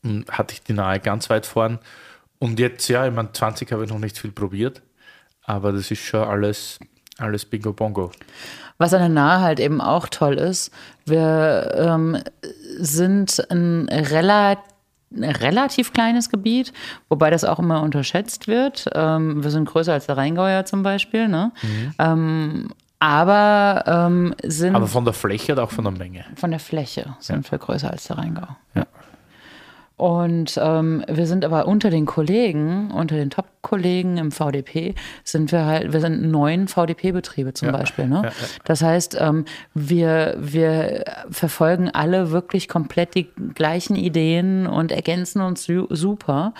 Und 0.04 0.30
Hatte 0.30 0.54
ich 0.54 0.62
die 0.62 0.72
Nahe 0.72 1.00
ganz 1.00 1.28
weit 1.30 1.46
vorn. 1.46 1.78
Und 2.38 2.60
jetzt, 2.60 2.88
ja, 2.88 3.06
ich 3.06 3.12
meine, 3.14 3.32
20 3.32 3.72
habe 3.72 3.84
ich 3.84 3.90
noch 3.90 3.98
nicht 3.98 4.18
viel 4.18 4.30
probiert, 4.30 4.82
aber 5.42 5.72
das 5.72 5.90
ist 5.90 6.00
schon 6.00 6.22
alles, 6.22 6.78
alles 7.18 7.44
Bingo 7.44 7.72
Bongo. 7.72 8.12
Was 8.78 8.94
an 8.94 9.00
der 9.00 9.08
Nahe 9.08 9.40
halt 9.40 9.58
eben 9.58 9.80
auch 9.80 10.08
toll 10.08 10.34
ist, 10.34 10.70
wir 11.04 11.72
ähm, 11.76 12.22
sind 12.78 13.44
ein 13.50 13.88
rela 13.88 14.58
relativ 15.16 15.92
kleines 15.94 16.28
Gebiet, 16.28 16.72
wobei 17.08 17.30
das 17.30 17.42
auch 17.42 17.58
immer 17.58 17.82
unterschätzt 17.82 18.46
wird. 18.46 18.84
Ähm, 18.94 19.42
wir 19.42 19.50
sind 19.50 19.64
größer 19.64 19.94
als 19.94 20.04
der 20.06 20.18
Rheingauer 20.18 20.66
zum 20.66 20.82
Beispiel, 20.82 21.28
ne? 21.28 21.50
Ähm, 21.98 22.68
aber 23.00 23.84
ähm, 23.86 24.34
sind 24.42 24.74
Aber 24.74 24.86
von 24.86 25.04
der 25.04 25.14
Fläche 25.14 25.52
oder 25.52 25.64
auch 25.64 25.70
von 25.70 25.84
der 25.84 25.92
Menge. 25.92 26.24
von 26.36 26.50
der 26.50 26.60
Fläche 26.60 27.16
sind 27.20 27.50
wir 27.50 27.58
größer 27.58 27.90
als 27.90 28.04
der 28.08 28.18
Rheingau. 28.18 28.48
Ja. 28.74 28.86
Und 29.98 30.58
ähm, 30.62 31.04
wir 31.08 31.26
sind 31.26 31.44
aber 31.44 31.66
unter 31.66 31.90
den 31.90 32.06
Kollegen, 32.06 32.92
unter 32.92 33.16
den 33.16 33.30
Top-Kollegen 33.30 34.16
im 34.16 34.30
VDP, 34.30 34.94
sind 35.24 35.50
wir 35.50 35.66
halt, 35.66 35.92
wir 35.92 36.00
sind 36.00 36.22
neun 36.30 36.68
VDP-Betriebe 36.68 37.52
zum 37.52 37.66
Ja. 37.68 37.76
Beispiel. 37.76 38.06
Ne? 38.06 38.20
Ja, 38.22 38.28
ja. 38.28 38.32
Das 38.64 38.80
heißt, 38.80 39.16
ähm, 39.20 39.44
wir, 39.74 40.36
wir 40.38 41.02
verfolgen 41.30 41.90
alle 41.90 42.30
wirklich 42.30 42.68
komplett 42.68 43.16
die 43.16 43.28
gleichen 43.54 43.96
Ideen 43.96 44.68
und 44.68 44.92
ergänzen 44.92 45.42
uns 45.42 45.64
su 45.64 45.88
super. 45.90 46.54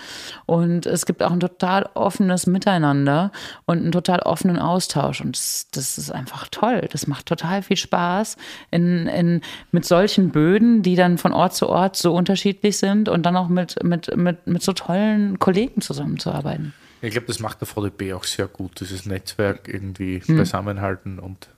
Und 0.46 0.86
es 0.86 1.06
gibt 1.06 1.22
auch 1.22 1.30
ein 1.30 1.38
total 1.38 1.88
offenes 1.94 2.48
Miteinander 2.48 3.30
und 3.66 3.78
einen 3.78 3.92
total 3.92 4.18
offenen 4.18 4.58
Austausch. 4.58 5.20
Und 5.20 5.36
das, 5.38 5.68
das 5.70 5.96
ist 5.96 6.10
einfach 6.10 6.48
toll. 6.50 6.88
Das 6.90 7.06
macht 7.06 7.26
total 7.26 7.62
viel 7.62 7.76
Spaß 7.76 8.36
in, 8.72 9.06
in, 9.06 9.42
mit 9.70 9.84
solchen 9.84 10.30
Böden, 10.30 10.82
die 10.82 10.96
dann 10.96 11.18
von 11.18 11.32
Ort 11.32 11.54
zu 11.54 11.68
Ort 11.68 11.94
so 11.94 12.12
unterschiedlich 12.12 12.78
sind 12.78 13.08
und 13.08 13.27
dann 13.28 13.36
auch 13.36 13.48
mit, 13.48 13.82
mit, 13.82 14.16
mit, 14.16 14.46
mit 14.46 14.62
so 14.62 14.72
tollen 14.72 15.38
Kollegen 15.38 15.80
zusammenzuarbeiten. 15.80 16.74
Ich 17.00 17.12
glaube, 17.12 17.26
das 17.28 17.38
macht 17.38 17.60
der 17.60 17.68
VDP 17.68 18.12
auch 18.14 18.24
sehr 18.24 18.46
gut, 18.48 18.80
dieses 18.80 19.06
Netzwerk 19.06 19.68
irgendwie 19.68 20.20
Hm. 20.24 20.36
beisammenhalten 20.36 21.18
und 21.18 21.48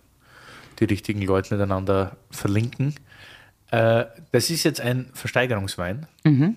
die 0.78 0.84
richtigen 0.84 1.22
Leute 1.22 1.54
miteinander 1.54 2.16
verlinken. 2.30 2.94
Äh, 3.70 4.04
das 4.32 4.50
ist 4.50 4.64
jetzt 4.64 4.80
ein 4.80 5.08
Versteigerungswein. 5.14 6.06
Mhm. 6.24 6.56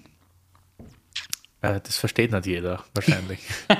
Äh, 1.61 1.79
das 1.83 1.97
versteht 1.97 2.31
nicht 2.31 2.45
jeder 2.45 2.83
wahrscheinlich. 2.93 3.39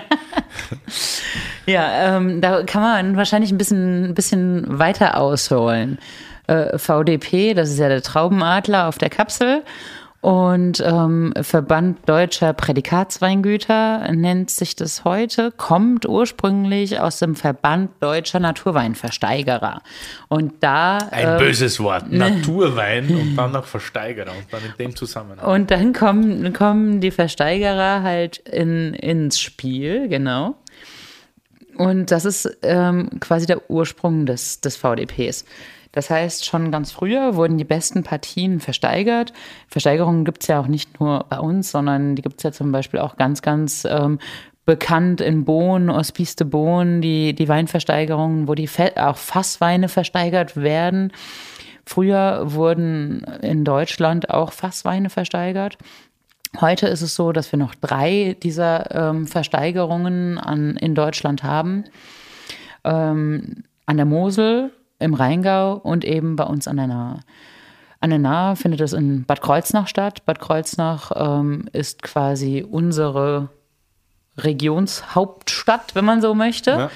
Ja, 1.65 2.17
ähm, 2.17 2.41
da 2.41 2.63
kann 2.63 2.81
man 2.81 3.15
wahrscheinlich 3.17 3.51
ein 3.51 3.57
bisschen, 3.57 4.05
ein 4.05 4.13
bisschen 4.13 4.79
weiter 4.79 5.17
ausholen. 5.17 5.97
Äh, 6.47 6.77
VDP, 6.77 7.53
das 7.53 7.69
ist 7.69 7.79
ja 7.79 7.87
der 7.87 8.01
Traubenadler 8.01 8.87
auf 8.89 8.97
der 8.97 9.09
Kapsel. 9.09 9.63
Und 10.23 10.81
ähm, 10.85 11.33
Verband 11.41 12.07
Deutscher 12.07 12.53
Prädikatsweingüter 12.53 14.09
nennt 14.13 14.49
sich 14.49 14.73
das 14.73 15.03
heute, 15.03 15.51
kommt 15.51 16.07
ursprünglich 16.07 16.97
aus 17.01 17.19
dem 17.19 17.35
Verband 17.35 17.91
Deutscher 17.99 18.39
Naturweinversteigerer. 18.39 19.81
Und 20.29 20.63
da. 20.63 20.99
Ein 21.11 21.27
ähm, 21.27 21.37
böses 21.39 21.77
Wort. 21.81 22.05
Naturwein 22.09 23.13
und 23.13 23.35
dann 23.35 23.51
noch 23.51 23.65
Versteigerer 23.65 24.31
und 24.31 24.45
dann 24.49 24.61
in 24.63 24.77
dem 24.79 24.95
Zusammenhang. 24.95 25.45
Und 25.45 25.71
dann 25.71 25.91
kommen, 25.91 26.53
kommen 26.53 27.01
die 27.01 27.11
Versteigerer 27.11 28.01
halt 28.03 28.37
in, 28.37 28.93
ins 28.93 29.41
Spiel, 29.41 30.07
genau. 30.07 30.55
Und 31.75 32.11
das 32.11 32.23
ist 32.23 32.49
ähm, 32.61 33.09
quasi 33.19 33.45
der 33.45 33.69
Ursprung 33.69 34.25
des, 34.25 34.61
des 34.61 34.77
VDPs. 34.77 35.43
Das 35.93 36.09
heißt, 36.09 36.43
schon 36.43 36.71
ganz 36.71 36.91
früher 36.91 37.35
wurden 37.35 37.57
die 37.57 37.63
besten 37.63 38.03
Partien 38.03 38.59
versteigert. 38.59 39.31
Versteigerungen 39.67 40.25
gibt 40.25 40.41
es 40.41 40.47
ja 40.47 40.59
auch 40.59 40.67
nicht 40.67 40.99
nur 40.99 41.25
bei 41.29 41.39
uns, 41.39 41.71
sondern 41.71 42.15
die 42.15 42.23
gibt 42.23 42.39
es 42.39 42.43
ja 42.43 42.51
zum 42.51 42.71
Beispiel 42.71 42.99
auch 42.99 43.15
ganz, 43.15 43.41
ganz 43.41 43.85
ähm, 43.89 44.19
bekannt 44.65 45.21
in 45.21 45.45
Bohn, 45.45 45.93
Hospice 45.93 46.35
de 46.35 46.47
Bohn, 46.47 47.01
die, 47.01 47.33
die 47.33 47.47
Weinversteigerungen, 47.47 48.47
wo 48.47 48.55
die 48.55 48.67
Fe 48.67 48.93
auch 48.95 49.17
Fassweine 49.17 49.87
versteigert 49.87 50.57
werden. 50.57 51.13
Früher 51.85 52.53
wurden 52.53 53.23
in 53.41 53.63
Deutschland 53.63 54.31
auch 54.31 54.51
Fassweine 54.51 55.11
versteigert. 55.11 55.77
Heute 56.59 56.87
ist 56.87 57.01
es 57.01 57.13
so, 57.13 57.31
dass 57.33 57.51
wir 57.51 57.59
noch 57.59 57.75
drei 57.75 58.35
dieser 58.41 59.09
ähm, 59.09 59.27
Versteigerungen 59.27 60.39
an, 60.39 60.75
in 60.77 60.95
Deutschland 60.95 61.43
haben. 61.43 61.83
Ähm, 62.83 63.63
an 63.85 63.97
der 63.97 64.05
Mosel, 64.05 64.71
im 65.03 65.13
Rheingau 65.13 65.75
und 65.75 66.05
eben 66.05 66.35
bei 66.35 66.45
uns 66.45 66.67
an 66.67 66.77
der 66.77 66.87
Nahe. 66.87 67.19
An 67.99 68.09
der 68.09 68.19
Nahe 68.19 68.55
findet 68.55 68.81
es 68.81 68.93
in 68.93 69.23
Bad 69.23 69.41
Kreuznach 69.41 69.87
statt. 69.87 70.25
Bad 70.25 70.39
Kreuznach 70.39 71.11
ähm, 71.15 71.69
ist 71.71 72.03
quasi 72.03 72.65
unsere 72.69 73.49
Regionshauptstadt, 74.37 75.95
wenn 75.95 76.05
man 76.05 76.21
so 76.21 76.33
möchte. 76.35 76.71
Ja. 76.71 76.89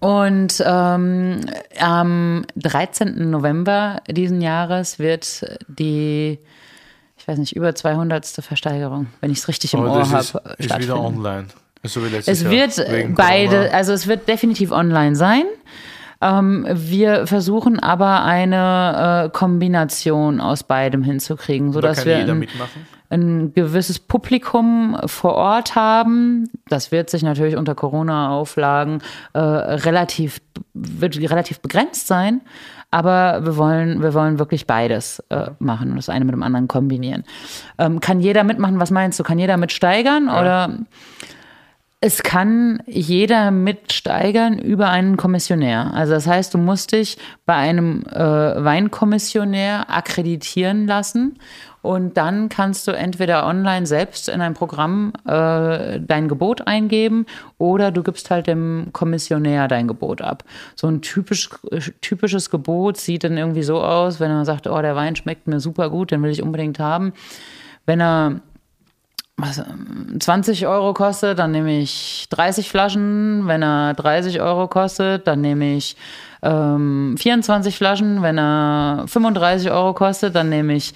Und 0.00 0.62
ähm, 0.64 1.40
am 1.80 2.44
13. 2.54 3.30
November 3.30 4.00
diesen 4.08 4.40
Jahres 4.40 5.00
wird 5.00 5.44
die, 5.66 6.38
ich 7.16 7.26
weiß 7.26 7.38
nicht, 7.38 7.56
über 7.56 7.74
200. 7.74 8.24
Versteigerung, 8.26 9.08
wenn 9.20 9.32
ich 9.32 9.38
es 9.38 9.48
richtig 9.48 9.74
im 9.74 9.80
oh, 9.80 9.88
Ohr 9.88 10.08
habe, 10.10 10.54
ist, 10.58 10.70
ist 10.70 10.78
wieder 10.78 11.00
online. 11.00 11.48
So 11.84 12.00
es 12.04 12.42
Jahr, 12.42 12.50
wird 12.50 13.16
beide, 13.16 13.56
Corona. 13.56 13.70
also 13.70 13.92
es 13.92 14.06
wird 14.06 14.28
definitiv 14.28 14.70
online 14.70 15.16
sein. 15.16 15.44
Ähm, 16.20 16.66
wir 16.68 17.26
versuchen 17.26 17.78
aber 17.78 18.24
eine 18.24 19.26
äh, 19.26 19.30
Kombination 19.30 20.40
aus 20.40 20.64
beidem 20.64 21.04
hinzukriegen, 21.04 21.72
sodass 21.72 22.04
wir 22.04 22.16
ein, 22.16 22.48
ein, 23.10 23.54
gewisses 23.54 24.00
Publikum 24.00 24.98
vor 25.06 25.34
Ort 25.34 25.76
haben. 25.76 26.50
Das 26.68 26.90
wird 26.90 27.08
sich 27.08 27.22
natürlich 27.22 27.56
unter 27.56 27.76
Corona-Auflagen 27.76 29.00
äh, 29.32 29.38
relativ, 29.38 30.40
wird 30.74 31.16
relativ 31.16 31.60
begrenzt 31.60 32.08
sein. 32.08 32.40
Aber 32.90 33.44
wir 33.44 33.56
wollen, 33.56 34.02
wir 34.02 34.14
wollen 34.14 34.38
wirklich 34.38 34.66
beides 34.66 35.22
äh, 35.28 35.50
machen 35.58 35.90
und 35.90 35.96
das 35.96 36.08
eine 36.08 36.24
mit 36.24 36.32
dem 36.32 36.42
anderen 36.42 36.68
kombinieren. 36.68 37.24
Ähm, 37.76 38.00
kann 38.00 38.20
jeder 38.20 38.44
mitmachen? 38.44 38.80
Was 38.80 38.90
meinst 38.90 39.20
du? 39.20 39.24
Kann 39.24 39.38
jeder 39.38 39.58
mitsteigern? 39.58 40.26
Ja. 40.26 40.40
Oder 40.40 40.78
es 42.00 42.22
kann 42.22 42.80
jeder 42.86 43.50
mitsteigern 43.50 44.60
über 44.60 44.88
einen 44.88 45.16
Kommissionär. 45.16 45.92
Also 45.94 46.12
das 46.12 46.28
heißt, 46.28 46.54
du 46.54 46.58
musst 46.58 46.92
dich 46.92 47.18
bei 47.44 47.54
einem 47.54 48.04
äh, 48.06 48.18
Weinkommissionär 48.18 49.90
akkreditieren 49.90 50.86
lassen 50.86 51.40
und 51.82 52.16
dann 52.16 52.48
kannst 52.48 52.86
du 52.86 52.92
entweder 52.92 53.46
online 53.46 53.84
selbst 53.86 54.28
in 54.28 54.40
ein 54.40 54.54
Programm 54.54 55.12
äh, 55.26 55.98
dein 55.98 56.28
Gebot 56.28 56.68
eingeben 56.68 57.26
oder 57.56 57.90
du 57.90 58.04
gibst 58.04 58.30
halt 58.30 58.46
dem 58.46 58.90
Kommissionär 58.92 59.66
dein 59.66 59.88
Gebot 59.88 60.22
ab. 60.22 60.44
So 60.76 60.86
ein 60.86 61.02
typisch, 61.02 61.50
typisches 62.00 62.50
Gebot 62.50 62.96
sieht 62.96 63.24
dann 63.24 63.36
irgendwie 63.36 63.64
so 63.64 63.82
aus, 63.82 64.20
wenn 64.20 64.30
er 64.30 64.44
sagt, 64.44 64.68
oh, 64.68 64.80
der 64.80 64.94
Wein 64.94 65.16
schmeckt 65.16 65.48
mir 65.48 65.58
super 65.58 65.90
gut, 65.90 66.12
den 66.12 66.22
will 66.22 66.30
ich 66.30 66.42
unbedingt 66.42 66.78
haben. 66.78 67.12
Wenn 67.86 68.00
er 68.00 68.40
was, 69.38 69.62
20 70.18 70.66
Euro 70.66 70.92
kostet, 70.94 71.38
dann 71.38 71.52
nehme 71.52 71.78
ich 71.78 72.26
30 72.30 72.68
Flaschen. 72.68 73.46
Wenn 73.46 73.62
er 73.62 73.94
30 73.94 74.40
Euro 74.40 74.66
kostet, 74.66 75.26
dann 75.26 75.40
nehme 75.40 75.76
ich 75.76 75.96
ähm, 76.42 77.14
24 77.16 77.76
Flaschen. 77.76 78.20
Wenn 78.22 78.38
er 78.38 79.04
35 79.06 79.70
Euro 79.70 79.94
kostet, 79.94 80.34
dann 80.34 80.48
nehme 80.48 80.74
ich 80.74 80.92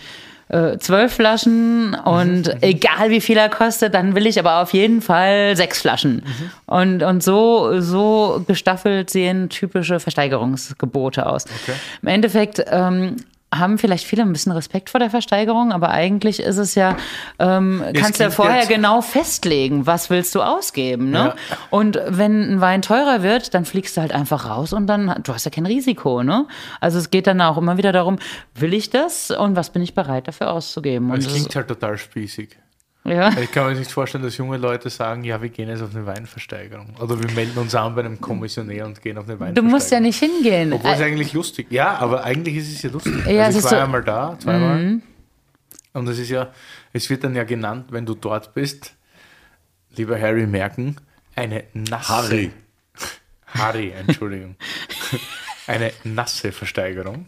äh, 0.49 0.77
12 0.77 1.13
Flaschen. 1.15 1.95
Und 1.95 2.49
mhm. 2.49 2.59
egal 2.63 3.11
wie 3.11 3.21
viel 3.21 3.37
er 3.37 3.49
kostet, 3.49 3.95
dann 3.95 4.17
will 4.17 4.27
ich 4.27 4.41
aber 4.41 4.61
auf 4.61 4.73
jeden 4.73 5.03
Fall 5.03 5.57
sechs 5.57 5.81
Flaschen. 5.81 6.17
Mhm. 6.17 6.51
Und, 6.67 7.03
und 7.05 7.23
so, 7.23 7.81
so 7.81 8.43
gestaffelt 8.47 9.11
sehen 9.11 9.51
typische 9.51 10.01
Versteigerungsgebote 10.01 11.27
aus. 11.27 11.45
Okay. 11.45 11.77
Im 12.03 12.09
Endeffekt 12.09 12.65
ähm, 12.69 13.17
haben 13.53 13.79
vielleicht 13.79 14.07
viele 14.07 14.23
ein 14.23 14.33
bisschen 14.33 14.53
Respekt 14.53 14.91
vor 14.91 14.99
der 14.99 15.11
Versteigerung, 15.11 15.73
aber 15.73 15.91
eigentlich 15.91 16.41
ist 16.41 16.57
es 16.57 16.75
ja, 16.75 16.97
ähm, 17.39 17.85
kannst 17.95 18.19
du 18.19 18.25
ja 18.25 18.31
vorher 18.31 18.67
genau 18.67 19.03
festlegen, 19.03 19.87
was 19.87 20.11
willst 20.11 20.35
du 20.35 20.43
ausgeben. 20.43 21.11
Ne? 21.11 21.35
Ja. 21.51 21.57
Und 21.71 22.01
wenn 22.09 22.55
ein 22.55 22.61
Wein 22.61 22.83
teurer 22.83 23.23
wird, 23.23 23.55
dann 23.55 23.65
fliegst 23.65 23.97
du 23.97 24.01
halt 24.01 24.13
einfach 24.13 24.49
raus 24.49 24.73
und 24.73 24.87
dann, 24.87 25.21
du 25.23 25.35
hast 25.35 25.45
ja 25.45 25.51
kein 25.51 25.67
Risiko. 25.67 26.23
Ne? 26.23 26.47
Also 26.81 26.99
es 26.99 27.11
geht 27.11 27.27
dann 27.27 27.41
auch 27.41 27.59
immer 27.59 27.77
wieder 27.77 27.93
darum, 27.93 28.19
will 28.55 28.73
ich 28.73 28.91
das 28.91 29.31
und 29.31 29.55
was 29.55 29.71
bin 29.71 29.83
ich 29.83 29.95
bereit 29.95 30.29
dafür 30.29 30.51
auszugeben. 30.51 31.13
Es 31.13 31.29
klingt 31.29 31.55
halt 31.55 31.69
total 31.69 31.99
spießig. 31.99 32.57
Ja. 33.05 33.37
Ich 33.37 33.51
kann 33.51 33.67
mir 33.67 33.79
nicht 33.79 33.91
vorstellen, 33.91 34.23
dass 34.23 34.37
junge 34.37 34.57
Leute 34.59 34.89
sagen, 34.89 35.25
ja, 35.25 35.43
wir 35.43 35.49
gehen 35.49 35.69
jetzt 35.69 35.83
auf 35.83 35.95
eine 35.95 36.07
Weinversteigerung. 36.07 36.95
Oder 37.01 37.21
wir 37.21 37.31
melden 37.33 37.59
uns 37.59 37.75
an 37.75 37.95
bei 37.97 38.05
einem 38.05 38.21
Kommissionär 38.21 38.87
und 38.87 39.03
gehen 39.03 39.19
auf 39.19 39.25
eine 39.25 39.41
Weinversteigerung. 39.41 39.69
Du 39.69 39.75
musst 39.75 39.91
ja 39.91 39.99
nicht 39.99 40.21
hingehen. 40.21 40.73
Obwohl 40.73 40.93
es 40.93 41.01
eigentlich 41.01 41.33
lustig 41.33 41.67
Ja, 41.71 41.97
aber 41.97 42.23
eigentlich 42.23 42.57
ist 42.57 42.73
es 42.73 42.83
ja 42.83 42.91
lustig. 42.91 43.27
Ja, 43.27 43.47
also 43.47 43.59
ich 43.59 43.65
war 43.65 43.71
so 43.71 43.77
einmal 43.77 44.05
da, 44.05 44.37
zweimal. 44.39 44.79
Mhm. 44.79 45.03
Und 45.95 46.09
es 46.09 46.19
ist 46.19 46.31
ja, 46.31 46.53
es 46.93 47.11
wird 47.11 47.25
dann 47.25 47.35
ja 47.35 47.45
genannt, 47.45 47.87
wenn 47.91 48.07
du 48.07 48.15
dort 48.15 48.55
bist, 48.55 48.95
lieber 49.97 50.19
Harry 50.21 50.47
merken, 50.47 50.97
eine 51.35 51.65
nasse. 51.75 52.09
Harry. 52.09 52.51
Harry, 53.47 53.91
Entschuldigung. 53.91 54.57
eine 55.67 55.93
nasse 56.05 56.53
Versteigerung. 56.53 57.27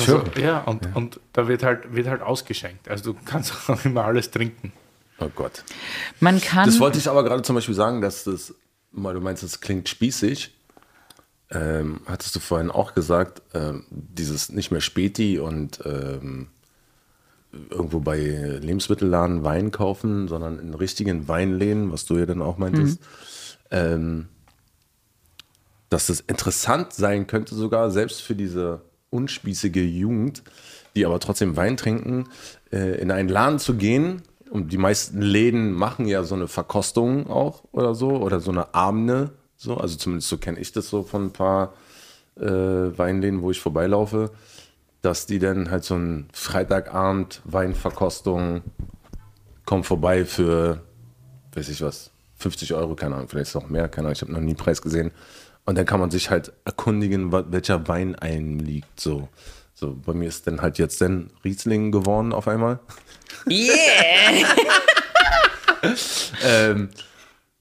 Also, 0.00 0.24
ja, 0.40 0.60
und, 0.60 0.84
ja. 0.84 0.92
und 0.94 1.20
da 1.32 1.48
wird 1.48 1.62
halt, 1.62 1.94
wird 1.94 2.06
halt 2.06 2.22
ausgeschenkt. 2.22 2.88
Also 2.88 3.12
du 3.12 3.18
kannst 3.24 3.52
auch 3.68 3.84
immer 3.84 4.04
alles 4.04 4.30
trinken. 4.30 4.72
Oh 5.18 5.30
Gott. 5.34 5.64
Man 6.18 6.40
kann. 6.40 6.66
Das 6.66 6.80
wollte 6.80 6.98
ich 6.98 7.08
aber 7.08 7.22
gerade 7.24 7.42
zum 7.42 7.54
Beispiel 7.54 7.74
sagen, 7.74 8.00
dass 8.00 8.24
das, 8.24 8.54
weil 8.92 9.14
du 9.14 9.20
meinst, 9.20 9.42
das 9.42 9.60
klingt 9.60 9.88
spießig. 9.88 10.54
Ähm, 11.52 12.00
hattest 12.06 12.34
du 12.36 12.40
vorhin 12.40 12.70
auch 12.70 12.94
gesagt, 12.94 13.42
ähm, 13.54 13.84
dieses 13.90 14.50
nicht 14.50 14.70
mehr 14.70 14.80
Späti 14.80 15.38
und 15.38 15.80
ähm, 15.84 16.48
irgendwo 17.52 18.00
bei 18.00 18.18
Lebensmittelladen 18.18 19.42
Wein 19.42 19.72
kaufen, 19.72 20.28
sondern 20.28 20.58
in 20.58 20.74
richtigen 20.74 21.26
Weinläden, 21.26 21.92
was 21.92 22.04
du 22.04 22.16
ja 22.16 22.26
dann 22.26 22.42
auch 22.42 22.58
meintest. 22.58 23.00
Mhm. 23.00 23.06
Ähm, 23.72 24.28
dass 25.88 26.06
das 26.06 26.20
interessant 26.20 26.92
sein 26.92 27.26
könnte, 27.26 27.56
sogar 27.56 27.90
selbst 27.90 28.22
für 28.22 28.36
diese 28.36 28.80
unspießige 29.10 29.84
Jugend, 29.84 30.42
die 30.94 31.04
aber 31.04 31.20
trotzdem 31.20 31.56
Wein 31.56 31.76
trinken, 31.76 32.28
äh, 32.72 33.00
in 33.00 33.10
einen 33.10 33.28
Laden 33.28 33.58
zu 33.58 33.74
gehen. 33.74 34.22
Und 34.50 34.72
die 34.72 34.78
meisten 34.78 35.20
Läden 35.20 35.72
machen 35.72 36.06
ja 36.06 36.24
so 36.24 36.34
eine 36.34 36.48
Verkostung 36.48 37.28
auch 37.28 37.62
oder 37.72 37.94
so, 37.94 38.10
oder 38.10 38.40
so 38.40 38.50
eine 38.50 38.74
Abende. 38.74 39.30
So. 39.56 39.76
Also 39.76 39.96
zumindest 39.96 40.28
so 40.28 40.38
kenne 40.38 40.58
ich 40.58 40.72
das 40.72 40.88
so 40.88 41.02
von 41.02 41.26
ein 41.26 41.32
paar 41.32 41.74
äh, 42.36 42.44
Weinläden, 42.46 43.42
wo 43.42 43.50
ich 43.50 43.60
vorbeilaufe, 43.60 44.30
dass 45.02 45.26
die 45.26 45.38
dann 45.38 45.70
halt 45.70 45.84
so 45.84 45.94
ein 45.94 46.28
Freitagabend 46.32 47.42
Weinverkostung 47.44 48.62
kommen 49.64 49.84
vorbei 49.84 50.24
für, 50.24 50.82
weiß 51.54 51.68
ich 51.68 51.80
was, 51.80 52.10
50 52.36 52.74
Euro, 52.74 52.96
keine 52.96 53.14
Ahnung, 53.14 53.28
vielleicht 53.28 53.54
noch 53.54 53.68
mehr, 53.68 53.88
keine 53.88 54.06
Ahnung, 54.06 54.14
ich 54.14 54.22
habe 54.22 54.32
noch 54.32 54.40
nie 54.40 54.54
Preis 54.54 54.82
gesehen. 54.82 55.12
Und 55.64 55.76
dann 55.76 55.86
kann 55.86 56.00
man 56.00 56.10
sich 56.10 56.30
halt 56.30 56.52
erkundigen, 56.64 57.32
welcher 57.32 57.86
Wein 57.86 58.14
einem 58.16 58.58
liegt. 58.58 58.98
So. 58.98 59.28
so 59.74 59.94
bei 59.94 60.12
mir 60.12 60.28
ist 60.28 60.46
dann 60.46 60.62
halt 60.62 60.78
jetzt 60.78 61.00
dann 61.00 61.30
Riesling 61.44 61.92
geworden 61.92 62.32
auf 62.32 62.48
einmal. 62.48 62.80
Yeah! 63.48 64.46
ähm, 66.44 66.88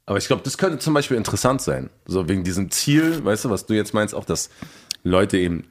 aber 0.06 0.18
ich 0.18 0.28
glaube, 0.28 0.42
das 0.44 0.58
könnte 0.58 0.80
zum 0.80 0.94
Beispiel 0.94 1.18
interessant 1.18 1.62
sein. 1.62 1.90
So 2.06 2.28
wegen 2.28 2.44
diesem 2.44 2.72
Ziel, 2.72 3.24
weißt 3.24 3.46
du, 3.46 3.50
was 3.52 3.68
du 3.68 3.76
jetzt 3.76 3.94
meinst, 3.94 4.16
auch 4.16 4.26
dass 4.26 4.50
Leute 5.04 5.38
eben 5.38 5.66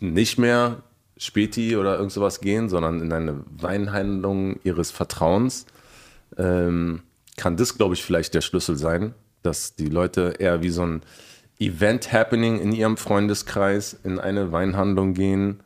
nicht 0.00 0.38
mehr 0.38 0.82
Späti 1.16 1.76
oder 1.76 1.96
irgend 1.96 2.12
sowas 2.12 2.40
gehen, 2.40 2.68
sondern 2.68 3.00
in 3.00 3.12
eine 3.12 3.42
Weinhandlung 3.50 4.60
ihres 4.62 4.90
Vertrauens, 4.90 5.66
ähm, 6.36 7.02
kann 7.36 7.56
das, 7.56 7.76
glaube 7.76 7.94
ich, 7.94 8.04
vielleicht 8.04 8.34
der 8.34 8.40
Schlüssel 8.40 8.76
sein, 8.76 9.14
dass 9.42 9.74
die 9.74 9.88
Leute 9.88 10.34
eher 10.38 10.62
wie 10.62 10.70
so 10.70 10.82
ein 10.82 11.02
Event-Happening 11.58 12.60
in 12.60 12.72
ihrem 12.72 12.96
Freundeskreis 12.96 13.96
in 14.04 14.18
eine 14.18 14.52
Weinhandlung 14.52 15.14
gehen 15.14 15.60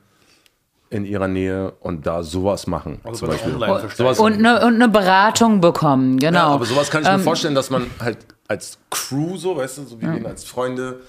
in 0.92 1.06
ihrer 1.06 1.28
Nähe 1.28 1.72
und 1.80 2.06
da 2.06 2.22
sowas 2.22 2.66
machen. 2.66 3.00
Also 3.02 3.20
zum 3.20 3.28
Beispiel. 3.28 3.52
Sowas 3.96 4.18
und, 4.18 4.34
eine, 4.34 4.64
und 4.66 4.74
eine 4.74 4.88
Beratung 4.88 5.62
bekommen, 5.62 6.18
genau. 6.18 6.38
Ja, 6.38 6.46
aber 6.48 6.66
sowas 6.66 6.90
kann 6.90 7.02
ich 7.02 7.08
mir 7.08 7.14
ähm, 7.14 7.22
vorstellen, 7.22 7.54
dass 7.54 7.70
man 7.70 7.86
halt 7.98 8.18
als 8.46 8.78
Crew, 8.90 9.38
so 9.38 9.56
weißt 9.56 9.78
du, 9.78 9.84
so 9.84 10.00
wie 10.00 10.04
ja. 10.04 10.18
als 10.26 10.44
Freunde 10.44 11.00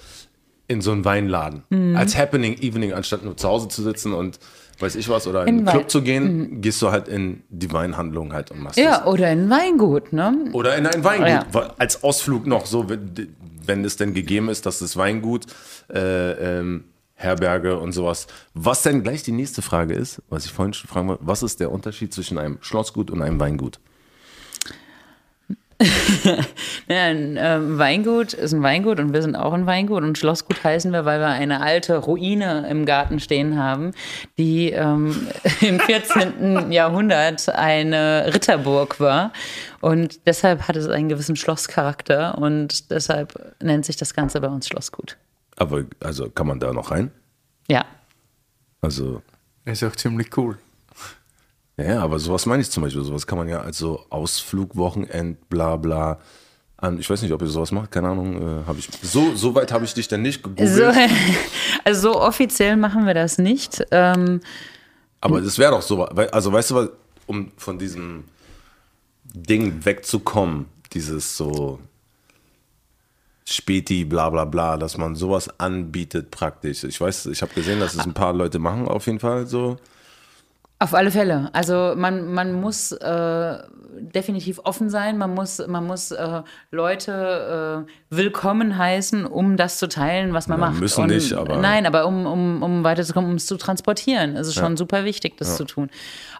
in 0.67 0.79
so 0.79 0.91
einen 0.91 1.03
Weinladen. 1.03 1.63
Mhm. 1.69 1.97
Als 1.97 2.17
Happening 2.17 2.57
Evening, 2.59 2.93
anstatt 2.93 3.25
nur 3.25 3.35
zu 3.35 3.47
Hause 3.47 3.67
zu 3.67 3.83
sitzen 3.83 4.13
und 4.13 4.39
weiß 4.79 4.95
ich 4.95 5.09
was, 5.09 5.27
oder 5.27 5.43
in, 5.43 5.59
in 5.59 5.67
einen 5.67 5.77
Club 5.77 5.89
zu 5.89 6.01
gehen, 6.01 6.37
mhm. 6.37 6.61
gehst 6.61 6.81
du 6.81 6.91
halt 6.91 7.07
in 7.07 7.43
die 7.49 7.71
Weinhandlung 7.71 8.33
halt 8.33 8.51
und 8.51 8.61
machst 8.61 8.77
Ja, 8.77 8.99
das. 8.99 9.07
oder 9.07 9.31
in 9.31 9.45
ein 9.45 9.49
Weingut, 9.49 10.13
ne? 10.13 10.49
Oder 10.53 10.75
in 10.75 10.85
ein 10.87 11.03
Weingut, 11.03 11.53
ja. 11.53 11.73
als 11.77 12.03
Ausflug 12.03 12.45
noch 12.45 12.65
so, 12.65 12.87
wenn 12.89 13.85
es 13.85 13.97
denn 13.97 14.13
gegeben 14.13 14.49
ist, 14.49 14.65
dass 14.65 14.79
das 14.79 14.97
Weingut, 14.97 15.45
äh, 15.93 16.59
ähm, 16.59 16.85
Herberge 17.15 17.79
und 17.79 17.91
sowas. 17.91 18.27
Was 18.53 18.81
denn 18.81 19.03
gleich 19.03 19.23
die 19.23 19.31
nächste 19.31 19.61
Frage 19.61 19.93
ist, 19.93 20.21
was 20.29 20.45
ich 20.45 20.51
vorhin 20.51 20.73
schon 20.73 20.89
fragen 20.89 21.07
wollte, 21.07 21.25
was 21.25 21.43
ist 21.43 21.59
der 21.59 21.71
Unterschied 21.71 22.13
zwischen 22.13 22.37
einem 22.37 22.57
Schlossgut 22.61 23.09
und 23.11 23.21
einem 23.21 23.39
Weingut? 23.39 23.79
Ja, 26.89 27.05
ein 27.05 27.37
ähm, 27.39 27.77
Weingut 27.77 28.33
ist 28.33 28.53
ein 28.53 28.61
Weingut 28.61 28.99
und 28.99 29.13
wir 29.13 29.21
sind 29.21 29.35
auch 29.35 29.53
ein 29.53 29.65
Weingut 29.65 30.03
und 30.03 30.17
Schlossgut 30.17 30.63
heißen 30.63 30.91
wir, 30.91 31.05
weil 31.05 31.19
wir 31.19 31.27
eine 31.27 31.61
alte 31.61 31.97
Ruine 31.97 32.67
im 32.69 32.85
Garten 32.85 33.19
stehen 33.19 33.57
haben, 33.57 33.91
die 34.37 34.71
ähm, 34.71 35.27
im 35.61 35.79
14. 35.79 36.71
Jahrhundert 36.71 37.47
eine 37.49 38.31
Ritterburg 38.33 38.99
war 38.99 39.31
und 39.79 40.25
deshalb 40.27 40.67
hat 40.67 40.75
es 40.75 40.87
einen 40.87 41.09
gewissen 41.09 41.35
Schlosscharakter 41.35 42.37
und 42.37 42.91
deshalb 42.91 43.55
nennt 43.61 43.85
sich 43.85 43.95
das 43.95 44.13
Ganze 44.13 44.41
bei 44.41 44.47
uns 44.47 44.67
Schlossgut. 44.67 45.17
Aber 45.55 45.85
also 46.01 46.29
kann 46.29 46.47
man 46.47 46.59
da 46.59 46.73
noch 46.73 46.91
rein? 46.91 47.11
Ja, 47.69 47.85
Also 48.81 49.21
Ist 49.65 49.83
auch 49.83 49.95
ziemlich 49.95 50.35
cool. 50.37 50.57
Ja, 51.77 52.01
aber 52.01 52.19
sowas 52.19 52.45
meine 52.45 52.61
ich 52.61 52.69
zum 52.69 52.83
Beispiel. 52.83 53.03
Sowas 53.03 53.25
kann 53.25 53.37
man 53.37 53.47
ja 53.47 53.61
als 53.61 53.77
so 53.77 54.05
Ausflug, 54.09 54.75
Wochenend, 54.75 55.49
bla 55.49 55.75
bla. 55.75 56.19
An, 56.77 56.99
ich 56.99 57.09
weiß 57.09 57.21
nicht, 57.21 57.31
ob 57.31 57.41
ihr 57.41 57.47
sowas 57.47 57.71
macht, 57.71 57.91
keine 57.91 58.09
Ahnung. 58.09 58.41
Äh, 58.41 58.65
hab 58.67 58.77
ich, 58.77 58.89
so, 59.01 59.35
so 59.35 59.55
weit 59.55 59.71
habe 59.71 59.85
ich 59.85 59.93
dich 59.93 60.07
denn 60.07 60.21
nicht 60.21 60.43
gegoogelt. 60.43 60.69
so, 60.69 60.83
also 61.83 62.13
so 62.13 62.21
offiziell 62.21 62.75
machen 62.75 63.05
wir 63.05 63.13
das 63.13 63.37
nicht. 63.37 63.83
Ähm, 63.91 64.41
aber 65.21 65.41
das 65.41 65.57
wäre 65.57 65.71
doch 65.71 65.81
so. 65.81 66.03
Also 66.03 66.51
weißt 66.51 66.71
du 66.71 66.75
was, 66.75 66.89
um 67.25 67.51
von 67.57 67.79
diesem 67.79 68.25
Ding 69.23 69.85
wegzukommen, 69.85 70.65
dieses 70.91 71.37
so 71.37 71.79
Späti, 73.45 74.05
bla 74.05 74.29
bla 74.29 74.45
bla, 74.45 74.77
dass 74.77 74.97
man 74.97 75.15
sowas 75.15 75.59
anbietet 75.59 76.29
praktisch. 76.29 76.83
Ich 76.83 76.99
weiß, 76.99 77.27
ich 77.27 77.41
habe 77.41 77.53
gesehen, 77.53 77.79
dass 77.79 77.93
es 77.95 78.01
ein 78.01 78.13
paar 78.13 78.33
Leute 78.33 78.59
machen 78.59 78.87
auf 78.87 79.05
jeden 79.07 79.19
Fall 79.19 79.47
so. 79.47 79.77
Auf 80.79 80.93
alle 80.93 81.11
Fälle. 81.11 81.49
Also 81.53 81.93
man, 81.95 82.33
man 82.33 82.51
muss 82.59 82.91
äh, 82.91 83.57
definitiv 84.13 84.59
offen 84.65 84.89
sein, 84.89 85.17
man 85.17 85.33
muss, 85.33 85.65
man 85.65 85.87
muss 85.87 86.11
äh, 86.11 86.41
Leute 86.71 87.85
äh, 87.87 87.91
willkommen 88.13 88.77
heißen, 88.77 89.25
um 89.25 89.55
das 89.55 89.77
zu 89.79 89.87
teilen, 89.87 90.33
was 90.33 90.47
man 90.49 90.59
Ja, 90.59 90.65
macht. 90.71 90.81
müssen 90.81 91.05
nicht, 91.05 91.31
aber- 91.31 91.55
Nein, 91.57 91.85
aber 91.85 92.05
um, 92.05 92.25
um, 92.25 92.61
um 92.61 92.83
weiterzukommen, 92.83 93.29
um 93.29 93.37
es 93.37 93.45
zu 93.45 93.55
transportieren, 93.55 94.35
ist 94.35 94.47
es 94.47 94.55
schon 94.55 94.75
super 94.75 95.05
wichtig, 95.05 95.37
das 95.37 95.55
zu 95.55 95.63
tun. 95.63 95.89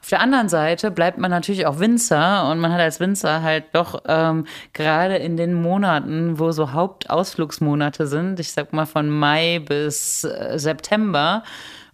Auf 0.01 0.09
der 0.09 0.19
anderen 0.19 0.49
Seite 0.49 0.91
bleibt 0.91 1.17
man 1.19 1.31
natürlich 1.31 1.65
auch 1.65 1.79
Winzer 1.79 2.49
und 2.51 2.59
man 2.59 2.73
hat 2.73 2.81
als 2.81 2.99
Winzer 2.99 3.43
halt 3.43 3.63
doch 3.71 4.01
ähm, 4.07 4.45
gerade 4.73 5.15
in 5.17 5.37
den 5.37 5.53
Monaten, 5.53 6.37
wo 6.37 6.51
so 6.51 6.73
Hauptausflugsmonate 6.73 8.07
sind, 8.07 8.41
ich 8.41 8.51
sag 8.51 8.73
mal 8.73 8.87
von 8.87 9.09
Mai 9.09 9.59
bis 9.65 10.25
äh, 10.25 10.59
September, 10.59 11.43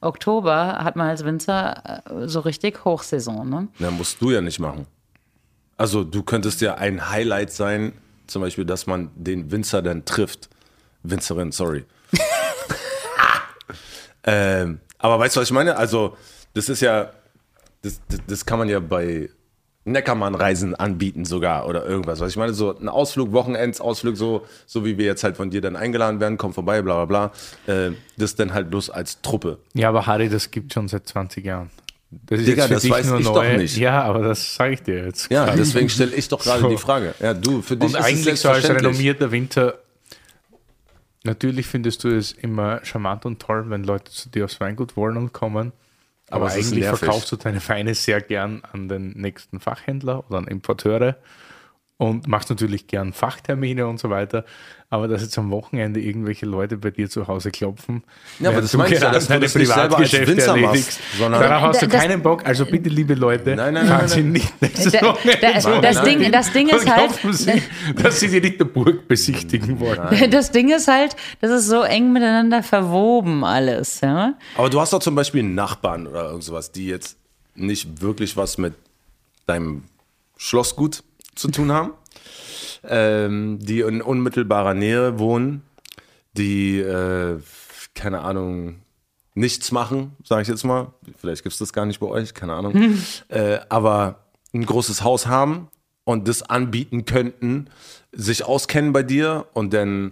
Oktober 0.01 0.80
hat 0.84 0.95
man 0.95 1.09
als 1.09 1.26
Winzer 1.26 2.03
äh, 2.05 2.27
so 2.27 2.39
richtig 2.41 2.85
Hochsaison. 2.85 3.49
Ne? 3.49 3.67
Na, 3.80 3.91
musst 3.91 4.21
du 4.21 4.31
ja 4.31 4.41
nicht 4.41 4.59
machen. 4.59 4.85
Also 5.77 6.03
du 6.03 6.23
könntest 6.23 6.61
ja 6.61 6.76
ein 6.76 7.09
Highlight 7.09 7.51
sein, 7.51 7.93
zum 8.27 8.41
Beispiel, 8.41 8.65
dass 8.65 8.88
man 8.88 9.11
den 9.15 9.51
Winzer 9.51 9.81
dann 9.81 10.05
trifft. 10.05 10.49
Winzerin, 11.03 11.51
sorry. 11.51 11.85
ähm, 14.23 14.80
aber 14.97 15.19
weißt 15.19 15.35
du, 15.35 15.41
was 15.41 15.47
ich 15.47 15.53
meine? 15.53 15.77
Also, 15.77 16.17
das 16.53 16.69
ist 16.69 16.81
ja, 16.81 17.11
das, 17.81 18.01
das, 18.09 18.19
das 18.27 18.45
kann 18.45 18.59
man 18.59 18.67
ja 18.67 18.80
bei 18.80 19.30
Neckermann-Reisen 19.91 20.76
anbieten 20.76 21.26
sogar 21.26 21.68
oder 21.68 21.86
irgendwas. 21.86 22.20
Was 22.20 22.32
ich 22.32 22.38
meine, 22.38 22.53
so 22.53 22.78
ein 22.78 22.90
Ausflug, 22.90 23.32
Wochenendsausflug, 23.32 24.18
so, 24.18 24.45
so 24.66 24.86
wie 24.86 24.98
wir 24.98 25.06
jetzt 25.06 25.24
halt 25.24 25.38
von 25.38 25.49
dir 25.49 25.61
dann 25.61 25.76
eingeladen 25.76 26.20
werden, 26.20 26.38
komm 26.38 26.53
vorbei, 26.53 26.82
bla 26.82 27.06
bla 27.06 27.30
bla. 27.66 27.74
Äh, 27.88 27.91
das 28.18 28.36
dann 28.36 28.53
halt 28.53 28.70
bloß 28.70 28.90
als 28.90 29.22
Truppe. 29.22 29.60
Ja, 29.74 29.90
aber 29.90 30.06
Harry, 30.07 30.30
das 30.30 30.52
gibt 30.52 30.74
schon 30.74 30.88
seit 30.88 31.07
20 31.07 31.45
Jahren. 31.45 31.70
Das 32.11 32.40
ist 32.40 32.48
Digga, 32.48 32.68
das 32.68 32.90
weiß 32.90 33.06
nur 33.07 33.20
ich 33.20 33.26
doch 33.28 33.36
neu. 33.36 33.57
nicht. 33.57 33.78
Ja, 33.78 34.02
aber 34.02 34.24
das 34.24 34.56
sage 34.56 34.74
ich 34.74 34.82
dir 34.82 35.06
jetzt. 35.06 35.30
Ja, 35.32 35.45
gerade. 35.45 35.57
deswegen 35.60 35.90
stelle 35.90 36.16
ich 36.16 36.28
doch 36.28 36.41
gerade 36.41 36.61
So. 36.61 36.70
die 36.70 36.78
Frage. 36.78 37.14
Ja, 37.20 37.36
du, 37.36 37.61
für 37.61 37.78
dich 37.78 37.90
Und 37.90 37.94
ist 37.95 37.99
es 37.99 38.06
eigentlich 38.06 38.40
so 38.40 38.49
als 38.49 38.68
renommierter 38.68 39.32
Winter, 39.32 39.76
natürlich 41.24 41.68
findest 41.68 42.03
du 42.03 42.10
es 42.16 42.32
immer 42.32 42.84
charmant 42.84 43.26
und 43.26 43.40
toll, 43.40 43.66
wenn 43.70 43.84
Leute 43.84 44.11
zu 44.11 44.30
dir 44.30 44.45
aufs 44.45 44.60
Weingut 44.60 44.95
wollen 44.98 45.18
und 45.18 45.34
kommen. 45.34 45.72
Aber, 46.30 46.45
Aber 46.45 46.53
eigentlich 46.53 46.85
verkaufst 46.85 47.31
du 47.31 47.35
deine 47.35 47.68
Weine 47.68 47.95
sehr 47.95 48.22
gern 48.22 48.61
an 48.72 48.88
den 48.88 49.11
nächsten 49.11 49.60
Fachhändler 49.60 50.23
oder 50.27 50.38
an 50.38 50.47
Importeure 50.47 51.18
und 51.99 52.27
machst 52.27 52.49
natürlich 52.49 52.88
gern 52.88 53.11
Fachtermine 53.13 53.85
und 53.85 53.99
so 53.99 54.09
weiter. 54.09 54.45
Aber 54.89 55.07
dass 55.07 55.21
jetzt 55.21 55.38
am 55.38 55.51
Wochenende 55.51 55.99
irgendwelche 55.99 56.47
Leute 56.47 56.77
bei 56.77 56.89
dir 56.91 57.09
zu 57.09 57.27
Hause 57.27 57.51
klopfen, 57.51 58.03
Ja, 58.39 58.47
aber 58.49 58.55
während 58.55 58.63
das 58.63 58.73
meine 58.76 58.95
ich 58.95 59.01
ja, 59.01 59.11
dass 59.11 59.26
du 59.26 59.30
deine 59.34 59.41
das 59.45 59.53
nicht 59.53 59.67
selber 59.67 59.81
als 59.84 60.09
Privatgeschäfte 60.09 60.31
Winzer 60.31 60.55
machst, 60.57 60.99
sondern- 61.19 61.41
Darauf 61.41 61.61
hast 61.67 61.81
du 61.84 61.88
Das- 61.88 62.01
keinen 62.01 62.21
Bock. 62.23 62.43
Also 62.45 62.65
bitte, 62.65 62.89
liebe 62.89 63.13
Leute, 63.13 63.49
Nein, 63.55 63.57
nein, 63.57 63.73
nein, 63.73 63.85
fahren 63.88 63.99
nein, 63.99 64.07
Sie 64.07 64.21
nein. 64.23 64.31
nicht 64.31 64.61
nächstes 64.61 64.93
Da- 64.93 65.01
Wochenende 65.03 65.81
das 65.81 66.03
Ding- 66.03 66.31
das 66.31 66.51
Ding 66.53 66.69
ist 66.69 66.89
halt- 66.89 67.11
Sie, 67.34 67.61
dass 68.01 68.19
Sie 68.19 68.30
die 68.30 68.39
nicht 68.41 68.59
der 68.59 68.65
Burg 68.65 69.07
besichtigen 69.07 69.80
wollen. 69.80 69.99
Das 70.31 70.49
Ding 70.51 70.69
ist 70.73 70.88
halt, 70.88 71.15
das 71.41 71.51
ist 71.51 71.67
so 71.67 71.84
eng 71.84 72.11
miteinander 72.13 72.63
verwoben 72.63 73.43
alles. 73.43 73.99
Ja? 74.01 74.35
Aber 74.57 74.69
du 74.71 74.80
hast 74.81 74.93
doch 74.93 74.99
zum 75.01 75.13
Beispiel 75.15 75.41
einen 75.43 75.53
Nachbarn 75.53 76.07
oder 76.07 76.23
irgend 76.30 76.43
sowas, 76.45 76.71
die 76.71 76.88
jetzt 76.88 77.17
nicht 77.55 78.01
wirklich 78.01 78.38
was 78.38 78.57
mit 78.57 78.73
deinem 79.45 79.84
Schlossgut 80.38 81.03
zu 81.40 81.49
tun 81.49 81.72
haben, 81.72 81.94
ähm, 82.84 83.60
die 83.60 83.82
in 83.82 84.02
unmittelbarer 84.02 84.74
Nähe 84.74 85.20
wohnen, 85.20 85.64
die, 86.34 86.80
äh, 86.80 87.40
keine 87.95 88.22
Ahnung, 88.22 88.82
nichts 89.34 89.72
machen, 89.72 90.16
sage 90.24 90.44
ich 90.44 90.48
jetzt 90.48 90.64
mal. 90.64 90.94
Vielleicht 91.18 91.44
gibt 91.44 91.53
es 91.53 91.60
das 91.60 91.74
gar 91.74 91.86
nicht 91.86 91.99
bei 91.99 92.07
euch, 92.07 92.34
keine 92.34 92.53
Ahnung. 92.53 92.74
Äh, 93.30 93.60
aber 93.70 94.26
ein 94.53 94.66
großes 94.66 95.03
Haus 95.03 95.28
haben 95.28 95.70
und 96.03 96.28
das 96.28 96.44
anbieten 96.44 97.06
könnten, 97.06 97.68
sich 98.11 98.44
auskennen 98.44 98.94
bei 98.94 99.03
dir 99.03 99.45
und 99.53 99.74
dann 99.74 100.11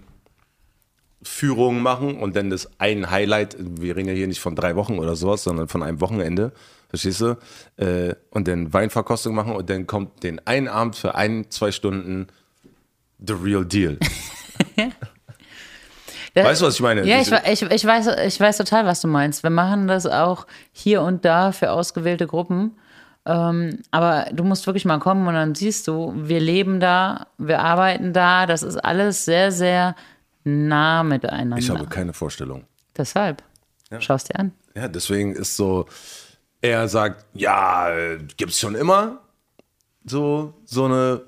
Führungen 1.23 1.81
machen 1.81 2.19
und 2.19 2.35
dann 2.35 2.49
das 2.49 2.69
ein 2.79 3.09
Highlight, 3.09 3.57
wir 3.59 3.95
reden 3.95 4.09
ja 4.09 4.15
hier 4.15 4.27
nicht 4.27 4.39
von 4.39 4.55
drei 4.55 4.75
Wochen 4.75 4.99
oder 4.99 5.15
sowas, 5.15 5.43
sondern 5.43 5.67
von 5.67 5.83
einem 5.83 5.99
Wochenende, 5.99 6.51
verstehst 6.89 7.21
du? 7.21 7.37
Äh, 7.77 8.15
und 8.31 8.47
dann 8.47 8.73
Weinverkostung 8.73 9.35
machen 9.35 9.55
und 9.55 9.69
dann 9.69 9.87
kommt 9.87 10.23
den 10.23 10.45
einen 10.45 10.67
Abend 10.67 10.95
für 10.95 11.15
ein, 11.15 11.49
zwei 11.49 11.71
Stunden 11.71 12.27
the 13.25 13.33
real 13.33 13.65
deal. 13.65 13.97
Weißt 16.35 16.61
du, 16.61 16.65
was 16.67 16.75
ich 16.75 16.81
meine? 16.81 17.03
Ja, 17.05 17.19
ich, 17.19 17.31
ich, 17.31 17.61
ich, 17.63 17.85
weiß, 17.85 18.07
ich 18.27 18.39
weiß 18.39 18.57
total, 18.57 18.85
was 18.85 19.01
du 19.01 19.07
meinst. 19.07 19.41
Wir 19.41 19.49
machen 19.49 19.87
das 19.87 20.05
auch 20.05 20.45
hier 20.71 21.01
und 21.01 21.25
da 21.25 21.51
für 21.51 21.71
ausgewählte 21.71 22.27
Gruppen. 22.27 22.77
Ähm, 23.25 23.79
aber 23.91 24.27
du 24.31 24.43
musst 24.43 24.67
wirklich 24.67 24.85
mal 24.85 24.99
kommen 24.99 25.27
und 25.27 25.33
dann 25.33 25.55
siehst 25.55 25.87
du, 25.87 26.13
wir 26.15 26.39
leben 26.39 26.79
da, 26.79 27.27
wir 27.37 27.59
arbeiten 27.59 28.13
da. 28.13 28.45
Das 28.45 28.63
ist 28.63 28.77
alles 28.77 29.25
sehr, 29.25 29.51
sehr 29.51 29.95
nah 30.43 31.03
miteinander. 31.03 31.57
ich 31.57 31.69
habe 31.69 31.87
keine 31.87 32.13
Vorstellung. 32.13 32.65
Deshalb. 32.95 33.43
Schau 33.99 34.17
dir 34.17 34.39
an. 34.39 34.51
Ja, 34.75 34.87
deswegen 34.87 35.33
ist 35.33 35.57
so, 35.57 35.87
er 36.61 36.87
sagt, 36.87 37.25
ja, 37.33 37.89
äh, 37.89 38.19
gibt's 38.37 38.59
schon 38.59 38.75
immer 38.75 39.19
so, 40.05 40.53
so 40.65 40.85
eine 40.85 41.21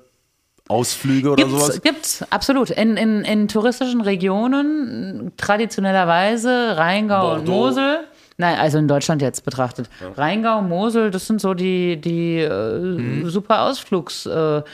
Ausflüge 0.68 1.30
oder 1.30 1.48
sowas. 1.48 1.80
Gibt's, 1.82 2.18
gibt's, 2.18 2.32
absolut. 2.32 2.70
In, 2.70 2.96
in, 2.96 3.24
in 3.24 3.48
touristischen 3.48 4.00
Regionen, 4.00 5.32
traditionellerweise 5.36 6.76
Rheingau 6.76 7.32
und 7.34 7.44
Bordeaux. 7.46 7.52
Mosel. 7.52 8.04
Nein, 8.38 8.58
also 8.58 8.78
in 8.78 8.88
Deutschland 8.88 9.20
jetzt 9.20 9.44
betrachtet. 9.44 9.90
Rheingau, 10.16 10.62
Mosel, 10.62 11.10
das 11.10 11.26
sind 11.26 11.40
so 11.42 11.52
die, 11.54 12.00
die 12.00 12.38
äh, 12.38 12.78
Mhm. 12.80 13.28
super 13.28 13.62
Ausflugsziele 13.62 14.64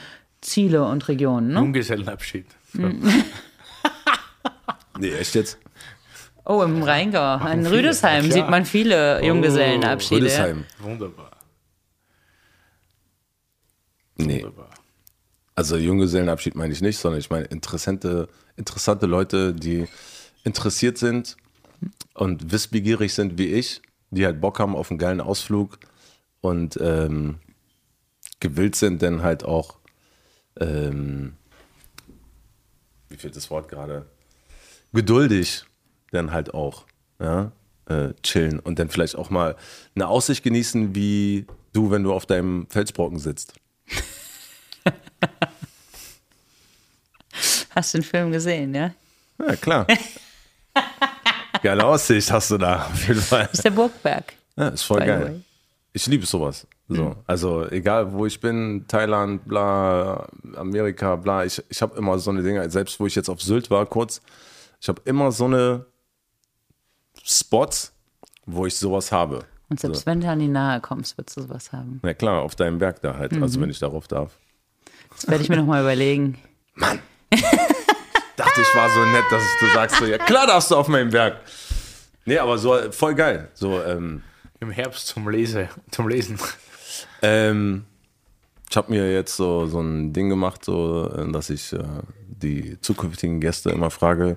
äh, 0.78 0.80
und 0.80 1.08
Regionen. 1.08 1.48
Ne? 1.48 1.58
Junggesellenabschied. 1.60 2.46
Nee, 4.98 5.12
echt 5.12 5.34
jetzt? 5.34 5.58
Oh, 6.48 6.62
im 6.62 6.82
Rheingau. 6.84 7.44
In 7.48 7.64
viele, 7.64 7.70
Rüdesheim 7.72 8.24
ja, 8.24 8.30
klar. 8.30 8.32
sieht 8.32 8.50
man 8.50 8.64
viele 8.64 9.24
Junggesellenabschiede. 9.24 10.20
Rüdesheim. 10.22 10.64
Wunderbar. 10.78 11.32
Nee. 14.16 14.44
Wunderbar. 14.44 14.70
Also 15.56 15.76
Junggesellenabschied 15.76 16.54
meine 16.54 16.72
ich 16.72 16.80
nicht, 16.80 16.98
sondern 16.98 17.18
ich 17.18 17.30
meine 17.30 17.46
interessante, 17.46 18.28
interessante 18.56 19.06
Leute, 19.06 19.54
die 19.54 19.88
interessiert 20.44 20.98
sind 20.98 21.36
und 22.14 22.52
wissbegierig 22.52 23.12
sind 23.12 23.38
wie 23.38 23.46
ich, 23.46 23.82
die 24.10 24.24
halt 24.24 24.40
Bock 24.40 24.60
haben 24.60 24.76
auf 24.76 24.90
einen 24.90 24.98
geilen 24.98 25.20
Ausflug 25.20 25.78
und 26.42 26.78
ähm, 26.80 27.40
gewillt 28.38 28.76
sind, 28.76 29.02
dann 29.02 29.22
halt 29.22 29.44
auch, 29.44 29.78
ähm, 30.60 31.34
wie 33.08 33.16
fehlt 33.16 33.34
das 33.34 33.50
Wort 33.50 33.68
gerade, 33.68 34.06
geduldig 34.92 35.64
dann 36.16 36.32
halt 36.32 36.54
auch, 36.54 36.86
ja, 37.20 37.52
äh, 37.86 38.12
chillen 38.22 38.58
und 38.58 38.78
dann 38.78 38.88
vielleicht 38.88 39.16
auch 39.16 39.30
mal 39.30 39.56
eine 39.94 40.08
Aussicht 40.08 40.42
genießen, 40.42 40.94
wie 40.94 41.46
du, 41.72 41.90
wenn 41.90 42.02
du 42.02 42.12
auf 42.12 42.26
deinem 42.26 42.66
Felsbrocken 42.68 43.18
sitzt. 43.18 43.54
Hast 47.70 47.94
du 47.94 47.98
den 47.98 48.04
Film 48.04 48.32
gesehen, 48.32 48.74
ja? 48.74 48.92
Ja, 49.38 49.54
klar. 49.56 49.86
Geile 51.62 51.84
Aussicht 51.84 52.30
hast 52.30 52.50
du 52.50 52.58
da, 52.58 52.86
auf 52.86 53.06
jeden 53.08 53.20
Fall. 53.20 53.44
Das 53.44 53.54
ist 53.54 53.64
der 53.64 53.70
Burgberg. 53.70 54.32
Ja, 54.56 54.68
ist 54.68 54.82
voll 54.82 55.00
geil. 55.00 55.42
Ich 55.92 56.06
liebe 56.06 56.24
sowas. 56.26 56.66
So. 56.88 57.16
Also 57.26 57.66
egal, 57.70 58.12
wo 58.12 58.26
ich 58.26 58.40
bin, 58.40 58.84
Thailand, 58.86 59.44
bla, 59.46 60.28
Amerika, 60.54 61.16
bla. 61.16 61.44
Ich, 61.44 61.62
ich 61.68 61.82
habe 61.82 61.98
immer 61.98 62.18
so 62.18 62.30
eine 62.30 62.42
Dinge, 62.42 62.68
selbst 62.70 63.00
wo 63.00 63.06
ich 63.06 63.14
jetzt 63.14 63.28
auf 63.28 63.42
Sylt 63.42 63.70
war, 63.70 63.84
kurz, 63.86 64.22
ich 64.80 64.88
habe 64.88 65.02
immer 65.04 65.32
so 65.32 65.46
eine 65.46 65.86
Spots, 67.26 67.92
wo 68.46 68.66
ich 68.66 68.76
sowas 68.76 69.10
habe. 69.12 69.44
Und 69.68 69.80
selbst 69.80 70.00
So. 70.00 70.06
wenn 70.06 70.20
du 70.20 70.28
an 70.30 70.38
die 70.38 70.46
nahe 70.48 70.80
kommst, 70.80 71.18
wirst 71.18 71.36
du 71.36 71.42
sowas 71.42 71.72
haben. 71.72 71.98
Na 72.02 72.14
klar, 72.14 72.42
auf 72.42 72.54
deinem 72.54 72.78
Berg 72.78 73.02
da 73.02 73.16
halt, 73.16 73.32
also 73.42 73.60
wenn 73.60 73.68
ich 73.70 73.80
darauf 73.80 74.06
darf. 74.06 74.38
Das 75.10 75.26
werde 75.28 75.42
ich 75.42 75.48
mir 75.48 75.56
nochmal 75.56 75.80
überlegen. 75.82 76.38
Dachte 76.76 78.60
ich 78.60 78.74
war 78.74 78.90
so 78.90 79.04
nett, 79.06 79.24
dass 79.30 79.42
du 79.60 79.66
sagst 79.74 79.96
so, 79.96 80.04
ja 80.06 80.18
klar 80.18 80.46
darfst 80.46 80.70
du 80.70 80.76
auf 80.76 80.88
meinem 80.88 81.10
Berg. 81.10 81.40
Nee, 82.26 82.38
aber 82.38 82.58
so 82.58 82.92
voll 82.92 83.14
geil. 83.14 83.48
So, 83.54 83.82
ähm, 83.82 84.22
Im 84.60 84.70
Herbst 84.70 85.06
zum, 85.08 85.28
Lese, 85.28 85.68
zum 85.90 86.08
Lesen. 86.08 86.38
Ähm, 87.22 87.84
ich 88.70 88.76
habe 88.76 88.90
mir 88.92 89.12
jetzt 89.12 89.36
so, 89.36 89.66
so 89.66 89.80
ein 89.80 90.12
Ding 90.12 90.28
gemacht, 90.28 90.64
so, 90.64 91.10
äh, 91.12 91.30
dass 91.32 91.50
ich 91.50 91.72
äh, 91.72 91.82
die 92.28 92.80
zukünftigen 92.80 93.40
Gäste 93.40 93.70
immer 93.70 93.90
frage, 93.90 94.36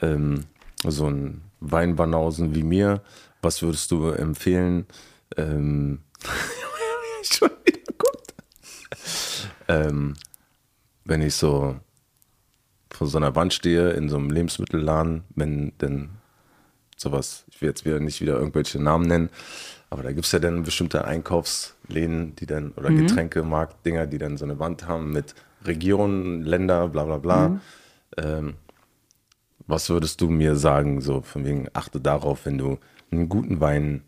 ähm, 0.00 0.44
so 0.84 1.08
ein 1.08 1.42
Weinbanausen 1.60 2.54
wie 2.54 2.62
mir, 2.62 3.02
was 3.42 3.62
würdest 3.62 3.90
du 3.90 4.10
empfehlen? 4.10 4.86
Ähm, 5.36 6.00
schon 7.22 7.50
wieder 7.64 7.92
guckt. 7.98 8.34
Ähm, 9.68 10.14
wenn 11.04 11.22
ich 11.22 11.34
so 11.34 11.76
vor 12.90 13.06
so 13.06 13.18
einer 13.18 13.34
Wand 13.34 13.52
stehe 13.52 13.90
in 13.90 14.08
so 14.08 14.16
einem 14.16 14.30
Lebensmittelladen, 14.30 15.24
wenn 15.34 15.72
denn 15.78 16.10
sowas, 16.96 17.44
ich 17.48 17.60
will 17.60 17.68
jetzt 17.68 17.84
wieder 17.84 18.00
nicht 18.00 18.20
wieder 18.20 18.38
irgendwelche 18.38 18.82
Namen 18.82 19.06
nennen, 19.06 19.30
aber 19.90 20.02
da 20.02 20.12
gibt 20.12 20.24
es 20.26 20.32
ja 20.32 20.38
dann 20.38 20.62
bestimmte 20.62 21.04
Einkaufsläden, 21.04 22.34
die 22.36 22.46
dann, 22.46 22.72
oder 22.72 22.90
Getränkemarktdinger, 22.90 24.06
die 24.06 24.18
dann 24.18 24.36
so 24.36 24.44
eine 24.44 24.58
Wand 24.58 24.88
haben 24.88 25.12
mit 25.12 25.34
Regionen, 25.64 26.42
Länder, 26.42 26.88
bla 26.88 27.04
bla 27.04 27.18
bla. 27.18 27.60
Ähm, 28.16 28.54
was 29.66 29.88
würdest 29.90 30.20
du 30.20 30.28
mir 30.28 30.56
sagen, 30.56 31.00
so 31.00 31.22
von 31.22 31.44
wegen, 31.44 31.68
achte 31.72 32.00
darauf, 32.00 32.46
wenn 32.46 32.58
du 32.58 32.78
einen 33.10 33.28
guten 33.28 33.60
Wein 33.60 34.02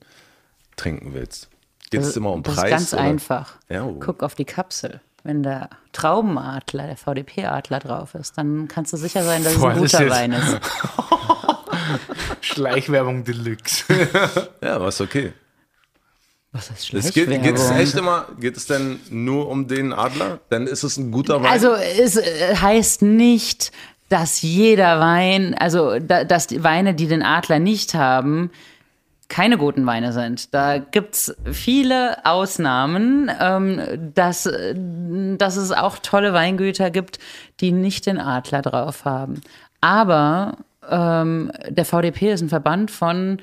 trinken 0.76 1.14
willst? 1.14 1.48
Geht 1.90 2.02
es 2.02 2.16
immer 2.16 2.32
um 2.32 2.42
das 2.42 2.54
Preis? 2.54 2.64
ist 2.66 2.70
ganz 2.70 2.92
oder? 2.94 3.02
einfach. 3.02 3.56
Ja, 3.68 3.84
oh. 3.84 3.96
Guck 3.98 4.22
auf 4.22 4.34
die 4.34 4.44
Kapsel. 4.44 5.00
Wenn 5.24 5.42
der 5.42 5.68
Traubenadler, 5.92 6.86
der 6.86 6.96
VDP-Adler 6.96 7.80
drauf 7.80 8.14
ist, 8.14 8.38
dann 8.38 8.68
kannst 8.68 8.92
du 8.92 8.96
sicher 8.96 9.24
sein, 9.24 9.42
dass 9.42 9.54
Boah, 9.56 9.72
es 9.72 9.76
ein 9.76 9.82
das 9.82 9.92
guter 9.92 10.04
ist- 10.06 10.12
Wein 10.12 10.32
ist. 10.32 10.60
Schleichwerbung 12.40 13.24
Deluxe. 13.24 13.84
Ja, 14.62 14.76
aber 14.76 14.88
ist 14.88 15.00
okay. 15.00 15.32
Was 16.52 16.70
ist 16.70 16.92
Es 16.94 17.12
geht, 17.12 17.28
geht 17.28 17.56
es 17.56 17.66
Schleichwerbung? 17.66 17.76
echt 17.78 17.94
immer, 17.96 18.26
geht 18.40 18.56
es 18.56 18.66
denn 18.66 19.00
nur 19.10 19.48
um 19.48 19.66
den 19.68 19.92
Adler? 19.92 20.40
Dann 20.50 20.66
ist 20.66 20.82
es 20.82 20.96
ein 20.96 21.10
guter 21.10 21.42
Wein. 21.42 21.50
Also 21.50 21.72
es 21.74 22.16
äh, 22.16 22.56
heißt 22.56 23.02
nicht, 23.02 23.72
dass 24.08 24.42
jeder 24.42 25.00
Wein, 25.00 25.54
also 25.58 25.98
da, 25.98 26.24
dass 26.24 26.46
die 26.46 26.64
Weine, 26.64 26.94
die 26.94 27.06
den 27.06 27.22
Adler 27.22 27.58
nicht 27.58 27.94
haben, 27.94 28.50
keine 29.28 29.58
guten 29.58 29.84
Weine 29.84 30.12
sind. 30.12 30.54
Da 30.54 30.78
gibt's 30.78 31.34
viele 31.52 32.24
Ausnahmen, 32.24 33.30
ähm, 33.38 34.12
dass, 34.14 34.48
dass 35.36 35.56
es 35.56 35.72
auch 35.72 35.98
tolle 35.98 36.32
Weingüter 36.32 36.90
gibt, 36.90 37.18
die 37.60 37.72
nicht 37.72 38.06
den 38.06 38.18
Adler 38.18 38.62
drauf 38.62 39.04
haben. 39.04 39.42
Aber 39.82 40.56
ähm, 40.88 41.52
der 41.68 41.84
VDP 41.84 42.32
ist 42.32 42.40
ein 42.40 42.48
Verband 42.48 42.90
von 42.90 43.40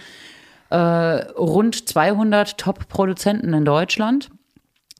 äh, 0.72 0.78
rund 0.78 1.88
200 1.88 2.58
Top-Produzenten 2.58 3.54
in 3.54 3.66
Deutschland 3.66 4.30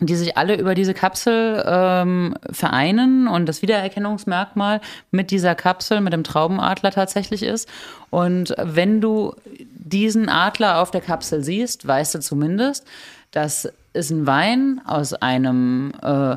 die 0.02 0.16
sich 0.16 0.38
alle 0.38 0.58
über 0.58 0.76
diese 0.76 0.94
Kapsel 0.94 1.64
ähm, 1.66 2.36
vereinen 2.52 3.28
und 3.28 3.46
das 3.46 3.62
Wiedererkennungsmerkmal 3.62 4.82
mit 5.12 5.32
dieser 5.32 5.56
Kapsel, 5.56 6.02
mit 6.02 6.12
dem 6.12 6.26
Traubenadler 6.26 6.92
tatsächlich 6.92 7.44
ist. 7.44 7.70
Und 8.10 8.54
wenn 8.62 9.00
du 9.00 9.34
diesen 9.74 10.28
Adler 10.28 10.82
auf 10.82 10.92
der 10.92 11.02
Kapsel 11.02 11.44
siehst, 11.44 11.88
weißt 11.88 12.16
du 12.16 12.20
zumindest, 12.20 12.86
das 13.32 13.72
ist 13.94 14.10
ein 14.12 14.28
Wein 14.28 14.82
aus 14.86 15.14
einem 15.14 15.94
äh, 16.02 16.36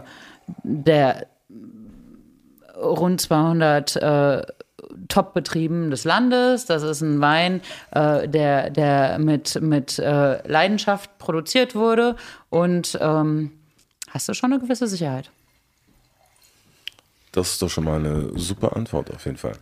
der 0.62 1.26
rund 2.80 3.20
200 3.20 3.96
äh, 3.96 4.42
Top-Betrieben 5.08 5.90
des 5.90 6.04
Landes. 6.04 6.66
Das 6.66 6.82
ist 6.82 7.00
ein 7.00 7.20
Wein, 7.20 7.60
äh, 7.92 8.28
der, 8.28 8.70
der 8.70 9.18
mit, 9.18 9.60
mit 9.60 9.98
äh, 9.98 10.46
Leidenschaft 10.46 11.18
produziert 11.18 11.74
wurde. 11.74 12.16
Und 12.50 12.98
ähm, 13.00 13.52
hast 14.10 14.28
du 14.28 14.34
schon 14.34 14.52
eine 14.52 14.62
gewisse 14.62 14.86
Sicherheit. 14.86 15.30
Das 17.32 17.52
ist 17.52 17.62
doch 17.62 17.70
schon 17.70 17.84
mal 17.84 17.96
eine 17.98 18.38
super 18.38 18.76
Antwort 18.76 19.10
auf 19.12 19.24
jeden 19.24 19.36
Fall. 19.36 19.54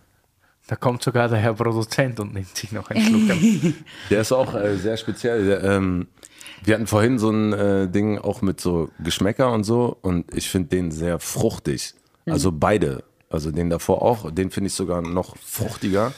Da 0.68 0.74
kommt 0.74 1.02
sogar 1.02 1.28
der 1.28 1.38
Herr 1.38 1.54
Produzent 1.54 2.18
und 2.18 2.34
nimmt 2.34 2.56
sich 2.56 2.72
noch 2.72 2.90
einen 2.90 3.28
Schluck. 3.28 3.74
Der 4.10 4.20
ist 4.20 4.32
auch 4.32 4.54
äh, 4.54 4.76
sehr 4.76 4.96
speziell. 4.96 5.46
Der, 5.46 5.62
ähm, 5.62 6.08
wir 6.64 6.74
hatten 6.74 6.86
vorhin 6.88 7.18
so 7.18 7.30
ein 7.30 7.52
äh, 7.52 7.88
Ding 7.88 8.18
auch 8.18 8.42
mit 8.42 8.60
so 8.60 8.90
Geschmäcker 8.98 9.52
und 9.52 9.62
so 9.64 9.96
und 10.00 10.34
ich 10.34 10.50
finde 10.50 10.70
den 10.70 10.90
sehr 10.90 11.20
fruchtig. 11.20 11.94
Also 12.24 12.50
beide. 12.50 13.04
Also 13.30 13.50
den 13.50 13.70
davor 13.70 14.02
auch. 14.02 14.30
Den 14.30 14.50
finde 14.50 14.68
ich 14.68 14.74
sogar 14.74 15.02
noch 15.02 15.36
fruchtiger. 15.38 16.12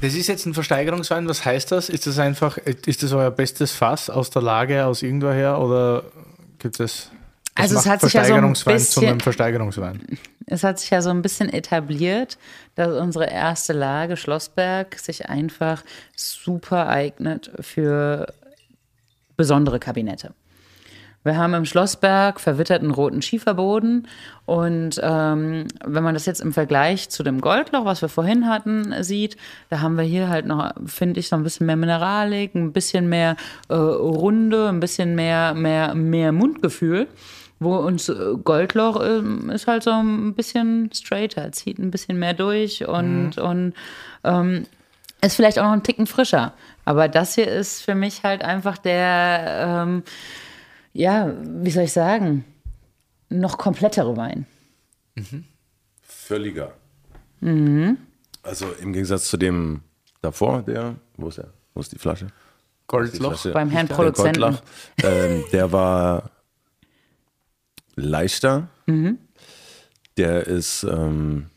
Das 0.00 0.14
ist 0.14 0.26
jetzt 0.26 0.46
ein 0.46 0.54
Versteigerungswein. 0.54 1.28
Was 1.28 1.44
heißt 1.44 1.72
das? 1.72 1.88
Ist 1.88 2.06
das 2.06 2.18
einfach, 2.18 2.58
ist 2.58 3.02
das 3.02 3.12
euer 3.12 3.30
bestes 3.30 3.72
Fass 3.72 4.10
aus 4.10 4.30
der 4.30 4.42
Lage, 4.42 4.84
aus 4.86 5.02
irgendwoher 5.02 5.58
oder 5.58 6.04
gibt 6.58 6.80
es 6.80 7.10
Also 7.54 7.78
es 7.78 7.86
hat 7.86 8.00
sich 8.02 8.12
ja 8.12 8.24
so 8.24 8.34
ein 8.34 8.54
Versteigerungswein 8.54 8.78
zu 8.78 8.84
bisschen- 9.00 9.08
einem 9.10 9.20
Versteigerungswein? 9.20 10.02
Es 10.48 10.62
hat 10.62 10.78
sich 10.78 10.90
ja 10.90 11.02
so 11.02 11.10
ein 11.10 11.22
bisschen 11.22 11.48
etabliert, 11.52 12.38
dass 12.76 12.94
unsere 13.00 13.26
erste 13.30 13.72
Lage, 13.72 14.16
Schlossberg, 14.16 14.98
sich 14.98 15.28
einfach 15.28 15.82
super 16.14 16.88
eignet 16.88 17.50
für 17.60 18.32
besondere 19.36 19.78
Kabinette. 19.80 20.34
Wir 21.26 21.36
haben 21.36 21.54
im 21.54 21.64
Schlossberg 21.64 22.38
verwitterten 22.38 22.92
roten 22.92 23.20
Schieferboden 23.20 24.06
und 24.44 25.00
ähm, 25.02 25.66
wenn 25.84 26.04
man 26.04 26.14
das 26.14 26.24
jetzt 26.24 26.40
im 26.40 26.52
Vergleich 26.52 27.08
zu 27.08 27.24
dem 27.24 27.40
Goldloch, 27.40 27.84
was 27.84 28.00
wir 28.00 28.08
vorhin 28.08 28.48
hatten, 28.48 28.94
sieht, 29.02 29.36
da 29.68 29.80
haben 29.80 29.96
wir 29.96 30.04
hier 30.04 30.28
halt 30.28 30.46
noch, 30.46 30.70
finde 30.86 31.18
ich, 31.18 31.26
so 31.28 31.34
ein 31.34 31.42
bisschen 31.42 31.66
mehr 31.66 31.74
Mineralik, 31.74 32.54
ein 32.54 32.72
bisschen 32.72 33.08
mehr 33.08 33.34
äh, 33.68 33.74
Runde, 33.74 34.68
ein 34.68 34.78
bisschen 34.78 35.16
mehr, 35.16 35.52
mehr, 35.54 35.96
mehr 35.96 36.30
Mundgefühl. 36.30 37.08
Wo 37.58 37.74
uns 37.74 38.08
äh, 38.08 38.14
Goldloch 38.44 39.04
ähm, 39.04 39.50
ist 39.50 39.66
halt 39.66 39.82
so 39.82 39.90
ein 39.90 40.32
bisschen 40.34 40.90
straighter, 40.94 41.50
zieht 41.50 41.80
ein 41.80 41.90
bisschen 41.90 42.20
mehr 42.20 42.34
durch 42.34 42.86
und, 42.86 43.38
und 43.38 43.74
ähm, 44.22 44.66
ist 45.22 45.34
vielleicht 45.34 45.58
auch 45.58 45.64
noch 45.64 45.72
ein 45.72 45.82
Ticken 45.82 46.06
frischer. 46.06 46.52
Aber 46.84 47.08
das 47.08 47.34
hier 47.34 47.48
ist 47.48 47.82
für 47.82 47.96
mich 47.96 48.22
halt 48.22 48.44
einfach 48.44 48.78
der, 48.78 49.84
ähm, 49.84 50.02
ja, 50.96 51.32
wie 51.42 51.70
soll 51.70 51.84
ich 51.84 51.92
sagen, 51.92 52.44
noch 53.28 53.58
komplettere 53.58 54.16
Wein. 54.16 54.46
Völliger. 56.02 56.72
Also 58.42 58.72
im 58.80 58.92
Gegensatz 58.92 59.28
zu 59.28 59.36
dem 59.36 59.82
davor, 60.22 60.62
der, 60.62 60.96
wo 61.16 61.28
ist 61.28 61.38
er? 61.38 61.52
Wo 61.74 61.80
ist 61.80 61.92
die 61.92 61.98
Flasche? 61.98 62.26
Die 62.26 62.32
Goldloch. 62.86 63.32
Flasche. 63.32 63.52
Beim 63.52 63.70
Herrn 63.70 63.88
Der 63.88 63.94
Produzenten. 63.94 64.40
Goldlach, 64.40 64.62
ähm, 65.02 65.44
der 65.52 65.72
war 65.72 66.30
leichter. 67.96 68.68
Der 70.16 70.46
ist 70.46 70.84
ähm, 70.84 71.50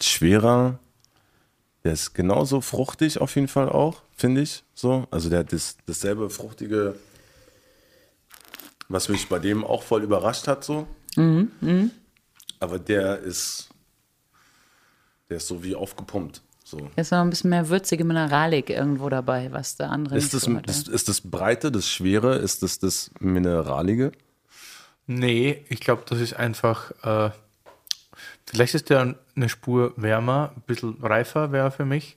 schwerer. 0.00 0.78
Der 1.84 1.92
ist 1.92 2.14
genauso 2.14 2.60
fruchtig 2.60 3.20
auf 3.20 3.34
jeden 3.36 3.48
Fall 3.48 3.68
auch, 3.68 4.02
finde 4.16 4.42
ich. 4.42 4.64
So. 4.74 5.06
Also 5.10 5.30
der 5.30 5.40
hat 5.40 5.52
das, 5.52 5.76
dasselbe 5.86 6.28
fruchtige, 6.28 6.96
was 8.88 9.08
mich 9.08 9.28
bei 9.28 9.38
dem 9.38 9.64
auch 9.64 9.82
voll 9.82 10.02
überrascht 10.02 10.48
hat. 10.48 10.64
So. 10.64 10.86
Aber 12.60 12.78
der 12.78 13.18
ist, 13.18 13.68
der 15.28 15.36
ist 15.38 15.46
so 15.46 15.62
wie 15.62 15.74
aufgepumpt. 15.74 16.42
So. 16.64 16.90
Ist 16.96 17.12
noch 17.12 17.20
ein 17.20 17.30
bisschen 17.30 17.48
mehr 17.48 17.70
würzige 17.70 18.04
Mineralik 18.04 18.68
irgendwo 18.68 19.08
dabei, 19.08 19.50
was 19.52 19.76
der 19.76 19.90
andere 19.90 20.18
Ist 20.18 20.34
nicht 20.34 20.34
das, 20.34 20.42
so 20.42 20.58
ist, 20.58 20.88
ist 20.88 21.08
das 21.08 21.20
Breite, 21.22 21.72
das 21.72 21.88
Schwere, 21.88 22.36
ist 22.36 22.62
das 22.62 22.78
das 22.78 23.10
Mineralige? 23.20 24.12
Nee, 25.06 25.64
ich 25.70 25.80
glaube, 25.80 26.02
das 26.06 26.20
ist 26.20 26.34
einfach. 26.34 26.90
Äh, 27.02 27.30
vielleicht 28.50 28.74
ist 28.74 28.90
der 28.90 29.14
eine 29.36 29.48
Spur 29.48 29.92
wärmer, 29.96 30.52
ein 30.56 30.62
bisschen 30.62 30.96
reifer 31.02 31.52
wäre 31.52 31.70
für 31.70 31.84
mich. 31.84 32.16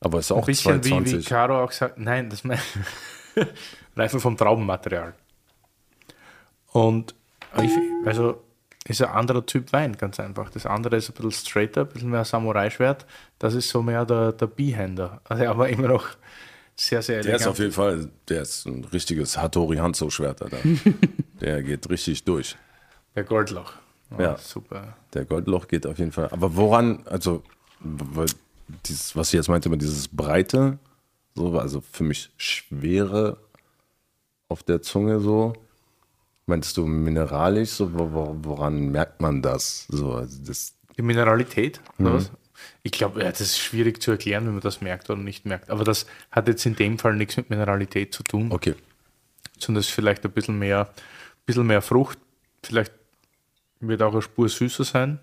Aber 0.00 0.18
ist 0.18 0.32
Ein 0.32 0.38
auch 0.38 0.46
bisschen 0.46 0.82
wie, 0.84 0.90
wie 0.90 0.90
220. 0.90 1.26
Caro 1.26 1.62
auch 1.62 1.68
gesagt, 1.68 1.98
nein, 1.98 2.28
das 2.28 2.44
mein 2.44 2.58
reifer 3.96 4.20
vom 4.20 4.36
Traubenmaterial. 4.36 5.14
Und 6.72 7.14
also 8.04 8.42
ist 8.84 9.02
ein 9.02 9.10
anderer 9.10 9.46
Typ 9.46 9.72
Wein, 9.72 9.96
ganz 9.96 10.18
einfach. 10.18 10.50
Das 10.50 10.66
andere 10.66 10.96
ist 10.96 11.08
ein 11.10 11.14
bisschen 11.14 11.30
straighter, 11.30 11.82
ein 11.82 11.88
bisschen 11.88 12.10
mehr 12.10 12.24
Samurai-Schwert. 12.24 13.06
Das 13.38 13.54
ist 13.54 13.68
so 13.68 13.82
mehr 13.82 14.04
der, 14.04 14.32
der 14.32 14.46
Beehänder. 14.46 15.20
Also 15.24 15.44
aber 15.46 15.68
immer 15.68 15.88
noch 15.88 16.08
sehr, 16.74 17.02
sehr 17.02 17.16
Der 17.16 17.34
elegant. 17.34 17.40
ist 17.42 17.46
auf 17.46 17.58
jeden 17.58 17.72
Fall, 17.72 18.08
der 18.28 18.42
ist 18.42 18.66
ein 18.66 18.84
richtiges 18.84 19.38
Hattori 19.38 19.76
Hanzo-Schwert, 19.76 20.42
Alter. 20.42 20.58
der 21.40 21.62
geht 21.62 21.88
richtig 21.90 22.24
durch. 22.24 22.56
Der 23.14 23.24
Goldloch. 23.24 23.74
Oh, 24.18 24.22
Ja. 24.22 24.36
Super. 24.38 24.96
Der 25.14 25.24
Goldloch 25.24 25.68
geht 25.68 25.86
auf 25.86 25.98
jeden 25.98 26.12
Fall. 26.12 26.28
Aber 26.30 26.56
woran, 26.56 27.02
also, 27.06 27.42
weil 27.80 28.26
dieses, 28.86 29.14
was 29.16 29.28
ich 29.28 29.34
jetzt 29.34 29.48
meinte, 29.48 29.68
mit 29.68 29.82
dieses 29.82 30.08
Breite, 30.08 30.78
so, 31.34 31.58
also 31.58 31.80
für 31.92 32.04
mich 32.04 32.30
Schwere 32.36 33.38
auf 34.48 34.62
der 34.62 34.82
Zunge 34.82 35.20
so. 35.20 35.54
Meinst 36.46 36.76
du 36.76 36.86
mineralisch, 36.86 37.70
so, 37.70 37.94
wo- 37.94 38.12
wo- 38.12 38.36
woran 38.42 38.90
merkt 38.90 39.20
man 39.20 39.40
das? 39.42 39.86
So, 39.88 40.14
also 40.14 40.38
das 40.44 40.74
Die 40.98 41.02
Mineralität, 41.02 41.80
oder 41.98 42.10
Mhm. 42.10 42.14
was? 42.14 42.30
Ich 42.82 42.92
glaube, 42.92 43.22
ja, 43.22 43.30
das 43.30 43.40
ist 43.40 43.58
schwierig 43.58 44.02
zu 44.02 44.10
erklären, 44.10 44.44
wenn 44.46 44.52
man 44.54 44.60
das 44.60 44.80
merkt 44.80 45.08
oder 45.08 45.20
nicht 45.20 45.46
merkt. 45.46 45.70
Aber 45.70 45.84
das 45.84 46.06
hat 46.30 46.48
jetzt 46.48 46.66
in 46.66 46.76
dem 46.76 46.98
Fall 46.98 47.14
nichts 47.14 47.36
mit 47.36 47.48
Mineralität 47.48 48.12
zu 48.12 48.22
tun, 48.22 48.52
okay. 48.52 48.74
sondern 49.58 49.80
es 49.80 49.86
ist 49.88 49.94
vielleicht 49.94 50.24
ein 50.24 50.32
bisschen 50.32 50.58
mehr, 50.58 50.92
bisschen 51.46 51.66
mehr 51.66 51.80
Frucht. 51.80 52.18
Vielleicht 52.62 52.92
wird 53.88 54.02
auch 54.02 54.12
eine 54.12 54.22
Spur 54.22 54.48
süßer 54.48 54.84
sein. 54.84 55.20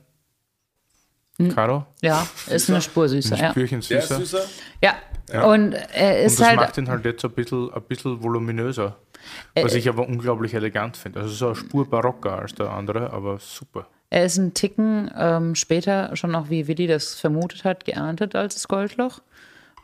Caro? 1.55 1.85
Ja, 2.01 2.27
ist 2.47 2.69
eine 2.69 2.81
Spur 2.81 3.07
süßer, 3.07 3.35
Ein 3.35 3.41
ja. 3.41 3.49
Spürchen 3.51 3.81
süßer. 3.81 4.17
süßer? 4.17 4.45
Ja, 4.83 4.95
und 5.45 5.71
er 5.73 6.19
Und 6.19 6.25
ist 6.25 6.39
das 6.39 6.47
halt. 6.47 6.57
macht 6.57 6.77
ihn 6.77 6.89
halt 6.89 7.05
jetzt 7.05 7.23
ein 7.23 7.31
bisschen, 7.31 7.73
ein 7.73 7.81
bisschen 7.83 8.21
voluminöser. 8.21 8.97
Was 9.55 9.73
ich 9.73 9.87
aber 9.87 10.07
unglaublich 10.07 10.53
elegant 10.53 10.97
finde. 10.97 11.21
Also 11.21 11.33
so 11.33 11.45
eine 11.47 11.55
Spur 11.55 11.89
barocker 11.89 12.39
als 12.39 12.55
der 12.55 12.71
andere, 12.71 13.11
aber 13.13 13.39
super. 13.39 13.87
Er 14.09 14.25
ist 14.25 14.37
ein 14.37 14.53
Ticken 14.53 15.09
ähm, 15.15 15.55
später 15.55 16.15
schon 16.15 16.33
auch, 16.35 16.49
wie 16.49 16.67
Willi 16.67 16.87
das 16.87 17.13
vermutet 17.15 17.63
hat, 17.63 17.85
geerntet 17.85 18.35
als 18.35 18.55
das 18.55 18.67
Goldloch. 18.67 19.21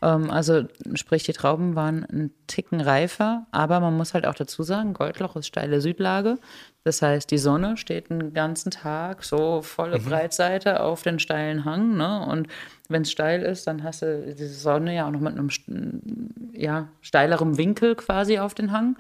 Ähm, 0.06 0.30
also 0.30 0.66
sprich, 0.94 1.24
die 1.24 1.34
Trauben 1.34 1.76
waren 1.76 2.06
ein 2.06 2.32
Ticken 2.46 2.80
reifer, 2.80 3.48
aber 3.52 3.80
man 3.80 3.98
muss 3.98 4.14
halt 4.14 4.28
auch 4.28 4.36
dazu 4.36 4.62
sagen, 4.62 4.94
Goldloch 4.94 5.36
ist 5.36 5.48
steile 5.48 5.82
Südlage. 5.82 6.38
Das 6.84 7.02
heißt, 7.02 7.32
die 7.32 7.40
Sonne 7.40 7.78
steht 7.78 8.12
den 8.12 8.34
ganzen 8.34 8.70
Tag 8.70 9.24
so 9.24 9.64
volle 9.64 9.98
Breitseite 10.00 10.82
auf 10.82 11.02
den 11.02 11.18
steilen 11.18 11.66
Hang. 11.66 11.98
Ne? 11.98 12.24
Und 12.28 12.48
wenn 12.88 13.02
es 13.02 13.12
steil 13.12 13.42
ist, 13.42 13.66
dann 13.66 13.84
hast 13.84 14.04
du 14.04 14.36
diese 14.38 14.54
Sonne 14.54 14.96
ja 14.96 15.08
auch 15.08 15.12
noch 15.12 15.22
mit 15.22 15.34
einem 15.34 15.50
ja, 16.54 16.88
steilerem 17.02 17.58
Winkel 17.58 17.96
quasi 17.96 18.38
auf 18.38 18.54
den 18.54 18.72
Hang. 18.72 18.98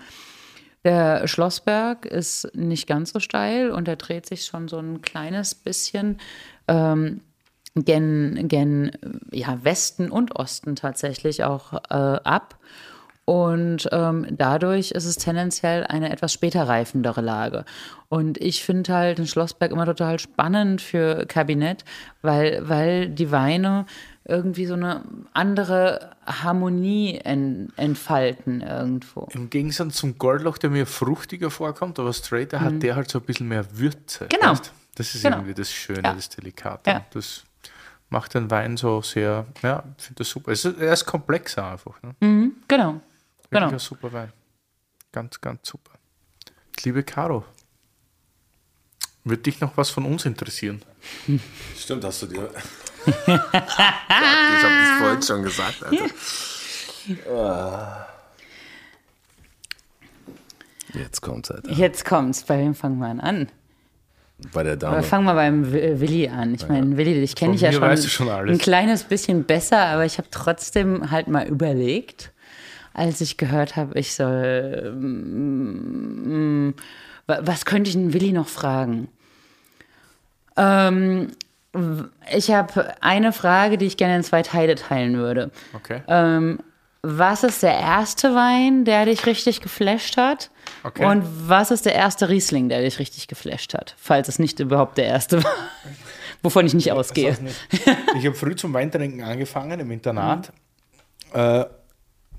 Der 0.83 1.27
Schlossberg 1.27 2.05
ist 2.05 2.49
nicht 2.55 2.87
ganz 2.87 3.11
so 3.11 3.19
steil 3.19 3.69
und 3.71 3.87
er 3.87 3.95
dreht 3.95 4.25
sich 4.25 4.45
schon 4.45 4.67
so 4.67 4.79
ein 4.79 5.01
kleines 5.01 5.53
bisschen 5.53 6.19
ähm, 6.67 7.21
gen, 7.75 8.47
gen 8.47 8.91
ja, 9.31 9.59
Westen 9.63 10.09
und 10.11 10.35
Osten 10.35 10.75
tatsächlich 10.75 11.43
auch 11.43 11.73
äh, 11.89 12.19
ab. 12.23 12.57
Und 13.27 13.89
ähm, 13.91 14.27
dadurch 14.29 14.91
ist 14.91 15.05
es 15.05 15.15
tendenziell 15.17 15.83
eine 15.83 16.11
etwas 16.11 16.31
später 16.31 16.67
reifendere 16.67 17.21
Lage. 17.21 17.65
Und 18.07 18.37
ich 18.37 18.63
finde 18.63 18.93
halt 18.93 19.17
den 19.17 19.25
Schlossberg 19.25 19.71
immer 19.71 19.85
total 19.87 20.19
spannend 20.19 20.79
für 20.79 21.25
Kabinett, 21.25 21.83
weil, 22.21 22.69
weil 22.69 23.09
die 23.09 23.31
Weine 23.31 23.87
irgendwie 24.25 24.67
so 24.67 24.75
eine 24.75 25.01
andere 25.33 26.11
Harmonie 26.27 27.19
en, 27.23 27.73
entfalten 27.77 28.61
irgendwo. 28.61 29.27
Im 29.33 29.49
Gegensatz 29.49 29.95
zum 29.95 30.19
Goldloch, 30.19 30.59
der 30.59 30.69
mir 30.69 30.85
fruchtiger 30.85 31.49
vorkommt, 31.49 31.97
aber 31.99 32.13
straighter 32.13 32.61
hat 32.61 32.83
der 32.83 32.95
halt 32.95 33.09
so 33.09 33.19
ein 33.19 33.25
bisschen 33.25 33.47
mehr 33.47 33.65
Würze. 33.77 34.25
Mhm. 34.25 34.29
Genau. 34.29 34.51
weißt? 34.51 34.71
Das 34.95 35.15
ist 35.15 35.23
Genau. 35.23 35.37
irgendwie 35.37 35.55
das 35.55 35.71
Schöne, 35.71 36.01
Ja. 36.03 36.13
das 36.13 36.29
Delikate. 36.29 36.89
Ja. 36.91 37.05
Das 37.11 37.43
macht 38.09 38.33
den 38.33 38.49
Wein 38.51 38.77
so 38.77 39.01
sehr, 39.01 39.45
ja, 39.61 39.83
ich 39.97 40.03
finde 40.05 40.19
das 40.19 40.29
super. 40.29 40.51
Es 40.51 40.63
ist, 40.65 40.77
er 40.79 40.93
ist 40.93 41.05
komplexer 41.05 41.71
einfach. 41.71 42.01
Ne? 42.01 42.51
Genau. 42.67 42.93
Wirklich 42.93 43.01
Genau. 43.49 43.69
ein 43.69 43.79
super 43.79 44.11
Wein. 44.13 44.31
Ganz, 45.11 45.39
ganz 45.41 45.67
super. 45.67 45.91
Liebe 46.83 47.03
Caro, 47.03 47.45
würde 49.23 49.41
dich 49.43 49.59
noch 49.61 49.75
was 49.77 49.89
von 49.89 50.05
uns 50.05 50.25
interessieren? 50.25 50.81
Stimmt, 51.77 52.03
hast 52.03 52.21
du 52.23 52.27
dir. 52.27 52.49
ich 53.05 53.27
habe 53.27 53.51
das 53.57 54.99
vorhin 54.99 55.21
schon 55.21 55.43
gesagt, 55.43 55.83
Alter. 55.83 56.05
Ah. 57.29 58.07
Jetzt 60.93 61.21
kommt's, 61.21 61.51
Alter. 61.51 61.71
Jetzt 61.71 62.03
kommt's. 62.03 62.43
Bei 62.45 62.57
wem 62.57 62.73
fangen 62.73 62.97
wir 62.97 63.23
an? 63.23 63.47
Bei 64.53 64.63
der 64.63 64.73
Aber 64.73 64.79
Dame. 64.97 65.03
fangen 65.03 65.25
wir 65.25 65.33
beim 65.33 65.71
Wi- 65.71 65.99
Willi 65.99 66.27
an. 66.27 66.53
Ich 66.55 66.67
meine, 66.67 66.97
Willi, 66.97 67.13
dich 67.13 67.35
kenne 67.35 67.55
ich 67.55 67.61
ja 67.61 67.71
schon, 67.71 67.81
weißt 67.81 68.03
du 68.05 68.09
schon 68.09 68.29
alles. 68.29 68.51
ein 68.51 68.57
kleines 68.59 69.03
bisschen 69.03 69.45
besser, 69.45 69.79
aber 69.79 70.05
ich 70.05 70.17
habe 70.17 70.27
trotzdem 70.29 71.09
halt 71.09 71.27
mal 71.27 71.47
überlegt, 71.47 72.31
als 72.93 73.21
ich 73.21 73.37
gehört 73.37 73.75
habe, 73.77 73.97
ich 73.97 74.13
soll. 74.13 74.93
mm, 74.93 76.67
mm, 76.67 76.73
wa- 77.27 77.39
was 77.43 77.63
könnte 77.65 77.89
ich 77.89 77.95
den 77.95 78.13
Willi 78.13 78.33
noch 78.33 78.47
fragen? 78.49 79.07
Ähm, 80.57 81.31
ich 82.33 82.51
habe 82.51 82.93
eine 83.01 83.33
Frage, 83.33 83.77
die 83.77 83.85
ich 83.85 83.97
gerne 83.97 84.17
in 84.17 84.23
zwei 84.23 84.41
Teile 84.41 84.75
teilen 84.75 85.17
würde. 85.17 85.51
Okay. 85.73 86.01
Äh, 86.07 86.57
Was 87.07 87.43
ist 87.43 87.61
der 87.61 87.77
erste 87.77 88.33
Wein, 88.33 88.83
der 88.83 89.05
dich 89.05 89.27
richtig 89.27 89.61
geflasht 89.61 90.17
hat? 90.17 90.49
Okay. 90.81 91.05
Und 91.05 91.23
was 91.47 91.69
ist 91.69 91.85
der 91.85 91.93
erste 91.93 92.29
Riesling, 92.29 92.67
der 92.67 92.81
dich 92.81 92.97
richtig 92.97 93.27
geflasht 93.27 93.75
hat? 93.75 93.93
Falls 93.99 94.27
es 94.27 94.39
nicht 94.39 94.59
überhaupt 94.59 94.97
der 94.97 95.05
erste 95.05 95.43
war, 95.43 95.53
wovon 96.41 96.65
ich 96.65 96.73
nicht 96.73 96.91
ausgehe. 96.91 97.37
Ich 98.17 98.25
habe 98.25 98.33
früh 98.33 98.55
zum 98.55 98.73
Weintrinken 98.73 99.21
angefangen 99.21 99.79
im 99.79 99.91
Internat. 99.91 100.51
Äh, 101.31 101.65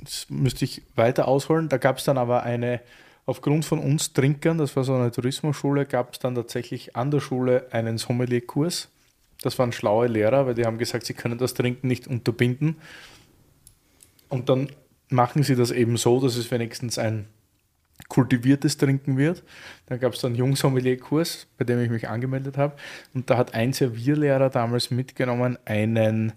das 0.01 0.27
müsste 0.31 0.65
ich 0.65 0.83
weiter 0.97 1.29
ausholen. 1.29 1.69
Da 1.69 1.77
gab 1.77 1.99
es 1.99 2.05
dann 2.05 2.19
aber 2.19 2.43
eine, 2.43 2.81
aufgrund 3.25 3.65
von 3.65 3.79
uns 3.79 4.15
Trinkern, 4.15 4.59
das 4.59 4.75
war 4.75 4.83
so 4.83 4.95
eine 4.95 5.13
Tourismusschule, 5.13 5.87
gab 5.87 6.13
es 6.13 6.19
dann 6.19 6.35
tatsächlich 6.35 6.97
an 6.97 7.13
der 7.13 7.21
Schule 7.21 7.69
einen 7.71 7.99
Sommelier-Kurs. 7.99 8.89
Das 9.43 9.61
waren 9.61 9.71
schlaue 9.71 10.09
Lehrer, 10.09 10.47
weil 10.47 10.55
die 10.55 10.65
haben 10.65 10.79
gesagt, 10.79 11.07
sie 11.07 11.15
können 11.15 11.39
das 11.39 11.55
Trinken 11.55 11.87
nicht 11.87 12.09
unterbinden. 12.09 12.79
Und 14.29 14.49
dann 14.49 14.69
machen 15.09 15.43
sie 15.43 15.57
das 15.57 15.71
eben 15.71 15.97
so, 15.97 16.21
dass 16.21 16.37
es 16.37 16.51
wenigstens 16.51 16.99
ein 16.99 17.27
kultiviertes 18.09 18.77
Trinken 18.77 19.17
wird. 19.17 19.43
Dann 19.87 19.99
gab 19.99 20.13
es 20.13 20.21
dann 20.21 20.31
einen 20.31 20.39
Jungsommelier-Kurs, 20.39 21.47
bei 21.59 21.65
dem 21.65 21.81
ich 21.81 21.91
mich 21.91 22.09
angemeldet 22.09 22.57
habe. 22.57 22.77
Und 23.15 23.31
da 23.31 23.37
hat 23.37 23.55
ein 23.55 23.73
Servierlehrer 23.73 24.51
damals 24.51 24.91
mitgenommen 24.91 25.59
einen, 25.65 26.33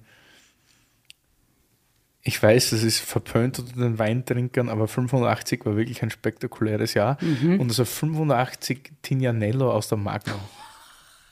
ich 2.21 2.41
weiß, 2.41 2.71
das 2.71 2.83
ist 2.83 2.99
verpönt 2.99 3.59
unter 3.59 3.73
den 3.73 3.99
Weintrinkern, 3.99 4.69
aber 4.69 4.87
85 4.87 5.65
war 5.65 5.75
wirklich 5.75 6.01
ein 6.01 6.09
spektakuläres 6.09 6.93
Jahr. 6.93 7.17
Und 7.59 7.69
also 7.69 7.85
85 7.85 8.91
Tignanello 9.01 9.71
aus 9.71 9.89
der 9.89 9.97
Magnum. 9.97 10.39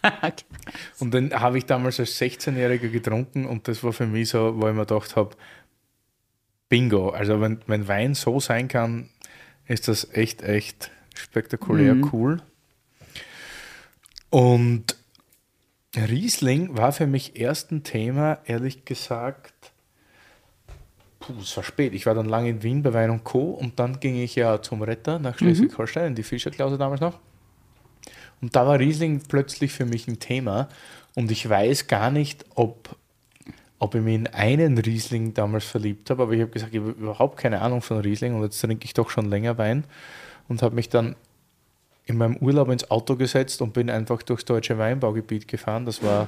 Und 0.99 1.13
den 1.13 1.33
habe 1.33 1.57
ich 1.57 1.65
damals 1.65 1.99
als 1.99 2.19
16-Jähriger 2.21 2.89
getrunken 2.89 3.45
und 3.45 3.67
das 3.67 3.83
war 3.83 3.91
für 3.91 4.05
mich 4.05 4.29
so, 4.29 4.53
wo 4.55 4.67
ich 4.67 4.73
mir 4.73 4.85
gedacht 4.85 5.15
habe, 5.15 5.35
Bingo. 6.69 7.09
Also 7.09 7.41
wenn, 7.41 7.59
wenn 7.67 7.87
Wein 7.87 8.13
so 8.13 8.39
sein 8.39 8.67
kann, 8.67 9.09
ist 9.67 9.87
das 9.87 10.13
echt, 10.13 10.41
echt 10.43 10.91
spektakulär 11.15 11.95
cool. 12.11 12.41
Und 14.29 14.95
Riesling 15.95 16.77
war 16.77 16.91
für 16.91 17.07
mich 17.07 17.39
erst 17.39 17.71
ein 17.71 17.83
Thema, 17.83 18.39
ehrlich 18.45 18.85
gesagt, 18.85 19.71
puh, 21.19 21.33
es 21.41 21.55
war 21.55 21.63
spät. 21.63 21.93
Ich 21.93 22.05
war 22.05 22.13
dann 22.13 22.27
lange 22.27 22.49
in 22.49 22.63
Wien 22.63 22.83
bei 22.83 22.93
Wein 22.93 23.09
und 23.09 23.23
Co. 23.23 23.51
und 23.51 23.79
dann 23.79 23.99
ging 23.99 24.21
ich 24.21 24.35
ja 24.35 24.61
zum 24.61 24.81
Retter 24.81 25.19
nach 25.19 25.37
Schleswig-Holstein, 25.37 26.07
in 26.07 26.15
die 26.15 26.23
Fischerklause 26.23 26.77
damals 26.77 27.01
noch. 27.01 27.19
Und 28.41 28.55
da 28.55 28.67
war 28.67 28.79
Riesling 28.79 29.21
plötzlich 29.27 29.71
für 29.71 29.85
mich 29.85 30.07
ein 30.07 30.19
Thema 30.19 30.69
und 31.15 31.31
ich 31.31 31.49
weiß 31.49 31.87
gar 31.87 32.11
nicht, 32.11 32.45
ob, 32.53 32.95
ob 33.79 33.95
ich 33.95 34.01
mich 34.01 34.15
in 34.15 34.27
einen 34.27 34.77
Riesling 34.77 35.33
damals 35.33 35.65
verliebt 35.65 36.09
habe, 36.09 36.23
aber 36.23 36.33
ich 36.33 36.41
habe 36.41 36.51
gesagt, 36.51 36.73
ich 36.73 36.79
habe 36.79 36.91
überhaupt 36.91 37.37
keine 37.37 37.61
Ahnung 37.61 37.81
von 37.81 37.99
Riesling 37.99 38.35
und 38.35 38.43
jetzt 38.43 38.59
trinke 38.59 38.85
ich 38.85 38.93
doch 38.93 39.09
schon 39.09 39.29
länger 39.29 39.57
Wein 39.57 39.83
und 40.47 40.61
habe 40.61 40.75
mich 40.75 40.89
dann 40.89 41.15
in 42.05 42.17
meinem 42.17 42.37
Urlaub 42.37 42.69
ins 42.69 42.89
Auto 42.89 43.15
gesetzt 43.15 43.61
und 43.61 43.73
bin 43.73 43.89
einfach 43.89 44.23
durchs 44.23 44.45
deutsche 44.45 44.77
Weinbaugebiet 44.77 45.47
gefahren. 45.47 45.85
Das 45.85 46.01
war 46.01 46.27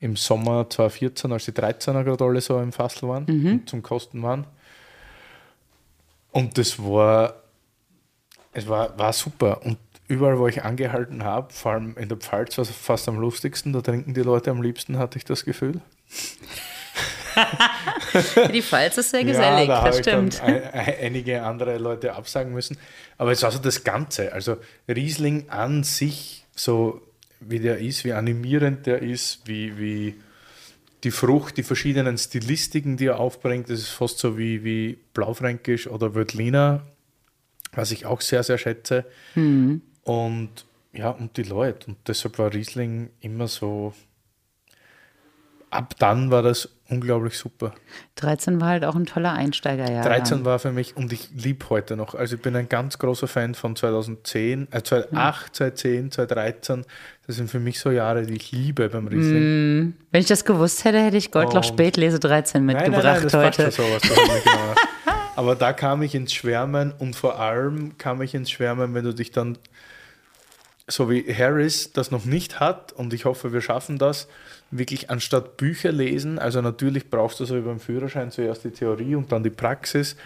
im 0.00 0.16
Sommer 0.16 0.68
2014, 0.68 1.30
als 1.32 1.44
die 1.44 1.52
13er 1.52 2.02
gerade 2.02 2.24
alle 2.24 2.40
so 2.40 2.58
im 2.58 2.72
Fassel 2.72 3.08
waren 3.08 3.26
und 3.26 3.68
zum 3.68 3.82
Kosten 3.82 4.22
waren. 4.22 4.46
Und 6.32 6.56
das 6.56 6.82
war, 6.82 7.34
es 8.52 8.66
war, 8.66 8.98
war 8.98 9.12
super. 9.12 9.60
Und 9.64 9.76
überall, 10.10 10.38
wo 10.38 10.48
ich 10.48 10.64
angehalten 10.64 11.24
habe, 11.24 11.52
vor 11.52 11.72
allem 11.72 11.96
in 11.96 12.08
der 12.08 12.18
Pfalz, 12.18 12.58
war 12.58 12.62
es 12.62 12.70
fast 12.70 13.08
am 13.08 13.18
lustigsten. 13.18 13.72
Da 13.72 13.80
trinken 13.80 14.12
die 14.12 14.22
Leute 14.22 14.50
am 14.50 14.60
liebsten, 14.60 14.98
hatte 14.98 15.18
ich 15.18 15.24
das 15.24 15.44
Gefühl. 15.44 15.80
Die 18.52 18.60
Pfalz 18.60 18.98
ist 18.98 19.10
sehr 19.10 19.22
gesellig, 19.22 19.68
ja, 19.68 19.82
da 19.82 19.84
das 19.84 19.98
stimmt. 19.98 20.42
ein, 20.42 20.62
ein, 20.64 20.94
einige 21.00 21.42
andere 21.44 21.78
Leute 21.78 22.14
absagen 22.14 22.52
müssen. 22.52 22.76
Aber 23.18 23.30
es 23.30 23.42
war 23.42 23.52
so 23.52 23.60
das 23.60 23.84
Ganze. 23.84 24.32
Also 24.32 24.56
Riesling 24.88 25.48
an 25.48 25.84
sich, 25.84 26.44
so 26.56 27.00
wie 27.38 27.60
der 27.60 27.78
ist, 27.78 28.04
wie 28.04 28.12
animierend 28.12 28.86
der 28.86 29.00
ist, 29.02 29.46
wie, 29.46 29.78
wie 29.78 30.16
die 31.04 31.12
Frucht, 31.12 31.56
die 31.56 31.62
verschiedenen 31.62 32.18
Stilistiken, 32.18 32.96
die 32.96 33.06
er 33.06 33.20
aufbringt, 33.20 33.70
das 33.70 33.78
ist 33.78 33.90
fast 33.90 34.18
so 34.18 34.36
wie, 34.36 34.64
wie 34.64 34.98
Blaufränkisch 35.14 35.86
oder 35.86 36.14
Wötliner, 36.16 36.82
was 37.72 37.92
ich 37.92 38.06
auch 38.06 38.20
sehr, 38.20 38.42
sehr 38.42 38.58
schätze. 38.58 39.06
Und 40.10 40.50
ja, 40.92 41.10
und 41.10 41.36
die 41.36 41.44
Leute. 41.44 41.86
Und 41.86 41.98
deshalb 42.08 42.38
war 42.40 42.52
Riesling 42.52 43.10
immer 43.20 43.46
so. 43.46 43.94
Ab 45.70 45.94
dann 46.00 46.32
war 46.32 46.42
das 46.42 46.68
unglaublich 46.88 47.38
super. 47.38 47.72
13 48.16 48.60
war 48.60 48.70
halt 48.70 48.84
auch 48.84 48.96
ein 48.96 49.06
toller 49.06 49.32
Einsteigerjahr. 49.34 50.04
13 50.04 50.44
war 50.44 50.58
für 50.58 50.72
mich 50.72 50.96
und 50.96 51.12
ich 51.12 51.30
liebe 51.32 51.70
heute 51.70 51.94
noch. 51.96 52.16
Also 52.16 52.34
ich 52.34 52.42
bin 52.42 52.56
ein 52.56 52.68
ganz 52.68 52.98
großer 52.98 53.28
Fan 53.28 53.54
von 53.54 53.76
2010, 53.76 54.66
äh 54.72 54.82
2008, 54.82 55.54
2010, 55.54 56.10
2013. 56.10 56.84
Das 57.28 57.36
sind 57.36 57.48
für 57.48 57.60
mich 57.60 57.78
so 57.78 57.92
Jahre, 57.92 58.26
die 58.26 58.34
ich 58.34 58.50
liebe 58.50 58.88
beim 58.88 59.06
Riesling. 59.06 59.94
Wenn 60.10 60.20
ich 60.20 60.26
das 60.26 60.44
gewusst 60.44 60.84
hätte, 60.84 61.00
hätte 61.00 61.18
ich 61.18 61.30
Goldloch 61.30 61.62
Spätlese 61.62 62.18
13 62.18 62.66
Nein, 62.66 62.74
mitgebracht 62.74 63.04
nein, 63.04 63.28
nein, 63.30 63.30
passt 63.30 63.58
heute. 63.58 63.70
sowas. 63.70 64.02
Aber 65.40 65.54
da 65.54 65.72
kam 65.72 66.02
ich 66.02 66.14
ins 66.14 66.34
Schwärmen 66.34 66.92
und 66.98 67.16
vor 67.16 67.38
allem 67.38 67.96
kam 67.96 68.20
ich 68.20 68.34
ins 68.34 68.50
Schwärmen, 68.50 68.92
wenn 68.92 69.04
du 69.04 69.14
dich 69.14 69.30
dann, 69.30 69.56
so 70.90 71.10
wie 71.10 71.32
Harris 71.32 71.92
das 71.92 72.10
noch 72.10 72.24
nicht 72.24 72.60
hat, 72.60 72.92
und 72.92 73.14
ich 73.14 73.24
hoffe, 73.24 73.52
wir 73.52 73.60
schaffen 73.60 73.98
das, 73.98 74.28
wirklich 74.70 75.10
anstatt 75.10 75.56
Bücher 75.56 75.92
lesen, 75.92 76.38
also 76.38 76.60
natürlich 76.60 77.10
brauchst 77.10 77.40
du 77.40 77.44
so 77.44 77.56
wie 77.56 77.60
beim 77.60 77.80
Führerschein 77.80 78.30
zuerst 78.30 78.64
die 78.64 78.70
Theorie 78.70 79.14
und 79.14 79.32
dann 79.32 79.42
die 79.42 79.50
Praxis, 79.50 80.16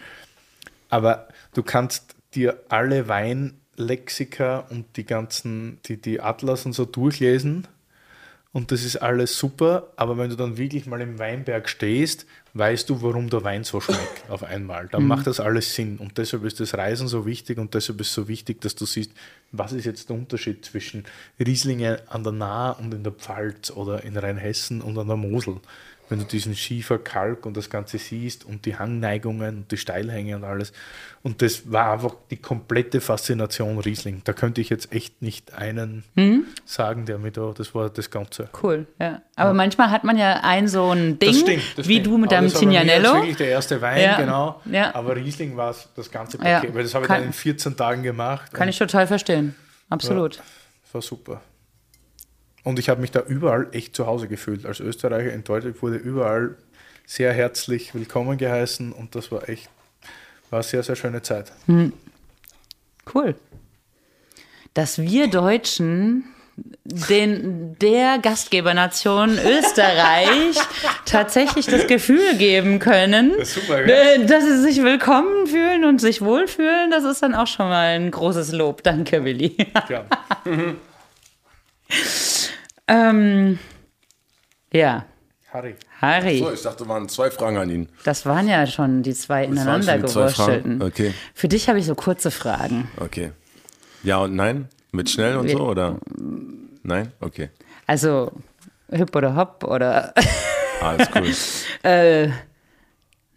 aber 0.91 1.29
du 1.55 1.63
kannst 1.63 2.15
dir 2.35 2.59
alle 2.69 3.09
Weinlexika 3.09 4.67
und 4.71 4.97
die 4.97 5.05
ganzen, 5.05 5.79
die, 5.87 6.01
die 6.01 6.21
Atlas 6.21 6.67
und 6.67 6.73
so 6.73 6.85
durchlesen 6.85 7.67
und 8.53 8.71
das 8.71 8.85
ist 8.85 8.97
alles 8.97 9.39
super, 9.39 9.93
aber 9.97 10.17
wenn 10.17 10.31
du 10.31 10.37
dann 10.37 10.57
wirklich 10.57 10.87
mal 10.87 11.01
im 11.01 11.19
Weinberg 11.19 11.69
stehst, 11.69 12.27
weißt 12.55 12.89
du, 12.89 13.03
warum 13.03 13.29
der 13.29 13.43
Wein 13.43 13.65
so 13.65 13.81
schmeckt 13.81 14.31
auf 14.31 14.45
einmal. 14.45 14.89
Dann 14.89 15.07
macht 15.07 15.27
das 15.27 15.41
alles 15.41 15.75
Sinn 15.75 15.99
und 15.99 16.17
deshalb 16.19 16.45
ist 16.45 16.61
das 16.61 16.75
Reisen 16.75 17.09
so 17.09 17.27
wichtig 17.27 17.59
und 17.59 17.75
deshalb 17.75 18.01
ist 18.01 18.09
es 18.09 18.15
so 18.15 18.29
wichtig, 18.29 18.61
dass 18.61 18.77
du 18.77 18.87
siehst, 18.87 19.11
was 19.51 19.73
ist 19.73 19.85
jetzt 19.85 20.09
der 20.09 20.17
Unterschied 20.17 20.65
zwischen 20.65 21.05
Rieslinge 21.39 22.01
an 22.09 22.23
der 22.23 22.33
Nahe 22.33 22.75
und 22.77 22.95
in 22.95 23.03
der 23.03 23.13
Pfalz 23.13 23.73
oder 23.73 24.05
in 24.05 24.17
Rheinhessen 24.17 24.81
und 24.83 24.97
an 24.99 25.09
der 25.09 25.17
Mosel. 25.17 25.57
Wenn 26.11 26.19
du 26.19 26.25
diesen 26.27 26.55
Schiefer, 26.55 26.99
Kalk 26.99 27.47
und 27.47 27.57
das 27.57 27.71
Ganze 27.71 27.97
siehst 27.99 28.45
und 28.45 28.67
die 28.67 28.77
Hangneigungen 28.79 29.57
und 29.59 29.73
die 29.73 29.79
Steilhänge 29.79 30.37
und 30.37 30.45
alles. 30.45 30.73
Und 31.23 31.41
das 31.41 31.73
war 31.73 31.93
einfach 31.93 32.15
die 32.31 32.37
komplette 32.37 33.01
Faszination 33.01 33.79
Riesling. 33.79 34.21
Da 34.25 34.35
könnte 34.35 34.61
ich 34.61 34.69
jetzt 34.69 34.93
echt 34.93 35.23
nicht 35.23 35.55
einen 35.55 36.05
sagen, 36.67 37.07
der 37.07 37.17
mir 37.19 37.31
da, 37.33 37.53
das 37.57 37.75
war 37.75 37.89
das 37.89 38.11
Ganze. 38.11 38.51
Cool, 38.63 38.87
ja. 39.01 39.23
Aber 39.37 39.55
manchmal 39.55 39.91
hat 39.91 40.05
man 40.05 40.19
ja 40.19 40.41
ein 40.43 40.69
so 40.69 40.91
ein 40.93 41.19
Ding, 41.19 41.31
Das 41.31 41.41
stimmt, 41.41 41.63
das 41.77 41.89
wie 41.89 41.95
stimmt. 41.95 42.07
du 42.07 42.19
mit 42.19 42.33
deinem 42.33 42.45
das 42.45 42.55
war 42.57 42.63
mir 42.69 42.73
jetzt 42.75 42.83
Cignanello. 42.83 43.15
wirklich 43.17 43.37
der 43.37 43.49
erste 43.49 43.81
Wein, 43.81 44.03
Ja, 44.03 44.17
genau. 44.19 44.61
ja. 44.67 44.95
Aber 44.95 45.17
Riesling 45.17 45.57
war 45.57 45.71
es 45.71 45.89
das 45.97 46.11
ganze 46.11 46.37
Ja, 46.37 46.61
Paket, 46.61 46.75
weil 46.75 46.83
das 46.83 46.95
habe 46.95 47.07
ich 47.07 47.09
dann 47.11 47.23
in 47.25 47.33
14 47.33 47.77
Tagen 47.77 48.03
gemacht. 48.03 48.53
Kann 48.53 48.69
ich 48.69 48.79
total 48.79 49.07
verstehen. 49.07 49.55
Absolut. 49.89 50.37
Das 50.85 50.93
war 50.95 51.01
super. 51.03 51.41
Und 52.65 52.79
ich 52.79 52.89
habe 52.89 53.01
mich 53.03 53.11
da 53.11 53.21
überall 53.21 53.69
echt 53.73 53.95
zu 53.95 54.07
Hause 54.07 54.27
gefühlt. 54.27 54.65
Als 54.65 54.81
Österreicher 54.81 55.33
in 55.33 55.45
Deutschland 55.45 55.81
wurde 55.83 55.97
überall 55.97 56.57
sehr 57.07 57.33
herzlich 57.33 57.95
willkommen 57.95 58.39
geheißen 58.39 58.91
und 58.91 59.15
das 59.15 59.31
war 59.31 59.49
echt, 59.49 59.69
war 60.51 60.61
eine 60.61 60.63
sehr, 60.65 60.83
sehr 60.83 60.97
schöne 60.97 61.21
Zeit. 61.21 61.53
Cool. 63.15 63.35
Dass 64.73 64.99
wir 64.99 65.29
Deutschen 65.29 66.25
den, 66.57 67.77
der 67.81 68.19
Gastgebernation 68.19 69.39
Österreich 69.45 70.57
tatsächlich 71.05 71.67
das 71.67 71.87
Gefühl 71.87 72.39
geben 72.39 72.79
können, 72.79 73.35
Das 73.39 73.55
super, 73.55 73.85
äh, 73.85 74.25
dass 74.25 74.45
sie 74.45 74.63
sich 74.63 74.83
willkommen 74.83 75.47
fühlen 75.47 75.85
und 75.85 76.01
sich 76.01 76.23
wohlfühlen, 76.23 76.91
das 76.91 77.05
ist 77.05 77.23
dann 77.23 77.35
auch 77.35 77.47
schon 77.47 77.69
mal 77.69 77.97
ein 77.97 78.11
großes 78.11 78.53
Lob. 78.53 78.83
Danke, 78.83 79.23
Willi. 79.23 79.55
Ja. 79.91 80.07
ähm, 82.89 83.59
ja, 84.73 85.05
Harry. 85.53 85.77
Harry, 86.01 86.39
So, 86.39 86.53
ich 86.53 86.63
dachte, 86.63 86.89
waren 86.89 87.09
zwei 87.09 87.31
Fragen 87.31 87.57
an 87.57 87.71
ihn. 87.71 87.89
das 88.05 88.27
waren 88.27 88.49
ja 88.49 88.67
schon 88.67 89.03
die 89.03 89.15
zwei 89.15 89.45
ineinander 89.45 89.99
gewurstelten. 89.99 90.83
Okay. 90.83 91.15
Für 91.33 91.47
dich 91.49 91.69
habe 91.69 91.79
ich 91.79 91.87
so 91.87 91.95
kurze 91.95 92.31
Fragen. 92.33 92.89
Okay. 92.99 93.31
Ja 94.03 94.19
und 94.19 94.35
nein? 94.35 94.69
Mit 94.93 95.09
schnell 95.11 95.37
und 95.37 95.49
so 95.49 95.61
oder? 95.61 95.99
Nein? 96.83 97.13
Okay. 97.21 97.51
Also 97.87 98.33
Hüpp 98.91 99.15
oder 99.15 99.37
Hopp 99.37 99.65
oder 99.65 100.13
Alles 100.81 101.09
cool. 101.15 101.33
äh, 101.91 102.29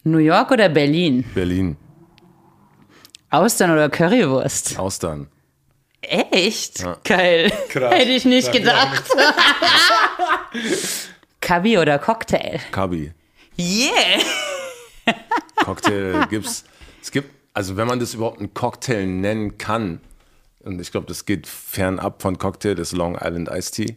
New 0.03 0.17
York 0.17 0.51
oder 0.51 0.69
Berlin? 0.69 1.23
Berlin. 1.35 1.77
Austern 3.29 3.71
oder 3.71 3.89
Currywurst? 3.89 4.79
Austern. 4.79 5.27
Echt? 6.07 6.83
Geil. 7.03 7.51
Krass. 7.69 7.93
Hätte 7.93 8.11
ich 8.11 8.25
nicht 8.25 8.47
auch 8.47 8.51
gedacht. 8.53 9.03
Kabi 11.41 11.77
oder 11.77 11.99
Cocktail? 11.99 12.59
Kabi. 12.71 13.11
Yeah! 13.57 14.21
Cocktail 15.63 16.25
gibt's. 16.29 16.63
Es 17.01 17.11
gibt, 17.11 17.31
also 17.53 17.77
wenn 17.77 17.87
man 17.87 17.99
das 17.99 18.13
überhaupt 18.13 18.39
einen 18.39 18.53
Cocktail 18.53 19.05
nennen 19.05 19.57
kann, 19.57 20.01
und 20.61 20.79
ich 20.81 20.91
glaube, 20.91 21.07
das 21.07 21.25
geht 21.25 21.47
fernab 21.47 22.21
von 22.21 22.37
Cocktail, 22.37 22.75
das 22.75 22.91
Long 22.91 23.15
Island 23.21 23.49
Iced 23.51 23.73
Tea. 23.75 23.95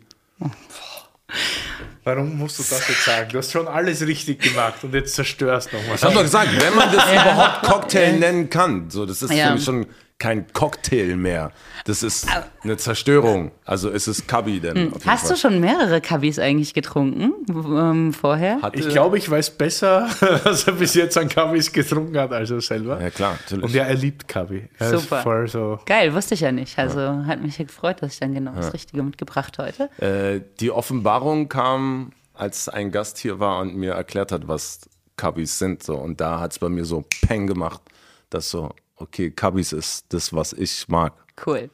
Warum 2.04 2.38
musst 2.38 2.58
du 2.58 2.62
das 2.62 2.88
jetzt 2.88 3.04
sagen? 3.04 3.28
Du 3.30 3.38
hast 3.38 3.52
schon 3.52 3.68
alles 3.68 4.04
richtig 4.06 4.40
gemacht 4.40 4.82
und 4.82 4.94
jetzt 4.94 5.14
zerstörst 5.14 5.72
nochmal. 5.72 5.96
Ich 5.96 6.02
habe 6.02 6.14
doch 6.14 6.22
gesagt, 6.22 6.48
wenn 6.60 6.74
man 6.74 6.92
das 6.94 7.04
überhaupt 7.12 7.62
Cocktail 7.62 8.12
nennen 8.18 8.48
kann, 8.50 8.90
so, 8.90 9.04
das 9.06 9.22
ist 9.22 9.32
Ja. 9.32 9.48
für 9.48 9.54
mich 9.54 9.64
schon 9.64 9.86
kein 10.20 10.46
Cocktail 10.52 11.16
mehr. 11.16 11.50
Das 11.86 12.04
ist 12.04 12.28
eine 12.62 12.76
Zerstörung. 12.76 13.50
Also 13.64 13.88
ist 13.90 14.06
es 14.06 14.26
Kabi 14.28 14.60
denn 14.60 14.76
auf 14.92 14.94
jeden 15.02 15.06
Hast 15.10 15.22
Fall. 15.26 15.30
du 15.32 15.36
schon 15.40 15.60
mehrere 15.60 16.00
Kabis 16.00 16.38
eigentlich 16.38 16.74
getrunken 16.74 17.32
ähm, 17.48 18.12
vorher? 18.12 18.60
Hatte- 18.62 18.78
Ich 18.78 18.88
glaube, 18.90 19.18
ich 19.18 19.28
weiß 19.28 19.50
besser, 19.52 20.08
was 20.44 20.66
er 20.68 20.74
bis 20.74 20.94
jetzt 20.94 21.16
an 21.18 21.28
Kaffees 21.28 21.72
getrunken 21.72 22.16
hat, 22.18 22.32
als 22.32 22.50
er 22.50 22.60
selber. 22.60 23.00
Ja 23.02 23.10
klar, 23.10 23.32
natürlich. 23.32 23.64
Und 23.64 23.72
ja, 23.74 23.84
er 23.84 23.94
liebt 23.94 24.28
Kaffee. 24.28 24.68
Er 24.78 24.98
Super. 24.98 25.16
Ist 25.18 25.22
voll 25.24 25.48
so. 25.48 25.80
Geil, 25.86 26.14
wusste 26.14 26.34
ich 26.34 26.40
ja 26.40 26.52
nicht. 26.52 26.78
Also 26.78 27.00
hat 27.26 27.40
mich 27.42 27.58
ja 27.58 27.64
gefreut, 27.64 28.02
dass 28.02 28.12
ich 28.12 28.20
dann 28.20 28.34
genau 28.34 28.52
das 28.54 28.72
Richtige 28.74 29.02
mitgebracht 29.02 29.58
heute. 29.58 29.88
Äh, 30.00 30.42
die 30.60 30.70
Offenbarung 30.70 31.48
kam, 31.48 32.12
als 32.34 32.68
ein 32.68 32.92
Gast 32.92 33.18
hier 33.18 33.40
war 33.40 33.60
und 33.60 33.74
mir 33.74 33.92
erklärt 33.94 34.32
hat, 34.32 34.46
was 34.48 34.80
Kabis 35.16 35.58
sind. 35.58 35.82
So. 35.82 35.96
Und 35.96 36.20
da 36.20 36.40
hat 36.40 36.52
es 36.52 36.58
bei 36.58 36.68
mir 36.68 36.84
so 36.84 37.04
Peng 37.26 37.46
gemacht, 37.46 37.80
dass 38.28 38.50
so, 38.50 38.70
okay, 39.00 39.30
Kabis 39.30 39.72
ist 39.72 40.12
das, 40.12 40.32
was 40.32 40.52
ich 40.52 40.86
mag. 40.88 41.12
Cool. 41.46 41.70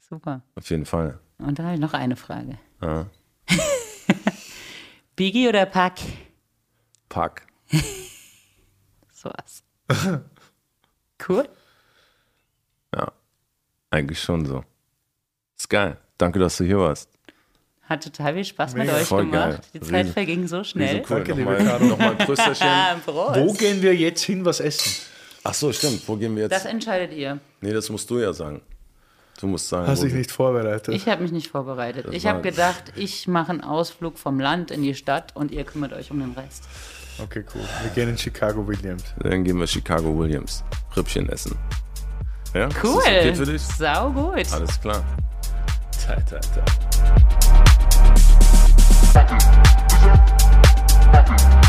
Super. 0.00 0.42
Auf 0.54 0.68
jeden 0.70 0.86
Fall. 0.86 1.18
Und 1.38 1.58
dann 1.58 1.66
habe 1.66 1.74
ich 1.74 1.80
noch 1.80 1.94
eine 1.94 2.16
Frage. 2.16 2.58
Ja. 2.82 3.06
Biggie 5.16 5.48
oder 5.48 5.66
Pack? 5.66 5.98
Pack. 7.08 7.46
Sowas. 9.12 9.62
Cool. 11.28 11.46
Ja. 12.94 13.12
Eigentlich 13.90 14.22
schon 14.22 14.46
so. 14.46 14.64
Ist 15.58 15.68
geil. 15.68 15.98
Danke, 16.16 16.38
dass 16.38 16.56
du 16.56 16.64
hier 16.64 16.78
warst. 16.78 17.10
Hat 17.82 18.02
total 18.02 18.32
viel 18.32 18.44
Spaß 18.46 18.72
mit 18.72 18.86
Mega. 18.86 18.96
euch 18.96 19.06
Voll 19.06 19.26
gemacht. 19.26 19.50
geil. 19.50 19.60
Die 19.74 19.80
Zeit 19.80 20.04
Riesen- 20.06 20.12
verging 20.14 20.48
so 20.48 20.64
schnell. 20.64 21.00
Cool. 21.00 21.16
Danke, 21.22 21.32
liebe 21.34 21.52
Nochmal, 21.62 22.14
nochmal 22.14 22.16
ein. 22.60 23.02
Wo 23.06 23.52
gehen 23.52 23.82
wir 23.82 23.94
jetzt 23.94 24.22
hin, 24.22 24.46
was 24.46 24.60
essen? 24.60 24.90
Ach 25.44 25.54
so, 25.54 25.72
stimmt. 25.72 26.06
Wo 26.06 26.16
gehen 26.16 26.34
wir 26.36 26.44
jetzt? 26.44 26.52
Das 26.52 26.64
entscheidet 26.64 27.12
ihr. 27.16 27.38
Nee, 27.60 27.72
das 27.72 27.88
musst 27.88 28.10
du 28.10 28.18
ja 28.18 28.32
sagen. 28.32 28.60
Du 29.40 29.46
musst 29.46 29.68
sagen. 29.68 29.86
Hast 29.86 30.02
dich 30.02 30.12
nicht 30.12 30.30
vorbereitet? 30.30 30.94
Ich 30.94 31.06
habe 31.08 31.22
mich 31.22 31.32
nicht 31.32 31.48
vorbereitet. 31.48 32.06
Das 32.06 32.14
ich 32.14 32.26
habe 32.26 32.42
gedacht, 32.42 32.92
ich 32.96 33.26
mache 33.26 33.52
einen 33.52 33.62
Ausflug 33.62 34.18
vom 34.18 34.38
Land 34.38 34.70
in 34.70 34.82
die 34.82 34.94
Stadt 34.94 35.34
und 35.34 35.50
ihr 35.50 35.64
kümmert 35.64 35.94
euch 35.94 36.10
um 36.10 36.20
den 36.20 36.32
Rest. 36.32 36.64
Okay, 37.18 37.44
cool. 37.54 37.62
Wir 37.82 37.90
gehen 37.92 38.10
in 38.10 38.18
Chicago 38.18 38.66
Williams. 38.66 39.04
Dann 39.18 39.44
gehen 39.44 39.58
wir 39.58 39.66
Chicago 39.66 40.16
Williams. 40.18 40.62
Rippchen 40.94 41.28
essen. 41.30 41.56
Ja? 42.54 42.68
Cool. 42.82 43.00
Ist 43.00 43.06
okay 43.06 43.34
für 43.34 43.46
dich? 43.46 43.62
Sau 43.62 44.10
gut. 44.10 44.52
Alles 44.52 44.80
klar. 44.80 45.02
Ta, 46.06 46.16
ta, 46.16 46.38
ta. 46.38 46.64
Button. 49.12 49.38
Button. 51.12 51.59